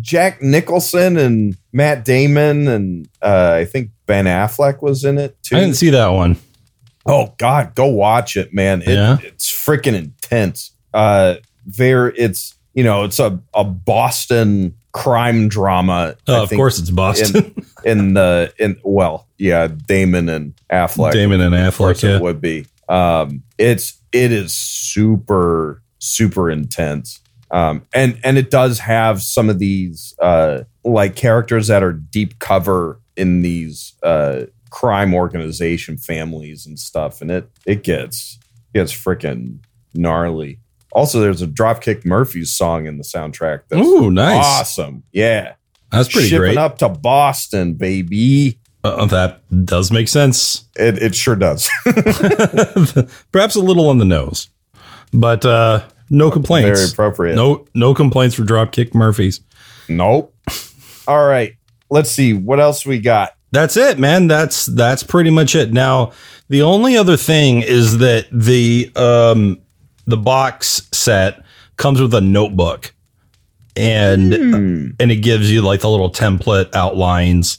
Jack 0.01 0.41
Nicholson 0.41 1.19
and 1.19 1.59
Matt 1.73 2.07
Damon 2.07 2.69
and 2.69 3.09
uh, 3.21 3.53
I 3.61 3.67
think 3.67 3.91
Ben 4.07 4.25
Affleck 4.25 4.81
was 4.81 5.05
in 5.05 5.19
it 5.19 5.37
too. 5.43 5.57
I 5.57 5.61
didn't 5.61 5.77
see 5.77 5.91
that 5.91 6.09
one. 6.09 6.39
Oh 7.05 7.35
God, 7.37 7.75
go 7.75 7.87
watch 7.87 8.37
it, 8.37 8.55
man. 8.55 8.81
It, 8.81 8.89
Yeah? 8.89 9.19
It's 9.23 9.51
freaking 9.51 9.95
intense. 9.95 10.71
Uh 10.95 11.37
there 11.67 12.09
it's 12.09 12.55
you 12.73 12.85
know, 12.85 13.05
it's 13.05 13.19
a, 13.19 13.39
a 13.53 13.65
Boston 13.65 14.75
crime 14.93 15.49
drama. 15.49 16.17
Oh, 16.29 16.43
of 16.45 16.51
course, 16.51 16.79
it's 16.79 16.91
Boston. 16.91 17.55
in 17.85 18.15
the 18.15 18.53
in 18.59 18.79
well, 18.83 19.27
yeah, 19.39 19.69
Damon 19.69 20.29
and 20.29 20.55
Affleck. 20.71 21.13
Damon 21.13 21.41
and 21.41 21.55
Affleck. 21.55 22.03
Yeah. 22.03 22.17
it 22.17 22.23
would 22.23 22.41
be. 22.41 22.67
Um 22.89 23.43
it's 23.59 24.01
it 24.13 24.33
is 24.33 24.55
super, 24.55 25.83
super 25.99 26.51
intense. 26.51 27.21
Um 27.51 27.83
and 27.95 28.19
and 28.25 28.39
it 28.39 28.51
does 28.51 28.79
have 28.81 29.23
some 29.23 29.49
of 29.51 29.59
these 29.59 30.15
uh 30.21 30.65
like 30.85 31.17
characters 31.17 31.69
that 31.69 31.83
are 31.83 31.93
deep 31.93 32.39
cover 32.39 33.01
in 33.17 33.43
these 33.43 33.95
uh 34.03 34.43
crime 34.71 35.15
organization 35.15 35.99
families 35.99 36.65
and 36.67 36.79
stuff 36.79 37.21
and 37.21 37.31
it 37.31 37.47
it 37.67 37.83
gets 37.85 38.39
gets 38.75 38.91
freaking 38.91 39.59
gnarly 39.93 40.59
also 40.93 41.21
there's 41.21 41.43
a 41.43 41.47
dropkick 41.47 42.07
murphys 42.07 42.55
song 42.55 42.87
in 42.87 42.97
the 42.97 43.05
soundtrack 43.05 43.61
that's 43.69 43.87
Ooh, 43.87 44.11
nice. 44.11 44.43
awesome 44.43 45.03
yeah 45.13 45.55
That's 45.91 46.09
pretty 46.09 46.29
shipping 46.29 46.55
great. 46.55 46.57
up 46.57 46.79
to 46.79 46.89
boston 46.89 47.75
baby 47.75 48.59
Uh, 48.85 49.07
that 49.07 49.41
does 49.65 49.93
make 49.93 50.09
sense. 50.09 50.65
it, 50.77 51.01
it 51.03 51.15
sure 51.15 51.37
does 51.37 51.69
Perhaps 53.33 53.55
a 53.55 53.61
little 53.61 53.89
on 53.89 53.99
the 53.99 54.05
nose, 54.05 54.49
but 55.13 55.45
uh, 55.47 55.85
no 56.11 56.31
complaints. 56.31 56.81
very 56.81 56.91
appropriate 56.91 57.37
No, 57.37 57.65
no 57.75 57.95
complaints 57.95 58.35
for 58.35 58.43
Dropkick 58.43 58.95
Murphys. 58.95 59.41
nope 59.89 60.35
all 61.09 61.27
right 61.27 61.57
let's 61.91 62.11
see 62.11 62.33
what 62.33 62.61
else 62.61 62.87
we 62.87 62.99
got 63.01 63.33
That's 63.51 63.77
it, 63.77 63.99
man. 63.99 64.29
That's 64.29 64.67
that's 64.67 65.03
pretty 65.03 65.31
much 65.31 65.55
it. 65.55 65.73
Now, 65.73 66.13
the 66.49 66.63
only 66.63 66.97
other 66.97 67.17
thing 67.19 67.61
is 67.63 67.99
that 67.99 68.27
the 68.33 68.91
um 68.97 69.61
the 70.07 70.17
box 70.17 70.89
set 70.93 71.43
comes 71.77 72.01
with 72.01 72.15
a 72.15 72.21
notebook, 72.21 72.95
and 73.77 74.33
Hmm. 74.35 74.89
and 75.01 75.11
it 75.13 75.17
gives 75.17 75.51
you 75.53 75.61
like 75.63 75.81
the 75.81 75.91
little 75.91 76.11
template 76.11 76.75
outlines. 76.75 77.59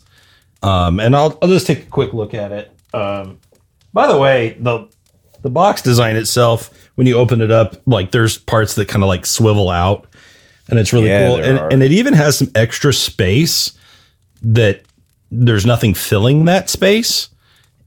Um, 0.63 0.99
and 0.99 1.15
I'll 1.15 1.37
I'll 1.41 1.49
just 1.49 1.67
take 1.67 1.79
a 1.83 1.89
quick 1.89 2.13
look 2.13 2.33
at 2.33 2.51
it. 2.51 2.71
Um, 2.93 3.39
by 3.93 4.07
the 4.07 4.17
way, 4.17 4.57
the 4.59 4.87
the 5.41 5.49
box 5.49 5.81
design 5.81 6.15
itself, 6.15 6.71
when 6.95 7.05
you 7.05 7.17
open 7.17 7.41
it 7.41 7.51
up, 7.51 7.75
like 7.85 8.11
there's 8.11 8.37
parts 8.37 8.75
that 8.75 8.87
kind 8.87 9.03
of 9.03 9.07
like 9.09 9.25
swivel 9.25 9.69
out, 9.69 10.07
and 10.69 10.79
it's 10.79 10.93
really 10.93 11.07
Yeah, 11.09 11.27
cool. 11.27 11.43
And, 11.43 11.59
are. 11.59 11.69
and 11.71 11.83
it 11.83 11.91
even 11.91 12.13
has 12.13 12.37
some 12.37 12.49
extra 12.55 12.93
space 12.93 13.77
that 14.41 14.81
there's 15.31 15.65
nothing 15.65 15.93
filling 15.93 16.45
that 16.45 16.69
space, 16.69 17.29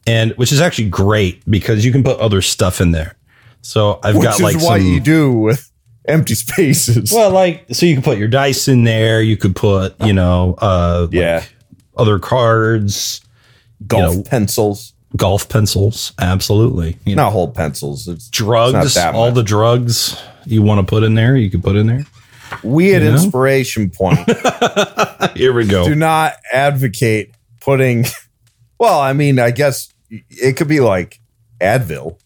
and 0.07 0.33
which 0.33 0.53
is 0.53 0.61
actually 0.61 0.89
great 0.91 1.43
because 1.51 1.85
you 1.85 1.93
can 1.93 2.05
put 2.05 2.19
other 2.21 2.43
stuff 2.43 2.81
in 2.81 2.91
there. 2.93 3.17
So 3.63 3.99
I've 4.03 4.17
which 4.17 4.25
got 4.25 4.35
is 4.35 4.43
like 4.43 4.55
what 4.57 4.81
some 4.81 4.83
you 4.83 5.01
do 5.01 5.33
with 5.33 5.71
empty 6.09 6.35
spaces 6.37 7.11
well, 7.13 7.31
like 7.31 7.65
so 7.73 7.85
you 7.87 7.95
can 7.95 8.03
put 8.03 8.19
your 8.19 8.29
dice 8.29 8.69
in 8.69 8.85
there. 8.85 9.23
You 9.23 9.37
could 9.37 9.57
put 9.57 10.01
you 10.05 10.13
know 10.13 10.55
uh 10.59 11.09
yeah 11.11 11.45
other 11.97 12.19
cards, 12.19 13.21
golf 13.87 14.17
know, 14.17 14.23
pencils 14.23 14.93
golf 15.17 15.49
pencils, 15.49 16.13
absolutely. 16.19 16.99
You 17.05 17.17
know, 17.17 17.25
not 17.25 17.33
whole 17.33 17.51
pencils 17.51 18.09
it's 18.09 18.29
drugs, 18.29 18.97
it's 18.97 18.97
all 18.97 19.27
much. 19.27 19.35
the 19.35 19.43
drugs. 19.43 20.21
you 20.45 20.63
want 20.63 20.87
to 20.87 20.91
put 20.91 21.03
in 21.03 21.15
there, 21.15 21.37
you 21.37 21.51
can 21.51 21.63
put 21.63 21.77
in 21.77 21.87
there. 21.87 22.05
We 22.63 22.95
at 22.95 23.03
You 23.03 23.09
know? 23.09 23.15
Inspiration 23.15 23.91
Point 23.91 24.19
Here 25.37 25.53
we 25.53 25.67
go. 25.67 25.85
do 25.85 25.95
not 25.95 26.35
advocate 26.53 27.35
putting. 27.61 28.05
Well, 28.79 29.01
I 29.01 29.15
mean, 29.15 29.39
I 29.39 29.53
guess 29.53 29.89
it 30.11 30.59
could 30.59 30.69
be 30.69 30.81
like 30.81 31.19
Advil. 31.63 32.19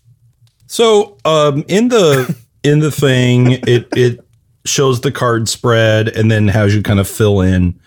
So, 0.67 1.17
um, 1.25 1.65
in 1.69 1.87
the 1.87 2.37
in 2.65 2.81
the 2.81 2.91
thing, 2.91 3.53
it 3.69 3.87
it 3.97 4.19
shows 4.65 5.01
the 5.03 5.13
card 5.13 5.49
spread 5.49 6.09
and 6.09 6.29
then 6.29 6.49
has 6.49 6.75
you 6.75 6.83
kind 6.83 6.99
of 6.99 7.07
fill 7.07 7.41
in 7.41 7.79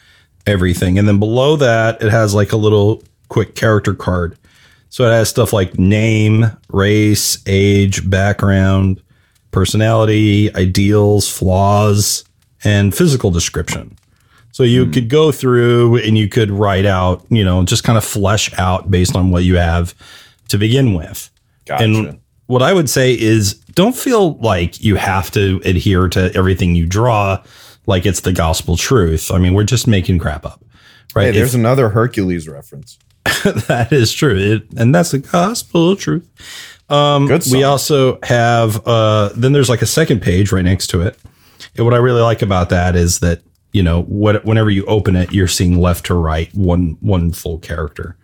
everything, 0.46 0.98
and 0.98 1.08
then 1.08 1.20
below 1.20 1.56
that, 1.58 2.02
it 2.02 2.12
has 2.12 2.34
like 2.34 2.52
a 2.52 2.58
little 2.58 3.04
quick 3.30 3.56
character 3.56 3.94
card. 3.94 4.38
So 4.90 5.08
it 5.08 5.12
has 5.12 5.30
stuff 5.30 5.54
like 5.54 5.80
name, 5.80 6.46
race, 6.70 7.42
age, 7.48 8.08
background, 8.10 9.02
personality, 9.52 10.54
ideals, 10.56 11.28
flaws, 11.30 12.24
and 12.64 12.94
physical 12.94 13.32
description. 13.32 13.98
So 14.52 14.62
you 14.62 14.86
hmm. 14.86 14.92
could 14.92 15.10
go 15.10 15.32
through 15.32 15.98
and 15.98 16.18
you 16.18 16.30
could 16.30 16.52
write 16.52 16.86
out, 16.86 17.26
you 17.30 17.44
know, 17.44 17.64
just 17.64 17.84
kind 17.84 17.98
of 17.98 18.06
flesh 18.06 18.54
out 18.60 18.92
based 18.92 19.16
on 19.16 19.32
what 19.32 19.44
you 19.44 19.58
have 19.58 19.96
to 20.50 20.58
begin 20.58 20.94
with. 20.94 21.32
Gotcha. 21.66 21.84
And 21.84 22.20
what 22.46 22.62
I 22.62 22.72
would 22.72 22.90
say 22.90 23.14
is 23.20 23.56
don't 23.74 23.96
feel 23.96 24.36
like 24.36 24.80
you 24.82 24.96
have 24.96 25.32
to 25.32 25.60
adhere 25.66 26.08
to 26.10 26.32
everything 26.36 26.76
you 26.76 26.86
draw 26.86 27.42
like 27.86 28.06
it's 28.06 28.22
the 28.22 28.34
gospel 28.34 28.78
truth. 28.78 29.32
I 29.32 29.38
mean, 29.38 29.54
we're 29.54 29.64
just 29.64 29.88
making 29.88 30.20
crap 30.20 30.46
up. 30.46 30.64
Right? 31.16 31.24
hey, 31.24 31.30
If- 31.30 31.36
there's 31.36 31.56
another 31.56 31.90
Hercules 31.90 32.48
reference. 32.48 32.98
that 33.44 33.90
is 33.92 34.12
true. 34.12 34.38
It, 34.38 34.68
and 34.78 34.94
that's 34.94 35.12
the 35.12 35.20
gospel 35.20 35.96
truth. 35.96 36.28
Um, 36.90 37.28
we 37.52 37.64
also 37.64 38.20
have, 38.24 38.86
uh, 38.86 39.30
then 39.36 39.54
there's 39.54 39.70
like 39.70 39.82
a 39.82 39.88
second 39.88 40.22
page 40.22 40.52
right 40.52 40.64
next 40.66 40.88
to 40.88 41.02
it. 41.02 41.18
And 41.76 41.86
what 41.86 41.94
I 41.94 41.98
really 41.98 42.22
like 42.22 42.42
about 42.42 42.70
that 42.70 42.96
is 42.96 43.20
that, 43.20 43.42
you 43.72 43.82
know, 43.82 44.04
what, 44.04 44.44
whenever 44.46 44.70
you 44.70 44.86
open 44.86 45.16
it, 45.16 45.32
you're 45.32 45.48
seeing 45.48 45.80
left 45.80 46.06
to 46.08 46.14
right 46.14 46.54
one, 46.54 46.98
one 47.00 47.32
full 47.32 47.60
character. 47.60 48.18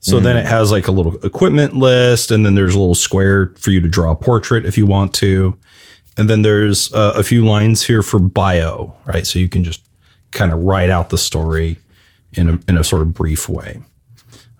So 0.00 0.20
then 0.20 0.36
it 0.36 0.44
has 0.44 0.70
like 0.70 0.86
a 0.86 0.92
little 0.92 1.16
equipment 1.24 1.74
list, 1.74 2.30
and 2.30 2.44
then 2.44 2.54
there's 2.54 2.74
a 2.74 2.78
little 2.78 2.94
square 2.94 3.54
for 3.56 3.70
you 3.70 3.80
to 3.80 3.88
draw 3.88 4.12
a 4.12 4.16
portrait 4.16 4.66
if 4.66 4.76
you 4.76 4.84
want 4.84 5.14
to. 5.14 5.56
And 6.16 6.30
then 6.30 6.42
there's 6.42 6.92
uh, 6.92 7.14
a 7.16 7.22
few 7.22 7.44
lines 7.44 7.82
here 7.82 8.02
for 8.02 8.18
bio, 8.18 8.94
right? 9.04 9.26
So 9.26 9.38
you 9.38 9.48
can 9.48 9.64
just 9.64 9.82
kind 10.30 10.52
of 10.52 10.62
write 10.62 10.90
out 10.90 11.10
the 11.10 11.18
story 11.18 11.78
in 12.32 12.48
a, 12.48 12.60
in 12.68 12.76
a 12.76 12.84
sort 12.84 13.02
of 13.02 13.14
brief 13.14 13.48
way. 13.48 13.80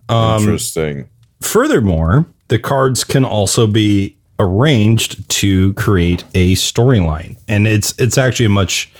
Um, 0.09 0.43
Interesting. 0.43 1.09
Furthermore, 1.41 2.27
the 2.49 2.59
cards 2.59 3.05
can 3.05 3.25
also 3.25 3.67
be 3.67 4.17
arranged 4.39 5.29
to 5.29 5.73
create 5.75 6.25
a 6.35 6.55
storyline, 6.55 7.37
and 7.49 7.67
it's 7.67 7.95
it's 7.99 8.19
actually 8.19 8.47
a 8.47 8.51
much 8.51 8.93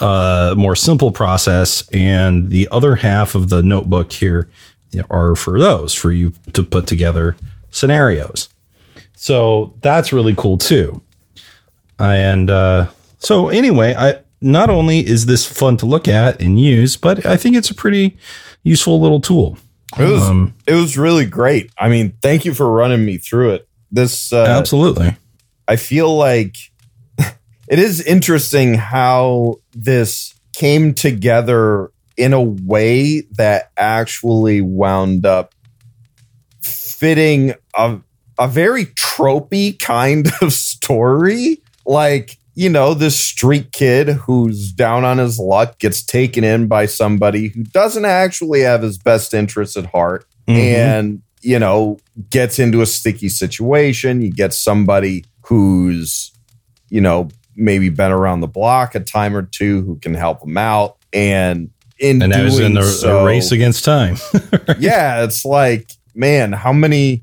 uh, 0.00 0.54
more 0.56 0.76
simple 0.76 1.10
process. 1.10 1.88
And 1.92 2.50
the 2.50 2.68
other 2.70 2.96
half 2.96 3.34
of 3.34 3.48
the 3.48 3.62
notebook 3.62 4.12
here 4.12 4.48
are 5.10 5.34
for 5.34 5.58
those 5.58 5.94
for 5.94 6.12
you 6.12 6.32
to 6.52 6.62
put 6.62 6.86
together 6.86 7.36
scenarios. 7.70 8.48
So 9.14 9.74
that's 9.82 10.12
really 10.12 10.34
cool 10.36 10.58
too. 10.58 11.02
And 11.98 12.50
uh, 12.50 12.88
so 13.18 13.48
anyway, 13.48 13.94
I 13.94 14.20
not 14.40 14.70
only 14.70 15.00
is 15.06 15.26
this 15.26 15.44
fun 15.44 15.76
to 15.78 15.86
look 15.86 16.06
at 16.06 16.40
and 16.40 16.60
use, 16.60 16.96
but 16.96 17.26
I 17.26 17.36
think 17.36 17.56
it's 17.56 17.70
a 17.70 17.74
pretty 17.74 18.16
useful 18.62 19.00
little 19.00 19.20
tool. 19.20 19.58
It 19.98 20.04
was 20.04 20.22
Um, 20.22 20.54
it 20.66 20.74
was 20.74 20.98
really 20.98 21.26
great. 21.26 21.70
I 21.78 21.88
mean, 21.88 22.12
thank 22.22 22.44
you 22.44 22.54
for 22.54 22.70
running 22.70 23.04
me 23.04 23.18
through 23.18 23.52
it. 23.52 23.68
This 23.90 24.32
uh, 24.32 24.44
Absolutely. 24.44 25.16
I 25.66 25.76
feel 25.76 26.14
like 26.14 26.56
it 27.18 27.78
is 27.78 28.00
interesting 28.00 28.74
how 28.74 29.56
this 29.72 30.34
came 30.54 30.94
together 30.94 31.90
in 32.16 32.32
a 32.32 32.42
way 32.42 33.22
that 33.36 33.70
actually 33.76 34.60
wound 34.60 35.24
up 35.24 35.54
fitting 36.60 37.54
a 37.74 37.98
a 38.38 38.46
very 38.46 38.86
tropey 38.86 39.78
kind 39.78 40.30
of 40.42 40.52
story. 40.52 41.62
Like, 41.88 42.36
you 42.54 42.68
know, 42.68 42.92
this 42.94 43.18
street 43.18 43.72
kid 43.72 44.08
who's 44.08 44.72
down 44.72 45.04
on 45.04 45.18
his 45.18 45.38
luck 45.38 45.78
gets 45.78 46.04
taken 46.04 46.44
in 46.44 46.66
by 46.68 46.86
somebody 46.86 47.48
who 47.48 47.64
doesn't 47.64 48.04
actually 48.04 48.60
have 48.60 48.82
his 48.82 48.98
best 48.98 49.32
interests 49.34 49.76
at 49.76 49.86
heart 49.86 50.24
Mhm. 50.48 50.54
and 50.56 51.22
you 51.42 51.58
know 51.58 51.98
gets 52.30 52.58
into 52.58 52.80
a 52.80 52.86
sticky 52.86 53.28
situation 53.28 54.20
you 54.22 54.30
get 54.32 54.52
somebody 54.52 55.24
who's 55.42 56.32
you 56.88 57.00
know 57.00 57.28
maybe 57.54 57.88
been 57.90 58.10
around 58.10 58.40
the 58.40 58.48
block 58.48 58.94
a 58.96 59.00
time 59.00 59.36
or 59.36 59.42
two 59.42 59.82
who 59.82 59.96
can 60.00 60.14
help 60.14 60.42
him 60.42 60.56
out 60.58 60.96
and 61.12 61.70
in 62.00 62.20
and 62.22 62.32
that 62.32 62.44
was 62.44 62.58
in 62.58 62.76
a, 62.76 62.82
so, 62.82 63.24
race 63.24 63.52
against 63.52 63.84
time. 63.84 64.16
yeah 64.80 65.22
it's 65.22 65.44
like 65.44 65.92
man 66.14 66.52
how 66.52 66.72
many 66.72 67.22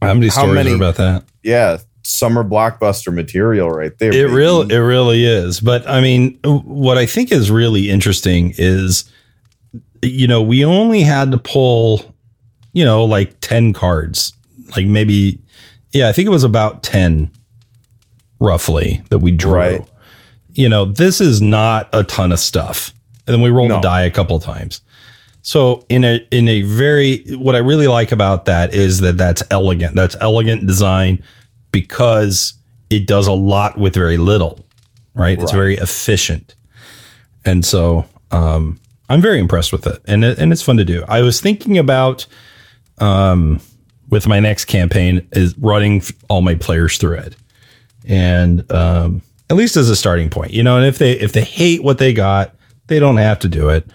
How 0.00 0.14
many 0.14 0.28
How 0.28 0.32
stories 0.42 0.54
many- 0.54 0.72
are 0.72 0.76
about 0.76 0.94
that? 0.96 1.24
yeah 1.42 1.78
summer 2.02 2.42
blockbuster 2.42 3.12
material 3.12 3.70
right 3.70 3.96
there 3.98 4.08
It 4.10 4.12
baby. 4.12 4.32
real 4.32 4.62
it 4.62 4.78
really 4.78 5.24
is. 5.24 5.60
But 5.60 5.86
I 5.88 6.00
mean, 6.00 6.38
what 6.44 6.98
I 6.98 7.06
think 7.06 7.30
is 7.32 7.50
really 7.50 7.90
interesting 7.90 8.54
is, 8.56 9.04
you 10.02 10.26
know, 10.26 10.40
we 10.42 10.64
only 10.64 11.02
had 11.02 11.30
to 11.32 11.38
pull, 11.38 12.14
you 12.72 12.84
know, 12.84 13.04
like 13.04 13.38
ten 13.40 13.72
cards, 13.72 14.32
like 14.76 14.86
maybe, 14.86 15.38
yeah, 15.92 16.08
I 16.08 16.12
think 16.12 16.26
it 16.26 16.30
was 16.30 16.44
about 16.44 16.82
ten, 16.82 17.30
roughly 18.38 19.02
that 19.10 19.18
we 19.18 19.30
drew. 19.30 19.52
Right. 19.52 19.88
You 20.52 20.68
know, 20.68 20.84
this 20.84 21.20
is 21.20 21.40
not 21.40 21.88
a 21.92 22.02
ton 22.04 22.32
of 22.32 22.38
stuff, 22.38 22.92
and 23.26 23.34
then 23.34 23.40
we 23.40 23.50
rolled 23.50 23.68
No. 23.68 23.76
the 23.76 23.82
die 23.82 24.02
a 24.02 24.10
couple 24.10 24.36
of 24.36 24.42
times. 24.42 24.80
So 25.42 25.84
in 25.88 26.04
a 26.04 26.26
in 26.30 26.48
a 26.48 26.62
very 26.62 27.24
what 27.36 27.54
I 27.54 27.58
really 27.58 27.86
like 27.88 28.12
about 28.12 28.44
that 28.46 28.74
is 28.74 29.00
that 29.00 29.16
that's 29.16 29.42
elegant. 29.50 29.94
That's 29.94 30.16
elegant 30.20 30.66
design 30.66 31.22
because 31.70 32.54
it 32.88 33.06
does 33.06 33.26
a 33.26 33.32
lot 33.32 33.78
with 33.78 33.94
very 33.94 34.16
little. 34.16 34.66
Right? 35.14 35.40
It's 35.40 35.52
very 35.52 35.76
efficient. 35.76 36.54
And 37.44 37.64
so 37.64 38.04
um 38.30 38.80
I'm 39.08 39.20
very 39.20 39.40
impressed 39.40 39.72
with 39.72 39.86
it. 39.86 40.00
And 40.06 40.24
it, 40.24 40.38
and 40.38 40.52
it's 40.52 40.62
fun 40.62 40.76
to 40.76 40.84
do. 40.84 41.04
I 41.08 41.22
was 41.22 41.40
thinking 41.40 41.78
about 41.78 42.26
um 42.98 43.60
with 44.08 44.26
my 44.26 44.40
next 44.40 44.64
campaign 44.66 45.26
is 45.32 45.56
running 45.58 46.02
all 46.28 46.42
my 46.42 46.54
players 46.54 46.96
through 46.96 47.18
it. 47.18 47.36
And 48.06 48.70
um 48.72 49.22
at 49.48 49.56
least 49.56 49.76
as 49.76 49.90
a 49.90 49.96
starting 49.96 50.30
point. 50.30 50.52
You 50.52 50.62
know, 50.62 50.76
and 50.76 50.86
if 50.86 50.98
they 50.98 51.12
if 51.12 51.32
they 51.32 51.44
hate 51.44 51.82
what 51.82 51.98
they 51.98 52.12
got, 52.12 52.54
they 52.86 52.98
don't 52.98 53.16
have 53.16 53.40
to 53.40 53.48
do 53.48 53.68
it 53.68 53.90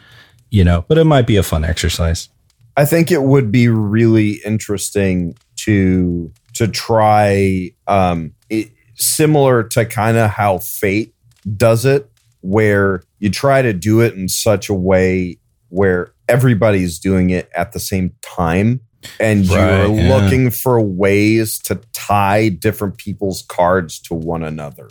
you 0.56 0.64
know, 0.64 0.86
but 0.88 0.98
it 0.98 1.04
might 1.04 1.28
be 1.28 1.36
a 1.36 1.44
fun 1.44 1.66
exercise. 1.66 2.30
I 2.78 2.86
think 2.86 3.12
it 3.12 3.24
would 3.24 3.52
be 3.52 3.68
really 3.68 4.42
interesting 4.46 5.38
to 5.58 6.32
to 6.56 6.68
try 6.68 7.72
um 7.88 8.34
it, 8.50 8.72
similar 8.96 9.64
to 9.64 9.86
kind 9.86 10.18
of 10.18 10.30
how 10.30 10.58
fate 10.58 11.14
does 11.56 11.86
it 11.86 12.10
where 12.42 13.04
you 13.20 13.30
try 13.30 13.62
to 13.62 13.74
do 13.74 14.02
it 14.02 14.14
in 14.14 14.28
such 14.28 14.70
a 14.70 14.74
way 14.74 15.38
where 15.70 16.14
everybody's 16.28 17.00
doing 17.00 17.30
it 17.30 17.50
at 17.56 17.72
the 17.74 17.80
same 17.80 18.14
time 18.22 18.80
and 19.20 19.46
you're 19.46 19.86
yeah. 19.88 20.16
looking 20.18 20.50
for 20.50 20.82
ways 20.82 21.60
to 21.60 21.80
tie 21.94 22.50
different 22.50 22.98
people's 22.98 23.44
cards 23.44 24.00
to 24.00 24.14
one 24.14 24.44
another 24.44 24.90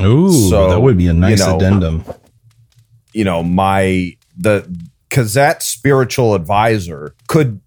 Ooh, 0.00 0.48
So, 0.48 0.70
that 0.70 0.80
would 0.80 0.96
be 0.96 1.06
a 1.08 1.12
nice 1.12 1.40
you 1.40 1.46
know, 1.46 1.56
addendum. 1.56 2.04
you 3.12 3.24
know 3.24 3.42
my 3.42 4.16
the 4.36 4.66
because 5.08 5.34
that 5.34 5.62
spiritual 5.62 6.34
advisor 6.34 7.14
could 7.28 7.60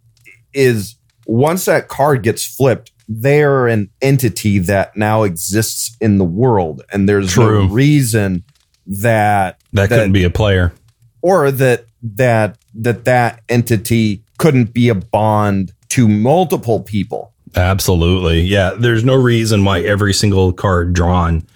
is 0.54 0.96
once 1.28 1.66
that 1.66 1.88
card 1.88 2.24
gets 2.24 2.44
flipped 2.44 2.92
they're 3.08 3.68
an 3.68 3.90
entity 4.02 4.60
that 4.60 4.96
now 4.98 5.24
exists 5.24 5.96
in 6.02 6.18
the 6.18 6.26
world 6.26 6.82
and 6.92 7.08
there's 7.08 7.32
True. 7.34 7.68
no 7.68 7.74
reason 7.74 8.44
that 8.88 9.60
That, 9.74 9.90
couldn't 9.90 10.12
be 10.14 10.24
a 10.24 10.30
player. 10.30 10.74
or 11.22 11.52
that 11.52 11.86
that 12.02 12.58
that 12.76 13.06
that 13.06 13.42
entity 13.50 14.24
couldn't 14.38 14.74
be 14.74 14.90
a 14.90 14.96
bond 14.96 15.72
to 15.90 16.08
multiple 16.08 16.82
people 16.82 17.32
Absolutely. 17.58 18.42
Yeah. 18.42 18.72
There's 18.78 19.06
no 19.06 19.16
reason 19.16 19.64
why 19.64 19.80
every 19.80 20.14
single 20.14 20.52
card 20.52 20.92
drawn, 20.92 21.48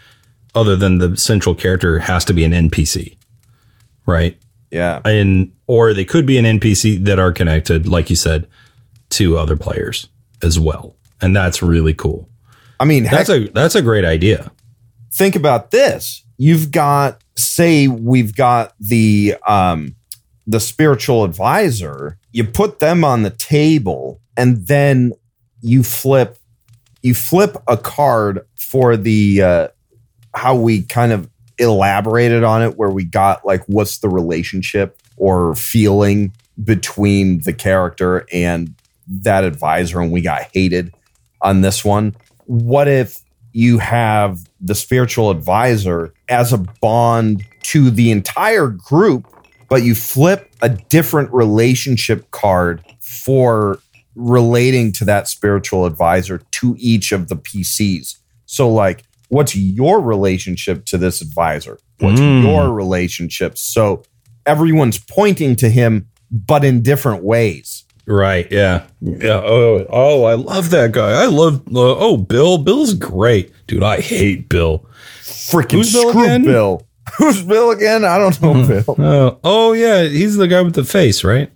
other 0.55 0.77
than 0.77 0.99
the 0.99 1.17
central 1.17 1.53
character, 1.53 1.99
has 1.99 2.23
to 2.25 2.33
be 2.33 2.45
an 2.45 2.53
NPC. 2.53 3.17
Right. 4.05 4.37
yeah 4.71 5.01
And 5.03 5.51
or 5.67 5.93
they 5.93 6.05
could 6.05 6.25
be 6.25 6.37
an 6.37 6.45
NPC 6.45 7.03
that 7.03 7.19
are 7.19 7.33
connected, 7.33 7.85
like 7.85 8.09
you 8.09 8.15
said, 8.15 8.47
to 9.09 9.37
other 9.37 9.57
players 9.57 10.07
as 10.41 10.57
well. 10.57 10.95
And 11.21 11.35
that's 11.35 11.61
really 11.61 11.93
cool. 11.93 12.29
i 12.79 12.85
mean 12.85 13.03
heck, 13.05 13.27
That's 13.27 13.29
a 13.29 13.47
that's 13.49 13.75
a 13.75 13.81
great 13.81 14.05
idea. 14.05 14.51
think 15.11 15.35
about 15.35 15.71
this 15.71 16.23
you've 16.37 16.71
got 16.71 17.21
say 17.35 17.87
we've 17.87 18.35
got 18.35 18.73
the 18.79 19.35
um 19.47 19.95
the 20.47 20.59
spiritual 20.59 21.23
advisor 21.23 22.17
you 22.31 22.43
put 22.43 22.79
them 22.79 23.03
on 23.03 23.23
the 23.23 23.29
table 23.31 24.19
and 24.37 24.65
then 24.67 25.11
you 25.61 25.83
flip 25.83 26.37
you 27.01 27.13
flip 27.13 27.57
a 27.67 27.77
card 27.77 28.41
for 28.55 28.95
the 28.97 29.41
uh 29.41 29.67
how 30.35 30.55
we 30.55 30.83
kind 30.83 31.11
of 31.11 31.29
elaborated 31.57 32.43
on 32.43 32.61
it, 32.63 32.77
where 32.77 32.89
we 32.89 33.03
got 33.03 33.45
like 33.45 33.63
what's 33.67 33.97
the 33.97 34.07
relationship 34.07 35.01
or 35.17 35.53
feeling 35.55 36.31
between 36.63 37.39
the 37.41 37.51
character 37.51 38.25
and 38.31 38.73
that 39.07 39.43
advisor, 39.43 39.99
and 39.99 40.11
we 40.11 40.21
got 40.21 40.43
hated 40.53 40.93
on 41.41 41.61
this 41.61 41.83
one. 41.85 42.15
What 42.45 42.87
if 42.87 43.19
you 43.51 43.79
have 43.79 44.39
the 44.61 44.75
spiritual 44.75 45.31
advisor 45.31 46.13
as 46.27 46.53
a 46.53 46.57
bond 46.57 47.43
to 47.63 47.89
the 47.89 48.11
entire 48.11 48.67
group, 48.67 49.27
but 49.69 49.83
you 49.83 49.95
flip 49.95 50.51
a 50.61 50.69
different 50.69 51.31
relationship 51.33 52.29
card 52.31 52.83
for 52.99 53.79
relating 54.15 54.91
to 54.93 55.05
that 55.05 55.27
spiritual 55.27 55.85
advisor 55.85 56.39
to 56.51 56.75
each 56.77 57.11
of 57.11 57.29
the 57.29 57.35
PCs? 57.35 58.17
So, 58.45 58.69
like, 58.69 59.03
what's 59.29 59.55
your 59.55 60.01
relationship 60.01 60.85
to 60.85 60.97
this 60.97 61.21
advisor? 61.21 61.79
What's 61.99 62.19
Mm. 62.19 62.43
your 62.43 62.71
relationship? 62.73 63.57
So, 63.57 64.03
everyone's 64.45 64.97
pointing 64.97 65.55
to 65.57 65.69
him, 65.69 66.07
but 66.31 66.65
in 66.65 66.81
different 66.81 67.23
ways. 67.23 67.85
Right. 68.09 68.51
Yeah. 68.51 68.87
Yeah. 69.01 69.41
Oh, 69.45 69.85
oh, 69.87 70.23
I 70.23 70.33
love 70.33 70.71
that 70.71 70.91
guy. 70.93 71.11
I 71.11 71.27
love, 71.27 71.61
uh, 71.67 71.95
oh, 71.97 72.17
Bill. 72.17 72.57
Bill's 72.57 72.95
great. 72.95 73.53
Dude, 73.67 73.83
I 73.83 74.01
hate 74.01 74.49
Bill. 74.49 74.83
Freaking 75.21 75.73
Who's 75.73 75.93
Bill 75.93 76.09
screw 76.09 76.23
again? 76.23 76.43
Bill. 76.43 76.87
Who's 77.17 77.43
Bill 77.43 77.69
again? 77.69 78.03
I 78.03 78.17
don't 78.17 78.41
know 78.41 78.67
Bill. 78.67 78.95
Oh, 78.97 79.39
oh, 79.43 79.73
yeah. 79.73 80.03
He's 80.05 80.37
the 80.37 80.47
guy 80.47 80.63
with 80.63 80.73
the 80.73 80.83
face, 80.83 81.23
right? 81.23 81.51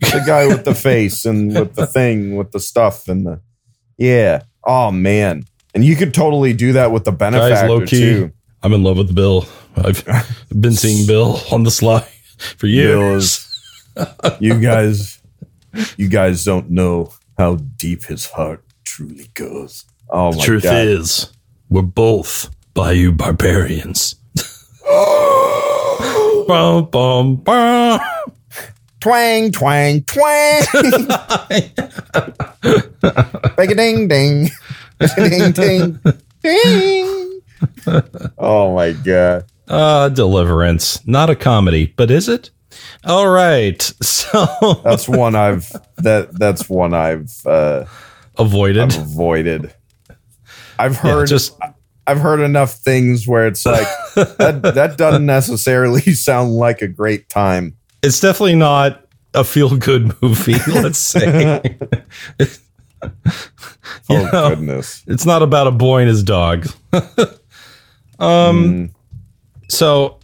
the 0.00 0.24
guy 0.26 0.46
with 0.46 0.64
the 0.64 0.74
face 0.74 1.26
and 1.26 1.54
with 1.54 1.74
the 1.74 1.86
thing 1.86 2.36
with 2.36 2.52
the 2.52 2.60
stuff 2.60 3.06
and 3.06 3.26
the 3.26 3.40
yeah. 3.98 4.44
Oh 4.64 4.90
man. 4.90 5.44
And 5.74 5.84
you 5.84 5.94
could 5.94 6.14
totally 6.14 6.54
do 6.54 6.72
that 6.72 6.90
with 6.90 7.04
the 7.04 7.12
benefactor 7.12 7.68
low 7.68 7.80
key. 7.80 8.00
too. 8.00 8.32
I'm 8.62 8.72
in 8.72 8.82
love 8.82 8.96
with 8.96 9.14
Bill. 9.14 9.46
I've 9.76 10.02
been 10.58 10.72
seeing 10.72 11.06
Bill 11.06 11.38
on 11.52 11.64
the 11.64 11.70
sly 11.70 12.08
for 12.56 12.66
years. 12.66 13.46
You 14.38 14.58
guys 14.58 15.19
you 15.96 16.08
guys 16.08 16.44
don't 16.44 16.70
know 16.70 17.12
how 17.38 17.56
deep 17.56 18.04
his 18.04 18.26
heart 18.26 18.64
truly 18.84 19.28
goes. 19.34 19.84
Oh 20.10 20.32
my 20.32 20.44
Truth 20.44 20.64
god. 20.64 20.86
is, 20.86 21.32
we're 21.68 21.82
both 21.82 22.50
Bayou 22.74 23.12
barbarians. 23.12 24.14
bum, 26.46 26.88
bum, 26.90 27.36
bum. 27.36 28.00
twang 29.00 29.50
twang 29.52 30.02
twang. 30.02 30.62
Bang 33.56 33.70
a 33.70 33.74
ding 33.74 34.08
ding. 34.08 34.50
ding 35.16 35.52
ding 35.52 36.00
ding. 36.42 37.40
Oh 38.38 38.74
my 38.74 38.92
god. 38.92 39.44
Uh, 39.68 40.08
Deliverance. 40.08 41.06
Not 41.06 41.30
a 41.30 41.36
comedy, 41.36 41.92
but 41.96 42.10
is 42.10 42.28
it? 42.28 42.50
All 43.04 43.28
right. 43.28 43.80
So 44.02 44.80
That's 44.84 45.08
one 45.08 45.34
I've 45.34 45.70
that 45.98 46.38
that's 46.38 46.68
one 46.68 46.94
I've 46.94 47.32
uh 47.46 47.84
avoided. 48.38 48.82
I've 48.92 48.96
avoided. 48.98 49.74
I've 50.78 50.92
Yeah, 50.94 50.98
heard 51.00 51.28
just 51.28 51.56
I've 52.06 52.20
heard 52.20 52.40
enough 52.40 52.74
things 52.74 53.26
where 53.26 53.46
it's 53.48 53.66
like 53.66 53.86
that 54.14 54.60
that 54.74 54.96
doesn't 54.96 55.26
necessarily 55.26 56.00
sound 56.14 56.52
like 56.52 56.80
a 56.82 56.88
great 56.88 57.28
time. 57.28 57.76
it's 58.02 58.20
definitely 58.20 58.54
not 58.56 59.04
a 59.34 59.42
feel 59.44 59.76
good 59.76 60.14
movie, 60.22 60.56
let's 60.68 60.98
say. 60.98 61.76
Oh 64.08 64.28
know, 64.32 64.48
goodness. 64.50 65.02
it's 65.06 65.26
not 65.26 65.42
about 65.42 65.66
a 65.66 65.70
boy 65.72 66.00
and 66.00 66.08
his 66.08 66.22
dog. 66.22 66.66
um 66.92 67.00
Mm, 68.20 68.90
so 69.68 70.19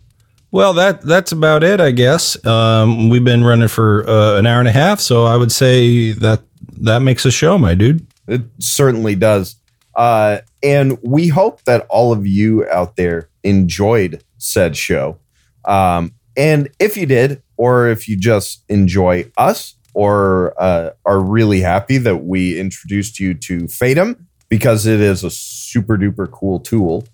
well 0.51 0.73
that 0.74 1.02
that's 1.02 1.32
about 1.32 1.62
it, 1.64 1.81
I 1.81 1.90
guess. 1.90 2.44
Um 2.47 3.09
we've 3.09 3.24
been 3.24 3.44
running 3.44 3.68
for 3.68 4.09
uh, 4.09 4.39
an 4.39 4.47
hour 4.47 4.59
and 4.60 4.68
a 4.68 4.73
half, 4.73 5.01
so 5.01 5.24
I 5.24 5.36
would 5.36 5.52
say 5.52 6.12
that 6.12 6.43
that 6.81 7.01
makes 7.01 7.24
a 7.24 7.31
show, 7.31 7.59
my 7.59 7.74
dude. 7.74 8.06
it 8.28 8.43
certainly 8.59 9.14
does. 9.14 9.56
Uh, 9.94 10.39
and 10.62 10.98
we 11.02 11.28
hope 11.28 11.62
that 11.64 11.86
all 11.89 12.12
of 12.12 12.27
you 12.27 12.66
out 12.68 12.97
there 12.97 13.31
enjoyed 13.44 14.23
said 14.36 14.77
show. 14.77 15.18
Um, 15.64 16.12
and 16.36 16.68
if 16.78 16.98
you 16.98 17.06
did, 17.06 17.43
or 17.56 17.89
if 17.89 18.06
you 18.06 18.16
just 18.18 18.62
enjoy 18.68 19.31
us, 19.39 19.74
or 19.94 20.52
uh, 20.60 20.90
are 21.06 21.20
really 21.20 21.60
happy 21.62 21.97
that 21.97 22.18
we 22.18 22.60
introduced 22.60 23.18
you 23.18 23.32
to 23.32 23.60
Fatum 23.66 24.27
because 24.51 24.85
it 24.85 25.01
is 25.01 25.24
a 25.24 25.31
super 25.31 25.97
duper 25.97 26.31
cool 26.31 26.60
tool. 26.60 27.05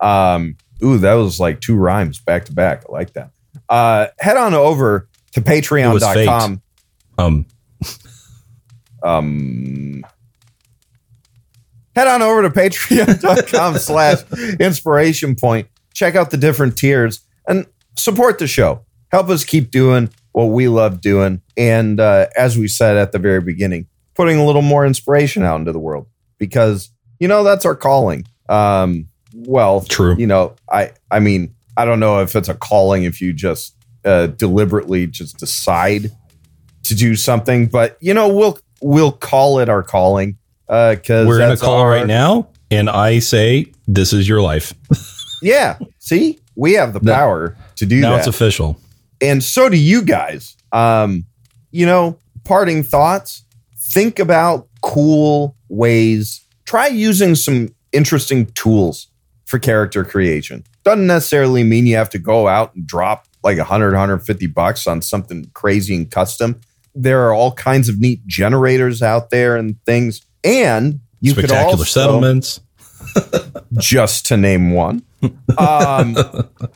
Um, 0.00 0.56
ooh, 0.82 0.98
that 0.98 1.14
was 1.14 1.40
like 1.40 1.60
two 1.60 1.76
rhymes 1.76 2.18
back 2.18 2.46
to 2.46 2.52
back. 2.52 2.84
I 2.88 2.92
like 2.92 3.12
that. 3.14 3.30
Uh, 3.68 4.08
head 4.18 4.36
on 4.36 4.54
over 4.54 5.08
to 5.32 5.40
patreon.com. 5.40 6.62
Um 7.18 7.46
Um, 9.02 10.04
head 11.94 12.06
on 12.06 12.22
over 12.22 12.42
to 12.42 12.50
patreon.com 12.50 13.74
slash 13.78 14.18
inspiration 14.60 15.36
point. 15.36 15.68
Check 15.94 16.14
out 16.14 16.30
the 16.30 16.36
different 16.36 16.76
tiers 16.76 17.20
and 17.46 17.66
support 17.96 18.38
the 18.38 18.46
show. 18.46 18.84
Help 19.10 19.28
us 19.28 19.44
keep 19.44 19.70
doing 19.70 20.10
what 20.32 20.46
we 20.46 20.68
love 20.68 21.00
doing. 21.00 21.42
And 21.56 21.98
uh, 21.98 22.26
as 22.36 22.56
we 22.56 22.68
said 22.68 22.96
at 22.96 23.12
the 23.12 23.18
very 23.18 23.40
beginning, 23.40 23.86
putting 24.14 24.38
a 24.38 24.44
little 24.44 24.62
more 24.62 24.86
inspiration 24.86 25.42
out 25.42 25.58
into 25.58 25.72
the 25.72 25.78
world 25.78 26.06
because, 26.38 26.90
you 27.18 27.26
know, 27.26 27.42
that's 27.42 27.66
our 27.66 27.74
calling. 27.74 28.26
Um, 28.48 29.08
well, 29.34 29.82
true. 29.82 30.16
you 30.16 30.26
know, 30.26 30.54
I, 30.70 30.92
I 31.10 31.20
mean, 31.20 31.54
I 31.76 31.84
don't 31.84 32.00
know 32.00 32.20
if 32.20 32.36
it's 32.36 32.48
a 32.48 32.54
calling 32.54 33.04
if 33.04 33.20
you 33.20 33.32
just 33.32 33.74
uh, 34.04 34.28
deliberately 34.28 35.06
just 35.06 35.38
decide 35.38 36.10
to 36.84 36.94
do 36.94 37.16
something, 37.16 37.66
but 37.66 37.96
you 38.00 38.14
know, 38.14 38.28
we'll 38.28 38.58
we'll 38.80 39.12
call 39.12 39.58
it 39.58 39.68
our 39.68 39.82
calling 39.82 40.36
because 40.66 41.26
We're 41.26 41.40
in 41.40 41.50
a 41.50 41.56
call 41.56 41.86
right 41.86 42.06
now, 42.06 42.48
and 42.70 42.88
I 42.88 43.18
say 43.18 43.72
this 43.86 44.12
is 44.12 44.28
your 44.28 44.42
life. 44.42 44.74
Yeah, 45.42 45.78
see, 45.98 46.38
we 46.54 46.74
have 46.74 46.92
the 46.92 47.00
power 47.00 47.56
to 47.76 47.86
do 47.86 48.00
now 48.02 48.10
that, 48.10 48.18
it's 48.18 48.26
official. 48.26 48.78
and 49.22 49.42
so 49.42 49.70
do 49.70 49.76
you 49.78 50.02
guys. 50.02 50.54
Um, 50.70 51.24
you 51.70 51.86
know, 51.86 52.18
parting 52.44 52.82
thoughts. 52.82 53.44
Think 53.78 54.18
about 54.18 54.68
cool 54.82 55.56
ways. 55.68 56.44
Try 56.66 56.88
using 56.88 57.34
some 57.34 57.74
interesting 57.92 58.46
tools 58.52 59.08
for 59.50 59.58
character 59.58 60.04
creation. 60.04 60.62
Doesn't 60.84 61.08
necessarily 61.08 61.64
mean 61.64 61.84
you 61.84 61.96
have 61.96 62.10
to 62.10 62.20
go 62.20 62.46
out 62.46 62.72
and 62.76 62.86
drop 62.86 63.26
like 63.42 63.58
100, 63.58 63.88
150 63.88 64.46
bucks 64.46 64.86
on 64.86 65.02
something 65.02 65.50
crazy 65.54 65.96
and 65.96 66.08
custom. 66.08 66.60
There 66.94 67.26
are 67.26 67.34
all 67.34 67.50
kinds 67.52 67.88
of 67.88 67.98
neat 67.98 68.24
generators 68.28 69.02
out 69.02 69.30
there 69.30 69.56
and 69.56 69.84
things. 69.84 70.24
And 70.44 71.00
you 71.20 71.34
could 71.34 71.46
Spectacular 71.46 71.80
also, 71.80 71.84
settlements. 71.84 72.60
just 73.78 74.26
to 74.26 74.36
name 74.36 74.70
one. 74.70 75.02
Um, 75.58 76.16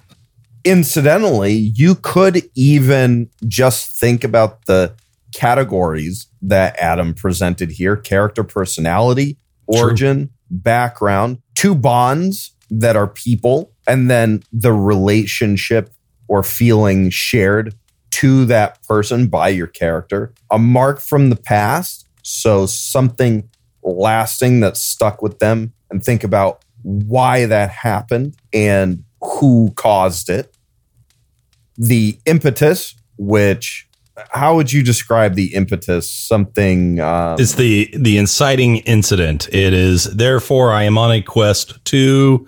incidentally, 0.64 1.52
you 1.52 1.94
could 1.94 2.42
even 2.56 3.30
just 3.46 4.00
think 4.00 4.24
about 4.24 4.66
the 4.66 4.94
categories 5.32 6.26
that 6.42 6.76
Adam 6.80 7.14
presented 7.14 7.70
here 7.70 7.96
character 7.96 8.42
personality, 8.42 9.38
origin, 9.66 10.30
background, 10.50 11.38
two 11.54 11.74
bonds 11.74 12.53
that 12.80 12.96
are 12.96 13.08
people, 13.08 13.72
and 13.86 14.10
then 14.10 14.42
the 14.52 14.72
relationship 14.72 15.90
or 16.28 16.42
feeling 16.42 17.10
shared 17.10 17.74
to 18.10 18.44
that 18.46 18.82
person 18.86 19.26
by 19.26 19.48
your 19.48 19.66
character, 19.66 20.32
a 20.50 20.58
mark 20.58 21.00
from 21.00 21.30
the 21.30 21.36
past. 21.36 22.08
So 22.22 22.66
something 22.66 23.48
lasting 23.82 24.60
that 24.60 24.76
stuck 24.76 25.20
with 25.20 25.38
them, 25.40 25.72
and 25.90 26.02
think 26.02 26.24
about 26.24 26.64
why 26.82 27.46
that 27.46 27.70
happened 27.70 28.36
and 28.52 29.04
who 29.20 29.72
caused 29.74 30.30
it. 30.30 30.56
The 31.76 32.18
impetus, 32.24 32.94
which 33.18 33.88
how 34.30 34.54
would 34.56 34.72
you 34.72 34.82
describe 34.82 35.34
the 35.34 35.54
impetus? 35.54 36.08
Something 36.08 37.00
um, 37.00 37.36
It's 37.38 37.54
the 37.54 37.92
the 37.96 38.16
inciting 38.18 38.76
incident. 38.78 39.48
It 39.52 39.72
is 39.72 40.04
therefore 40.04 40.72
I 40.72 40.84
am 40.84 40.96
on 40.98 41.10
a 41.12 41.20
quest 41.22 41.84
to 41.86 42.46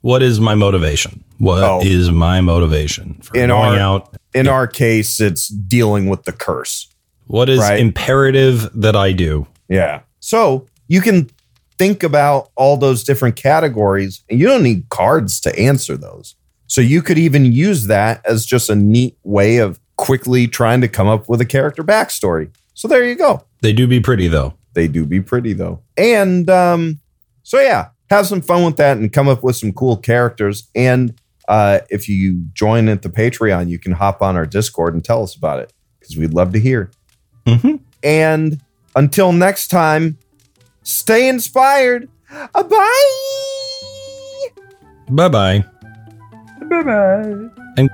what 0.00 0.22
is 0.22 0.40
my 0.40 0.54
motivation? 0.54 1.24
What 1.38 1.84
is 1.86 2.08
Oh. 2.08 2.12
my 2.12 2.40
motivation 2.40 3.18
for 3.22 3.36
In 3.36 3.48
going 3.50 3.78
our- 3.78 3.98
out? 4.00 4.14
in 4.34 4.46
our 4.48 4.66
case, 4.66 5.20
it's 5.20 5.48
dealing 5.48 6.08
with 6.08 6.24
the 6.24 6.32
curse. 6.32 6.88
What 7.26 7.48
is 7.48 7.60
right. 7.60 7.78
imperative 7.80 8.68
that 8.74 8.96
I 8.96 9.12
do? 9.12 9.46
Yeah. 9.68 10.00
So 10.20 10.66
you 10.88 11.00
can 11.00 11.28
think 11.78 12.02
about 12.02 12.50
all 12.56 12.76
those 12.76 13.04
different 13.04 13.36
categories, 13.36 14.22
and 14.30 14.40
you 14.40 14.46
don't 14.46 14.62
need 14.62 14.88
cards 14.88 15.40
to 15.40 15.56
answer 15.58 15.96
those. 15.96 16.34
So 16.66 16.80
you 16.80 17.02
could 17.02 17.18
even 17.18 17.44
use 17.52 17.86
that 17.86 18.20
as 18.26 18.44
just 18.46 18.68
a 18.70 18.74
neat 18.74 19.16
way 19.24 19.58
of 19.58 19.78
quickly 19.98 20.46
trying 20.46 20.80
to 20.80 20.88
come 20.88 21.06
up 21.08 21.28
with 21.28 21.40
a 21.42 21.44
character 21.44 21.84
backstory. 21.84 22.50
So 22.72 22.88
there 22.88 23.04
you 23.04 23.16
go. 23.16 23.44
They 23.60 23.74
do 23.74 23.86
be 23.86 24.00
pretty 24.00 24.28
though. 24.28 24.54
They 24.72 24.88
do 24.88 25.04
be 25.04 25.20
pretty 25.20 25.52
though. 25.52 25.82
And 25.98 26.48
um, 26.48 27.00
so 27.42 27.60
yeah, 27.60 27.88
have 28.08 28.26
some 28.26 28.40
fun 28.40 28.64
with 28.64 28.76
that 28.76 28.96
and 28.96 29.12
come 29.12 29.28
up 29.28 29.42
with 29.42 29.56
some 29.56 29.72
cool 29.72 29.96
characters. 29.96 30.68
And 30.74 31.14
uh, 31.48 31.80
if 31.90 32.08
you 32.08 32.46
join 32.52 32.88
at 32.88 33.02
the 33.02 33.08
Patreon, 33.08 33.68
you 33.68 33.78
can 33.78 33.92
hop 33.92 34.22
on 34.22 34.36
our 34.36 34.46
Discord 34.46 34.94
and 34.94 35.04
tell 35.04 35.22
us 35.22 35.34
about 35.34 35.58
it 35.58 35.72
because 35.98 36.16
we'd 36.16 36.32
love 36.32 36.52
to 36.52 36.60
hear. 36.60 36.90
Mm-hmm. 37.46 37.76
And 38.02 38.60
until 38.94 39.32
next 39.32 39.68
time, 39.68 40.18
stay 40.82 41.28
inspired. 41.28 42.08
Uh, 42.30 42.62
bye. 42.62 44.48
Bye 45.10 45.28
bye. 45.28 45.64
Bye 46.68 46.82
bye. 46.82 47.48
And- 47.76 47.90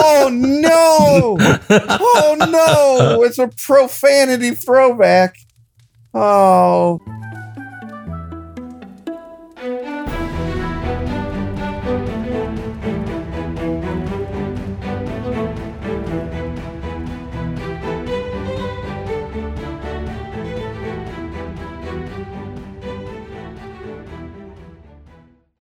oh 0.00 0.30
no! 0.32 1.36
Oh 2.00 2.36
no! 2.38 3.22
It's 3.22 3.38
a 3.38 3.48
profanity 3.48 4.52
throwback. 4.52 5.36
Oh. 6.14 7.00